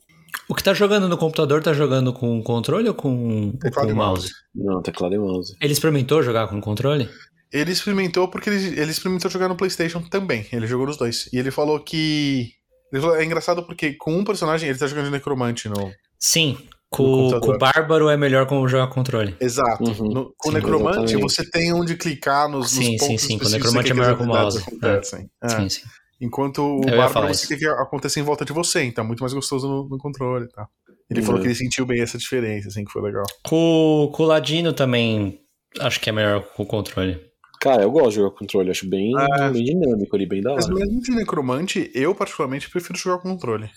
O 0.50 0.56
que 0.56 0.64
tá 0.64 0.74
jogando 0.74 1.08
no 1.08 1.18
computador 1.18 1.62
tá 1.64 1.74
jogando 1.74 2.14
com 2.14 2.41
controle 2.43 2.88
ou 2.88 2.93
com, 2.93 3.52
Teclado 3.60 3.88
com 3.88 3.93
e 3.93 3.95
mouse? 3.95 4.32
Não, 4.54 4.82
teclado 4.82 5.16
e 5.16 5.18
mouse. 5.18 5.56
Ele 5.62 5.74
experimentou 5.74 6.22
jogar 6.24 6.48
com 6.48 6.60
controle? 6.62 7.10
Ele 7.52 7.72
experimentou 7.72 8.28
porque 8.28 8.50
ele, 8.50 8.80
ele 8.80 8.91
experimentou 8.91 9.32
jogar 9.32 9.48
no 9.48 9.56
PlayStation 9.56 10.02
também. 10.02 10.45
Ele 10.52 10.68
jogou 10.68 10.86
nos 10.88 10.98
dois. 10.98 11.30
E 11.32 11.38
ele 11.38 11.50
falou 11.52 11.80
que. 11.80 12.52
Ele 12.91 13.02
falou, 13.02 13.16
é 13.18 13.24
engraçado 13.26 13.64
porque 13.64 13.93
com 13.93 14.18
um 14.18 14.24
personagem 14.24 14.70
ele 14.70 14.78
tá 14.78 14.88
jogando 14.88 15.06
de 15.06 15.12
necromante 15.12 15.68
no. 15.70 15.91
Sim. 16.20 16.58
Com, 16.89 17.39
com 17.41 17.51
o 17.51 17.57
Bárbaro 17.57 18.07
é 18.09 18.15
melhor 18.15 18.45
como 18.47 18.67
jogar 18.67 18.88
controle. 18.88 19.35
Exato. 19.41 19.83
Uhum. 19.83 20.09
No- 20.09 20.33
com 20.38 20.49
o 20.49 20.51
Sim, 20.51 20.57
necromante 20.57 20.97
exatamente. 21.13 21.21
você 21.21 21.49
tem 21.49 21.73
onde 21.73 21.95
clicar 21.97 22.47
nos, 22.47 22.59
nos 22.61 22.69
Sim, 22.71 22.97
sim, 22.97 22.97
pontos 22.97 23.21
sim, 23.23 23.38
com 23.39 23.45
o 23.45 23.49
necromante 23.49 23.91
é 23.91 23.93
melhor 23.93 24.17
com 24.17 24.23
o 24.23 24.27
mouse. 24.27 24.59
acontecem. 24.59 25.29
É. 25.43 25.49
Sim, 25.49 25.69
sim. 25.69 25.81
Enquanto 26.21 26.59
o 26.59 26.81
Bárbaro 26.85 27.27
você 27.27 27.45
quer 27.47 27.57
que 27.59 27.67
aconteça 27.67 28.19
em 28.19 28.23
volta 28.23 28.43
de 28.45 28.53
você, 28.53 28.83
então 28.83 29.03
é 29.03 29.07
muito 29.07 29.19
mais 29.19 29.33
gostoso 29.33 29.67
no, 29.67 29.88
no 29.89 29.97
controle 29.97 30.47
tal. 30.49 30.67
Ele 31.09 31.19
Uhum. 31.19 31.25
falou 31.25 31.41
que 31.41 31.47
ele 31.47 31.55
sentiu 31.55 31.85
bem 31.85 32.01
essa 32.01 32.17
diferença, 32.17 32.69
assim, 32.69 32.83
que 32.83 32.91
foi 32.91 33.01
legal. 33.01 33.23
Com, 33.43 34.09
com 34.13 34.23
o 34.23 34.25
Ladino 34.25 34.73
também 34.73 35.39
acho 35.79 35.99
que 36.01 36.09
é 36.09 36.13
melhor 36.13 36.41
com 36.55 36.63
o 36.63 36.65
controle. 36.65 37.19
Cara, 37.61 37.83
eu 37.83 37.91
gosto 37.91 38.09
de 38.09 38.15
jogar 38.15 38.29
com 38.31 38.38
controle, 38.39 38.69
acho 38.71 38.88
bem, 38.89 39.11
Ah. 39.17 39.49
bem 39.49 39.63
dinâmico 39.63 40.15
ali, 40.15 40.25
bem 40.27 40.41
da 40.41 40.53
Mas 40.53 40.65
hora. 40.65 40.75
mesmo 40.75 41.01
de 41.01 41.11
necromante, 41.11 41.91
eu 41.93 42.13
particularmente 42.15 42.69
prefiro 42.69 42.97
jogar 42.97 43.19
com 43.21 43.29
controle. 43.31 43.69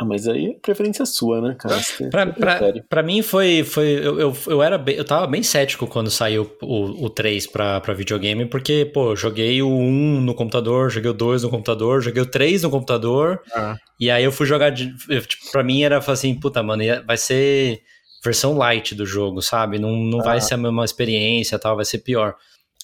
Ah, 0.00 0.04
mas 0.04 0.28
aí 0.28 0.52
é 0.52 0.54
preferência 0.60 1.04
sua, 1.04 1.40
né, 1.40 1.56
cara? 1.58 1.76
Você 1.82 2.08
Pra, 2.08 2.24
você 2.24 2.32
pra, 2.38 2.72
pra 2.88 3.02
mim 3.02 3.20
foi. 3.20 3.64
foi 3.64 3.86
eu, 3.88 4.20
eu, 4.20 4.36
eu, 4.46 4.62
era 4.62 4.78
bem, 4.78 4.94
eu 4.94 5.04
tava 5.04 5.26
bem 5.26 5.42
cético 5.42 5.86
quando 5.88 6.08
saiu 6.08 6.48
o, 6.62 7.06
o 7.06 7.10
3 7.10 7.46
pra, 7.48 7.80
pra 7.80 7.94
videogame, 7.94 8.46
porque, 8.46 8.84
pô, 8.94 9.10
eu 9.10 9.16
joguei 9.16 9.60
o 9.60 9.68
1 9.68 10.20
no 10.20 10.34
computador, 10.34 10.88
joguei 10.88 11.10
o 11.10 11.14
2 11.14 11.42
no 11.42 11.50
computador, 11.50 12.00
joguei 12.00 12.22
o 12.22 12.26
3 12.30 12.62
no 12.62 12.70
computador, 12.70 13.40
Ah. 13.52 13.76
e 13.98 14.08
aí 14.08 14.22
eu 14.22 14.30
fui 14.30 14.46
jogar. 14.46 14.70
De, 14.70 14.94
eu, 15.08 15.20
tipo, 15.26 15.50
pra 15.50 15.64
mim 15.64 15.82
era 15.82 15.98
assim, 15.98 16.32
puta, 16.38 16.62
mano, 16.62 16.82
ia- 16.84 17.02
vai 17.04 17.16
ser 17.16 17.80
versão 18.24 18.56
light 18.56 18.94
do 18.94 19.04
jogo, 19.04 19.42
sabe? 19.42 19.78
Não, 19.80 19.90
não 19.96 20.18
vai 20.20 20.38
Ah. 20.38 20.40
ser 20.40 20.54
a 20.54 20.58
mesma 20.58 20.84
experiência 20.84 21.56
e 21.56 21.58
tal, 21.58 21.74
vai 21.74 21.84
ser 21.84 21.98
pior. 21.98 22.34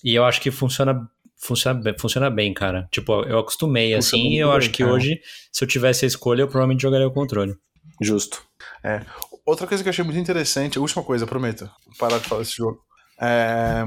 E 0.04 0.14
eu 0.14 0.24
acho 0.24 0.40
que 0.40 0.50
funciona. 0.50 1.00
Funciona 1.44 1.78
bem, 1.78 1.94
funciona 1.98 2.30
bem, 2.30 2.54
cara. 2.54 2.88
Tipo, 2.90 3.22
eu 3.24 3.38
acostumei 3.38 3.94
Funciona 3.94 4.22
assim, 4.24 4.34
e 4.34 4.38
eu 4.38 4.48
bem, 4.48 4.56
acho 4.56 4.70
que 4.70 4.82
cara. 4.82 4.94
hoje, 4.94 5.20
se 5.52 5.62
eu 5.62 5.68
tivesse 5.68 6.04
a 6.06 6.08
escolha, 6.08 6.42
eu 6.42 6.48
provavelmente 6.48 6.80
jogaria 6.80 7.06
o 7.06 7.12
controle. 7.12 7.54
Justo. 8.00 8.42
Outra 9.44 9.66
coisa 9.66 9.82
que 9.82 9.88
eu 9.88 9.90
achei 9.90 10.02
muito 10.04 10.18
interessante, 10.18 10.78
a 10.78 10.80
última 10.80 11.02
coisa, 11.02 11.26
prometo, 11.26 11.70
parar 11.98 12.18
de 12.18 12.26
falar 12.26 12.40
desse 12.40 12.56
jogo. 12.56 12.80
É, 13.20 13.82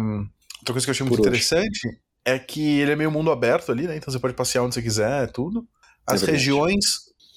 outra 0.60 0.74
coisa 0.74 0.86
que 0.86 0.90
eu 0.90 0.92
achei 0.92 1.04
muito 1.06 1.18
Por 1.18 1.28
hoje. 1.28 1.30
interessante 1.30 1.80
é 2.24 2.38
que 2.38 2.80
ele 2.80 2.92
é 2.92 2.96
meio 2.96 3.10
mundo 3.10 3.32
aberto 3.32 3.72
ali, 3.72 3.88
né? 3.88 3.98
Então 3.98 4.14
você 4.14 4.20
pode 4.20 4.36
passear 4.36 4.64
onde 4.64 4.76
você 4.76 4.82
quiser, 4.82 5.32
tudo. 5.32 5.66
As 6.06 6.22
É 6.22 6.28
regiões, 6.28 6.84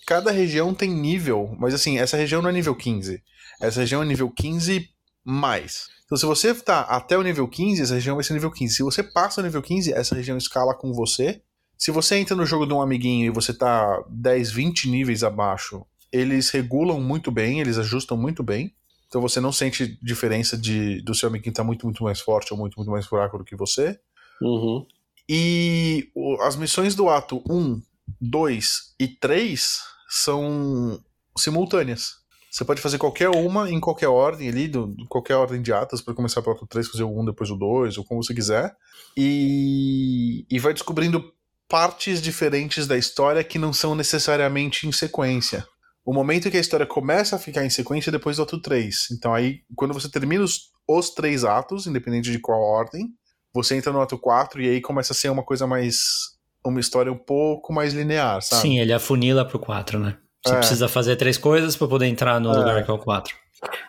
cada 0.07 0.31
região 0.31 0.75
tem 0.75 0.91
nível, 0.91 1.57
mas 1.59 1.73
assim, 1.73 1.99
essa 1.99 2.17
região 2.17 2.43
não 2.43 2.51
é 2.51 2.53
nível 2.53 2.75
15. 2.75 3.23
Essa 3.61 3.81
região 3.81 4.03
é 4.03 4.05
nível 4.07 4.31
15 4.31 4.87
mais. 5.31 5.89
Então 6.05 6.19
se 6.19 6.27
você 6.27 6.53
tá 6.55 6.81
até 6.81 7.17
o 7.17 7.23
nível 7.23 7.47
15, 7.47 7.83
essa 7.83 7.95
região 7.95 8.17
vai 8.17 8.25
ser 8.25 8.35
nível 8.35 8.51
15. 8.51 8.75
Se 8.75 8.83
você 8.83 9.03
passa 9.03 9.41
o 9.41 9.45
nível 9.45 9.63
15, 9.63 9.93
essa 9.93 10.15
região 10.15 10.37
escala 10.37 10.75
com 10.75 10.93
você. 10.93 11.41
Se 11.79 11.91
você 11.91 12.17
entra 12.17 12.37
no 12.37 12.45
jogo 12.45 12.67
de 12.67 12.75
um 12.75 12.83
amiguinho 12.83 13.27
e 13.27 13.31
você 13.31 13.55
tá 13.55 14.03
10, 14.11 14.51
20 14.51 14.91
níveis 14.91 15.23
abaixo, 15.23 15.87
eles 16.13 16.51
regulam 16.51 17.01
muito 17.01 17.31
bem, 17.31 17.61
eles 17.61 17.79
ajustam 17.79 18.17
muito 18.17 18.43
bem. 18.43 18.75
Então 19.07 19.21
você 19.21 19.41
não 19.41 19.51
sente 19.51 19.99
diferença 20.03 20.57
de, 20.57 21.01
do 21.03 21.15
seu 21.15 21.29
amiguinho 21.29 21.51
estar 21.51 21.63
tá 21.63 21.67
muito, 21.67 21.87
muito 21.87 22.05
mais 22.05 22.21
forte 22.21 22.53
ou 22.53 22.59
muito, 22.59 22.77
muito 22.77 22.91
mais 22.91 23.07
fraco 23.07 23.39
do 23.39 23.45
que 23.45 23.57
você. 23.57 23.99
Uhum. 24.43 24.87
E 25.29 26.11
o, 26.15 26.41
as 26.43 26.57
missões 26.57 26.95
do 26.95 27.09
ato 27.09 27.43
1, 27.49 27.81
2 28.21 28.95
e 28.99 29.09
3 29.09 29.81
são 30.09 31.01
simultâneas. 31.37 32.20
Você 32.51 32.65
pode 32.65 32.81
fazer 32.81 32.99
qualquer 32.99 33.29
uma 33.29 33.71
em 33.71 33.79
qualquer 33.79 34.09
ordem 34.09 34.49
ali, 34.49 34.67
do, 34.67 34.95
qualquer 35.09 35.37
ordem 35.37 35.63
de 35.63 35.73
atas, 35.73 36.03
para 36.03 36.15
começar 36.15 36.43
pelo 36.43 36.57
ato 36.57 36.67
3, 36.67 36.89
fazer 36.89 37.05
o 37.05 37.21
1, 37.21 37.27
depois 37.27 37.51
o 37.51 37.57
2, 37.57 37.97
ou 37.99 38.05
como 38.05 38.23
você 38.23 38.35
quiser. 38.35 38.75
E, 39.17 40.45
e 40.51 40.59
vai 40.59 40.73
descobrindo 40.73 41.33
partes 41.69 42.21
diferentes 42.21 42.89
da 42.89 42.99
história 42.99 43.45
que 43.45 43.59
não 43.59 43.73
são 43.73 43.95
necessariamente 43.95 44.89
em 44.89 44.91
sequência. 44.91 45.65
O 46.05 46.13
momento 46.13 46.51
que 46.51 46.57
a 46.57 46.61
história 46.61 46.85
começa 46.85 47.37
a 47.37 47.39
ficar 47.39 47.65
em 47.65 47.71
sequência 47.71 48.11
é 48.11 48.13
depois 48.13 48.39
do 48.39 48.43
ato 48.43 48.61
3. 48.61 49.13
Então 49.13 49.33
aí, 49.33 49.61
quando 49.77 49.95
você 49.95 50.11
termina 50.11 50.43
os, 50.43 50.73
os 50.89 51.11
três 51.11 51.45
atos, 51.45 51.87
independente 51.87 52.33
de 52.33 52.41
qual 52.41 52.61
ordem, 52.61 53.09
você 53.55 53.77
entra 53.77 53.93
no 53.93 54.01
ato 54.01 54.19
4 54.19 54.61
e 54.61 54.69
aí 54.69 54.81
começa 54.81 55.13
a 55.13 55.17
ser 55.17 55.29
uma 55.29 55.45
coisa 55.45 55.69
mais. 55.69 56.01
uma 56.67 56.81
história 56.81 57.13
um 57.13 57.19
pouco 57.19 57.73
mais 57.73 57.93
linear, 57.93 58.43
sabe? 58.43 58.63
Sim, 58.63 58.81
ele 58.81 58.93
afunila 58.93 59.45
pro 59.45 59.61
4, 59.61 60.01
né? 60.01 60.19
Você 60.45 60.55
é. 60.55 60.57
precisa 60.59 60.89
fazer 60.89 61.17
três 61.17 61.37
coisas 61.37 61.77
para 61.77 61.89
poder 61.89 62.07
entrar 62.07 62.41
no 62.41 62.53
é. 62.53 62.57
lugar 62.57 62.85
que 62.85 62.91
é 62.91 62.95
o 62.95 62.99
4. 62.99 63.37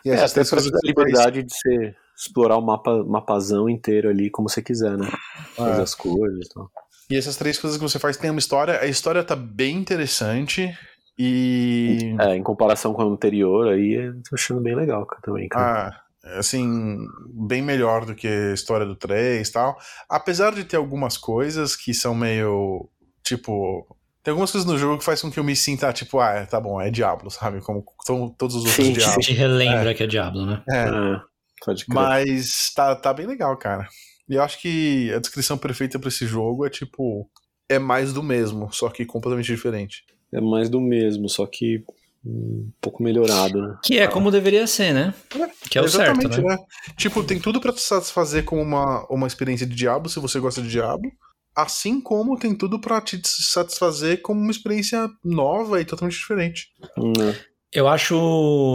E 0.06 0.10
é, 0.10 0.24
até 0.24 0.44
para 0.44 0.60
a 0.60 0.80
liberdade 0.84 1.44
de 1.44 1.54
você 1.54 1.96
explorar 2.18 2.58
o 2.58 2.62
mapa, 2.62 3.04
mapazão 3.04 3.70
inteiro 3.70 4.10
ali 4.10 4.30
como 4.30 4.50
você 4.50 4.62
quiser, 4.62 4.98
né? 4.98 5.10
Fazer 5.56 5.80
é. 5.80 5.84
as 5.84 5.96
coisas 5.96 6.46
e 6.46 6.54
tal. 6.54 6.70
E 7.10 7.18
essas 7.18 7.36
três 7.36 7.58
coisas 7.58 7.78
que 7.78 7.84
você 7.84 8.00
faz 8.00 8.18
tem 8.18 8.30
uma 8.30 8.40
história. 8.40 8.80
A 8.80 8.86
história 8.86 9.24
tá 9.24 9.36
bem 9.36 9.78
interessante. 9.78 10.78
E. 11.18 12.16
É, 12.20 12.36
em 12.36 12.44
comparação 12.44 12.94
com 12.94 13.02
a 13.02 13.06
anterior, 13.06 13.68
aí 13.68 14.12
tô 14.30 14.36
achando 14.36 14.62
bem 14.62 14.76
legal 14.76 15.06
também, 15.22 15.48
cara. 15.50 15.94
Ah, 16.24 16.40
assim, 16.40 17.06
bem 17.30 17.62
melhor 17.62 18.06
do 18.06 18.16
que 18.16 18.28
a 18.28 18.54
história 18.54 18.86
do 18.86 18.96
3 18.96 19.48
e 19.48 19.52
tal. 19.52 19.78
Apesar 20.10 20.54
de 20.54 20.64
ter 20.64 20.78
algumas 20.78 21.18
coisas 21.18 21.76
que 21.76 21.94
são 21.94 22.16
meio. 22.16 22.90
Tipo, 23.24 23.86
tem 24.24 24.32
algumas 24.32 24.52
coisas 24.52 24.70
no 24.70 24.78
jogo 24.78 25.00
que 25.00 25.04
faz 25.04 25.22
com 25.22 25.32
que 25.32 25.40
eu 25.40 25.44
me 25.44 25.56
sinta, 25.56 25.92
tipo, 25.92 26.20
ah, 26.20 26.46
tá 26.46 26.60
bom, 26.60 26.80
é 26.80 26.92
Diablo, 26.92 27.32
sabe? 27.32 27.60
Como 27.62 27.84
são 28.06 28.30
todos 28.30 28.56
os 28.56 28.66
outros 28.66 28.86
Sim, 28.86 28.94
Diablo. 28.94 29.22
te 29.22 29.34
relembra 29.34 29.92
é. 29.92 29.94
que 29.94 30.04
é 30.04 30.08
Diablo, 30.08 30.46
né? 30.46 30.64
É. 30.70 31.72
é 31.72 31.76
Mas 31.88 32.72
tá, 32.76 32.96
tá 32.96 33.14
bem 33.14 33.26
legal, 33.26 33.58
cara. 33.58 33.88
E 34.30 34.36
eu 34.36 34.44
acho 34.44 34.60
que 34.62 35.12
a 35.14 35.20
descrição 35.20 35.58
perfeita 35.58 35.98
para 36.00 36.10
esse 36.10 36.26
jogo 36.26 36.66
é 36.66 36.70
tipo. 36.70 37.30
É 37.68 37.80
mais 37.80 38.12
do 38.12 38.22
mesmo, 38.22 38.72
só 38.72 38.90
que 38.90 39.06
completamente 39.06 39.48
diferente. 39.48 40.04
É 40.34 40.42
mais 40.42 40.70
do 40.70 40.80
mesmo, 40.82 41.30
só 41.30 41.46
que 41.46 41.84
um 42.24 42.70
pouco 42.80 43.02
melhorado, 43.02 43.62
né? 43.62 43.78
Que 43.84 43.98
é 43.98 44.08
como 44.08 44.30
deveria 44.30 44.68
ser, 44.68 44.94
né? 44.94 45.14
É, 45.36 45.70
que 45.70 45.78
é 45.78 45.82
o 45.82 45.88
certo, 45.88 46.28
né? 46.28 46.38
né? 46.38 46.58
Tipo, 46.96 47.24
tem 47.24 47.40
tudo 47.40 47.60
para 47.60 47.74
te 47.74 47.82
satisfazer 47.82 48.44
como 48.44 48.62
uma, 48.62 49.06
uma 49.10 49.26
experiência 49.26 49.66
de 49.66 49.76
Diablo, 49.76 50.10
se 50.10 50.20
você 50.20 50.40
gosta 50.40 50.62
de 50.62 50.70
Diablo. 50.70 51.10
Assim 51.56 52.00
como 52.00 52.38
tem 52.38 52.56
tudo 52.56 52.80
para 52.80 53.02
te 53.02 53.20
satisfazer 53.26 54.22
como 54.22 54.40
uma 54.40 54.52
experiência 54.52 55.10
nova 55.24 55.82
e 55.82 55.86
totalmente 55.86 56.18
diferente. 56.18 56.68
Hum. 56.98 57.34
Eu 57.74 57.88
acho, 57.88 58.16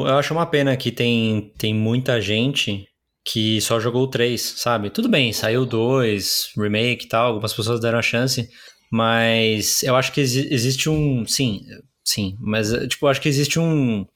eu 0.07 0.17
acho 0.17 0.33
uma 0.33 0.47
pena 0.47 0.77
que 0.77 0.91
tem, 0.91 1.53
tem 1.59 1.75
muita 1.75 2.21
gente 2.21 2.87
que 3.27 3.61
só 3.61 3.79
jogou 3.81 4.05
o 4.05 4.11
3, 4.11 4.41
sabe? 4.41 4.89
Tudo 4.89 5.09
bem, 5.09 5.33
saiu 5.33 5.67
2, 5.67 6.53
remake 6.57 7.05
e 7.05 7.09
tal, 7.09 7.27
algumas 7.27 7.53
pessoas 7.53 7.81
deram 7.81 7.99
a 7.99 8.03
chance, 8.03 8.49
mas 8.91 9.83
eu 9.83 9.97
acho 9.97 10.13
que 10.13 10.21
existe 10.21 10.89
um. 10.89 11.27
Sim, 11.27 11.61
sim, 12.05 12.37
mas 12.41 12.71
tipo, 12.89 13.05
eu 13.05 13.11
acho 13.11 13.21
que 13.21 13.29
existe 13.29 13.59
um, 13.59 14.07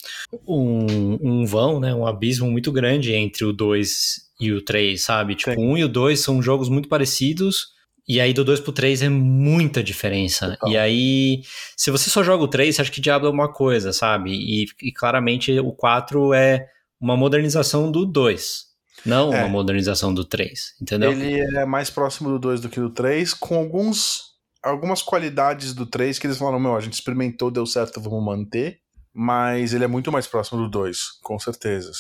um, 0.46 1.18
um 1.20 1.44
vão, 1.44 1.80
né? 1.80 1.92
Um 1.94 2.06
abismo 2.06 2.50
muito 2.50 2.70
grande 2.70 3.12
entre 3.12 3.44
o 3.44 3.52
2 3.52 4.30
e 4.40 4.52
o 4.52 4.64
3, 4.64 5.02
sabe? 5.02 5.34
Tipo, 5.34 5.61
o 5.61 5.64
1 5.64 5.70
um 5.70 5.78
e 5.78 5.84
o 5.84 5.88
2 5.88 6.20
são 6.20 6.40
jogos 6.40 6.68
muito 6.68 6.88
parecidos 6.88 7.66
e 8.11 8.20
aí 8.20 8.32
do 8.32 8.44
2 8.44 8.58
pro 8.58 8.72
3 8.72 9.02
é 9.02 9.08
muita 9.08 9.84
diferença. 9.84 10.56
Total. 10.56 10.68
E 10.68 10.76
aí, 10.76 11.42
se 11.76 11.92
você 11.92 12.11
só 12.11 12.24
joga 12.24 12.42
o 12.42 12.48
3, 12.48 12.74
você 12.74 12.82
acha 12.82 12.90
que 12.90 13.00
Diablo 13.00 13.28
é 13.28 13.30
uma 13.30 13.52
coisa, 13.52 13.92
sabe? 13.92 14.32
E, 14.32 14.66
e 14.82 14.90
claramente 14.90 15.56
o 15.61 15.70
4 15.70 16.34
é 16.34 16.66
uma 17.00 17.16
modernização 17.16 17.88
do 17.88 18.04
2. 18.04 18.64
Não 19.06 19.32
é. 19.32 19.38
uma 19.38 19.48
modernização 19.48 20.12
do 20.12 20.24
3, 20.24 20.74
entendeu? 20.82 21.12
Ele 21.12 21.56
é 21.56 21.64
mais 21.64 21.88
próximo 21.88 22.30
do 22.30 22.40
2 22.40 22.61
do 22.61 22.68
que 22.68 22.80
do 22.80 22.90
3, 22.90 23.32
com 23.32 23.54
alguns 23.54 24.30
algumas 24.61 25.02
qualidades 25.02 25.72
do 25.72 25.86
3 25.86 26.18
que 26.18 26.26
eles 26.26 26.36
falaram, 26.36 26.58
meu, 26.58 26.74
a 26.74 26.80
gente 26.80 26.94
experimentou, 26.94 27.48
deu 27.48 27.64
certo, 27.64 28.00
vamos 28.00 28.24
manter. 28.24 28.80
Mas 29.14 29.72
ele 29.72 29.84
é 29.84 29.88
muito 29.88 30.11
mais 30.11 30.26
próximo 30.26 30.61
do 30.61 30.68
2, 30.68 31.20
com 31.22 31.38
certeza. 31.38 31.92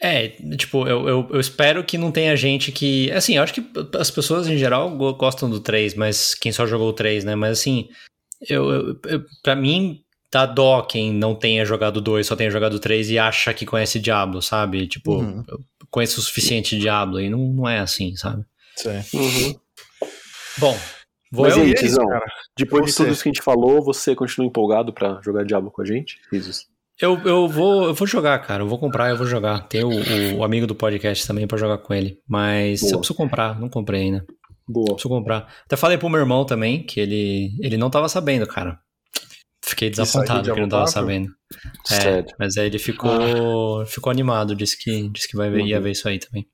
É, 0.00 0.28
tipo, 0.56 0.86
eu, 0.86 1.08
eu, 1.08 1.28
eu, 1.30 1.40
espero 1.40 1.84
que 1.84 1.96
não 1.96 2.10
tenha 2.10 2.34
gente 2.34 2.72
que. 2.72 3.10
Assim, 3.12 3.36
eu 3.36 3.42
acho 3.42 3.54
que 3.54 3.64
as 3.96 4.10
pessoas 4.10 4.48
em 4.48 4.56
geral 4.56 4.90
gostam 5.14 5.48
do 5.48 5.60
3, 5.60 5.94
mas 5.94 6.34
quem 6.34 6.50
só 6.50 6.66
jogou 6.66 6.88
o 6.88 6.92
3, 6.92 7.24
né? 7.24 7.36
Mas 7.36 7.60
assim, 7.60 7.88
eu, 8.48 8.70
eu, 8.70 9.00
eu, 9.06 9.24
pra 9.42 9.54
mim, 9.54 10.02
dá 10.30 10.46
dó 10.46 10.82
quem 10.82 11.12
não 11.12 11.34
tenha 11.34 11.64
jogado 11.64 11.98
o 11.98 12.00
2, 12.00 12.26
só 12.26 12.34
tenha 12.34 12.50
jogado 12.50 12.74
o 12.74 12.80
3 12.80 13.10
e 13.10 13.18
acha 13.18 13.52
que 13.52 13.66
conhece 13.66 14.00
Diablo, 14.00 14.40
sabe? 14.40 14.86
Tipo, 14.88 15.16
uhum. 15.16 15.44
eu 15.46 15.60
conheço 15.90 16.20
o 16.20 16.22
suficiente 16.22 16.74
de 16.74 16.82
Diablo 16.82 17.20
e 17.20 17.28
não, 17.28 17.38
não 17.38 17.68
é 17.68 17.78
assim, 17.78 18.16
sabe? 18.16 18.44
Sim. 18.74 19.04
Uhum. 19.14 19.60
Bom, 20.58 20.78
vou 21.30 21.44
Mas 21.44 21.56
eu 21.56 21.62
aí, 21.62 21.74
Tizão, 21.74 22.06
depois 22.56 22.86
de 22.86 22.96
tudo 22.96 23.10
isso 23.10 23.22
que 23.22 23.28
a 23.28 23.32
gente 23.32 23.42
falou, 23.42 23.82
você 23.82 24.14
continua 24.16 24.46
empolgado 24.46 24.92
para 24.92 25.20
jogar 25.22 25.44
Diablo 25.44 25.70
com 25.70 25.82
a 25.82 25.84
gente? 25.84 26.18
Fiz 26.30 26.66
eu, 27.02 27.20
eu, 27.24 27.48
vou, 27.48 27.86
eu 27.86 27.94
vou 27.94 28.06
jogar, 28.06 28.38
cara. 28.38 28.62
Eu 28.62 28.68
vou 28.68 28.78
comprar, 28.78 29.10
eu 29.10 29.16
vou 29.16 29.26
jogar. 29.26 29.66
Tem 29.68 29.82
o, 29.82 30.36
o 30.38 30.44
amigo 30.44 30.66
do 30.66 30.74
podcast 30.74 31.26
também 31.26 31.46
pra 31.46 31.58
jogar 31.58 31.78
com 31.78 31.92
ele. 31.92 32.18
Mas 32.28 32.80
Boa. 32.80 32.92
eu 32.92 32.98
preciso 32.98 33.16
comprar, 33.16 33.58
não 33.58 33.68
comprei 33.68 34.02
ainda. 34.02 34.24
Boa. 34.68 34.94
Preciso 34.94 35.08
comprar. 35.08 35.52
Até 35.64 35.76
falei 35.76 35.98
pro 35.98 36.08
meu 36.08 36.20
irmão 36.20 36.46
também 36.46 36.84
que 36.86 37.00
ele, 37.00 37.50
ele 37.60 37.76
não 37.76 37.90
tava 37.90 38.08
sabendo, 38.08 38.46
cara. 38.46 38.78
Fiquei 39.64 39.90
desapontado 39.90 40.44
que 40.44 40.50
ele 40.50 40.60
não 40.62 40.68
tava 40.68 40.86
sabendo. 40.86 41.28
É, 41.90 42.24
mas 42.38 42.56
aí 42.56 42.66
ele 42.66 42.78
ficou, 42.78 43.80
ah. 43.80 43.86
ficou 43.86 44.10
animado, 44.10 44.56
disse 44.56 44.76
que, 44.76 45.08
disse 45.08 45.28
que 45.28 45.36
vai 45.36 45.50
ver, 45.50 45.64
ia 45.64 45.80
ver 45.80 45.92
isso 45.92 46.08
aí 46.08 46.18
também. 46.18 46.46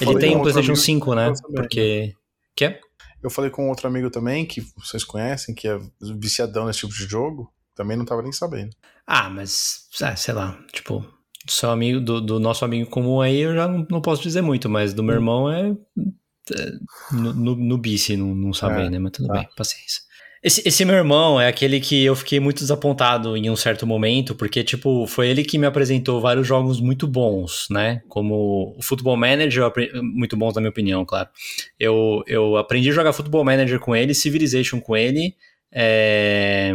Ele 0.00 0.18
tem 0.18 0.36
um 0.36 0.40
PlayStation 0.40 0.76
5, 0.76 1.14
né? 1.14 1.32
Porque. 1.54 2.14
Quer? 2.56 2.80
Eu 3.22 3.30
falei 3.30 3.50
com 3.50 3.68
outro 3.68 3.86
amigo 3.86 4.10
também, 4.10 4.46
que 4.46 4.62
vocês 4.76 5.04
conhecem, 5.04 5.54
que 5.54 5.68
é 5.68 5.78
viciadão 6.18 6.66
nesse 6.66 6.80
tipo 6.80 6.92
de 6.92 7.06
jogo. 7.06 7.52
Também 7.80 7.96
não 7.96 8.04
tava 8.04 8.20
nem 8.20 8.30
sabendo. 8.30 8.76
Ah, 9.06 9.30
mas, 9.30 9.88
é, 10.02 10.14
sei 10.14 10.34
lá, 10.34 10.54
tipo, 10.70 11.00
do 11.46 11.50
seu 11.50 11.70
amigo, 11.70 11.98
do, 11.98 12.20
do, 12.20 12.38
nosso 12.38 12.62
amigo 12.62 12.90
comum 12.90 13.22
aí, 13.22 13.40
eu 13.40 13.54
já 13.54 13.66
não, 13.66 13.86
não 13.90 14.02
posso 14.02 14.22
dizer 14.22 14.42
muito, 14.42 14.68
mas 14.68 14.92
do 14.92 15.02
meu 15.02 15.14
hum. 15.14 15.16
irmão 15.16 15.50
é, 15.50 15.70
é 15.70 16.72
no, 17.10 17.32
no, 17.32 17.56
no 17.56 17.78
bice, 17.78 18.18
não, 18.18 18.34
não 18.34 18.52
saber, 18.52 18.84
é, 18.84 18.90
né? 18.90 18.98
Mas 18.98 19.12
tudo 19.12 19.28
tá. 19.28 19.32
bem, 19.32 19.48
paciência. 19.56 20.02
Esse, 20.42 20.62
esse 20.68 20.84
meu 20.84 20.94
irmão 20.94 21.40
é 21.40 21.48
aquele 21.48 21.80
que 21.80 22.04
eu 22.04 22.14
fiquei 22.14 22.38
muito 22.38 22.58
desapontado 22.58 23.34
em 23.34 23.48
um 23.48 23.56
certo 23.56 23.86
momento, 23.86 24.34
porque, 24.34 24.62
tipo, 24.62 25.06
foi 25.06 25.30
ele 25.30 25.42
que 25.42 25.56
me 25.56 25.64
apresentou 25.66 26.20
vários 26.20 26.46
jogos 26.46 26.82
muito 26.82 27.08
bons, 27.08 27.66
né? 27.70 28.02
Como 28.08 28.74
o 28.76 28.82
Football 28.82 29.16
Manager, 29.16 29.72
muito 30.02 30.36
bons 30.36 30.54
na 30.54 30.60
minha 30.60 30.70
opinião, 30.70 31.02
claro. 31.06 31.30
Eu, 31.78 32.22
eu 32.26 32.58
aprendi 32.58 32.90
a 32.90 32.92
jogar 32.92 33.14
Football 33.14 33.42
Manager 33.42 33.80
com 33.80 33.96
ele, 33.96 34.12
Civilization 34.12 34.82
com 34.82 34.94
ele, 34.94 35.34
é... 35.72 36.74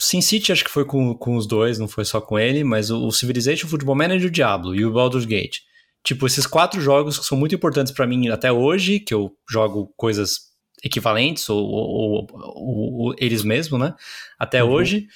Sin 0.00 0.20
City 0.20 0.50
acho 0.50 0.64
que 0.64 0.70
foi 0.70 0.84
com, 0.84 1.14
com 1.14 1.36
os 1.36 1.46
dois, 1.46 1.78
não 1.78 1.86
foi 1.86 2.04
só 2.04 2.20
com 2.20 2.38
ele, 2.38 2.64
mas 2.64 2.90
o, 2.90 3.06
o 3.06 3.12
Civilization, 3.12 3.66
o 3.66 3.70
Football 3.70 3.96
Manager, 3.96 4.28
o 4.28 4.32
Diablo 4.32 4.74
e 4.74 4.84
o 4.84 4.92
Baldur's 4.92 5.26
Gate. 5.26 5.58
Tipo, 6.02 6.26
esses 6.26 6.46
quatro 6.46 6.80
jogos 6.80 7.18
que 7.18 7.26
são 7.26 7.36
muito 7.36 7.54
importantes 7.54 7.92
para 7.92 8.06
mim 8.06 8.28
até 8.28 8.50
hoje, 8.50 8.98
que 8.98 9.12
eu 9.12 9.32
jogo 9.48 9.92
coisas 9.96 10.50
equivalentes 10.82 11.48
ou, 11.50 11.62
ou, 11.62 12.26
ou, 12.32 12.92
ou 12.94 13.14
eles 13.18 13.42
mesmos, 13.42 13.78
né? 13.78 13.94
Até 14.38 14.64
uhum. 14.64 14.70
hoje. 14.70 15.06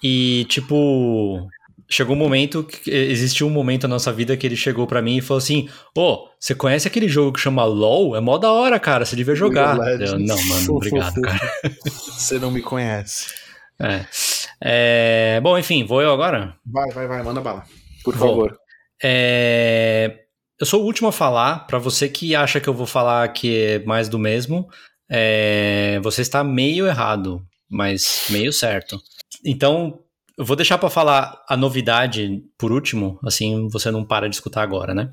E, 0.00 0.46
tipo, 0.48 1.48
chegou 1.90 2.14
um 2.14 2.18
momento, 2.18 2.62
que, 2.62 2.90
existiu 2.90 3.46
um 3.46 3.50
momento 3.50 3.88
na 3.88 3.94
nossa 3.94 4.12
vida 4.12 4.36
que 4.36 4.46
ele 4.46 4.56
chegou 4.56 4.86
para 4.86 5.02
mim 5.02 5.16
e 5.16 5.20
falou 5.20 5.38
assim: 5.38 5.68
Ô, 5.96 6.00
oh, 6.02 6.28
você 6.38 6.54
conhece 6.54 6.86
aquele 6.86 7.08
jogo 7.08 7.32
que 7.32 7.40
chama 7.40 7.64
LOL? 7.64 8.14
É 8.14 8.20
mó 8.20 8.38
da 8.38 8.52
hora, 8.52 8.78
cara, 8.78 9.04
você 9.04 9.16
devia 9.16 9.34
jogar. 9.34 9.76
Eu, 10.00 10.18
não, 10.18 10.40
mano, 10.44 10.76
obrigado, 10.76 11.18
cara. 11.22 11.52
Você 11.86 12.38
não 12.38 12.52
me 12.52 12.62
conhece. 12.62 13.47
É. 13.80 14.06
é. 14.60 15.40
Bom, 15.40 15.58
enfim, 15.58 15.84
vou 15.84 16.02
eu 16.02 16.12
agora? 16.12 16.56
Vai, 16.66 16.90
vai, 16.90 17.06
vai, 17.06 17.22
manda 17.22 17.40
bala. 17.40 17.64
Por 18.04 18.14
vou. 18.14 18.28
favor. 18.28 18.58
É... 19.02 20.24
Eu 20.60 20.66
sou 20.66 20.82
o 20.82 20.84
último 20.84 21.08
a 21.08 21.12
falar. 21.12 21.66
Para 21.66 21.78
você 21.78 22.08
que 22.08 22.34
acha 22.34 22.60
que 22.60 22.68
eu 22.68 22.74
vou 22.74 22.86
falar 22.86 23.28
que 23.28 23.56
é 23.56 23.78
mais 23.80 24.08
do 24.08 24.18
mesmo, 24.18 24.68
é... 25.08 26.00
você 26.02 26.22
está 26.22 26.42
meio 26.42 26.86
errado, 26.86 27.44
mas 27.70 28.26
meio 28.30 28.52
certo. 28.52 29.00
Então, 29.44 30.00
eu 30.36 30.44
vou 30.44 30.56
deixar 30.56 30.78
para 30.78 30.90
falar 30.90 31.44
a 31.48 31.56
novidade 31.56 32.42
por 32.56 32.72
último, 32.72 33.18
assim 33.24 33.68
você 33.68 33.90
não 33.90 34.04
para 34.04 34.28
de 34.28 34.34
escutar 34.34 34.62
agora, 34.62 34.94
né? 34.94 35.12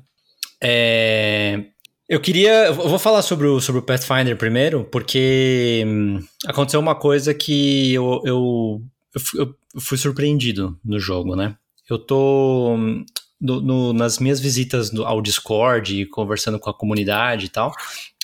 É... 0.62 1.64
Eu 2.08 2.20
queria. 2.20 2.66
Eu 2.66 2.74
vou 2.74 2.98
falar 2.98 3.22
sobre 3.22 3.46
o, 3.46 3.60
sobre 3.60 3.80
o 3.80 3.84
Pathfinder 3.84 4.36
primeiro, 4.36 4.84
porque 4.84 5.82
hum, 5.86 6.20
aconteceu 6.46 6.78
uma 6.78 6.94
coisa 6.94 7.34
que 7.34 7.92
eu, 7.92 8.22
eu, 8.24 8.82
eu, 9.14 9.54
eu 9.74 9.80
fui 9.80 9.98
surpreendido 9.98 10.78
no 10.84 11.00
jogo, 11.00 11.34
né? 11.34 11.56
Eu 11.90 11.98
tô 11.98 12.74
hum, 12.76 13.04
no- 13.40 13.60
no- 13.60 13.92
nas 13.92 14.18
minhas 14.20 14.38
visitas 14.38 14.94
ao 14.94 15.20
Discord, 15.20 16.06
conversando 16.06 16.60
com 16.60 16.70
a 16.70 16.74
comunidade 16.76 17.46
e 17.46 17.48
tal, 17.48 17.72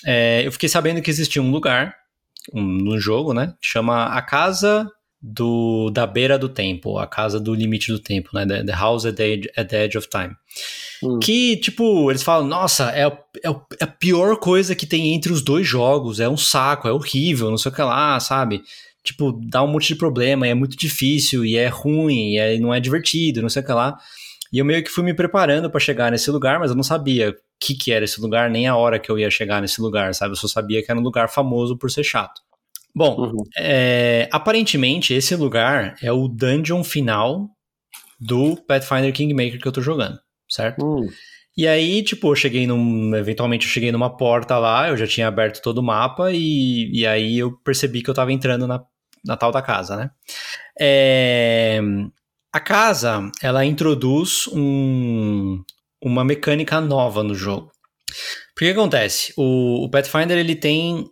é, 0.05 0.45
eu 0.45 0.51
fiquei 0.51 0.69
sabendo 0.69 1.01
que 1.01 1.09
existia 1.09 1.41
um 1.41 1.51
lugar 1.51 1.93
um, 2.53 2.61
no 2.61 2.99
jogo, 2.99 3.33
né? 3.33 3.47
Que 3.61 3.67
chama 3.67 4.05
a 4.05 4.21
Casa 4.21 4.89
do, 5.25 5.89
da 5.89 6.05
Beira 6.05 6.37
do 6.37 6.49
Tempo, 6.49 6.97
a 6.97 7.07
Casa 7.07 7.39
do 7.39 7.53
Limite 7.55 7.93
do 7.93 7.97
Tempo, 7.99 8.31
né? 8.33 8.45
The, 8.45 8.65
the 8.65 8.73
House 8.73 9.05
at 9.05 9.15
the, 9.15 9.23
Edge, 9.25 9.49
at 9.55 9.69
the 9.69 9.85
Edge 9.85 9.97
of 9.97 10.09
Time. 10.09 10.35
Hum. 11.01 11.17
Que, 11.19 11.55
tipo, 11.55 12.11
eles 12.11 12.21
falam, 12.21 12.45
nossa, 12.45 12.91
é, 12.91 13.05
é, 13.05 13.49
é 13.79 13.83
a 13.85 13.87
pior 13.87 14.35
coisa 14.35 14.75
que 14.75 14.85
tem 14.85 15.13
entre 15.13 15.31
os 15.31 15.41
dois 15.41 15.65
jogos, 15.65 16.19
é 16.19 16.27
um 16.27 16.35
saco, 16.35 16.89
é 16.89 16.91
horrível, 16.91 17.49
não 17.49 17.57
sei 17.57 17.71
o 17.71 17.75
que 17.75 17.81
lá, 17.81 18.19
sabe? 18.19 18.63
Tipo, 19.01 19.31
dá 19.31 19.63
um 19.63 19.67
monte 19.67 19.87
de 19.87 19.95
problema, 19.95 20.45
e 20.45 20.51
é 20.51 20.53
muito 20.53 20.75
difícil, 20.75 21.45
e 21.45 21.55
é 21.55 21.67
ruim, 21.67 22.33
e 22.33 22.37
é- 22.37 22.59
não 22.59 22.73
é 22.73 22.81
divertido, 22.81 23.41
não 23.41 23.49
sei 23.49 23.61
o 23.61 23.65
que 23.65 23.71
lá. 23.71 23.97
E 24.51 24.59
eu 24.59 24.65
meio 24.65 24.83
que 24.83 24.89
fui 24.89 25.05
me 25.05 25.13
preparando 25.13 25.69
pra 25.69 25.79
chegar 25.79 26.11
nesse 26.11 26.29
lugar, 26.29 26.59
mas 26.59 26.69
eu 26.69 26.75
não 26.75 26.83
sabia 26.83 27.29
o 27.29 27.35
que, 27.59 27.73
que 27.75 27.93
era 27.93 28.03
esse 28.03 28.19
lugar, 28.19 28.49
nem 28.49 28.67
a 28.67 28.75
hora 28.75 28.99
que 28.99 29.09
eu 29.09 29.17
ia 29.17 29.31
chegar 29.31 29.61
nesse 29.61 29.81
lugar, 29.81 30.13
sabe? 30.13 30.33
Eu 30.33 30.35
só 30.35 30.49
sabia 30.49 30.83
que 30.83 30.91
era 30.91 30.99
um 30.99 31.03
lugar 31.03 31.29
famoso 31.29 31.77
por 31.77 31.89
ser 31.89 32.03
chato. 32.03 32.41
Bom, 32.95 33.15
Uhum. 33.19 33.43
é, 33.57 34.29
aparentemente 34.31 35.13
esse 35.13 35.35
lugar 35.35 35.95
é 36.01 36.11
o 36.11 36.27
dungeon 36.27 36.83
final 36.83 37.49
do 38.19 38.55
Pathfinder 38.67 39.11
Kingmaker 39.11 39.59
que 39.59 39.67
eu 39.67 39.71
tô 39.71 39.81
jogando, 39.81 40.17
certo? 40.49 40.85
Hum. 40.85 41.07
E 41.57 41.67
aí, 41.67 42.01
tipo, 42.03 42.31
eu 42.31 42.35
cheguei 42.35 42.65
num. 42.65 43.15
Eventualmente 43.15 43.65
eu 43.67 43.71
cheguei 43.71 43.91
numa 43.91 44.15
porta 44.17 44.57
lá, 44.57 44.89
eu 44.89 44.97
já 44.97 45.05
tinha 45.05 45.27
aberto 45.27 45.61
todo 45.61 45.79
o 45.79 45.83
mapa, 45.83 46.31
e, 46.31 46.89
e 46.91 47.05
aí 47.05 47.37
eu 47.37 47.51
percebi 47.63 48.01
que 48.01 48.09
eu 48.09 48.13
tava 48.13 48.31
entrando 48.33 48.65
na, 48.67 48.83
na 49.25 49.37
tal 49.37 49.51
da 49.51 49.61
casa, 49.61 49.95
né? 49.95 50.09
É, 50.79 51.79
a 52.51 52.59
casa, 52.59 53.29
ela 53.41 53.65
introduz 53.65 54.47
um, 54.51 55.61
uma 56.03 56.23
mecânica 56.23 56.81
nova 56.81 57.21
no 57.23 57.35
jogo. 57.35 57.71
Porque 58.55 58.65
o 58.69 58.73
que 58.73 58.79
acontece? 58.79 59.33
O, 59.37 59.85
o 59.85 59.89
Pathfinder, 59.89 60.37
ele 60.37 60.55
tem. 60.55 61.05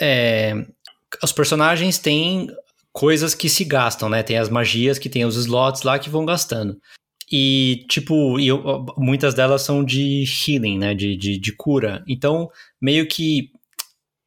é, 0.00 0.54
os 1.22 1.32
personagens 1.32 1.98
têm 1.98 2.48
coisas 2.92 3.34
que 3.34 3.48
se 3.48 3.64
gastam, 3.64 4.08
né? 4.08 4.22
Tem 4.22 4.38
as 4.38 4.48
magias 4.48 4.98
que 4.98 5.08
tem 5.08 5.24
os 5.24 5.36
slots 5.36 5.82
lá 5.82 5.98
que 5.98 6.10
vão 6.10 6.24
gastando. 6.24 6.76
E, 7.32 7.84
tipo, 7.88 8.38
e 8.38 8.48
eu- 8.48 8.84
muitas 8.96 9.34
delas 9.34 9.62
são 9.62 9.84
de 9.84 10.24
healing, 10.46 10.78
né? 10.78 10.94
De, 10.94 11.16
de, 11.16 11.38
de 11.38 11.52
cura. 11.56 12.04
Então, 12.06 12.48
meio 12.80 13.06
que 13.08 13.50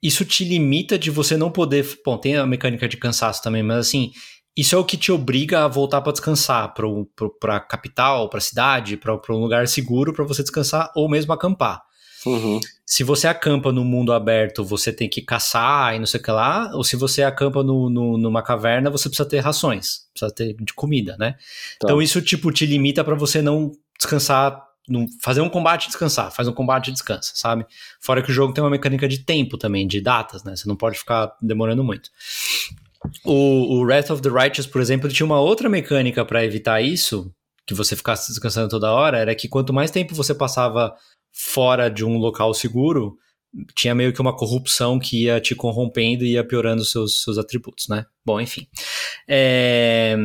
isso 0.02 0.26
te 0.26 0.44
limita 0.44 0.98
de 0.98 1.10
você 1.12 1.38
não 1.38 1.52
poder. 1.52 1.86
Bom, 2.06 2.18
tem 2.18 2.36
a 2.38 2.46
mecânica 2.46 2.88
de 2.88 2.98
cansaço 2.98 3.42
também, 3.42 3.64
mas 3.64 3.78
assim, 3.88 4.12
isso 4.56 4.76
é 4.76 4.78
o 4.78 4.86
que 4.86 4.98
te 4.98 5.12
obriga 5.12 5.64
a 5.64 5.68
voltar 5.68 6.02
para 6.02 6.12
descansar, 6.12 6.74
pro, 6.74 7.10
pra 7.40 7.60
capital, 7.60 8.30
pra 8.30 8.40
cidade, 8.40 8.98
pra, 8.98 9.18
pra 9.18 9.36
um 9.36 9.40
lugar 9.40 9.68
seguro 9.68 10.14
para 10.14 10.26
você 10.26 10.42
descansar 10.42 10.92
ou 10.96 11.10
mesmo 11.10 11.32
acampar. 11.34 11.82
Uhum. 12.28 12.60
Se 12.86 13.04
você 13.04 13.28
acampa 13.28 13.72
no 13.72 13.84
mundo 13.84 14.14
aberto, 14.14 14.64
você 14.64 14.94
tem 14.94 15.10
que 15.10 15.22
caçar 15.22 15.96
e 15.96 16.00
não 16.00 16.06
sei 16.06 16.20
o 16.20 16.24
que 16.24 16.32
lá, 16.32 16.72
ou 16.74 16.84
se 16.84 16.96
você 16.96 17.24
acampa 17.24 17.64
no, 17.64 17.90
no- 17.90 18.18
numa 18.18 18.42
caverna, 18.42 18.90
você 18.90 19.10
precisa 19.10 19.28
ter 19.28 19.40
rações, 19.40 20.06
precisa 20.14 20.34
ter 20.34 20.54
de 20.54 20.74
comida, 20.74 21.16
né? 21.18 21.34
Tá. 21.34 21.40
Então 21.84 22.02
isso, 22.02 22.22
tipo, 22.22 22.52
te 22.52 22.66
limita 22.66 23.04
para 23.04 23.16
você 23.16 23.42
não 23.42 23.72
descansar, 23.98 24.64
fazer 25.22 25.42
um 25.42 25.50
combate 25.50 25.86
e 25.86 25.88
descansar, 25.88 26.32
faz 26.32 26.48
um 26.48 26.54
combate 26.54 26.88
e 26.88 26.94
descansa, 26.94 27.34
sabe? 27.36 27.66
Fora 28.00 28.22
que 28.22 28.32
o 28.32 28.34
jogo 28.34 28.54
tem 28.54 28.64
uma 28.64 28.70
mecânica 28.70 29.08
de 29.08 29.20
tempo 29.20 29.58
também, 29.58 29.86
de 29.86 30.00
datas, 30.00 30.44
né? 30.44 30.56
Você 30.56 30.68
não 30.68 30.76
pode 30.78 30.98
ficar 30.98 31.34
demorando 31.42 31.84
muito. 31.84 32.10
O, 33.24 33.78
o 33.80 33.82
Wrath 33.84 34.10
of 34.12 34.22
the 34.22 34.30
Righteous, 34.30 34.66
por 34.68 34.82
exemplo, 34.82 35.08
ele 35.08 35.14
tinha 35.14 35.26
uma 35.26 35.40
outra 35.40 35.70
mecânica 35.70 36.24
para 36.26 36.44
evitar 36.44 36.82
isso, 36.82 37.32
que 37.66 37.74
você 37.74 37.96
ficasse 37.96 38.30
descansando 38.30 38.70
toda 38.70 38.92
hora, 38.92 39.18
era 39.18 39.36
que 39.36 39.48
quanto 39.48 39.74
mais 39.74 39.92
tempo 39.92 40.16
você 40.16 40.34
passava 40.34 40.96
fora 41.40 41.90
de 41.90 42.04
um 42.06 42.18
local 42.18 42.54
seguro, 42.54 43.18
tinha 43.76 43.96
meio 43.96 44.12
que 44.14 44.22
uma 44.22 44.36
corrupção 44.36 45.00
que 45.00 45.24
ia 45.24 45.40
te 45.40 45.56
corrompendo 45.56 46.24
e 46.24 46.34
ia 46.34 46.44
piorando 46.44 46.84
seus, 46.84 47.22
seus 47.24 47.38
atributos, 47.38 47.88
né? 47.88 48.06
Bom, 48.26 48.40
enfim. 48.42 48.68
É, 49.28 50.16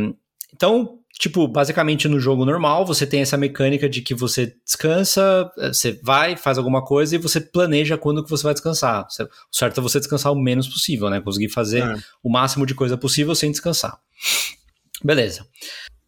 Então, 0.55 0.99
tipo, 1.19 1.47
basicamente 1.49 2.09
no 2.09 2.19
jogo 2.21 2.45
normal, 2.45 2.85
você 2.85 3.07
tem 3.07 3.21
essa 3.21 3.37
mecânica 3.37 3.89
de 3.89 4.03
que 4.03 4.15
você 4.15 4.55
descansa, 4.65 5.51
eh, 5.59 5.69
você 5.73 5.99
vai, 6.03 6.37
faz 6.37 6.59
alguma 6.59 6.85
coisa 6.85 7.15
e 7.15 7.19
você 7.19 7.41
planeja 7.41 7.97
quando 7.97 8.23
que 8.25 8.31
você 8.31 8.43
vai 8.43 8.53
descansar. 8.55 9.07
O 9.07 9.57
certo 9.57 9.79
é 9.79 9.83
você 9.83 9.99
descansar 9.99 10.33
o 10.33 10.41
menos 10.41 10.69
possível, 10.69 11.09
né? 11.09 11.21
Conseguir 11.21 11.49
fazer 11.49 11.83
É. 11.83 11.95
o 12.23 12.31
máximo 12.31 12.67
de 12.67 12.75
coisa 12.75 12.97
possível 12.99 13.35
sem 13.35 13.51
descansar. 13.51 13.99
Beleza. 15.03 15.47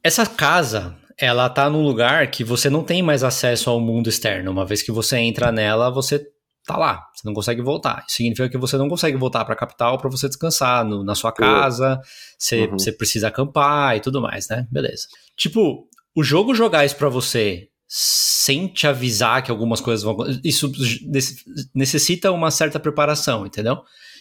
Essa 0.02 0.26
casa, 0.26 0.96
ela 1.19 1.49
tá 1.49 1.69
num 1.71 1.83
lugar 1.83 2.31
que 2.31 2.43
você 2.45 2.69
não 2.71 2.83
tem 2.83 3.03
mais 3.03 3.23
acesso 3.25 3.71
ao 3.71 3.81
mundo 3.81 4.09
externo. 4.09 4.51
Uma 4.51 4.65
vez 4.67 4.83
que 4.83 4.93
você 4.93 5.17
entra 5.19 5.53
nela, 5.53 5.91
você 5.91 6.25
tá 6.67 6.77
lá, 6.77 7.03
você 7.15 7.27
não 7.27 7.35
consegue 7.35 7.61
voltar. 7.62 8.05
Isso 8.09 8.17
significa 8.17 8.49
que 8.49 8.57
você 8.59 8.77
não 8.77 8.89
consegue 8.89 9.17
voltar 9.17 9.45
para 9.45 9.55
a 9.55 9.57
capital 9.59 9.99
para 9.99 10.09
você 10.11 10.27
descansar 10.29 10.85
no- 10.85 11.05
na 11.05 11.15
sua 11.15 11.31
casa, 11.33 12.01
você, 12.39 12.65
Uhum. 12.67 12.79
você 12.79 12.91
precisa 12.91 13.29
acampar 13.29 13.97
e 13.97 14.01
tudo 14.01 14.21
mais, 14.21 14.49
né? 14.49 14.67
Beleza. 14.71 15.07
Tipo, 15.37 15.87
o 16.17 16.23
jogo 16.23 16.55
jogar 16.55 16.85
isso 16.85 16.97
para 16.97 17.09
você 17.09 17.69
sem 17.87 18.67
te 18.67 18.87
avisar 18.87 19.43
que 19.43 19.51
algumas 19.51 19.81
coisas 19.81 20.03
vão 20.03 20.17
isso 20.43 20.73
nece- 21.07 21.37
necessita 21.75 22.33
uma 22.33 22.51
certa 22.51 22.81
preparação, 22.81 23.45
entendeu? 23.47 23.75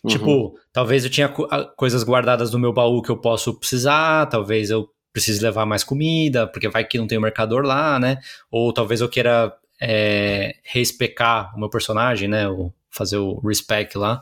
Uhum. 0.03 0.09
Tipo, 0.09 0.53
talvez 0.73 1.05
eu 1.05 1.09
tinha 1.09 1.29
coisas 1.77 2.03
guardadas 2.03 2.51
no 2.51 2.59
meu 2.59 2.73
baú 2.73 3.01
que 3.01 3.09
eu 3.09 3.19
posso 3.19 3.57
precisar, 3.57 4.25
talvez 4.27 4.69
eu 4.69 4.85
precise 5.13 5.41
levar 5.41 5.65
mais 5.65 5.83
comida, 5.83 6.47
porque 6.47 6.67
vai 6.67 6.83
que 6.83 6.97
não 6.97 7.07
tem 7.07 7.17
o 7.17 7.21
mercador 7.21 7.63
lá, 7.63 7.99
né? 7.99 8.17
Ou 8.51 8.73
talvez 8.73 8.99
eu 8.99 9.07
queira 9.07 9.55
é, 9.79 10.55
respecar 10.63 11.55
o 11.55 11.59
meu 11.59 11.69
personagem, 11.69 12.27
né? 12.27 12.49
Ou 12.49 12.73
fazer 12.89 13.17
o 13.17 13.39
respec 13.39 13.97
lá, 13.97 14.21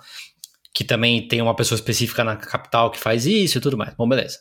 que 0.73 0.83
também 0.83 1.27
tem 1.27 1.41
uma 1.41 1.55
pessoa 1.55 1.75
específica 1.75 2.23
na 2.23 2.35
capital 2.35 2.91
que 2.91 2.99
faz 2.99 3.25
isso 3.25 3.57
e 3.57 3.61
tudo 3.61 3.77
mais. 3.77 3.93
Bom, 3.95 4.07
beleza. 4.07 4.39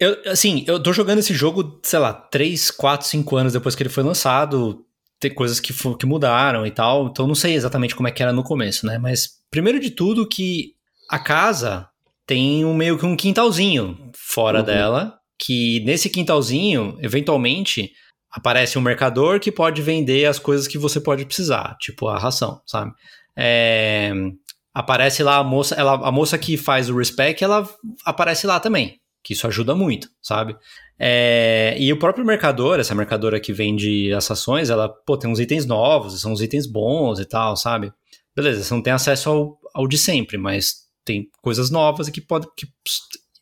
Eu, 0.00 0.16
assim, 0.26 0.64
eu 0.66 0.82
tô 0.82 0.92
jogando 0.92 1.18
esse 1.18 1.34
jogo, 1.34 1.80
sei 1.82 1.98
lá, 1.98 2.12
3, 2.12 2.70
4, 2.70 3.06
5 3.06 3.36
anos 3.36 3.52
depois 3.52 3.74
que 3.74 3.82
ele 3.82 3.90
foi 3.90 4.02
lançado. 4.02 4.84
Tem 5.20 5.32
coisas 5.32 5.60
que, 5.60 5.72
que 5.72 6.06
mudaram 6.06 6.66
e 6.66 6.70
tal. 6.70 7.06
Então 7.06 7.26
não 7.26 7.34
sei 7.34 7.54
exatamente 7.54 7.94
como 7.94 8.08
é 8.08 8.10
que 8.10 8.22
era 8.22 8.32
no 8.32 8.42
começo, 8.42 8.86
né? 8.86 8.98
Mas 8.98 9.40
primeiro 9.50 9.78
de 9.78 9.90
tudo 9.90 10.28
que 10.28 10.74
a 11.10 11.18
casa 11.18 11.88
tem 12.26 12.64
um 12.64 12.74
meio 12.74 12.98
que 12.98 13.06
um 13.06 13.16
quintalzinho 13.16 14.10
fora 14.16 14.60
Uhum. 14.60 14.64
dela. 14.64 15.18
Que 15.38 15.80
nesse 15.84 16.08
quintalzinho, 16.08 16.96
eventualmente, 17.00 17.90
aparece 18.30 18.78
um 18.78 18.82
mercador 18.82 19.40
que 19.40 19.50
pode 19.50 19.82
vender 19.82 20.26
as 20.26 20.38
coisas 20.38 20.66
que 20.68 20.78
você 20.78 21.00
pode 21.00 21.24
precisar, 21.24 21.76
tipo 21.80 22.06
a 22.08 22.18
ração, 22.18 22.60
sabe? 22.66 22.92
É, 23.36 24.12
aparece 24.72 25.22
lá 25.22 25.36
a 25.38 25.44
moça, 25.44 25.74
ela, 25.74 25.94
a 25.94 26.12
moça 26.12 26.38
que 26.38 26.56
faz 26.56 26.88
o 26.88 26.96
respec, 26.96 27.42
ela 27.42 27.68
aparece 28.04 28.46
lá 28.46 28.60
também, 28.60 28.98
que 29.24 29.32
isso 29.32 29.46
ajuda 29.46 29.74
muito, 29.74 30.08
sabe? 30.22 30.56
É, 30.98 31.74
e 31.78 31.92
o 31.92 31.98
próprio 31.98 32.24
mercador, 32.24 32.78
essa 32.78 32.94
mercadora 32.94 33.40
que 33.40 33.52
vende 33.52 34.12
as 34.12 34.30
ações, 34.30 34.70
ela, 34.70 34.88
pô, 34.88 35.16
tem 35.16 35.28
uns 35.28 35.40
itens 35.40 35.66
novos, 35.66 36.20
são 36.20 36.32
uns 36.32 36.40
itens 36.40 36.66
bons 36.66 37.18
e 37.18 37.24
tal, 37.24 37.56
sabe? 37.56 37.92
Beleza, 38.36 38.62
você 38.62 38.72
não 38.74 38.82
tem 38.82 38.92
acesso 38.92 39.30
ao, 39.30 39.58
ao 39.74 39.88
de 39.88 39.98
sempre, 39.98 40.38
mas 40.38 40.83
tem 41.04 41.28
coisas 41.42 41.70
novas 41.70 42.08
e 42.08 42.12
que 42.12 42.20
pode, 42.20 42.46
que 42.56 42.66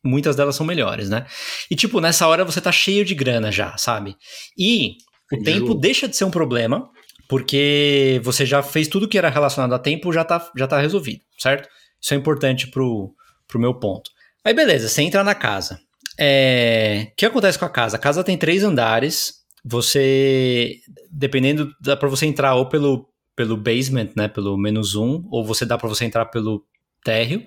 muitas 0.04 0.36
delas 0.36 0.56
são 0.56 0.66
melhores, 0.66 1.08
né? 1.08 1.26
E 1.70 1.76
tipo, 1.76 2.00
nessa 2.00 2.26
hora 2.26 2.44
você 2.44 2.60
tá 2.60 2.72
cheio 2.72 3.04
de 3.04 3.14
grana 3.14 3.52
já, 3.52 3.76
sabe? 3.76 4.16
E 4.58 4.96
o 5.30 5.36
Entendi. 5.36 5.60
tempo 5.60 5.74
deixa 5.74 6.08
de 6.08 6.16
ser 6.16 6.24
um 6.24 6.30
problema, 6.30 6.90
porque 7.28 8.20
você 8.24 8.44
já 8.44 8.62
fez 8.62 8.88
tudo 8.88 9.08
que 9.08 9.16
era 9.16 9.30
relacionado 9.30 9.72
a 9.74 9.78
tempo, 9.78 10.12
já 10.12 10.24
tá, 10.24 10.50
já 10.56 10.66
tá 10.66 10.80
resolvido, 10.80 11.20
certo? 11.38 11.68
Isso 12.00 12.12
é 12.12 12.16
importante 12.16 12.66
pro, 12.68 13.14
pro 13.46 13.60
meu 13.60 13.74
ponto. 13.74 14.10
Aí 14.44 14.52
beleza, 14.52 14.88
você 14.88 15.02
entra 15.02 15.22
na 15.22 15.34
casa. 15.34 15.78
É, 16.18 17.06
O 17.12 17.16
que 17.16 17.24
acontece 17.26 17.58
com 17.58 17.64
a 17.64 17.70
casa? 17.70 17.96
A 17.96 18.00
casa 18.00 18.24
tem 18.24 18.36
três 18.36 18.62
andares. 18.62 19.40
Você, 19.64 20.74
dependendo, 21.10 21.72
dá 21.80 21.96
pra 21.96 22.08
você 22.08 22.26
entrar 22.26 22.56
ou 22.56 22.68
pelo, 22.68 23.08
pelo 23.36 23.56
basement, 23.56 24.10
né? 24.16 24.26
Pelo 24.26 24.56
menos 24.58 24.96
um, 24.96 25.22
ou 25.30 25.44
você 25.44 25.64
dá 25.64 25.78
pra 25.78 25.88
você 25.88 26.04
entrar 26.04 26.26
pelo 26.26 26.64
térreo. 27.04 27.46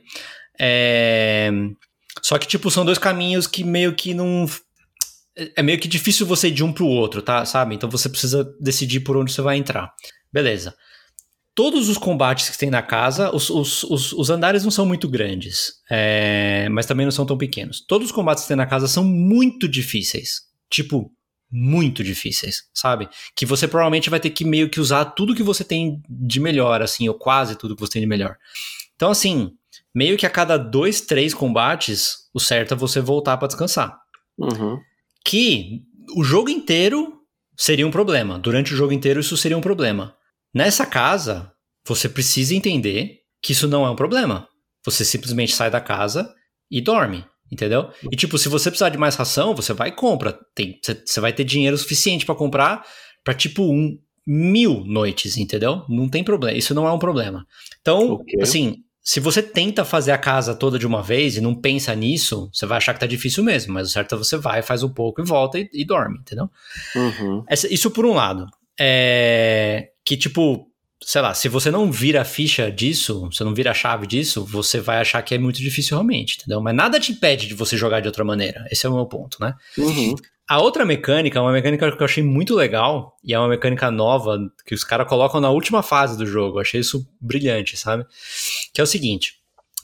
É, 0.60 1.52
Só 2.22 2.38
que, 2.38 2.48
tipo, 2.48 2.72
são 2.72 2.86
dois 2.86 2.98
caminhos 2.98 3.48
que 3.48 3.64
meio 3.64 3.95
que 3.95 4.14
não. 4.14 4.45
É 5.56 5.61
meio 5.61 5.80
que 5.80 5.88
difícil 5.88 6.26
você 6.26 6.48
ir 6.48 6.52
de 6.52 6.64
um 6.64 6.72
pro 6.72 6.88
outro, 6.88 7.22
tá? 7.22 7.45
Sabe? 7.45 7.76
Então 7.76 7.90
você 7.90 8.07
precisa 8.07 8.44
decidir 8.60 9.02
por 9.02 9.18
onde 9.18 9.34
você 9.34 9.41
vai 9.41 9.57
entrar. 9.57 9.94
Beleza. 10.32 10.73
Todos 11.53 11.88
os 11.88 11.98
combates 11.98 12.49
que 12.49 12.57
tem 12.57 12.69
na 12.69 12.82
casa, 12.82 13.34
os, 13.34 13.49
os, 13.49 13.84
os, 13.84 14.11
os 14.11 14.30
andares 14.30 14.64
não 14.64 14.72
são 14.72 14.86
muito 14.86 15.07
grandes, 15.07 15.76
é, 15.90 16.68
mas 16.69 16.86
também 16.86 17.06
não 17.06 17.11
são 17.11 17.26
tão 17.26 17.38
pequenos. 17.38 17.80
Todos 17.88 18.07
os 18.07 18.11
combates 18.11 18.44
que 18.44 18.49
tem 18.49 18.57
na 18.57 18.65
casa 18.65 18.90
são 18.90 19.06
muito 19.06 19.65
difíceis. 19.68 20.41
Tipo, 20.69 21.10
muito 21.49 22.03
difíceis, 22.03 22.64
sabe? 22.73 23.07
Que 23.34 23.45
você 23.45 23.68
provavelmente 23.68 24.10
vai 24.10 24.19
ter 24.19 24.32
que 24.32 24.44
meio 24.44 24.69
que 24.69 24.82
usar 24.82 25.06
tudo 25.06 25.36
que 25.36 25.44
você 25.44 25.64
tem 25.64 26.02
de 26.10 26.40
melhor, 26.41 26.82
assim, 26.82 27.07
ou 27.07 27.15
quase 27.15 27.56
tudo 27.56 27.76
que 27.76 27.82
você 27.82 27.94
tem 27.94 28.02
de 28.02 28.07
melhor. 28.07 28.36
Então, 28.95 29.11
assim, 29.11 29.51
meio 29.93 30.17
que 30.17 30.26
a 30.26 30.30
cada 30.30 30.57
dois, 30.57 31.01
três 31.01 31.34
combates, 31.34 32.30
o 32.34 32.39
certo 32.39 32.73
é 32.73 32.77
você 32.77 32.99
voltar 32.99 33.38
pra 33.38 33.47
descansar. 33.47 33.97
Uhum. 34.38 34.80
Que 35.23 35.81
o 36.15 36.23
jogo 36.23 36.49
inteiro 36.49 37.13
seria 37.57 37.88
um 37.88 37.91
problema. 37.91 38.39
Durante 38.39 38.73
o 38.73 38.77
jogo 38.77 38.93
inteiro, 38.93 39.19
isso 39.19 39.38
seria 39.38 39.57
um 39.57 39.61
problema. 39.61 40.15
Nessa 40.53 40.85
casa, 40.85 41.51
você 41.85 42.07
precisa 42.07 42.55
entender 42.55 43.19
que 43.41 43.51
isso 43.51 43.67
não 43.67 43.85
é 43.85 43.89
um 43.89 43.95
problema. 43.95 44.47
Você 44.85 45.03
simplesmente 45.03 45.53
sai 45.53 45.69
da 45.69 45.81
casa 45.81 46.34
e 46.69 46.81
dorme. 46.81 47.26
Entendeu? 47.51 47.91
E 48.11 48.15
tipo, 48.15 48.38
se 48.39 48.49
você 48.49 48.72
precisar 48.72 48.89
de 48.89 48.97
mais 48.97 49.15
ração, 49.15 49.55
você 49.55 49.72
vai 49.72 49.89
e 49.89 49.91
compra. 49.91 50.38
Tem, 50.55 50.80
você, 50.81 51.01
você 51.05 51.19
vai 51.19 51.31
ter 51.31 51.43
dinheiro 51.43 51.77
suficiente 51.77 52.26
pra 52.26 52.34
comprar 52.34 52.84
pra 53.23 53.34
tipo 53.34 53.63
um 53.63 53.97
mil 54.26 54.84
noites, 54.85 55.38
entendeu? 55.38 55.84
Não 55.88 56.10
tem 56.10 56.23
problema. 56.23 56.57
Isso 56.57 56.73
não 56.73 56.88
é 56.88 56.91
um 56.91 56.99
problema. 56.99 57.45
Então, 57.81 58.14
Ok. 58.14 58.41
assim, 58.41 58.77
se 59.02 59.19
você 59.19 59.43
tenta 59.43 59.85
fazer 59.85 60.11
a 60.11 60.18
casa 60.18 60.56
toda 60.56 60.80
de 60.80 60.88
uma 60.88 61.03
vez 61.03 61.38
e 61.38 61.41
não 61.41 61.53
pensa 61.53 61.93
nisso, 61.93 62.49
você 62.52 62.65
vai 62.65 62.77
achar 62.77 62.93
que 62.93 62.99
tá 62.99 63.06
difícil 63.06 63.43
mesmo. 63.43 63.73
Mas 63.73 63.88
o 63.88 63.91
certo 63.91 64.15
é 64.15 64.18
você 64.18 64.35
vai, 64.38 64.61
faz 64.64 64.81
um 64.81 64.89
pouco 64.89 65.22
e 65.22 65.26
volta 65.26 65.60
e, 65.60 65.69
e 65.72 65.85
dorme, 65.85 66.18
entendeu? 66.19 66.49
Uhum. 66.95 67.43
Essa- 67.47 67.72
isso 67.72 67.91
por 67.91 68.06
um 68.06 68.14
lado. 68.14 68.47
É, 68.80 69.89
que, 70.03 70.18
tipo, 70.18 70.68
sei 71.03 71.22
lá, 71.22 71.34
se 71.35 71.47
você 71.47 71.69
não 71.69 71.91
vira 71.91 72.22
a 72.22 72.26
ficha 72.26 72.72
disso, 72.72 73.30
você 73.31 73.43
não 73.43 73.53
vira 73.53 73.72
a 73.72 73.73
chave 73.76 74.07
disso, 74.07 74.43
você 74.43 74.80
vai 74.80 74.97
achar 74.99 75.22
que 75.22 75.35
é 75.35 75.38
muito 75.38 75.57
difícil 75.61 75.95
realmente, 75.97 76.38
entendeu? 76.39 76.60
Mas 76.61 76.76
nada 76.76 76.99
te 76.99 77.11
impede 77.11 77.47
de 77.47 77.53
você 77.53 77.77
jogar 77.77 77.99
de 77.99 78.07
outra 78.07 78.23
maneira. 78.26 78.65
Esse 78.72 78.85
é 78.85 78.89
o 78.89 78.93
meu 78.95 79.06
ponto, 79.06 79.38
né? 79.39 79.53
Uhum. 79.77 80.15
A 80.47 80.61
outra 80.61 80.85
mecânica 80.85 81.39
é 81.39 81.41
uma 81.41 81.51
mecânica 81.51 81.91
que 81.91 82.01
eu 82.01 82.05
achei 82.05 82.23
muito 82.23 82.53
legal 82.53 83.17
e 83.23 83.34
é 83.34 83.39
uma 83.39 83.47
mecânica 83.47 83.89
nova 83.89 84.38
que 84.65 84.76
os 84.76 84.84
caras 84.84 85.07
colocam 85.07 85.41
na 85.41 85.49
última 85.49 85.81
fase 85.81 86.17
do 86.17 86.26
jogo. 86.26 86.57
Eu 86.57 86.61
achei 86.61 86.81
isso 86.81 87.07
brilhante, 87.19 87.76
sabe? 87.76 88.05
Que 88.72 88.80
é 88.80 88.84
o 88.84 88.88
seguinte: 88.88 89.39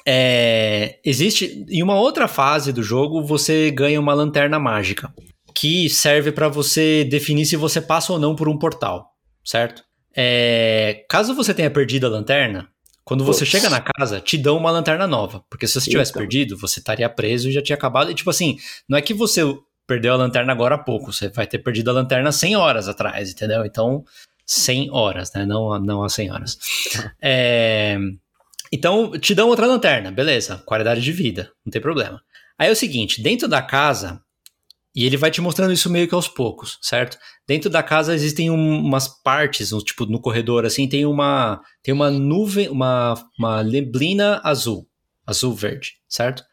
é, 0.06 1.00
existe 1.04 1.66
em 1.68 1.82
uma 1.82 2.00
outra 2.00 2.28
fase 2.28 2.72
do 2.72 2.84
jogo 2.84 3.24
você 3.24 3.72
ganha 3.72 4.00
uma 4.00 4.14
lanterna 4.14 4.60
mágica 4.60 5.12
que 5.54 5.90
serve 5.90 6.32
pra 6.32 6.48
você 6.48 7.04
definir 7.04 7.46
se 7.46 7.56
você 7.56 7.82
passa 7.82 8.14
ou 8.14 8.20
não 8.20 8.36
por 8.36 8.48
um 8.48 8.58
portal, 8.58 9.12
certo? 9.44 9.84
É, 10.16 11.06
caso 11.10 11.34
você 11.34 11.54
tenha 11.54 11.70
perdido 11.72 12.06
a 12.06 12.10
lanterna, 12.10 12.70
quando 13.04 13.26
você 13.26 13.46
chega 13.46 13.70
na 13.70 13.82
casa, 13.82 14.22
te 14.22 14.38
dão 14.38 14.58
uma 14.58 14.72
lanterna 14.72 15.08
nova. 15.08 15.44
Porque 15.50 15.68
se 15.68 15.74
você 15.74 15.90
tivesse 15.90 16.14
perdido, 16.14 16.58
você 16.58 16.80
estaria 16.80 17.10
preso 17.10 17.50
e 17.50 17.52
já 17.52 17.62
tinha 17.62 17.76
acabado. 17.76 18.12
E 18.12 18.16
tipo 18.16 18.30
assim, 18.30 18.58
não 18.88 18.98
é 18.98 19.02
que 19.02 19.14
você 19.14 19.42
perdeu 19.88 20.14
a 20.14 20.18
lanterna 20.18 20.52
agora 20.54 20.76
há 20.76 20.78
pouco, 20.78 21.12
você 21.12 21.30
vai 21.30 21.46
ter 21.48 21.60
perdido 21.60 21.90
a 21.90 21.94
lanterna 21.94 22.32
100 22.32 22.56
horas 22.56 22.88
atrás, 22.88 23.32
entendeu? 23.32 23.66
Então, 23.66 24.04
100 24.46 24.90
horas, 24.92 25.32
né? 25.34 25.46
Não, 25.46 25.78
não 25.80 26.04
há 26.04 26.10
100 26.10 26.32
horas. 26.32 26.58
É, 27.22 27.98
Então, 28.72 29.12
te 29.20 29.36
dão 29.36 29.50
outra 29.50 29.68
lanterna, 29.68 30.12
beleza, 30.12 30.58
qualidade 30.66 31.02
de 31.02 31.12
vida, 31.12 31.52
não 31.66 31.72
tem 31.72 31.82
problema. 31.82 32.22
Aí 32.58 32.70
é 32.70 32.72
o 32.72 32.76
seguinte, 32.76 33.22
dentro 33.22 33.48
da 33.48 33.62
casa, 33.62 34.22
e 34.96 35.06
ele 35.06 35.18
vai 35.18 35.32
te 35.32 35.42
mostrando 35.42 35.74
isso 35.74 35.90
meio 35.90 36.08
que 36.08 36.14
aos 36.16 36.28
poucos, 36.28 36.78
certo? 36.82 37.18
Dentro 37.48 37.70
da 37.70 37.82
casa 37.84 38.14
existem 38.14 38.50
um- 38.52 38.80
umas 38.80 39.08
partes, 39.24 39.72
um, 39.74 39.80
tipo 39.80 40.06
no 40.06 40.20
corredor 40.22 40.66
assim, 40.66 40.88
tem 40.88 41.06
uma 41.06 41.62
tem 41.84 41.94
uma 41.94 42.10
nuvem, 42.12 42.70
uma, 42.70 43.16
uma 43.40 43.64
neblina 43.64 44.42
azul, 44.44 44.88
azul 45.26 45.54
verde, 45.56 45.94
certo? 46.10 46.44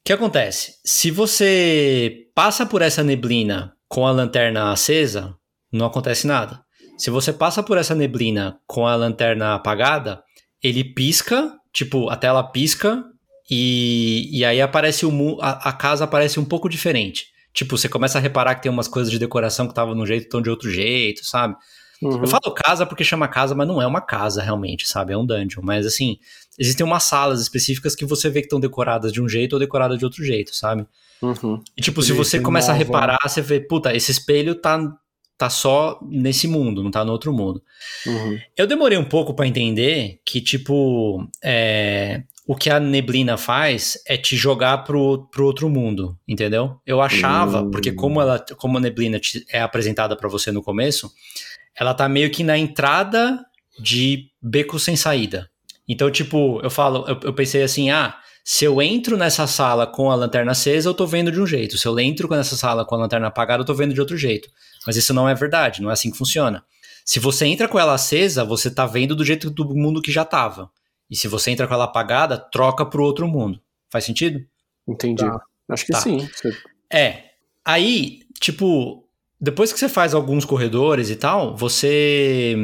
O 0.00 0.04
que 0.04 0.12
acontece? 0.12 0.74
Se 0.84 1.10
você 1.10 2.26
passa 2.34 2.64
por 2.66 2.82
essa 2.82 3.02
neblina 3.04 3.74
com 3.88 4.06
a 4.06 4.10
lanterna 4.10 4.72
acesa, 4.72 5.34
não 5.72 5.86
acontece 5.86 6.26
nada. 6.26 6.62
Se 6.98 7.10
você 7.10 7.32
passa 7.32 7.62
por 7.62 7.78
essa 7.78 7.94
neblina 7.94 8.58
com 8.66 8.86
a 8.86 8.94
lanterna 8.94 9.54
apagada, 9.54 10.22
ele 10.62 10.82
pisca, 10.84 11.52
tipo, 11.72 12.08
a 12.10 12.16
tela 12.16 12.42
pisca 12.42 13.04
e, 13.50 14.28
e 14.32 14.44
aí 14.44 14.60
aparece 14.60 15.06
o 15.06 15.10
mu- 15.10 15.38
a, 15.40 15.68
a 15.68 15.72
casa 15.72 16.04
aparece 16.04 16.38
um 16.40 16.44
pouco 16.44 16.68
diferente. 16.68 17.26
Tipo, 17.52 17.76
você 17.76 17.88
começa 17.88 18.18
a 18.18 18.20
reparar 18.20 18.54
que 18.54 18.62
tem 18.62 18.70
umas 18.72 18.88
coisas 18.88 19.10
de 19.10 19.18
decoração 19.18 19.66
que 19.66 19.72
estavam 19.72 19.94
de 19.94 20.00
um 20.00 20.06
jeito, 20.06 20.24
estão 20.24 20.40
de 20.42 20.50
outro 20.50 20.70
jeito, 20.70 21.24
sabe? 21.24 21.56
Uhum. 22.02 22.20
Eu 22.22 22.26
falo 22.26 22.54
casa 22.54 22.86
porque 22.86 23.04
chama 23.04 23.28
casa, 23.28 23.54
mas 23.54 23.66
não 23.68 23.82
é 23.82 23.86
uma 23.86 24.00
casa 24.00 24.42
realmente, 24.42 24.86
sabe? 24.88 25.12
É 25.12 25.16
um 25.16 25.26
dungeon. 25.26 25.62
Mas 25.62 25.84
assim, 25.84 26.18
existem 26.60 26.86
umas 26.86 27.02
salas 27.04 27.40
específicas 27.40 27.96
que 27.96 28.04
você 28.04 28.28
vê 28.28 28.40
que 28.40 28.46
estão 28.46 28.60
decoradas 28.60 29.12
de 29.12 29.20
um 29.20 29.28
jeito 29.28 29.54
ou 29.54 29.58
decoradas 29.58 29.98
de 29.98 30.04
outro 30.04 30.22
jeito, 30.24 30.54
sabe? 30.54 30.86
Uhum. 31.22 31.60
E 31.76 31.80
tipo, 31.82 32.02
se 32.02 32.12
você 32.12 32.38
começa 32.38 32.70
a 32.70 32.74
reparar, 32.74 33.18
você 33.26 33.42
vê, 33.42 33.58
puta, 33.60 33.92
esse 33.96 34.10
espelho 34.12 34.54
tá, 34.54 34.78
tá 35.36 35.50
só 35.50 35.98
nesse 36.02 36.46
mundo, 36.46 36.82
não 36.82 36.90
tá 36.90 37.04
no 37.04 37.12
outro 37.12 37.32
mundo. 37.32 37.62
Uhum. 38.06 38.38
Eu 38.56 38.66
demorei 38.66 38.96
um 38.98 39.04
pouco 39.04 39.34
pra 39.34 39.46
entender 39.46 40.20
que, 40.24 40.40
tipo, 40.40 41.26
é, 41.42 42.22
o 42.46 42.54
que 42.54 42.70
a 42.70 42.80
neblina 42.80 43.36
faz 43.36 43.98
é 44.06 44.16
te 44.16 44.34
jogar 44.36 44.78
pro, 44.78 45.28
pro 45.30 45.44
outro 45.46 45.68
mundo, 45.68 46.16
entendeu? 46.26 46.80
Eu 46.86 47.00
achava, 47.02 47.62
Hum. 47.62 47.70
porque 47.70 47.92
como, 47.92 48.20
ela, 48.20 48.38
como 48.56 48.78
a 48.78 48.80
neblina 48.80 49.18
te- 49.20 49.44
é 49.50 49.60
apresentada 49.60 50.16
pra 50.16 50.28
você 50.28 50.50
no 50.50 50.62
começo, 50.62 51.10
ela 51.78 51.92
tá 51.94 52.08
meio 52.08 52.30
que 52.30 52.42
na 52.42 52.56
entrada 52.56 53.38
de 53.78 54.26
beco 54.42 54.78
sem 54.78 54.96
saída. 54.96 55.49
Então, 55.92 56.08
tipo, 56.08 56.60
eu 56.62 56.70
falo, 56.70 57.04
eu, 57.08 57.18
eu 57.24 57.34
pensei 57.34 57.64
assim, 57.64 57.90
ah, 57.90 58.16
se 58.44 58.64
eu 58.64 58.80
entro 58.80 59.16
nessa 59.16 59.44
sala 59.48 59.88
com 59.88 60.08
a 60.08 60.14
lanterna 60.14 60.52
acesa, 60.52 60.88
eu 60.88 60.94
tô 60.94 61.04
vendo 61.04 61.32
de 61.32 61.40
um 61.40 61.46
jeito. 61.46 61.76
Se 61.76 61.88
eu 61.88 61.98
entro 61.98 62.28
nessa 62.30 62.56
sala 62.56 62.84
com 62.84 62.94
a 62.94 62.98
lanterna 62.98 63.26
apagada, 63.26 63.62
eu 63.62 63.66
tô 63.66 63.74
vendo 63.74 63.92
de 63.92 64.00
outro 64.00 64.16
jeito. 64.16 64.48
Mas 64.86 64.96
isso 64.96 65.12
não 65.12 65.28
é 65.28 65.34
verdade, 65.34 65.82
não 65.82 65.90
é 65.90 65.92
assim 65.92 66.10
que 66.10 66.16
funciona. 66.16 66.64
Se 67.04 67.18
você 67.18 67.44
entra 67.46 67.66
com 67.66 67.76
ela 67.76 67.94
acesa, 67.94 68.44
você 68.44 68.70
tá 68.70 68.86
vendo 68.86 69.16
do 69.16 69.24
jeito 69.24 69.50
do 69.50 69.74
mundo 69.74 70.00
que 70.00 70.12
já 70.12 70.24
tava. 70.24 70.70
E 71.10 71.16
se 71.16 71.26
você 71.26 71.50
entra 71.50 71.66
com 71.66 71.74
ela 71.74 71.84
apagada, 71.84 72.38
troca 72.38 72.86
pro 72.86 73.02
outro 73.02 73.26
mundo. 73.26 73.60
Faz 73.90 74.04
sentido? 74.04 74.40
Entendi. 74.86 75.24
Tá. 75.24 75.40
Acho 75.68 75.86
que 75.86 75.92
Tá. 75.92 76.00
sim. 76.00 76.28
É. 76.92 77.24
Aí, 77.64 78.20
tipo, 78.40 79.04
depois 79.40 79.72
que 79.72 79.78
você 79.78 79.88
faz 79.88 80.12
alguns 80.14 80.44
corredores 80.44 81.08
e 81.10 81.16
tal, 81.16 81.56
você 81.56 82.54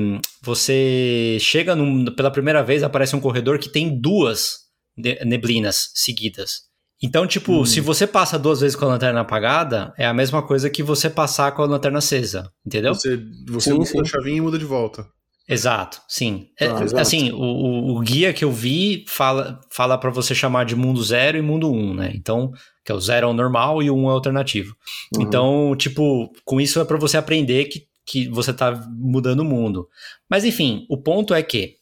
você 0.42 1.38
chega 1.40 1.74
num, 1.74 2.04
pela 2.14 2.30
primeira 2.30 2.62
vez 2.62 2.82
aparece 2.82 3.16
um 3.16 3.20
corredor 3.20 3.58
que 3.58 3.68
tem 3.68 3.98
duas 4.00 4.58
ne- 4.96 5.18
neblinas 5.24 5.90
seguidas. 5.94 6.66
Então, 7.02 7.26
tipo, 7.26 7.60
Hum. 7.60 7.66
se 7.66 7.80
você 7.80 8.06
passa 8.06 8.38
duas 8.38 8.60
vezes 8.60 8.74
com 8.76 8.86
a 8.86 8.88
lanterna 8.88 9.20
apagada, 9.20 9.92
é 9.98 10.06
a 10.06 10.14
mesma 10.14 10.42
coisa 10.42 10.70
que 10.70 10.82
você 10.82 11.10
passar 11.10 11.52
com 11.52 11.62
a 11.62 11.66
lanterna 11.66 11.98
acesa, 11.98 12.50
entendeu? 12.64 12.94
Você, 12.94 13.20
você 13.48 13.84
sim. 13.84 14.00
a 14.00 14.04
chavinha 14.04 14.38
e 14.38 14.40
muda 14.40 14.58
de 14.58 14.64
volta. 14.64 15.06
Exato, 15.48 16.00
sim. 16.08 16.48
É, 16.58 16.68
Tá, 16.68 16.82
exato. 16.82 17.00
Assim, 17.00 17.30
o, 17.32 17.94
o- 17.96 18.00
guia 18.00 18.32
que 18.32 18.44
eu 18.44 18.50
vi 18.50 19.04
fala, 19.08 19.60
fala 19.70 19.96
para 19.96 20.10
você 20.10 20.34
chamar 20.34 20.64
de 20.64 20.74
mundo 20.74 21.02
zero 21.02 21.38
e 21.38 21.42
mundo 21.42 21.70
um, 21.70 21.94
né? 21.94 22.10
Então, 22.14 22.50
que 22.84 22.90
é 22.90 22.94
o 22.94 23.00
zero 23.00 23.28
é 23.28 23.30
o 23.30 23.34
normal 23.34 23.82
e 23.82 23.88
o 23.90 23.96
um 23.96 24.04
é 24.08 24.12
o 24.12 24.16
alternativo. 24.16 24.74
Uhum. 25.16 25.22
Então, 25.22 25.76
tipo, 25.76 26.32
com 26.44 26.60
isso 26.60 26.80
é 26.80 26.84
para 26.84 26.96
você 26.98 27.16
aprender 27.16 27.66
que, 27.66 27.86
que 28.04 28.28
você 28.28 28.52
tá 28.52 28.72
mudando 28.90 29.40
o 29.40 29.44
mundo. 29.44 29.88
Mas 30.28 30.44
enfim, 30.44 30.84
o 30.90 30.96
ponto 31.00 31.32
é 31.32 31.42
que, 31.42 31.76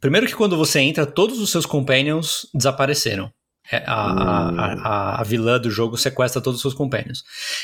primeiro 0.00 0.26
que 0.26 0.34
quando 0.34 0.56
você 0.56 0.78
entra, 0.80 1.04
todos 1.04 1.40
os 1.40 1.50
seus 1.50 1.66
companions 1.66 2.46
desapareceram. 2.54 3.32
É, 3.70 3.82
A, 3.86 3.94
a, 3.94 4.72
a, 5.18 5.20
a 5.20 5.24
vilã 5.24 5.58
do 5.60 5.70
jogo 5.70 5.96
sequestra 5.98 6.40
todos 6.40 6.56
os 6.58 6.62
seus 6.62 6.72
companions. 6.72 7.22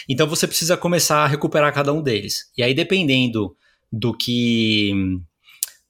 Então 0.08 0.26
você 0.26 0.46
precisa 0.46 0.76
começar 0.76 1.18
a 1.24 1.26
recuperar 1.28 1.72
cada 1.72 1.92
um 1.92 2.02
deles. 2.02 2.50
E 2.58 2.62
aí, 2.62 2.74
dependendo 2.74 3.56
do 3.90 4.12
que. 4.12 4.92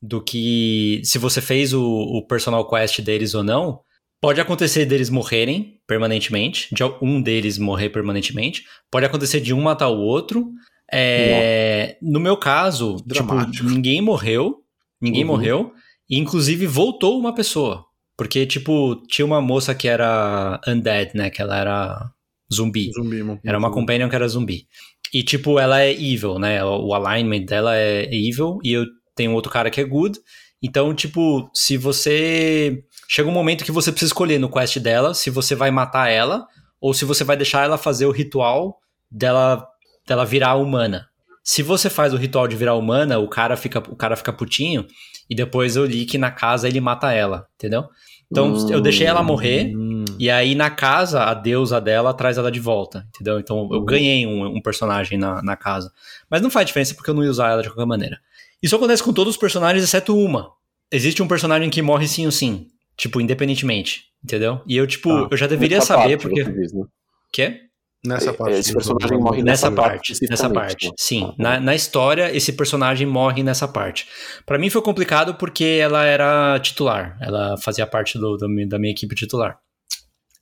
Do 0.06 0.20
que. 0.22 1.01
Se 1.02 1.18
você 1.18 1.40
fez 1.40 1.72
o, 1.72 1.82
o 1.82 2.26
personal 2.26 2.68
quest 2.68 3.01
deles 3.01 3.35
ou 3.35 3.43
não, 3.43 3.81
pode 4.20 4.39
acontecer 4.40 4.85
deles 4.85 5.09
morrerem 5.09 5.81
permanentemente, 5.86 6.68
de 6.74 6.82
um 7.01 7.22
deles 7.22 7.56
morrer 7.59 7.89
permanentemente. 7.89 8.64
Pode 8.90 9.06
acontecer 9.06 9.40
de 9.40 9.55
um 9.55 9.62
matar 9.62 9.89
o 9.89 9.98
outro. 9.98 10.51
É, 10.93 11.97
no 12.02 12.20
meu 12.20 12.36
caso, 12.36 12.97
tipo, 13.10 13.64
ninguém 13.64 14.01
morreu. 14.02 14.56
Ninguém 15.01 15.22
Uhum. 15.22 15.28
morreu. 15.28 15.72
E 16.09 16.18
inclusive 16.18 16.66
voltou 16.66 17.18
uma 17.18 17.35
pessoa. 17.35 17.85
Porque, 18.16 18.44
tipo, 18.47 18.97
tinha 19.09 19.24
uma 19.24 19.40
moça 19.40 19.74
que 19.74 19.89
era 19.89 20.60
undead, 20.68 21.12
né? 21.14 21.31
Que 21.31 21.40
ela 21.43 21.59
era 21.59 22.10
zumbi. 22.52 22.90
Zumbi. 22.93 23.40
Era 23.44 23.59
uma 23.59 23.72
companion 23.72 24.09
que 24.09 24.14
era 24.14 24.28
zumbi. 24.28 24.66
E, 25.12 25.22
tipo, 25.22 25.59
ela 25.59 25.81
é 25.81 25.90
evil, 25.93 26.39
né? 26.39 26.62
O 26.64 26.89
o 26.89 26.94
alignment 26.94 27.47
dela 27.47 27.74
é 27.76 28.05
evil. 28.14 28.59
E 28.62 28.72
eu 28.72 28.85
tenho 29.15 29.32
outro 29.32 29.51
cara 29.53 29.70
que 29.70 29.81
é 29.81 29.85
good. 29.85 30.19
Então, 30.62 30.95
tipo, 30.95 31.51
se 31.53 31.77
você. 31.77 32.82
Chega 33.09 33.28
um 33.28 33.32
momento 33.32 33.65
que 33.65 33.73
você 33.73 33.91
precisa 33.93 34.09
escolher 34.11 34.39
no 34.39 34.51
quest 34.51 34.78
dela 34.78 35.12
se 35.12 35.28
você 35.28 35.55
vai 35.55 35.70
matar 35.70 36.09
ela 36.09 36.47
ou 36.81 36.95
se 36.95 37.05
você 37.05 37.23
vai 37.23 37.36
deixar 37.36 37.65
ela 37.65 37.77
fazer 37.77 38.07
o 38.07 38.11
ritual 38.11 38.78
dela, 39.11 39.66
dela 40.07 40.24
virar 40.24 40.55
humana. 40.55 41.07
Se 41.43 41.62
você 41.62 41.91
faz 41.91 42.15
o 42.15 42.16
ritual 42.16 42.49
de 42.49 42.57
virar 42.57 42.74
humana, 42.74 43.19
o 43.19 43.28
cara 43.28 43.57
fica, 43.59 43.78
o 43.78 43.95
cara 43.97 44.16
fica 44.16 44.32
putinho 44.32 44.86
e 45.28 45.35
depois 45.35 45.77
eu 45.77 45.85
li 45.85 46.07
que 46.07 46.16
na 46.16 46.31
casa 46.31 46.66
ele 46.66 46.81
mata 46.81 47.12
ela, 47.12 47.47
entendeu? 47.57 47.85
Então 48.31 48.55
Hum. 48.55 48.66
eu 48.70 48.81
deixei 48.81 49.07
ela 49.07 49.23
morrer 49.23 49.70
Hum. 49.77 50.05
e 50.19 50.31
aí 50.31 50.55
na 50.55 50.70
casa 50.70 51.24
a 51.24 51.35
deusa 51.35 51.78
dela 51.82 52.15
traz 52.15 52.39
ela 52.39 52.51
de 52.51 52.59
volta, 52.61 53.07
entendeu? 53.15 53.39
Então 53.39 53.69
eu 53.70 53.81
Uhum. 53.81 53.85
ganhei 53.85 54.27
um, 54.27 54.47
um 54.57 54.62
personagem 54.62 55.19
na, 55.19 55.43
na 55.43 55.57
casa. 55.57 55.93
Mas 56.31 56.41
não 56.41 56.49
faz 56.51 56.66
diferença 56.66 56.95
porque 56.95 57.11
eu 57.11 57.15
não 57.15 57.23
ia 57.23 57.31
usar 57.31 57.51
ela 57.51 57.62
de 57.62 57.69
qualquer 57.69 57.86
maneira. 57.86 58.19
Isso 58.65 58.74
acontece 58.77 59.03
com 59.03 59.12
todos 59.12 59.35
os 59.35 59.41
personagens 59.41 59.85
exceto 59.85 60.16
uma. 60.16 60.51
Existe 60.91 61.23
um 61.23 61.28
personagem 61.28 61.69
que 61.69 61.82
morre 61.82 62.09
sim 62.09 62.24
ou 62.24 62.32
sim. 62.32 62.69
Tipo, 62.97 63.20
independentemente, 63.20 64.05
entendeu? 64.24 64.62
E 64.66 64.77
eu, 64.77 64.86
tipo, 64.86 65.09
Tá. 65.11 65.28
eu 65.31 65.36
já 65.36 65.47
deveria 65.47 65.77
Nessa 65.78 65.89
saber, 65.89 66.16
parte, 66.16 66.23
porque. 66.23 66.45
diz, 66.45 66.73
né? 66.73 66.85
Quê? 67.32 67.61
Nessa 68.07 68.32
parte. 68.35 68.59
esse 68.59 68.73
personagem 68.73 69.19
morre 69.19 69.43
Nessa 69.43 69.70
nessa 69.70 69.73
parte, 69.82 70.11
nessa 70.12 70.24
especificamente, 70.24 70.61
parte. 70.61 70.86
né? 70.89 70.93
Sim, 70.99 71.24
Ah, 71.31 71.35
na, 71.43 71.61
na 71.61 71.74
história, 71.74 72.35
esse 72.36 72.53
personagem 72.53 73.07
morre 73.07 73.43
nessa 73.43 73.66
parte. 73.66 74.07
Pra 74.47 74.59
mim 74.59 74.69
foi 74.70 74.82
complicado 74.82 75.35
porque 75.35 75.65
ela 75.81 76.05
era 76.05 76.59
titular. 76.61 77.16
Ela 77.20 77.57
fazia 77.57 77.86
parte 77.86 78.19
do, 78.19 78.36
do 78.36 78.47
da 78.69 78.78
minha 78.78 78.93
equipe 78.93 79.15
titular. 79.15 79.59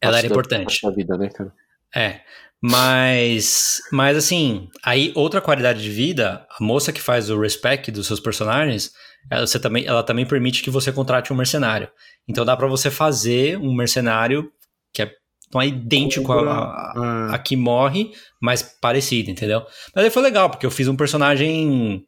Ela 0.00 0.12
parte 0.14 0.24
era 0.24 0.26
importante. 0.32 0.80
parte 0.80 0.82
Da 0.82 0.90
vida, 0.90 1.16
né, 1.16 1.28
cara? 1.30 1.52
É. 1.94 2.20
Mas, 2.62 3.80
mas 3.90 4.16
assim, 4.16 4.68
aí 4.84 5.12
outra 5.16 5.40
qualidade 5.40 5.82
de 5.82 5.90
vida, 5.90 6.46
a 6.48 6.62
moça 6.62 6.92
que 6.92 7.00
faz 7.00 7.28
o 7.28 7.40
respec 7.40 7.90
dos 7.90 8.06
seus 8.06 8.20
personagens, 8.20 8.92
ela, 9.28 9.44
você 9.44 9.58
também, 9.58 9.84
ela 9.84 10.04
também 10.04 10.24
permite 10.24 10.62
que 10.62 10.70
você 10.70 10.92
contrate 10.92 11.32
um 11.32 11.36
mercenário. 11.36 11.88
Então 12.28 12.44
dá 12.44 12.56
pra 12.56 12.68
você 12.68 12.88
fazer 12.88 13.58
um 13.58 13.74
mercenário 13.74 14.48
que 14.92 15.02
é, 15.02 15.10
não 15.52 15.60
é 15.60 15.66
idêntico 15.66 16.32
a, 16.32 16.38
a, 16.38 16.92
Ah, 16.96 17.34
a 17.34 17.38
que 17.38 17.56
morre, 17.56 18.12
mas 18.40 18.62
parecido, 18.62 19.30
entendeu? 19.30 19.66
Mas 19.94 20.04
aí 20.04 20.10
foi 20.10 20.22
legal, 20.22 20.48
porque 20.48 20.64
eu 20.64 20.70
fiz 20.70 20.86
um 20.86 20.96
personagem 20.96 22.04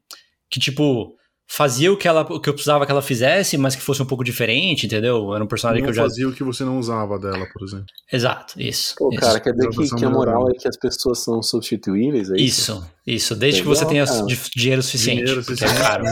que, 0.48 0.60
tipo, 0.60 1.16
fazia 1.56 1.92
o 1.92 1.96
que, 1.96 2.08
ela, 2.08 2.22
o 2.22 2.40
que 2.40 2.48
eu 2.48 2.52
precisava 2.54 2.84
que 2.84 2.90
ela 2.92 3.02
fizesse, 3.02 3.56
mas 3.56 3.76
que 3.76 3.82
fosse 3.82 4.02
um 4.02 4.06
pouco 4.06 4.24
diferente, 4.24 4.86
entendeu? 4.86 5.34
Era 5.34 5.44
um 5.44 5.46
personagem 5.46 5.82
não 5.82 5.86
que 5.86 5.90
eu 5.92 5.94
já. 5.94 6.02
fazia 6.02 6.28
o 6.28 6.32
que 6.32 6.42
você 6.42 6.64
não 6.64 6.78
usava 6.78 7.18
dela, 7.18 7.46
por 7.52 7.62
exemplo. 7.64 7.86
Exato, 8.12 8.60
isso. 8.60 8.94
Pô, 8.98 9.10
isso. 9.12 9.20
cara, 9.20 9.38
quer 9.40 9.52
dizer 9.52 9.68
que, 9.70 9.94
que 9.96 10.04
a 10.04 10.10
moral 10.10 10.50
é 10.50 10.54
que 10.54 10.66
as 10.66 10.76
pessoas 10.76 11.20
são 11.22 11.42
substituíveis, 11.42 12.30
é 12.30 12.36
isso? 12.36 12.72
Isso, 12.72 12.86
isso. 13.06 13.36
Desde 13.36 13.62
que 13.62 13.68
Legal, 13.68 13.84
você 13.84 13.88
tenha 13.88 14.06
cara. 14.06 14.26
di- 14.26 14.40
dinheiro 14.56 14.82
suficiente. 14.82 15.18
Dinheiro 15.24 15.44
porque 15.44 15.64
é 15.64 15.68
suficiente. 15.68 15.88
caro. 15.88 16.04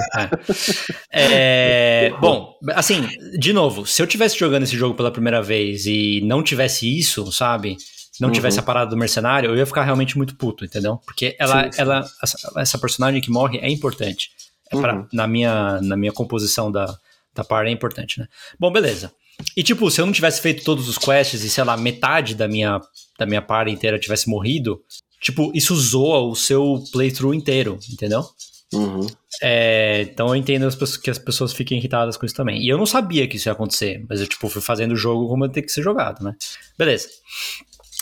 É. 1.12 2.08
É, 2.10 2.14
bom, 2.20 2.54
assim, 2.74 3.06
de 3.38 3.52
novo, 3.52 3.86
se 3.86 4.00
eu 4.02 4.06
tivesse 4.06 4.38
jogando 4.38 4.62
esse 4.64 4.76
jogo 4.76 4.94
pela 4.94 5.10
primeira 5.10 5.42
vez 5.42 5.86
e 5.86 6.20
não 6.24 6.42
tivesse 6.42 6.86
isso, 6.98 7.30
sabe? 7.32 7.76
Não 8.20 8.28
Uhum. 8.28 8.32
tivesse 8.34 8.60
a 8.60 8.62
parada 8.62 8.90
do 8.90 8.96
mercenário, 8.96 9.50
eu 9.50 9.56
ia 9.56 9.66
ficar 9.66 9.82
realmente 9.84 10.16
muito 10.16 10.36
puto, 10.36 10.64
entendeu? 10.64 10.98
Porque 11.04 11.34
ela, 11.38 11.64
Sim, 11.64 11.72
sim. 11.72 11.80
ela 11.80 12.04
essa, 12.22 12.52
essa 12.60 12.78
personagem 12.78 13.20
que 13.20 13.30
morre 13.30 13.58
é 13.58 13.68
importante. 13.70 14.28
É 14.72 14.80
pra- 14.80 14.94
Uhum. 14.96 15.06
na, 15.12 15.26
minha, 15.26 15.80
na 15.82 15.96
minha 15.96 16.12
composição 16.12 16.70
da, 16.70 16.96
da 17.34 17.44
par 17.44 17.66
é 17.66 17.70
importante, 17.70 18.18
né? 18.18 18.26
Bom, 18.58 18.70
beleza. 18.72 19.12
E 19.56 19.62
tipo, 19.62 19.90
se 19.90 20.00
eu 20.00 20.06
não 20.06 20.12
tivesse 20.12 20.40
feito 20.40 20.62
todos 20.64 20.88
os 20.88 20.98
quests 20.98 21.42
e, 21.42 21.50
sei 21.50 21.64
lá, 21.64 21.76
metade 21.76 22.34
da 22.34 22.46
minha, 22.46 22.80
da 23.18 23.26
minha 23.26 23.42
par 23.42 23.66
inteira 23.68 23.98
tivesse 23.98 24.28
morrido, 24.28 24.80
tipo, 25.20 25.50
isso 25.54 25.74
zoa 25.76 26.20
o 26.20 26.34
seu 26.36 26.82
playthrough 26.92 27.34
inteiro, 27.34 27.78
entendeu? 27.90 28.24
Uhum. 28.72 29.06
É, 29.42 30.02
então 30.02 30.28
eu 30.28 30.36
entendo 30.36 30.66
as 30.66 30.74
pessoas- 30.74 30.96
que 30.96 31.10
as 31.10 31.18
pessoas 31.18 31.52
fiquem 31.52 31.76
irritadas 31.78 32.16
com 32.16 32.24
isso 32.24 32.34
também. 32.34 32.62
E 32.62 32.68
eu 32.68 32.78
não 32.78 32.86
sabia 32.86 33.26
que 33.26 33.36
isso 33.36 33.48
ia 33.48 33.52
acontecer, 33.52 34.04
mas 34.08 34.20
eu 34.20 34.26
tipo, 34.26 34.48
fui 34.48 34.62
fazendo 34.62 34.92
o 34.92 34.96
jogo 34.96 35.28
como 35.28 35.48
tem 35.48 35.62
que 35.62 35.72
ser 35.72 35.82
jogado, 35.82 36.22
né? 36.24 36.34
Beleza. 36.78 37.08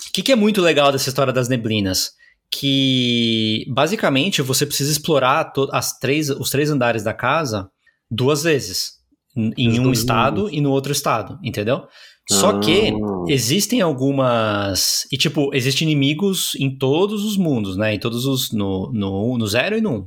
O 0.09 0.12
que, 0.12 0.22
que 0.22 0.32
é 0.32 0.36
muito 0.36 0.60
legal 0.60 0.92
dessa 0.92 1.09
história 1.09 1.32
das 1.32 1.48
neblinas? 1.48 2.12
Que 2.51 3.64
basicamente 3.68 4.43
você 4.43 4.66
precisa 4.66 4.90
explorar 4.90 5.52
as 5.72 5.98
três, 5.98 6.28
os 6.31 6.51
três 6.51 6.70
andares 6.70 7.02
da 7.02 7.14
casa 7.14 7.70
duas 8.10 8.43
vezes. 8.43 8.98
Em 9.36 9.78
um 9.78 9.93
estado 9.93 10.51
e 10.52 10.60
no 10.60 10.70
outro 10.72 10.90
estado, 10.90 11.39
entendeu? 11.44 11.86
Só 12.28 12.59
que 12.59 12.89
Ah. 12.90 13.24
existem 13.28 13.81
algumas. 13.81 15.06
E, 15.10 15.16
tipo, 15.16 15.51
existem 15.55 15.89
inimigos 15.89 16.55
em 16.56 16.77
todos 16.77 17.24
os 17.24 17.36
mundos, 17.36 17.77
né? 17.77 17.94
Em 17.94 17.98
todos 17.98 18.27
os. 18.27 18.51
No, 18.52 18.90
no, 18.93 19.39
no 19.39 19.47
zero 19.47 19.77
e 19.78 19.81
no 19.81 19.90
um. 19.90 20.06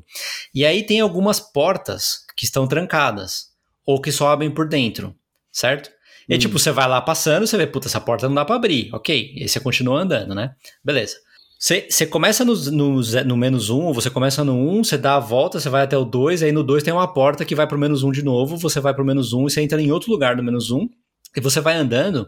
E 0.54 0.66
aí 0.66 0.86
tem 0.86 1.00
algumas 1.00 1.40
portas 1.40 2.20
que 2.36 2.46
estão 2.46 2.68
trancadas. 2.68 3.48
Ou 3.86 4.00
que 4.00 4.12
só 4.12 4.30
abrem 4.30 4.52
por 4.52 4.68
dentro, 4.68 5.14
certo? 5.52 5.90
E 6.30 6.36
Hum. 6.36 6.38
tipo, 6.40 6.58
você 6.60 6.72
vai 6.72 6.88
lá 6.88 7.02
passando, 7.02 7.46
você 7.48 7.58
vê, 7.58 7.68
puta, 7.68 7.88
essa 7.88 8.00
porta 8.00 8.28
não 8.28 8.36
dá 8.36 8.46
pra 8.46 8.56
abrir. 8.56 8.90
Ok. 8.94 9.34
E 9.36 9.42
aí 9.44 9.48
você 9.50 9.60
continua 9.60 10.02
andando, 10.02 10.34
né? 10.36 10.52
Beleza. 10.84 11.16
Você, 11.64 12.06
começa 12.06 12.44
no, 12.44 12.54
no, 12.72 13.02
no 13.26 13.38
menos 13.38 13.70
um, 13.70 13.94
você 13.94 14.10
começa 14.10 14.44
no 14.44 14.52
um, 14.52 14.84
você 14.84 14.98
dá 14.98 15.16
a 15.16 15.20
volta, 15.22 15.62
você 15.62 15.70
vai 15.70 15.84
até 15.84 15.98
o 15.98 16.04
dois, 16.04 16.44
aí 16.44 16.52
no 16.52 16.62
dois 16.62 16.84
tem 16.84 16.92
uma 16.92 17.08
porta 17.08 17.46
que 17.46 17.56
vai 17.56 17.66
pro 17.66 17.80
menos 17.80 18.04
um 18.04 18.12
de 18.12 18.22
novo, 18.22 18.58
você 18.58 18.82
vai 18.82 18.94
pro 18.94 19.06
menos 19.06 19.32
um 19.32 19.48
e 19.48 19.50
você 19.50 19.62
entra 19.62 19.82
em 19.82 19.90
outro 19.90 20.12
lugar 20.12 20.36
do 20.36 20.44
menos 20.44 20.72
um, 20.72 20.90
e 21.34 21.40
você 21.40 21.62
vai 21.62 21.76
andando. 21.76 22.28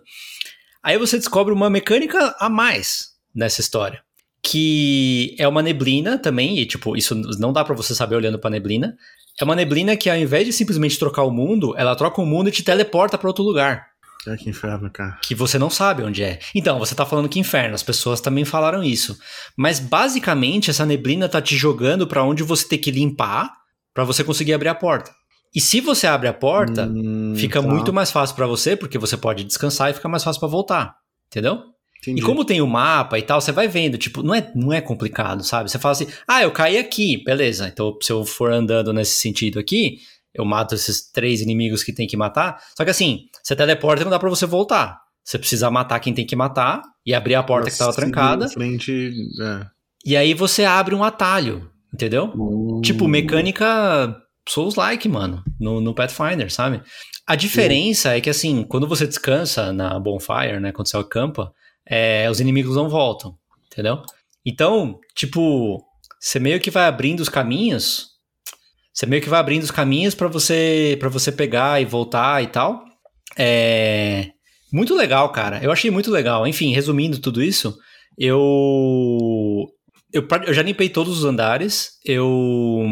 Aí 0.81 0.97
você 0.97 1.17
descobre 1.17 1.53
uma 1.53 1.69
mecânica 1.69 2.33
a 2.39 2.47
mais 2.47 3.09
nessa 3.35 3.59
história. 3.59 4.01
Que 4.41 5.35
é 5.37 5.45
uma 5.45 5.61
neblina 5.61 6.17
também, 6.17 6.57
e 6.57 6.65
tipo, 6.65 6.95
isso 6.95 7.13
não 7.37 7.51
dá 7.51 7.65
pra 7.65 7.75
você 7.75 7.93
saber 7.93 8.15
olhando 8.15 8.39
pra 8.39 8.49
neblina. 8.49 8.95
É 9.37 9.43
uma 9.43 9.53
neblina 9.53 9.97
que 9.97 10.09
ao 10.09 10.15
invés 10.15 10.45
de 10.45 10.53
simplesmente 10.53 10.97
trocar 10.97 11.23
o 11.23 11.31
mundo, 11.31 11.75
ela 11.75 11.93
troca 11.97 12.21
o 12.21 12.25
mundo 12.25 12.47
e 12.47 12.53
te 12.53 12.63
teleporta 12.63 13.17
pra 13.17 13.27
outro 13.27 13.43
lugar 13.43 13.94
É 14.27 14.35
que 14.37 14.49
inferno, 14.49 14.89
cara. 14.89 15.17
que 15.21 15.35
você 15.35 15.57
não 15.59 15.69
sabe 15.69 16.03
onde 16.03 16.23
é. 16.23 16.39
Então, 16.53 16.79
você 16.79 16.95
tá 16.95 17.05
falando 17.05 17.29
que 17.29 17.39
inferno, 17.39 17.75
as 17.75 17.83
pessoas 17.83 18.19
também 18.21 18.43
falaram 18.45 18.83
isso. 18.83 19.17
Mas 19.57 19.79
basicamente 19.79 20.69
essa 20.69 20.85
neblina 20.85 21.27
tá 21.29 21.41
te 21.41 21.55
jogando 21.55 22.07
pra 22.07 22.23
onde 22.23 22.43
você 22.43 22.67
tem 22.67 22.79
que 22.79 22.91
limpar 22.91 23.51
pra 23.93 24.03
você 24.03 24.23
conseguir 24.23 24.53
abrir 24.53 24.69
a 24.69 24.75
porta. 24.75 25.11
E 25.53 25.61
se 25.61 25.79
você 25.79 26.05
abre 26.07 26.27
a 26.27 26.33
porta, 26.33 26.85
Hum, 26.85 27.33
fica 27.37 27.61
tá. 27.61 27.67
muito 27.67 27.93
mais 27.93 28.11
fácil 28.11 28.35
pra 28.35 28.45
você, 28.45 28.75
porque 28.75 28.97
você 28.97 29.15
pode 29.15 29.43
descansar 29.43 29.89
e 29.89 29.93
fica 29.93 30.09
mais 30.09 30.23
fácil 30.23 30.39
pra 30.39 30.49
voltar. 30.49 30.95
Entendeu? 31.27 31.61
Entendi. 32.01 32.21
E 32.21 32.23
como 32.23 32.43
tem 32.45 32.61
o 32.61 32.67
mapa 32.67 33.17
e 33.17 33.21
tal, 33.21 33.39
você 33.41 33.51
vai 33.51 33.67
vendo, 33.67 33.97
tipo, 33.97 34.21
não 34.21 34.35
é, 34.35 34.51
não 34.53 34.71
é 34.73 34.79
complicado, 34.81 35.43
sabe? 35.43 35.71
Você 35.71 35.79
fala 35.79 35.93
assim, 35.93 36.07
ah, 36.27 36.43
eu 36.43 36.51
caí 36.51 36.77
aqui, 36.77 37.23
beleza. 37.23 37.67
Então, 37.67 37.97
se 38.01 38.11
eu 38.11 38.23
for 38.25 38.51
andando 38.51 38.91
nesse 38.93 39.15
sentido 39.19 39.57
aqui, 39.57 39.97
eu 40.35 40.45
mato 40.45 40.75
esses 40.75 41.09
três 41.11 41.41
inimigos 41.41 41.83
que 41.83 41.93
tem 41.93 42.07
que 42.07 42.17
matar. 42.17 42.61
Só 42.77 42.83
que 42.83 42.91
assim, 42.91 43.21
você 43.41 43.55
teleporta 43.55 44.01
e 44.01 44.05
não 44.05 44.11
dá 44.11 44.19
pra 44.19 44.29
você 44.29 44.45
voltar. 44.45 44.99
Você 45.23 45.39
precisa 45.39 45.71
matar 45.71 45.99
quem 45.99 46.13
tem 46.13 46.25
que 46.25 46.35
matar 46.35 46.83
e 47.05 47.13
abrir 47.13 47.35
a 47.35 47.41
porta 47.41 47.71
que 47.71 47.77
tava 47.77 47.93
trancada. 47.93 48.47
Frente, 48.49 49.11
é. 49.41 49.65
E 50.05 50.15
aí 50.15 50.35
você 50.35 50.63
abre 50.65 50.93
um 50.93 51.03
atalho, 51.03 51.71
entendeu? 51.91 52.31
Hum. 52.35 52.79
Tipo, 52.83 53.07
mecânica 53.07 54.15
Souls-like, 54.47 55.09
mano, 55.09 55.43
no, 55.59 55.81
no 55.81 55.95
Pathfinder, 55.95 56.53
sabe? 56.53 56.81
A 57.27 57.35
diferença 57.35 58.15
é 58.15 58.21
que, 58.21 58.29
assim, 58.29 58.63
quando 58.63 58.87
você 58.87 59.07
descansa 59.07 59.73
na 59.73 59.99
bonfire, 59.99 60.59
né, 60.59 60.71
quando 60.71 60.87
você 60.87 60.97
acampa, 60.97 61.51
é, 61.87 62.29
os 62.29 62.39
inimigos 62.39 62.75
não 62.75 62.87
voltam, 62.87 63.35
entendeu? 63.65 64.03
Então, 64.45 64.99
tipo, 65.15 65.83
você 66.19 66.39
meio 66.39 66.59
que 66.59 66.69
vai 66.69 66.85
abrindo 66.85 67.21
os 67.21 67.29
caminhos, 67.29 68.09
você 68.95 69.05
meio 69.05 69.21
que 69.21 69.29
vai 69.29 69.39
abrindo 69.39 69.63
os 69.63 69.71
caminhos 69.71 70.15
pra 70.15 70.29
você 70.29 70.95
para 70.99 71.09
você 71.09 71.31
pegar 71.31 71.81
e 71.81 71.85
voltar 71.85 72.41
e 72.41 72.47
tal. 72.47 72.85
É 73.37 74.27
muito 74.71 74.95
legal, 74.95 75.29
cara. 75.31 75.59
Eu 75.61 75.71
achei 75.71 75.91
muito 75.91 76.09
legal. 76.09 76.47
Enfim, 76.47 76.73
resumindo 76.73 77.19
tudo 77.19 77.43
isso, 77.43 77.77
eu 78.17 79.67
eu, 80.13 80.25
eu 80.47 80.53
já 80.53 80.61
limpei 80.61 80.87
todos 80.89 81.19
os 81.19 81.25
andares. 81.25 81.91
Eu 82.05 82.85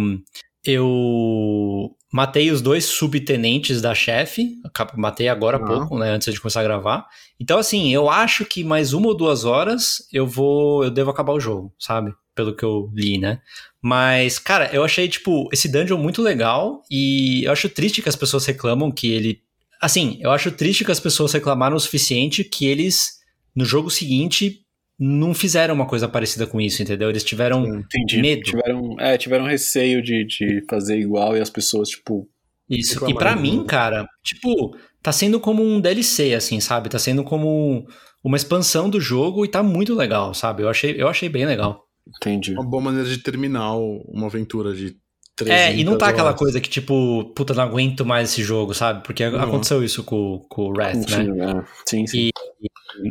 eu 0.66 1.90
matei 2.12 2.52
os 2.52 2.62
dois 2.62 2.86
subtenentes 2.86 3.82
da 3.82 3.94
chefe. 3.96 4.56
Matei 4.96 5.28
agora 5.28 5.58
há 5.58 5.62
Ah. 5.62 5.66
pouco, 5.66 5.98
né? 6.00 6.12
Antes 6.12 6.34
de 6.34 6.40
começar 6.40 6.62
a 6.62 6.64
gravar. 6.64 7.06
Então, 7.40 7.58
assim, 7.58 7.94
eu 7.94 8.10
acho 8.10 8.46
que 8.46 8.64
mais 8.64 8.94
uma 8.94 9.08
ou 9.08 9.16
duas 9.18 9.44
horas 9.46 10.08
eu 10.12 10.26
vou. 10.28 10.84
Eu 10.84 10.92
devo 10.92 11.10
acabar 11.12 11.34
o 11.34 11.40
jogo, 11.40 11.74
sabe? 11.80 12.14
Pelo 12.36 12.56
que 12.56 12.64
eu 12.64 12.90
li, 12.94 13.18
né? 13.18 13.40
Mas, 13.84 14.40
cara, 14.40 14.70
eu 14.74 14.82
achei, 14.82 15.10
tipo, 15.10 15.50
esse 15.52 15.68
dungeon 15.68 15.98
muito 15.98 16.22
legal. 16.22 16.82
E 16.90 17.44
eu 17.44 17.52
acho 17.52 17.68
triste 17.68 18.02
que 18.02 18.08
as 18.08 18.16
pessoas 18.16 18.46
reclamam 18.46 18.90
que 18.90 19.12
ele. 19.12 19.42
Assim, 19.82 20.18
eu 20.22 20.32
acho 20.32 20.50
triste 20.52 20.86
que 20.86 20.92
as 20.92 21.02
pessoas 21.02 21.34
reclamaram 21.34 21.76
o 21.76 21.80
suficiente 21.80 22.46
que 22.46 22.66
eles, 22.66 23.20
no 23.54 23.66
jogo 23.66 23.90
seguinte, 23.90 24.62
não 24.98 25.34
fizeram 25.34 25.76
uma 25.76 25.86
coisa 25.86 26.08
parecida 26.08 26.48
com 26.48 26.62
isso, 26.62 26.82
entendeu? 26.82 27.10
Eles 27.10 27.26
tiveram 27.26 27.66
Entendi. 27.66 28.22
medo. 28.22 28.44
Tiveram, 28.44 28.96
é, 28.98 29.18
tiveram 29.18 29.44
receio 29.44 30.02
de, 30.02 30.24
de 30.24 30.64
fazer 30.70 30.98
igual 30.98 31.36
e 31.36 31.42
as 31.42 31.50
pessoas, 31.50 31.90
tipo. 31.90 32.26
Isso. 32.70 32.94
E 32.94 33.14
reclamaram 33.14 33.36
do 33.36 33.42
mim, 33.42 33.66
cara, 33.66 34.08
tipo, 34.24 34.78
tá 35.02 35.12
sendo 35.12 35.42
como 35.42 35.62
um 35.62 35.82
DLC, 35.82 36.34
assim, 36.34 36.62
sabe? 36.62 36.88
Tá 36.88 36.98
sendo 36.98 37.22
como 37.22 37.86
uma 38.24 38.38
expansão 38.38 38.90
do 38.90 39.02
jogo 39.02 39.44
e 39.44 39.50
tá 39.50 39.62
muito 39.62 39.94
legal, 39.94 40.34
sabe? 40.34 40.64
Eu 40.64 40.70
achei, 40.70 40.96
eu 40.98 41.10
achei 41.10 41.28
bem 41.28 41.46
legal. 41.46 41.84
Entendi. 42.08 42.54
Uma 42.54 42.64
boa 42.66 42.82
maneira 42.84 43.08
de 43.08 43.18
terminar 43.20 43.76
uma 43.76 44.28
aventura 44.28 44.74
de 44.74 44.98
300 45.36 45.62
É, 45.62 45.76
e 45.76 45.84
não 45.84 45.98
tá 45.98 46.10
aquela 46.10 46.28
horas. 46.30 46.40
coisa 46.40 46.62
que, 46.62 46.70
tipo, 46.70 47.32
puta, 47.36 47.54
não 47.54 47.64
aguento 47.64 48.06
mais 48.06 48.32
esse 48.32 48.44
jogo, 48.44 48.74
sabe? 48.74 49.04
Porque 49.04 49.26
Uhum. 49.26 49.40
aconteceu 49.42 49.84
isso 49.84 50.04
com, 50.04 50.46
com 50.50 50.64
o 50.64 50.70
Wrath, 50.72 51.10
né? 51.10 51.24
É. 51.24 51.64
Sim, 51.86 52.06
sim. 52.06 52.30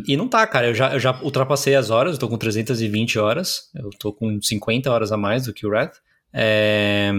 E 0.07 0.17
não 0.17 0.29
tá, 0.29 0.47
cara. 0.47 0.69
Eu 0.69 0.75
já, 0.75 0.93
eu 0.93 1.01
já 1.01 1.21
ultrapassei 1.23 1.75
as 1.75 1.91
horas, 1.91 2.13
eu 2.15 2.19
tô 2.21 2.29
com 2.29 2.39
320 2.39 3.19
horas. 3.19 3.71
Eu 3.75 3.91
tô 3.99 4.13
com 4.13 4.41
50 4.41 4.91
horas 4.91 5.11
a 5.11 5.17
mais 5.17 5.47
do 5.47 5.53
que 5.53 5.67
o 5.67 5.71
Wrath. 5.71 5.97
É, 6.33 7.11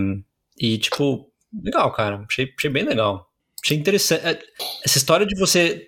E, 0.58 0.78
tipo, 0.78 1.28
legal, 1.64 1.92
cara. 1.92 2.24
Achei, 2.30 2.54
achei 2.58 2.70
bem 2.70 2.84
legal. 2.84 3.28
Achei 3.64 3.78
interessante. 3.78 4.26
É, 4.26 4.40
Essa 4.86 4.98
história 4.98 5.26
de 5.26 5.38
você 5.38 5.88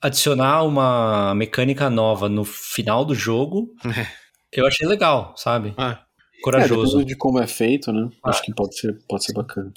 adicionar 0.00 0.64
uma 0.64 1.32
mecânica 1.36 1.88
nova 1.88 2.28
no 2.28 2.44
final 2.44 3.04
do 3.04 3.14
jogo, 3.14 3.72
eu 4.52 4.66
achei 4.66 4.86
legal, 4.86 5.34
sabe? 5.36 5.74
Ah, 5.76 6.02
corajoso. 6.42 7.00
É, 7.00 7.04
de 7.04 7.16
como 7.16 7.38
é 7.38 7.46
feito, 7.46 7.92
né? 7.92 8.08
Ah. 8.22 8.30
Acho 8.30 8.42
que 8.42 8.54
pode 8.54 8.76
ser, 8.76 8.98
pode 9.08 9.24
ser 9.24 9.32
bacana. 9.32 9.72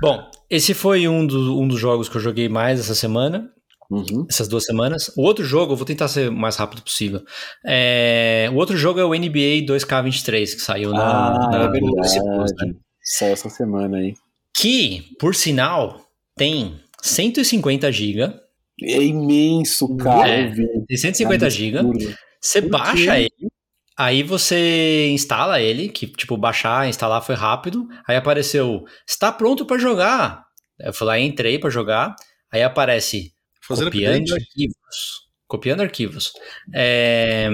Bom, 0.00 0.30
esse 0.50 0.74
foi 0.74 1.08
um, 1.08 1.26
do, 1.26 1.58
um 1.58 1.66
dos 1.66 1.80
jogos 1.80 2.08
que 2.08 2.16
eu 2.16 2.20
joguei 2.20 2.48
mais 2.48 2.80
essa 2.80 2.94
semana. 2.94 3.50
Uhum. 3.90 4.26
Essas 4.28 4.48
duas 4.48 4.64
semanas. 4.64 5.10
O 5.16 5.22
outro 5.22 5.42
jogo, 5.44 5.72
eu 5.72 5.76
vou 5.76 5.86
tentar 5.86 6.08
ser 6.08 6.28
o 6.28 6.32
mais 6.32 6.56
rápido 6.56 6.82
possível. 6.82 7.22
É, 7.66 8.50
o 8.52 8.56
outro 8.56 8.76
jogo 8.76 9.00
é 9.00 9.04
o 9.04 9.14
NBA 9.14 9.64
2K23, 9.64 10.54
que 10.56 10.60
saiu 10.60 10.90
na, 10.90 11.28
ah, 11.28 11.50
na, 11.50 11.64
é 11.64 11.68
verdade. 11.70 12.20
Né? 12.20 12.74
Saiu 13.02 13.32
essa 13.32 13.48
semana 13.48 13.96
aí. 13.96 14.12
Que, 14.54 15.04
por 15.18 15.34
sinal, 15.34 16.00
tem 16.36 16.78
150 17.00 17.90
GB. 17.90 18.34
É 18.82 19.02
imenso, 19.02 19.96
cara. 19.96 20.28
É, 20.28 20.52
tem 20.86 20.96
150 20.96 21.46
é 21.46 21.50
GB. 21.50 21.78
Você 22.40 22.60
baixa 22.60 23.18
ele, 23.18 23.30
aí 23.98 24.22
você 24.22 25.08
instala 25.10 25.60
ele, 25.60 25.88
que 25.88 26.06
tipo, 26.06 26.36
baixar, 26.36 26.88
instalar 26.88 27.20
foi 27.20 27.34
rápido. 27.34 27.88
Aí 28.06 28.16
apareceu, 28.16 28.84
está 29.06 29.32
pronto 29.32 29.66
para 29.66 29.78
jogar. 29.78 30.44
Eu 30.78 30.92
fui 30.92 31.06
lá 31.06 31.18
entrei 31.18 31.58
para 31.58 31.70
jogar. 31.70 32.14
Aí 32.52 32.62
aparece 32.62 33.32
Fazendo 33.60 33.90
copiando 33.90 34.14
update. 34.14 34.32
arquivos. 34.32 35.28
Copiando 35.46 35.80
arquivos. 35.80 36.32
É, 36.74 37.48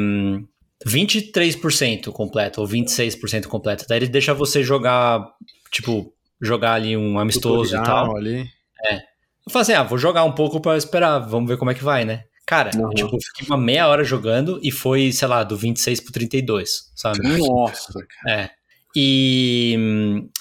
23% 0.86 2.12
completo, 2.12 2.60
ou 2.60 2.68
26% 2.68 3.46
completo. 3.46 3.86
Daí 3.88 3.98
ele 3.98 4.08
deixa 4.08 4.34
você 4.34 4.62
jogar, 4.62 5.26
tipo, 5.72 6.12
jogar 6.40 6.74
ali 6.74 6.96
um 6.96 7.18
amistoso 7.18 7.70
Tutorial 7.76 7.82
e 7.82 7.86
tal. 7.86 8.16
Ali. 8.16 8.50
É. 8.86 8.96
Eu 8.96 9.52
falei 9.52 9.62
assim, 9.62 9.72
ah, 9.72 9.82
vou 9.82 9.98
jogar 9.98 10.24
um 10.24 10.32
pouco 10.32 10.60
para 10.60 10.76
esperar, 10.76 11.18
vamos 11.18 11.48
ver 11.48 11.56
como 11.56 11.70
é 11.70 11.74
que 11.74 11.84
vai, 11.84 12.04
né? 12.04 12.24
Cara, 12.46 12.70
uhum. 12.76 12.90
tipo, 12.90 13.18
fiquei 13.20 13.46
uma 13.46 13.56
meia 13.56 13.88
hora 13.88 14.04
jogando 14.04 14.60
e 14.62 14.70
foi, 14.70 15.12
sei 15.12 15.26
lá, 15.28 15.42
do 15.42 15.56
26 15.56 16.00
pro 16.00 16.12
32, 16.12 16.92
sabe? 16.94 17.20
Nossa, 17.38 17.92
cara. 18.22 18.42
É. 18.42 18.50
E. 18.96 19.76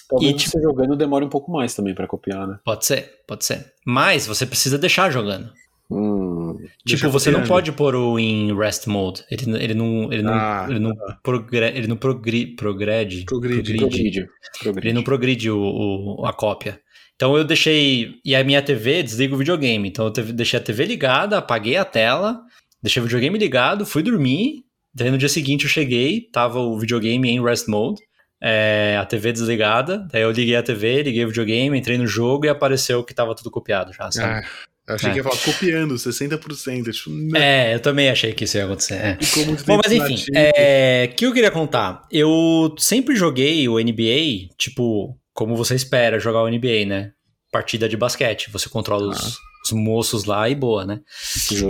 Talvez 0.10 0.32
e, 0.32 0.36
tipo, 0.36 0.52
você 0.52 0.62
jogando 0.62 0.96
demore 0.96 1.26
um 1.26 1.30
pouco 1.30 1.52
mais 1.52 1.74
também 1.74 1.96
para 1.96 2.08
copiar, 2.08 2.48
né? 2.48 2.60
Pode 2.64 2.86
ser, 2.86 3.10
pode 3.28 3.46
ser. 3.46 3.74
Mas 3.86 4.28
você 4.28 4.46
precisa 4.46 4.78
deixar 4.78 5.10
jogando. 5.10 5.52
Hum, 5.90 6.58
tipo, 6.86 7.10
você 7.10 7.30
não 7.30 7.44
pode 7.44 7.72
pôr 7.72 7.96
o 7.96 8.18
em 8.18 8.56
rest 8.56 8.88
mode. 8.88 9.24
Ele, 9.30 9.64
ele 9.64 9.74
não, 9.74 10.12
ele 10.12 10.24
não, 10.24 10.34
ah, 10.34 10.66
ele 10.70 10.80
não, 10.80 10.96
tá. 10.96 11.20
progre, 11.22 11.58
ele 11.58 11.88
não 11.88 11.98
progri, 11.98 12.48
progrede, 12.56 13.26
progride, 13.26 13.78
progride, 13.78 14.28
progride. 14.62 14.88
Ele 14.88 14.94
não 14.94 15.04
progride 15.04 15.52
o, 15.52 15.60
o, 15.60 16.26
a 16.26 16.34
cópia. 16.34 16.80
Então 17.15 17.38
eu 17.38 17.44
deixei. 17.44 18.15
E 18.26 18.35
a 18.35 18.44
minha 18.44 18.61
TV 18.61 19.03
desliga 19.03 19.35
o 19.35 19.38
videogame. 19.38 19.88
Então 19.88 20.06
eu 20.06 20.34
deixei 20.34 20.60
a 20.60 20.64
TV 20.64 20.85
ligada, 20.85 21.38
apaguei 21.38 21.77
a 21.77 21.85
tela, 21.85 22.41
deixei 22.81 23.02
o 23.02 23.06
videogame 23.06 23.38
ligado, 23.38 23.85
fui 23.85 24.03
dormir. 24.03 24.64
Daí 24.94 25.10
no 25.10 25.18
dia 25.18 25.30
seguinte 25.30 25.64
eu 25.64 25.69
cheguei, 25.69 26.30
tava 26.31 26.60
o 26.60 26.77
videogame 26.77 27.27
em 27.27 27.44
rest 27.44 27.68
mode, 27.68 27.99
é, 28.41 28.98
a 28.99 29.06
TV 29.06 29.31
desligada. 29.31 30.07
Daí 30.11 30.22
eu 30.22 30.31
liguei 30.31 30.56
a 30.56 30.64
TV, 30.64 31.03
liguei 31.03 31.26
o 31.26 31.30
videogame, 31.30 31.77
entrei 31.77 31.98
no 31.98 32.06
jogo 32.06 32.45
e 32.45 32.49
apareceu 32.49 33.03
que 33.03 33.14
tava 33.14 33.35
tudo 33.35 33.49
copiado 33.49 33.91
já, 33.94 34.11
sabe? 34.11 34.45
Ah. 34.45 34.73
Achei 34.85 35.10
é. 35.10 35.11
que 35.14 35.19
ia 35.19 35.23
falar 35.23 35.38
copiando 35.38 35.95
60%. 35.95 36.91
Tipo, 36.91 37.38
É, 37.38 37.73
eu 37.73 37.80
também 37.80 38.10
achei 38.10 38.34
que 38.34 38.44
isso 38.44 38.57
ia 38.57 38.65
acontecer. 38.65 38.95
É. 38.95 39.18
Bom, 39.65 39.80
mas 39.81 39.91
enfim, 39.91 40.15
o 40.15 40.35
é, 40.35 41.07
que 41.07 41.26
eu 41.26 41.34
queria 41.34 41.52
contar? 41.52 42.06
Eu 42.11 42.76
sempre 42.77 43.15
joguei 43.15 43.68
o 43.69 43.80
NBA, 43.80 44.49
tipo, 44.57 45.18
como 45.34 45.56
você 45.56 45.76
espera 45.76 46.20
jogar 46.20 46.44
o 46.44 46.50
NBA, 46.50 46.86
né? 46.86 47.12
Partida 47.52 47.90
de 47.90 47.98
basquete. 47.98 48.50
Você 48.52 48.70
controla 48.70 49.06
ah. 49.06 49.10
os, 49.10 49.38
os, 49.66 49.72
moços 49.72 50.26
lá 50.26 50.50
e 50.50 50.56
boa, 50.56 50.86
né? 50.86 51.02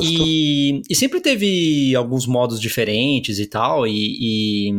E, 0.02 0.82
e, 0.90 0.96
sempre 0.96 1.22
teve 1.22 1.96
alguns 1.96 2.28
modos 2.28 2.60
diferentes 2.60 3.40
e 3.40 3.48
tal. 3.48 3.88
E, 3.88 4.18
e, 4.20 4.72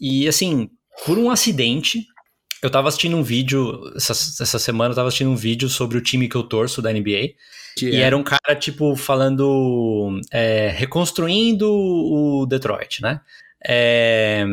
e 0.00 0.28
assim, 0.28 0.68
por 1.04 1.18
um 1.18 1.30
acidente, 1.30 2.04
eu 2.62 2.70
tava 2.70 2.88
assistindo 2.88 3.16
um 3.16 3.22
vídeo, 3.22 3.92
essa, 3.96 4.12
essa 4.12 4.58
semana 4.58 4.92
eu 4.92 4.96
tava 4.96 5.08
assistindo 5.08 5.30
um 5.30 5.36
vídeo 5.36 5.68
sobre 5.68 5.96
o 5.96 6.02
time 6.02 6.28
que 6.28 6.36
eu 6.36 6.42
torço 6.42 6.82
da 6.82 6.92
NBA. 6.92 7.34
Que 7.76 7.90
e 7.90 7.96
é? 7.96 8.00
era 8.00 8.16
um 8.16 8.24
cara, 8.24 8.56
tipo, 8.58 8.96
falando. 8.96 10.20
É, 10.32 10.68
reconstruindo 10.70 11.70
o 11.70 12.46
Detroit, 12.46 13.00
né? 13.00 13.20
É, 13.64 14.44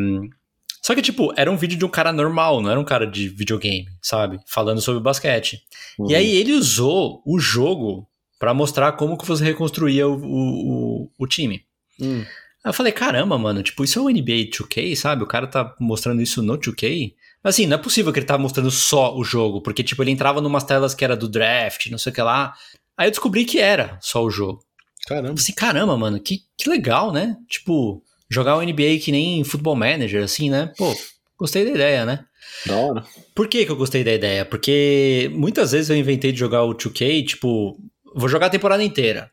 só 0.85 0.93
que, 0.93 1.01
tipo, 1.01 1.33
era 1.35 1.51
um 1.51 1.57
vídeo 1.57 1.79
de 1.79 1.83
um 1.83 1.89
cara 1.89 2.13
normal, 2.13 2.61
não 2.61 2.69
era 2.69 2.79
um 2.79 2.83
cara 2.83 3.07
de 3.07 3.27
videogame, 3.27 3.87
sabe? 3.99 4.39
Falando 4.45 4.79
sobre 4.79 5.01
basquete. 5.01 5.63
Uhum. 5.97 6.11
E 6.11 6.13
aí 6.13 6.35
ele 6.35 6.53
usou 6.53 7.23
o 7.25 7.39
jogo 7.39 8.07
para 8.37 8.53
mostrar 8.53 8.91
como 8.91 9.17
que 9.17 9.25
você 9.25 9.43
reconstruía 9.43 10.07
o, 10.07 10.13
o, 10.13 11.11
o 11.17 11.25
time. 11.25 11.65
Uhum. 11.99 12.19
Aí 12.21 12.69
eu 12.69 12.71
falei, 12.73 12.91
caramba, 12.91 13.35
mano, 13.35 13.63
tipo, 13.63 13.83
isso 13.83 13.97
é 13.97 14.01
o 14.03 14.09
NBA 14.09 14.51
2K, 14.51 14.95
sabe? 14.95 15.23
O 15.23 15.27
cara 15.27 15.47
tá 15.47 15.75
mostrando 15.79 16.21
isso 16.21 16.43
no 16.43 16.55
2K. 16.55 17.15
Mas 17.43 17.55
assim, 17.55 17.65
não 17.65 17.77
é 17.77 17.81
possível 17.81 18.13
que 18.13 18.19
ele 18.19 18.27
tá 18.27 18.37
mostrando 18.37 18.69
só 18.69 19.17
o 19.17 19.23
jogo, 19.23 19.63
porque, 19.63 19.83
tipo, 19.83 20.03
ele 20.03 20.11
entrava 20.11 20.39
numas 20.39 20.65
telas 20.65 20.93
que 20.93 21.03
era 21.03 21.17
do 21.17 21.27
draft, 21.27 21.87
não 21.87 21.97
sei 21.97 22.11
o 22.11 22.15
que 22.15 22.21
lá. 22.21 22.53
Aí 22.95 23.07
eu 23.07 23.11
descobri 23.11 23.43
que 23.43 23.57
era 23.57 23.97
só 24.03 24.23
o 24.23 24.29
jogo. 24.29 24.63
Caramba. 25.07 25.33
Assim, 25.33 25.53
caramba, 25.53 25.97
mano, 25.97 26.19
que, 26.19 26.41
que 26.55 26.69
legal, 26.69 27.11
né? 27.11 27.35
Tipo, 27.49 28.03
jogar 28.29 28.57
o 28.57 28.61
NBA 28.61 28.99
que 29.01 29.11
nem 29.11 29.43
Football 29.43 29.75
Manager, 29.75 30.23
assim, 30.23 30.49
né? 30.49 30.71
Pô, 30.77 30.95
gostei 31.37 31.65
da 31.65 31.71
ideia, 31.71 32.05
né? 32.05 32.25
Da 32.65 32.75
hora. 32.75 33.03
Por 33.33 33.47
que, 33.47 33.65
que 33.65 33.71
eu 33.71 33.75
gostei 33.75 34.03
da 34.03 34.13
ideia? 34.13 34.45
Porque 34.45 35.29
muitas 35.33 35.71
vezes 35.71 35.89
eu 35.89 35.97
inventei 35.97 36.31
de 36.31 36.39
jogar 36.39 36.63
o 36.63 36.73
2K, 36.73 37.25
tipo, 37.25 37.77
vou 38.15 38.29
jogar 38.29 38.47
a 38.47 38.51
temporada 38.51 38.83
inteira. 38.83 39.31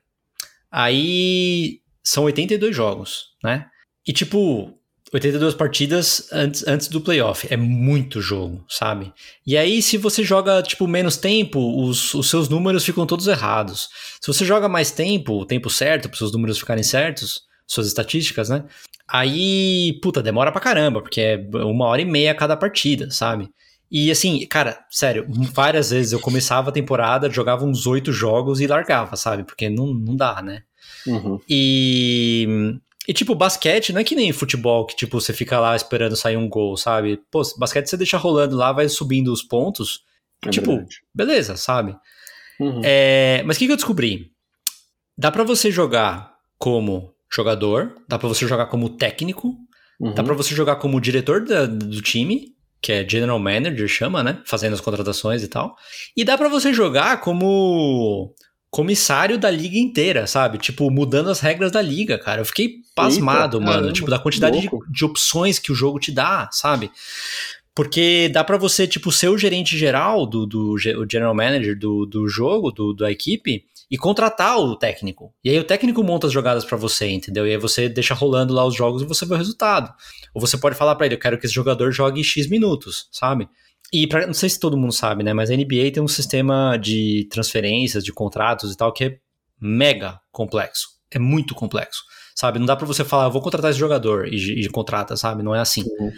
Aí 0.71 1.81
são 2.03 2.25
82 2.25 2.75
jogos, 2.75 3.27
né? 3.43 3.67
E 4.07 4.13
tipo, 4.13 4.77
82 5.13 5.55
partidas 5.55 6.29
antes, 6.33 6.67
antes 6.67 6.89
do 6.89 7.01
playoff. 7.01 7.47
É 7.51 7.57
muito 7.57 8.21
jogo, 8.23 8.65
sabe? 8.69 9.13
E 9.47 9.57
aí, 9.57 9.83
se 9.83 9.99
você 9.99 10.25
joga, 10.25 10.63
tipo, 10.63 10.89
menos 10.89 11.19
tempo, 11.19 11.85
os, 11.85 12.15
os 12.15 12.31
seus 12.31 12.49
números 12.49 12.85
ficam 12.85 13.07
todos 13.07 13.27
errados. 13.27 13.89
Se 14.21 14.27
você 14.27 14.45
joga 14.45 14.69
mais 14.69 14.91
tempo, 14.91 15.35
o 15.35 15.47
tempo 15.47 15.69
certo, 15.69 16.09
para 16.09 16.15
os 16.15 16.19
seus 16.19 16.33
números 16.33 16.59
ficarem 16.59 16.83
certos, 16.83 17.43
suas 17.73 17.87
estatísticas, 17.87 18.49
né? 18.49 18.65
Aí, 19.09 19.99
puta, 20.03 20.23
demora 20.23 20.53
pra 20.53 20.61
caramba, 20.61 21.03
porque 21.03 21.21
é 21.21 21.37
uma 21.65 21.87
hora 21.87 22.03
e 22.03 22.05
meia 22.05 22.35
cada 22.35 22.57
partida, 22.57 23.11
sabe? 23.11 23.49
E 23.91 24.11
assim, 24.11 24.47
cara, 24.47 24.79
sério, 24.91 25.27
várias 25.53 25.91
vezes 25.91 26.13
eu 26.13 26.21
começava 26.21 26.71
a 26.71 26.73
temporada, 26.73 27.29
jogava 27.29 27.65
uns 27.65 27.87
oito 27.87 28.13
jogos 28.13 28.61
e 28.61 28.67
largava, 28.67 29.17
sabe? 29.17 29.45
Porque 29.45 29.69
não, 29.69 29.87
não 29.87 30.17
dá, 30.17 30.41
né? 30.41 30.63
Uhum. 31.07 31.39
E 31.49 32.79
e, 33.07 33.13
tipo, 33.13 33.35
basquete 33.35 33.93
não 33.93 34.01
é 34.01 34.05
que 34.05 34.15
nem 34.15 34.33
futebol, 34.33 34.87
que, 34.87 34.95
tipo, 34.95 35.21
você 35.21 35.33
fica 35.33 35.59
lá 35.59 35.75
esperando 35.75 36.15
sair 36.15 36.37
um 36.37 36.49
gol, 36.49 36.77
sabe? 36.77 37.21
Pô, 37.31 37.43
basquete 37.59 37.89
você 37.89 37.97
deixa 37.97 38.17
rolando 38.17 38.57
lá, 38.57 38.73
vai 38.73 38.89
subindo 38.89 39.33
os 39.33 39.43
pontos. 39.43 40.05
É 40.47 40.51
tipo, 40.51 40.71
verdade. 40.71 41.03
beleza, 41.13 41.57
sabe? 41.57 41.97
Uhum. 42.61 42.81
É, 42.85 43.43
mas 43.45 43.57
o 43.57 43.59
que, 43.59 43.67
que 43.67 43.73
eu 43.73 43.77
descobri? 43.77 44.31
Dá 45.19 45.33
para 45.33 45.43
você 45.43 45.71
jogar 45.71 46.37
como 46.59 47.12
jogador, 47.35 47.95
dá 48.09 48.19
para 48.19 48.29
você 48.29 48.47
jogar 48.47 48.67
como 48.67 48.91
técnico, 48.91 49.57
uhum. 49.99 50.15
dá 50.15 50.23
para 50.23 50.35
você 50.35 50.55
jogar 50.55 50.77
como 50.77 51.01
diretor 51.01 51.45
da, 51.45 51.67
do 51.67 52.03
time, 52.03 52.53
que 52.81 52.93
é 52.93 53.09
general 53.09 53.39
manager, 53.39 53.87
chama, 53.89 54.23
né? 54.23 54.41
Fazendo 54.45 54.75
as 54.75 54.81
contratações 54.81 55.43
e 55.43 55.49
tal. 55.49 55.77
E 56.17 56.25
dá 56.25 56.37
para 56.37 56.49
você 56.49 56.75
jogar 56.75 57.21
como 57.21 58.35
comissário 58.71 59.39
da 59.39 59.51
liga 59.51 59.79
inteira, 59.79 60.27
sabe? 60.27 60.59
Tipo, 60.59 60.91
mudando 60.91 61.31
as 61.31 61.41
regras 61.41 61.71
da 61.71 61.81
liga, 61.81 62.19
cara. 62.19 62.41
Eu 62.41 62.45
fiquei 62.45 62.77
pasmado, 62.95 63.59
Eita, 63.59 63.67
mano. 63.67 63.73
Caramba, 63.73 63.93
tipo, 63.93 64.11
da 64.11 64.19
quantidade 64.19 64.61
de, 64.61 64.69
de, 64.91 65.05
opções 65.05 65.59
que 65.59 65.71
o 65.71 65.75
jogo 65.75 66.01
te 66.01 66.11
dá, 66.11 66.49
sabe? 66.51 66.91
Porque 67.75 68.31
dá 68.33 68.43
para 68.43 68.57
você, 68.57 68.87
tipo, 68.87 69.13
ser 69.13 69.29
o 69.29 69.39
gerente 69.39 69.77
geral 69.79 70.27
do, 70.27 70.47
do 70.47 70.73
o 70.73 70.79
general 70.79 71.35
manager 71.35 71.79
do, 71.79 72.05
do 72.05 72.27
jogo, 72.29 72.71
do, 72.71 72.93
da 72.95 73.11
equipe, 73.11 73.65
e 73.93 73.99
contratar 73.99 74.59
o 74.59 74.75
técnico. 74.75 75.35
E 75.45 75.51
aí 75.51 75.59
o 75.59 75.65
técnico 75.65 76.03
monta 76.03 76.27
as 76.27 76.33
jogadas 76.33 76.65
para 76.65 76.79
você, 76.79 77.11
entendeu? 77.11 77.47
E 77.47 77.51
aí 77.51 77.59
você 77.59 77.91
deixa 77.91 78.15
rolando 78.15 78.55
lá 78.55 78.65
os 78.65 78.75
jogos 78.75 79.03
e 79.03 79.05
você 79.05 79.27
vê 79.27 79.35
o 79.35 79.37
resultado. 79.37 79.93
Ou 80.33 80.41
você 80.41 80.57
pode 80.57 80.75
falar 80.77 80.95
para 80.95 81.05
ele, 81.05 81.15
eu 81.17 81.19
quero 81.19 81.39
que 81.39 81.45
esse 81.45 81.55
jogador 81.55 81.93
jogue 81.93 82.25
X 82.25 82.49
minutos, 82.49 83.07
sabe? 83.13 83.47
E 83.93 84.07
pra, 84.07 84.27
não 84.27 84.33
sei 84.33 84.49
se 84.49 84.59
todo 84.59 84.79
mundo 84.79 84.95
sabe, 84.95 85.23
né? 85.23 85.35
Mas 85.35 85.51
a 85.51 85.55
NBA 85.55 85.91
tem 85.93 86.03
um 86.03 86.09
sistema 86.09 86.79
de 86.79 87.29
transferências, 87.31 88.03
de 88.03 88.15
contratos 88.15 88.73
e 88.73 88.77
tal, 88.79 88.91
que 88.95 89.05
é 89.05 89.19
mega 89.61 90.19
complexo. 90.31 90.89
É 91.11 91.19
muito 91.19 91.55
complexo, 91.55 92.01
sabe? 92.35 92.59
Não 92.59 92.65
dá 92.65 92.75
para 92.75 92.87
você 92.87 93.05
falar, 93.05 93.29
vou 93.29 93.43
contratar 93.43 93.71
esse 93.71 93.79
jogador 93.79 94.27
e, 94.27 94.65
e, 94.65 94.69
contrata, 94.71 95.19
sabe? 95.19 95.43
Não 95.43 95.55
é 95.55 95.61
assim. 95.61 95.83
Uhum. 96.01 96.11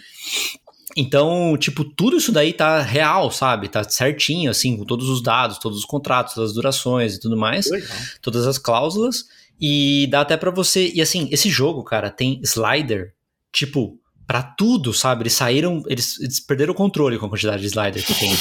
Então, 0.97 1.57
tipo, 1.59 1.85
tudo 1.85 2.17
isso 2.17 2.31
daí 2.31 2.53
tá 2.53 2.81
real, 2.81 3.31
sabe? 3.31 3.69
Tá 3.69 3.83
certinho, 3.83 4.51
assim, 4.51 4.77
com 4.77 4.85
todos 4.85 5.09
os 5.09 5.23
dados, 5.23 5.59
todos 5.59 5.79
os 5.79 5.85
contratos, 5.85 6.35
todas 6.35 6.51
as 6.51 6.55
durações 6.55 7.15
e 7.15 7.21
tudo 7.21 7.37
mais. 7.37 7.69
Legal. 7.71 7.97
Todas 8.23 8.47
as 8.47 8.59
cláusulas. 8.59 9.25
E 9.61 10.07
dá 10.11 10.21
até 10.21 10.37
para 10.37 10.51
você. 10.51 10.91
E 10.95 11.01
assim, 11.01 11.29
esse 11.31 11.49
jogo, 11.49 11.83
cara, 11.83 12.11
tem 12.11 12.41
slider, 12.43 13.15
tipo, 13.53 13.99
para 14.27 14.43
tudo, 14.43 14.93
sabe? 14.93 15.23
Eles 15.23 15.35
saíram, 15.35 15.83
eles, 15.87 16.19
eles, 16.21 16.41
perderam 16.41 16.73
o 16.73 16.77
controle 16.77 17.19
com 17.19 17.27
a 17.27 17.29
quantidade 17.29 17.61
de 17.61 17.69
slider 17.69 18.05
que 18.05 18.15
tem. 18.15 18.33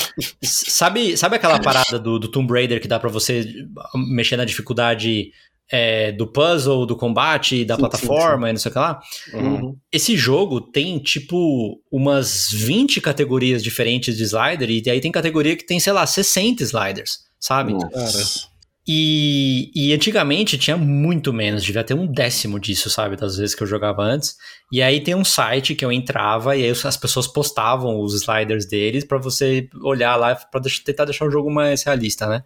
sabe, 0.42 1.16
sabe 1.16 1.36
aquela 1.36 1.58
parada 1.58 1.98
do, 1.98 2.18
do 2.18 2.28
Tomb 2.28 2.52
Raider 2.52 2.80
que 2.80 2.88
dá 2.88 2.98
para 3.00 3.08
você 3.08 3.66
mexer 3.94 4.36
na 4.36 4.44
dificuldade 4.44 5.32
é, 5.70 6.10
do 6.12 6.26
puzzle, 6.26 6.84
do 6.84 6.96
combate, 6.96 7.64
da 7.64 7.74
Sim, 7.76 7.80
plataforma 7.80 8.50
e 8.50 8.52
não 8.52 8.58
sei 8.58 8.70
o 8.70 8.72
que 8.72 8.78
lá. 8.78 9.00
Uhum. 9.34 9.76
Esse 9.92 10.16
jogo 10.16 10.60
tem, 10.60 10.98
tipo, 10.98 11.80
umas 11.90 12.50
20 12.52 13.00
categorias 13.00 13.62
diferentes 13.62 14.16
de 14.16 14.24
slider, 14.24 14.68
e 14.70 14.90
aí 14.90 15.00
tem 15.00 15.12
categoria 15.12 15.56
que 15.56 15.64
tem, 15.66 15.78
sei 15.78 15.92
lá, 15.92 16.06
60 16.06 16.62
sliders, 16.64 17.20
sabe? 17.38 17.72
Nossa. 17.72 18.50
E, 18.92 19.70
e 19.74 19.92
antigamente 19.92 20.58
tinha 20.58 20.76
muito 20.76 21.32
menos, 21.32 21.62
devia 21.62 21.84
ter 21.84 21.94
um 21.94 22.06
décimo 22.06 22.58
disso, 22.58 22.90
sabe? 22.90 23.14
Das 23.14 23.36
vezes 23.36 23.54
que 23.54 23.62
eu 23.62 23.66
jogava 23.66 24.02
antes. 24.02 24.36
E 24.72 24.82
aí 24.82 25.00
tem 25.00 25.14
um 25.14 25.24
site 25.24 25.76
que 25.76 25.84
eu 25.84 25.92
entrava 25.92 26.56
e 26.56 26.64
aí 26.64 26.70
as 26.70 26.96
pessoas 26.96 27.28
postavam 27.28 28.00
os 28.00 28.14
sliders 28.14 28.66
deles 28.66 29.04
pra 29.04 29.18
você 29.18 29.68
olhar 29.82 30.16
lá 30.16 30.34
pra 30.34 30.60
deixar- 30.60 30.82
tentar 30.82 31.04
deixar 31.04 31.26
o 31.26 31.30
jogo 31.30 31.48
mais 31.50 31.84
realista, 31.84 32.26
né? 32.26 32.42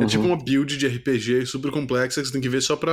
É 0.00 0.06
tipo 0.06 0.24
Uhum. 0.24 0.32
uma 0.32 0.42
build 0.42 0.76
de 0.76 0.86
RPG 0.86 1.46
super 1.46 1.70
complexa 1.70 2.20
que 2.20 2.26
você 2.26 2.32
tem 2.32 2.40
que 2.42 2.48
ver 2.48 2.60
só 2.60 2.76
pra. 2.76 2.92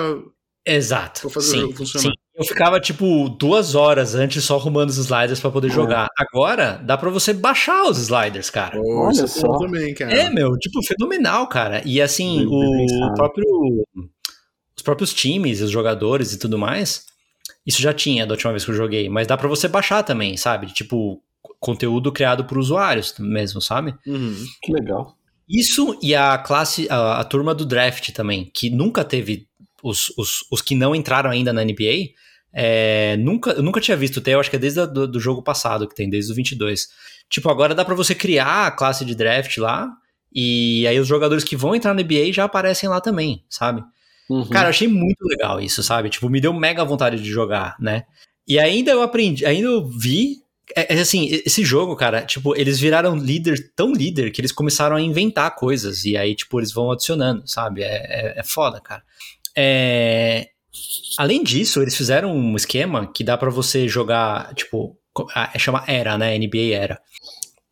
Exato. 0.68 1.22
Pra 1.22 1.30
fazer 1.30 1.48
o 1.48 1.52
sim, 1.52 1.60
jogo 1.62 1.74
funcionar. 1.76 2.04
sim. 2.10 2.14
Eu 2.38 2.44
ficava, 2.44 2.80
tipo, 2.82 3.30
duas 3.30 3.76
horas 3.76 4.14
antes 4.16 4.44
só 4.44 4.58
arrumando 4.58 4.90
os 4.90 4.98
sliders 4.98 5.40
pra 5.40 5.52
poder 5.52 5.70
jogar. 5.70 6.10
Agora, 6.18 6.82
dá 6.84 6.98
pra 6.98 7.10
você 7.10 7.32
baixar 7.34 7.84
os 7.84 7.98
sliders, 8.00 8.50
cara. 8.50 8.78
Oh, 8.78 9.06
Olha 9.08 9.22
é 9.22 9.28
só. 9.28 9.58
também, 9.60 9.94
cara. 9.94 10.12
É, 10.14 10.30
meu, 10.30 10.58
tipo, 10.58 10.82
fenomenal, 10.84 11.48
cara. 11.48 11.82
E 11.86 12.02
assim, 12.02 12.40
Bem 12.40 12.88
o 13.04 13.14
próprio. 13.14 13.46
Os 14.76 14.84
próprios 14.84 15.14
times, 15.14 15.62
os 15.62 15.72
jogadores 15.72 16.34
e 16.34 16.40
tudo 16.40 16.58
mais. 16.58 17.06
Isso 17.66 17.82
já 17.82 17.94
tinha 17.94 18.26
da 18.26 18.34
última 18.34 18.52
vez 18.52 18.66
que 18.66 18.72
eu 18.72 18.76
joguei, 18.76 19.08
mas 19.08 19.28
dá 19.28 19.38
pra 19.38 19.48
você 19.48 19.68
baixar 19.68 20.04
também, 20.04 20.36
sabe? 20.36 20.68
Tipo, 20.74 21.22
conteúdo 21.60 22.12
criado 22.12 22.44
por 22.46 22.58
usuários 22.58 23.14
mesmo, 23.18 23.62
sabe? 23.62 23.96
Uhum. 24.06 24.36
Que 24.62 24.74
legal. 24.74 25.16
Isso 25.48 25.98
e 26.02 26.16
a 26.16 26.38
classe, 26.38 26.88
a, 26.90 27.20
a 27.20 27.24
turma 27.24 27.54
do 27.54 27.66
draft 27.66 28.12
também, 28.12 28.50
que 28.54 28.70
nunca 28.70 29.04
teve 29.04 29.48
os, 29.84 30.12
os, 30.18 30.46
os 30.52 30.62
que 30.62 30.76
não 30.76 30.96
entraram 30.96 31.30
ainda 31.30 31.54
na 31.54 31.64
NBA, 31.64 32.14
é, 32.52 33.18
nunca, 33.18 33.52
eu 33.52 33.62
nunca 33.62 33.82
tinha 33.82 33.98
visto 33.98 34.22
ter, 34.22 34.32
eu 34.32 34.40
acho 34.40 34.50
que 34.50 34.56
é 34.56 34.60
desde 34.60 34.80
o 34.80 34.88
do, 34.88 35.08
do 35.08 35.20
jogo 35.20 35.44
passado 35.44 35.88
que 35.88 35.96
tem, 35.96 36.10
desde 36.10 36.32
o 36.32 36.36
22. 36.36 36.88
Tipo, 37.30 37.50
agora 37.50 37.76
dá 37.76 37.84
pra 37.84 37.94
você 37.94 38.16
criar 38.16 38.68
a 38.68 38.72
classe 38.72 39.04
de 39.04 39.14
draft 39.14 39.58
lá, 39.58 39.90
e 40.34 40.88
aí 40.88 41.00
os 41.00 41.08
jogadores 41.08 41.44
que 41.44 41.56
vão 41.56 41.76
entrar 41.76 41.94
na 41.94 42.02
NBA 42.02 42.32
já 42.34 42.46
aparecem 42.46 42.90
lá 42.90 43.00
também, 43.00 43.44
sabe? 43.50 43.84
Uhum. 44.30 44.50
Cara, 44.50 44.68
eu 44.68 44.70
achei 44.70 44.88
muito 44.88 45.24
legal 45.24 45.62
isso, 45.62 45.84
sabe? 45.84 46.10
Tipo, 46.10 46.30
me 46.30 46.42
deu 46.42 46.54
mega 46.54 46.84
vontade 46.84 47.22
de 47.22 47.30
jogar, 47.30 47.76
né? 47.80 48.04
E 48.48 48.60
ainda 48.60 48.92
eu 48.92 49.02
aprendi, 49.02 49.46
ainda 49.46 49.68
eu 49.68 49.86
vi. 49.86 50.44
É, 50.76 50.96
é 50.96 51.00
assim, 51.00 51.28
esse 51.46 51.64
jogo, 51.64 51.96
cara, 51.96 52.26
tipo, 52.26 52.56
eles 52.56 52.80
viraram 52.80 53.16
líder, 53.16 53.72
tão 53.76 53.92
líder, 53.94 54.32
que 54.32 54.40
eles 54.40 54.52
começaram 54.52 54.96
a 54.96 55.02
inventar 55.02 55.54
coisas. 55.56 56.06
E 56.06 56.16
aí, 56.16 56.36
tipo, 56.36 56.60
eles 56.60 56.72
vão 56.72 56.92
adicionando, 56.92 57.48
sabe? 57.48 57.84
É, 57.84 57.88
é, 57.88 58.40
é 58.40 58.44
foda, 58.44 58.80
cara. 58.80 59.04
É, 59.58 60.50
Além 61.18 61.44
disso, 61.44 61.82
eles 61.82 61.96
fizeram 61.96 62.36
um 62.36 62.56
esquema 62.56 63.08
que 63.12 63.24
dá 63.24 63.38
pra 63.38 63.50
você 63.50 63.88
jogar, 63.88 64.54
tipo, 64.54 64.98
ah, 65.34 65.50
é, 65.54 65.60
chama 65.60 65.84
Era, 65.88 66.18
né? 66.18 66.38
NBA 66.38 66.74
Era. 66.74 67.00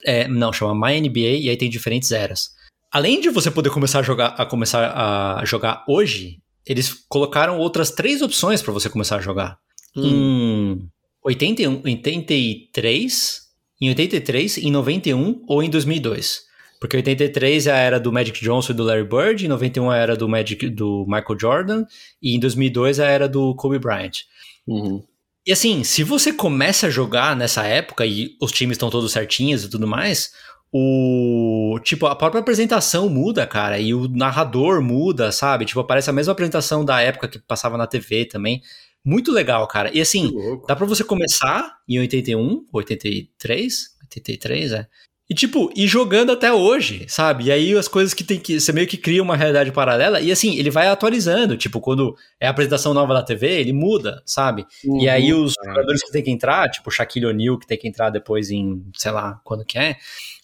É, 0.06 0.28
não, 0.28 0.54
chama 0.54 0.74
My 0.74 1.00
NBA 1.00 1.20
e 1.20 1.50
aí 1.50 1.58
tem 1.58 1.70
diferentes 1.70 2.12
eras. 2.12 2.52
Além 2.92 3.20
de 3.20 3.30
você 3.30 3.50
poder 3.52 3.70
começar 3.70 4.00
a 4.00 4.04
jogar, 4.04 4.28
a 4.28 4.46
começar 4.46 4.94
a 4.96 5.44
jogar 5.46 5.84
hoje, 5.88 6.40
eles 6.66 6.94
colocaram 7.10 7.58
outras 7.58 7.92
três 7.92 8.22
opções 8.22 8.62
pra 8.62 8.72
você 8.72 8.90
começar 8.90 9.18
a 9.18 9.22
jogar. 9.22 9.58
Em 9.96 10.90
81, 11.24 11.82
83, 11.84 13.42
em 13.82 13.90
83, 13.90 14.58
em 14.58 14.72
91 14.72 15.44
ou 15.48 15.64
em 15.64 15.70
2002. 15.70 16.42
Porque 16.80 16.98
83 16.98 17.68
é 17.68 17.72
a 17.72 17.78
era 17.78 18.00
do 18.00 18.12
Magic 18.12 18.42
Johnson 18.42 18.74
e 18.74 18.76
do 18.76 18.84
Larry 18.84 19.06
Bird, 19.06 19.46
em 19.46 19.48
91 19.48 19.94
é 19.94 19.96
a 19.96 20.02
era 20.02 20.18
do 20.18 20.28
Magic 20.28 20.70
do 20.70 21.06
Michael 21.08 21.40
Jordan 21.40 21.86
e 22.22 22.36
em 22.36 22.40
2002 22.40 23.00
é 23.00 23.06
a 23.06 23.10
era 23.10 23.30
do 23.30 23.56
Kobe 23.56 23.80
Bryant. 23.80 24.24
Uhum. 24.68 25.02
E 25.46 25.52
assim, 25.52 25.84
se 25.84 26.04
você 26.04 26.34
começa 26.34 26.88
a 26.88 26.90
jogar 26.90 27.36
nessa 27.36 27.66
época 27.66 28.06
e 28.06 28.36
os 28.42 28.52
times 28.52 28.76
estão 28.76 28.90
todos 28.90 29.12
certinhos 29.12 29.64
e 29.64 29.70
tudo 29.70 29.88
mais, 29.88 30.32
o 30.72 31.80
tipo 31.84 32.06
a 32.06 32.16
própria 32.16 32.42
apresentação 32.42 33.08
muda, 33.08 33.46
cara, 33.46 33.78
e 33.80 33.94
o 33.94 34.08
narrador 34.08 34.82
muda, 34.82 35.32
sabe? 35.32 35.66
Tipo, 35.66 35.82
aparece 35.82 36.10
a 36.10 36.14
mesma 36.14 36.34
apresentação 36.34 36.84
da 36.84 37.00
época 37.00 37.28
que 37.28 37.40
passava 37.40 37.78
na 37.78 37.86
TV 37.86 38.26
também. 38.26 38.62
Muito 39.06 39.32
legal, 39.32 39.68
cara. 39.68 39.92
E 39.94 40.00
assim, 40.00 40.32
dá 40.68 40.76
pra 40.76 40.86
você 40.86 41.04
começar 41.04 41.78
em 41.88 42.00
81, 42.00 42.66
83, 42.72 43.90
83, 44.04 44.72
é. 44.72 44.88
E 45.30 45.34
tipo, 45.34 45.72
ir 45.76 45.88
jogando 45.88 46.32
até 46.34 46.52
hoje, 46.52 47.06
sabe? 47.08 47.46
E 47.46 47.52
aí 47.52 47.78
as 47.78 47.88
coisas 47.88 48.14
que 48.14 48.24
tem 48.26 48.38
que. 48.38 48.60
Você 48.60 48.74
meio 48.74 48.86
que 48.86 48.98
cria 48.98 49.24
uma 49.24 49.38
realidade 49.38 49.72
paralela. 49.72 50.20
E 50.20 50.32
assim, 50.32 50.58
ele 50.58 50.70
vai 50.70 50.88
atualizando. 50.88 51.56
Tipo, 51.58 51.80
quando 51.80 52.16
é 52.40 52.46
a 52.48 52.50
apresentação 52.52 52.94
nova 52.94 53.14
da 53.14 53.24
TV, 53.24 53.48
ele 53.48 53.72
muda, 53.74 54.22
sabe? 54.26 54.66
E 55.00 55.08
aí 55.08 55.34
Uhum. 55.34 55.46
os 55.46 55.54
jogadores 55.66 56.04
que 56.04 56.12
tem 56.12 56.22
que 56.24 56.30
entrar, 56.30 56.70
tipo 56.70 56.90
o 56.90 56.92
Shaquille 56.92 57.26
O'Neal, 57.26 57.58
que 57.58 57.66
tem 57.66 57.78
que 57.78 57.88
entrar 57.88 58.10
depois 58.10 58.52
em, 58.52 58.84
sei 58.98 59.12
lá, 59.12 59.40
quando 59.46 59.66
que 59.66 59.78
é, 59.78 59.96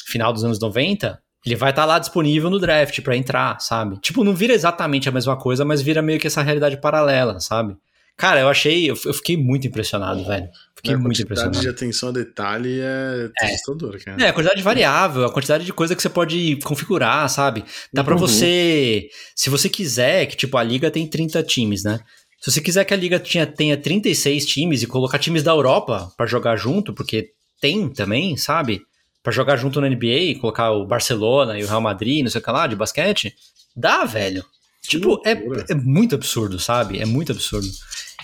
final 0.06 0.32
dos 0.32 0.44
anos 0.46 0.60
90, 0.60 1.22
ele 1.46 1.56
vai 1.56 1.72
estar 1.72 1.86
lá 1.86 2.00
disponível 2.00 2.50
no 2.50 2.58
draft 2.60 3.02
pra 3.02 3.18
entrar, 3.18 3.60
sabe? 3.60 3.98
Tipo, 4.00 4.24
não 4.24 4.34
vira 4.34 4.54
exatamente 4.54 5.10
a 5.10 5.12
mesma 5.12 5.38
coisa, 5.38 5.66
mas 5.66 5.82
vira 5.82 6.02
meio 6.02 6.20
que 6.20 6.28
essa 6.28 6.42
realidade 6.42 6.78
paralela, 6.78 7.40
sabe? 7.42 7.76
Cara, 8.20 8.42
eu 8.42 8.50
achei, 8.50 8.90
eu, 8.92 8.98
eu 9.06 9.14
fiquei 9.14 9.38
muito 9.38 9.66
impressionado, 9.66 10.26
velho. 10.26 10.50
Fiquei 10.76 10.94
a 10.94 10.98
muito 10.98 11.16
quantidade 11.24 11.24
impressionado. 11.24 11.62
de 11.62 11.70
atenção 11.70 12.10
a 12.10 12.12
detalhe 12.12 12.80
é, 12.82 13.30
assustadora, 13.46 13.98
cara. 13.98 14.22
É, 14.22 14.28
a 14.28 14.34
quantidade 14.34 14.58
de 14.58 14.64
variável, 14.64 15.24
a 15.24 15.32
quantidade 15.32 15.64
de 15.64 15.72
coisa 15.72 15.96
que 15.96 16.02
você 16.02 16.10
pode 16.10 16.58
configurar, 16.58 17.30
sabe? 17.30 17.64
Dá 17.94 18.04
pra 18.04 18.16
Uhum. 18.16 18.20
você, 18.20 19.08
se 19.34 19.50
você 19.50 19.70
quiser, 19.70 20.26
que 20.26 20.36
tipo, 20.36 20.58
a 20.58 20.64
liga 20.64 20.92
tem 20.92 21.08
30 21.08 21.42
times, 21.44 21.86
né? 21.86 22.02
Se 22.42 22.52
você 22.52 22.60
quiser 22.60 22.84
que 22.84 22.94
a 22.94 22.98
liga 22.98 23.20
tinha, 23.20 23.48
tenha 23.48 23.78
36 23.78 24.46
times 24.46 24.84
e 24.84 24.88
colocar 24.88 25.18
times 25.18 25.42
da 25.42 25.52
Europa 25.52 26.12
pra 26.18 26.26
jogar 26.26 26.58
junto, 26.58 26.94
porque 26.94 27.30
tem 27.62 27.88
também, 27.88 28.36
sabe? 28.36 28.82
Pra 29.24 29.32
jogar 29.32 29.56
junto 29.56 29.80
na 29.80 29.88
NBA, 29.90 30.38
colocar 30.42 30.72
o 30.72 30.86
Barcelona 30.86 31.58
e 31.58 31.64
o 31.64 31.68
Real 31.68 31.80
Madrid, 31.80 32.22
não 32.24 32.30
sei 32.30 32.42
o 32.42 32.44
que 32.44 32.52
lá, 32.52 32.68
de 32.68 32.76
basquete, 32.76 33.34
dá, 33.74 34.04
velho. 34.04 34.44
Tipo, 34.82 35.22
é, 35.26 35.32
é 35.70 35.76
muito 35.76 36.16
absurdo, 36.16 36.60
sabe? 36.60 37.00
É 37.00 37.06
muito 37.06 37.32
absurdo. 37.32 37.68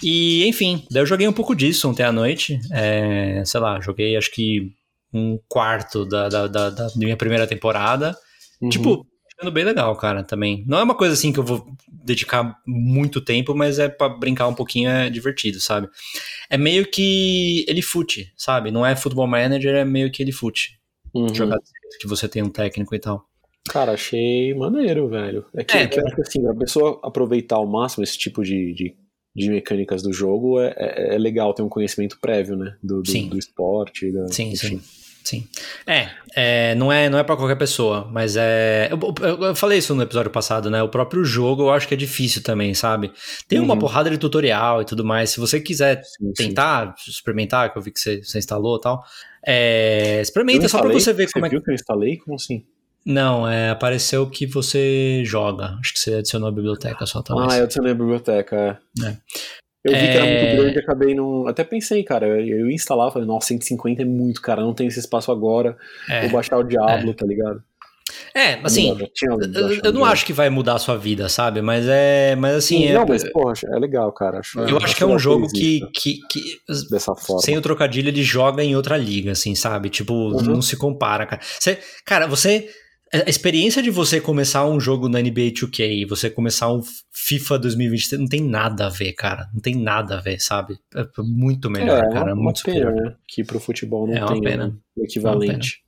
E, 0.03 0.45
enfim, 0.47 0.85
daí 0.91 1.01
eu 1.01 1.05
joguei 1.05 1.27
um 1.27 1.33
pouco 1.33 1.55
disso 1.55 1.89
ontem 1.89 2.03
à 2.03 2.11
noite. 2.11 2.59
É, 2.71 3.43
sei 3.45 3.59
lá, 3.59 3.79
joguei 3.79 4.15
acho 4.15 4.31
que 4.31 4.73
um 5.13 5.39
quarto 5.47 6.05
da, 6.05 6.27
da, 6.27 6.47
da, 6.47 6.69
da 6.69 6.87
minha 6.95 7.15
primeira 7.15 7.47
temporada. 7.47 8.15
Uhum. 8.61 8.69
Tipo, 8.69 9.05
achando 9.37 9.51
bem 9.51 9.63
legal, 9.63 9.95
cara, 9.95 10.23
também. 10.23 10.63
Não 10.67 10.79
é 10.79 10.83
uma 10.83 10.95
coisa 10.95 11.13
assim 11.13 11.31
que 11.31 11.39
eu 11.39 11.43
vou 11.43 11.65
dedicar 11.87 12.57
muito 12.65 13.21
tempo, 13.21 13.55
mas 13.55 13.79
é 13.79 13.89
pra 13.89 14.09
brincar 14.09 14.47
um 14.47 14.53
pouquinho, 14.53 14.89
é 14.89 15.09
divertido, 15.09 15.59
sabe? 15.59 15.87
É 16.49 16.57
meio 16.57 16.85
que 16.89 17.65
ele 17.67 17.81
fute, 17.81 18.31
sabe? 18.35 18.71
Não 18.71 18.85
é 18.85 18.95
futebol 18.95 19.27
manager, 19.27 19.75
é 19.75 19.85
meio 19.85 20.11
que 20.11 20.21
ele 20.21 20.31
fute. 20.31 20.79
Uhum. 21.13 21.33
Jogar 21.33 21.57
que 21.99 22.07
você 22.07 22.27
tem 22.27 22.43
um 22.43 22.49
técnico 22.49 22.93
e 22.93 22.99
tal. 22.99 23.25
Cara, 23.69 23.93
achei 23.93 24.53
maneiro, 24.53 25.07
velho. 25.07 25.45
É 25.55 25.63
que, 25.63 25.77
É, 25.77 25.87
que 25.87 25.99
eu 25.99 26.05
acho 26.05 26.15
que 26.15 26.21
assim, 26.21 26.41
pra 26.41 26.53
pessoa 26.53 26.99
aproveitar 27.03 27.55
ao 27.55 27.65
máximo 27.65 28.03
esse 28.03 28.17
tipo 28.17 28.43
de, 28.43 28.73
de, 28.73 28.95
de 29.35 29.49
mecânicas 29.49 30.01
do 30.01 30.13
jogo, 30.13 30.59
é, 30.61 30.73
é, 30.77 31.15
é 31.15 31.17
legal 31.17 31.53
ter 31.53 31.61
um 31.61 31.69
conhecimento 31.69 32.17
prévio, 32.21 32.55
né? 32.55 32.75
Do, 32.81 33.01
do, 33.01 33.09
Sim. 33.11 33.27
do 33.29 33.37
esporte. 33.37 34.11
Da, 34.11 34.27
Sim, 34.29 34.51
enfim. 34.51 34.79
sim. 34.79 34.81
Sim. 35.25 35.47
É, 35.87 36.09
é, 36.35 36.75
não 36.75 36.93
é, 36.93 37.09
não 37.09 37.17
é 37.17 37.23
para 37.23 37.35
qualquer 37.35 37.55
pessoa, 37.57 38.07
mas 38.11 38.35
é. 38.37 38.89
Eu, 38.91 38.99
eu- 39.27 39.43
eu 39.47 39.55
falei 39.55 39.79
isso 39.79 39.95
no 39.95 40.03
episódio 40.03 40.29
passado, 40.29 40.69
né? 40.69 40.83
O 40.83 40.87
próprio 40.89 41.23
jogo 41.25 41.63
eu 41.63 41.71
acho 41.71 41.87
que 41.87 41.95
é 41.95 41.97
difícil 41.97 42.43
também, 42.43 42.75
sabe? 42.75 43.11
Tem 43.47 43.59
uma 43.59 43.73
Uhum. 43.73 43.79
porrada 43.79 44.07
de 44.11 44.19
tutorial 44.19 44.83
e 44.83 44.85
tudo 44.85 45.03
mais. 45.03 45.31
Se 45.31 45.39
você 45.39 45.59
quiser 45.59 45.99
Sim, 46.03 46.27
sim. 46.27 46.33
tentar 46.49 46.93
experimentar, 47.07 47.73
que 47.73 47.77
eu 47.79 47.81
vi 47.81 47.89
que 47.91 47.99
você, 47.99 48.23
você 48.23 48.37
instalou 48.37 48.77
e 48.77 48.81
tal, 48.81 49.03
é, 49.43 50.21
experimenta 50.21 50.67
só 50.69 50.77
pra 50.77 50.89
instalei, 50.93 50.99
você 51.01 51.13
ver 51.13 51.31
como 51.31 51.45
é 51.45 51.49
que. 51.49 51.55
viu 51.55 51.63
que 51.63 51.71
eu 51.71 51.75
instalei? 51.75 52.17
Como 52.17 52.35
assim? 52.35 52.63
Não, 53.05 53.47
é, 53.47 53.69
apareceu 53.69 54.27
que 54.29 54.45
você 54.47 55.21
joga. 55.25 55.77
Acho 55.79 55.93
que 55.93 55.99
você 55.99 56.15
adicionou 56.15 56.49
a 56.49 56.51
biblioteca 56.51 57.05
só, 57.05 57.21
talvez. 57.21 57.53
Ah, 57.53 57.57
eu 57.59 57.63
adicionei 57.65 57.91
a 57.91 57.95
biblioteca. 57.95 58.79
É. 59.03 59.05
É. 59.07 59.17
Eu 59.83 59.91
vi 59.93 59.99
que 59.99 60.17
era 60.17 60.25
É. 60.25 60.43
muito 60.47 60.61
grande, 60.63 60.79
acabei 60.79 61.13
não. 61.13 61.47
Até 61.47 61.63
pensei, 61.63 62.03
cara, 62.03 62.25
eu, 62.25 62.67
ia 62.67 62.73
instalar, 62.73 63.11
falei, 63.11 63.27
nossa, 63.27 63.47
150 63.49 64.01
é 64.01 64.05
muito, 64.05 64.41
cara, 64.41 64.63
não 64.63 64.73
tem 64.73 64.87
esse 64.87 64.99
espaço 64.99 65.31
agora. 65.31 65.77
É, 66.09 66.21
Vou 66.21 66.31
baixar 66.31 66.57
o 66.57 66.63
Diablo, 66.63 67.13
tá 67.13 67.25
ligado? 67.25 67.61
é, 68.35 68.59
assim, 68.63 68.95
eu, 69.83 69.91
não 69.93 70.03
acho 70.05 70.25
que 70.25 70.33
vai 70.33 70.49
mudar 70.49 70.75
a 70.75 70.79
sua 70.79 70.97
vida, 70.97 71.29
sabe? 71.29 71.61
Mas 71.61 71.85
é. 71.87 72.35
Mas 72.35 72.55
assim, 72.55 72.77
Sim, 72.79 72.85
é, 72.87 72.93
não, 72.93 73.05
mas, 73.07 73.23
porra, 73.31 73.53
é 73.71 73.79
legal, 73.79 74.11
cara. 74.11 74.39
Acho, 74.39 74.59
eu 74.61 74.77
acho 74.77 74.95
que 74.95 75.03
é 75.03 75.05
um 75.05 75.17
jogo 75.19 75.47
que, 75.47 75.81
que, 75.93 76.19
que 76.29 76.59
Dessa 76.89 77.15
forma. 77.15 77.41
sem 77.43 77.55
o 77.57 77.61
trocadilho, 77.61 78.09
ele 78.09 78.23
joga 78.23 78.63
em 78.63 78.75
outra 78.75 78.97
liga, 78.97 79.31
assim, 79.33 79.53
sabe? 79.53 79.89
Tipo, 79.89 80.13
Uhum. 80.13 80.41
não 80.41 80.61
se 80.63 80.75
compara, 80.77 81.25
cara. 81.27 81.41
Você, 81.59 81.77
cara, 82.03 82.27
você. 82.27 82.67
A 83.25 83.29
experiência 83.29 83.81
de 83.81 83.89
você 83.89 84.19
começar 84.19 84.65
um 84.67 84.79
jogo 84.79 85.07
na 85.07 85.19
NBA 85.21 85.51
2K 85.53 85.87
e 85.87 86.05
você 86.05 86.29
começar 86.29 86.71
um 86.73 86.81
FIFA 87.11 87.59
2023 87.59 88.19
não 88.21 88.27
tem 88.27 88.41
nada 88.41 88.87
a 88.87 88.89
ver, 88.89 89.13
cara. 89.13 89.47
Não 89.53 89.61
tem 89.61 89.75
nada 89.75 90.17
a 90.17 90.21
ver, 90.21 90.39
sabe? 90.39 90.77
É 90.95 91.05
muito 91.19 91.69
melhor, 91.69 92.03
é, 92.03 92.09
cara. 92.11 92.33
uma, 92.33 92.43
muito 92.43 92.57
uma 92.59 92.73
pena, 92.73 92.79
superior. 92.85 92.93
né? 92.93 93.15
Que 93.27 93.43
pro 93.43 93.59
futebol 93.59 94.07
não 94.07 94.15
É 94.15 94.19
uma 94.21 94.33
tem 94.33 94.41
pena. 94.41 94.77
um 94.97 95.03
equivalente. 95.03 95.79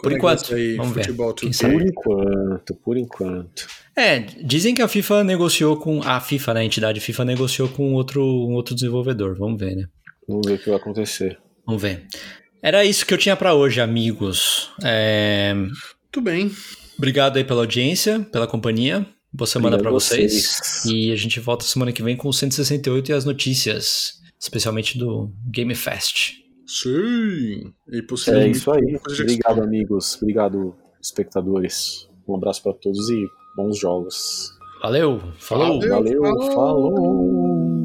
Por 0.00 0.06
é 0.12 0.14
que 0.14 0.16
enquanto. 0.18 0.48
Vamos 0.76 0.94
ver. 0.94 1.00
Futebol 1.04 1.34
Quem 1.34 1.50
2K? 1.50 1.52
sabe? 1.54 1.72
Por 1.74 1.82
enquanto, 1.86 2.74
por 2.76 2.96
enquanto. 2.96 3.66
É, 3.96 4.20
dizem 4.20 4.74
que 4.74 4.82
a 4.82 4.86
FIFA 4.88 5.24
negociou 5.24 5.76
com. 5.76 6.00
A 6.02 6.20
FIFA, 6.20 6.54
né? 6.54 6.60
A 6.60 6.64
entidade 6.64 7.00
FIFA 7.00 7.24
negociou 7.24 7.68
com 7.68 7.94
outro, 7.94 8.22
um 8.22 8.52
outro 8.54 8.74
desenvolvedor. 8.74 9.36
Vamos 9.36 9.58
ver, 9.58 9.74
né? 9.74 9.86
Vamos 10.28 10.46
ver 10.46 10.54
o 10.54 10.58
que 10.58 10.68
vai 10.70 10.78
acontecer. 10.78 11.36
Vamos 11.66 11.82
ver. 11.82 12.06
Era 12.62 12.84
isso 12.84 13.04
que 13.06 13.12
eu 13.14 13.18
tinha 13.18 13.34
pra 13.36 13.54
hoje, 13.54 13.80
amigos. 13.80 14.70
É, 14.84 15.54
Muito 16.08 16.22
bem. 16.22 16.50
Obrigado 16.96 17.36
aí 17.36 17.44
pela 17.44 17.60
audiência, 17.60 18.20
pela 18.32 18.46
companhia. 18.46 19.06
Boa 19.32 19.46
semana 19.46 19.76
Obrigado 19.76 19.82
pra 19.82 19.90
a 19.90 19.92
vocês. 19.92 20.32
vocês. 20.32 20.84
E 20.86 21.12
a 21.12 21.16
gente 21.16 21.38
volta 21.38 21.64
semana 21.64 21.92
que 21.92 22.02
vem 22.02 22.16
com 22.16 22.28
o 22.28 22.32
168 22.32 23.10
e 23.10 23.12
as 23.12 23.26
notícias, 23.26 24.14
especialmente 24.40 24.96
do 24.98 25.30
Game 25.50 25.74
Fest. 25.74 26.32
Sim. 26.66 27.72
E 27.90 28.04
É 28.28 28.48
isso 28.48 28.70
aí. 28.72 28.98
Obrigado, 29.20 29.62
amigos. 29.62 30.16
Obrigado, 30.16 30.74
espectadores. 31.00 32.08
Um 32.26 32.36
abraço 32.36 32.62
pra 32.62 32.72
todos 32.72 33.08
e 33.10 33.26
bons 33.54 33.78
jogos. 33.78 34.50
Valeu, 34.80 35.20
falou. 35.38 35.78
Valeu. 35.80 36.22
Valeu, 36.22 36.22
falou. 36.22 36.94
falou. 36.94 37.77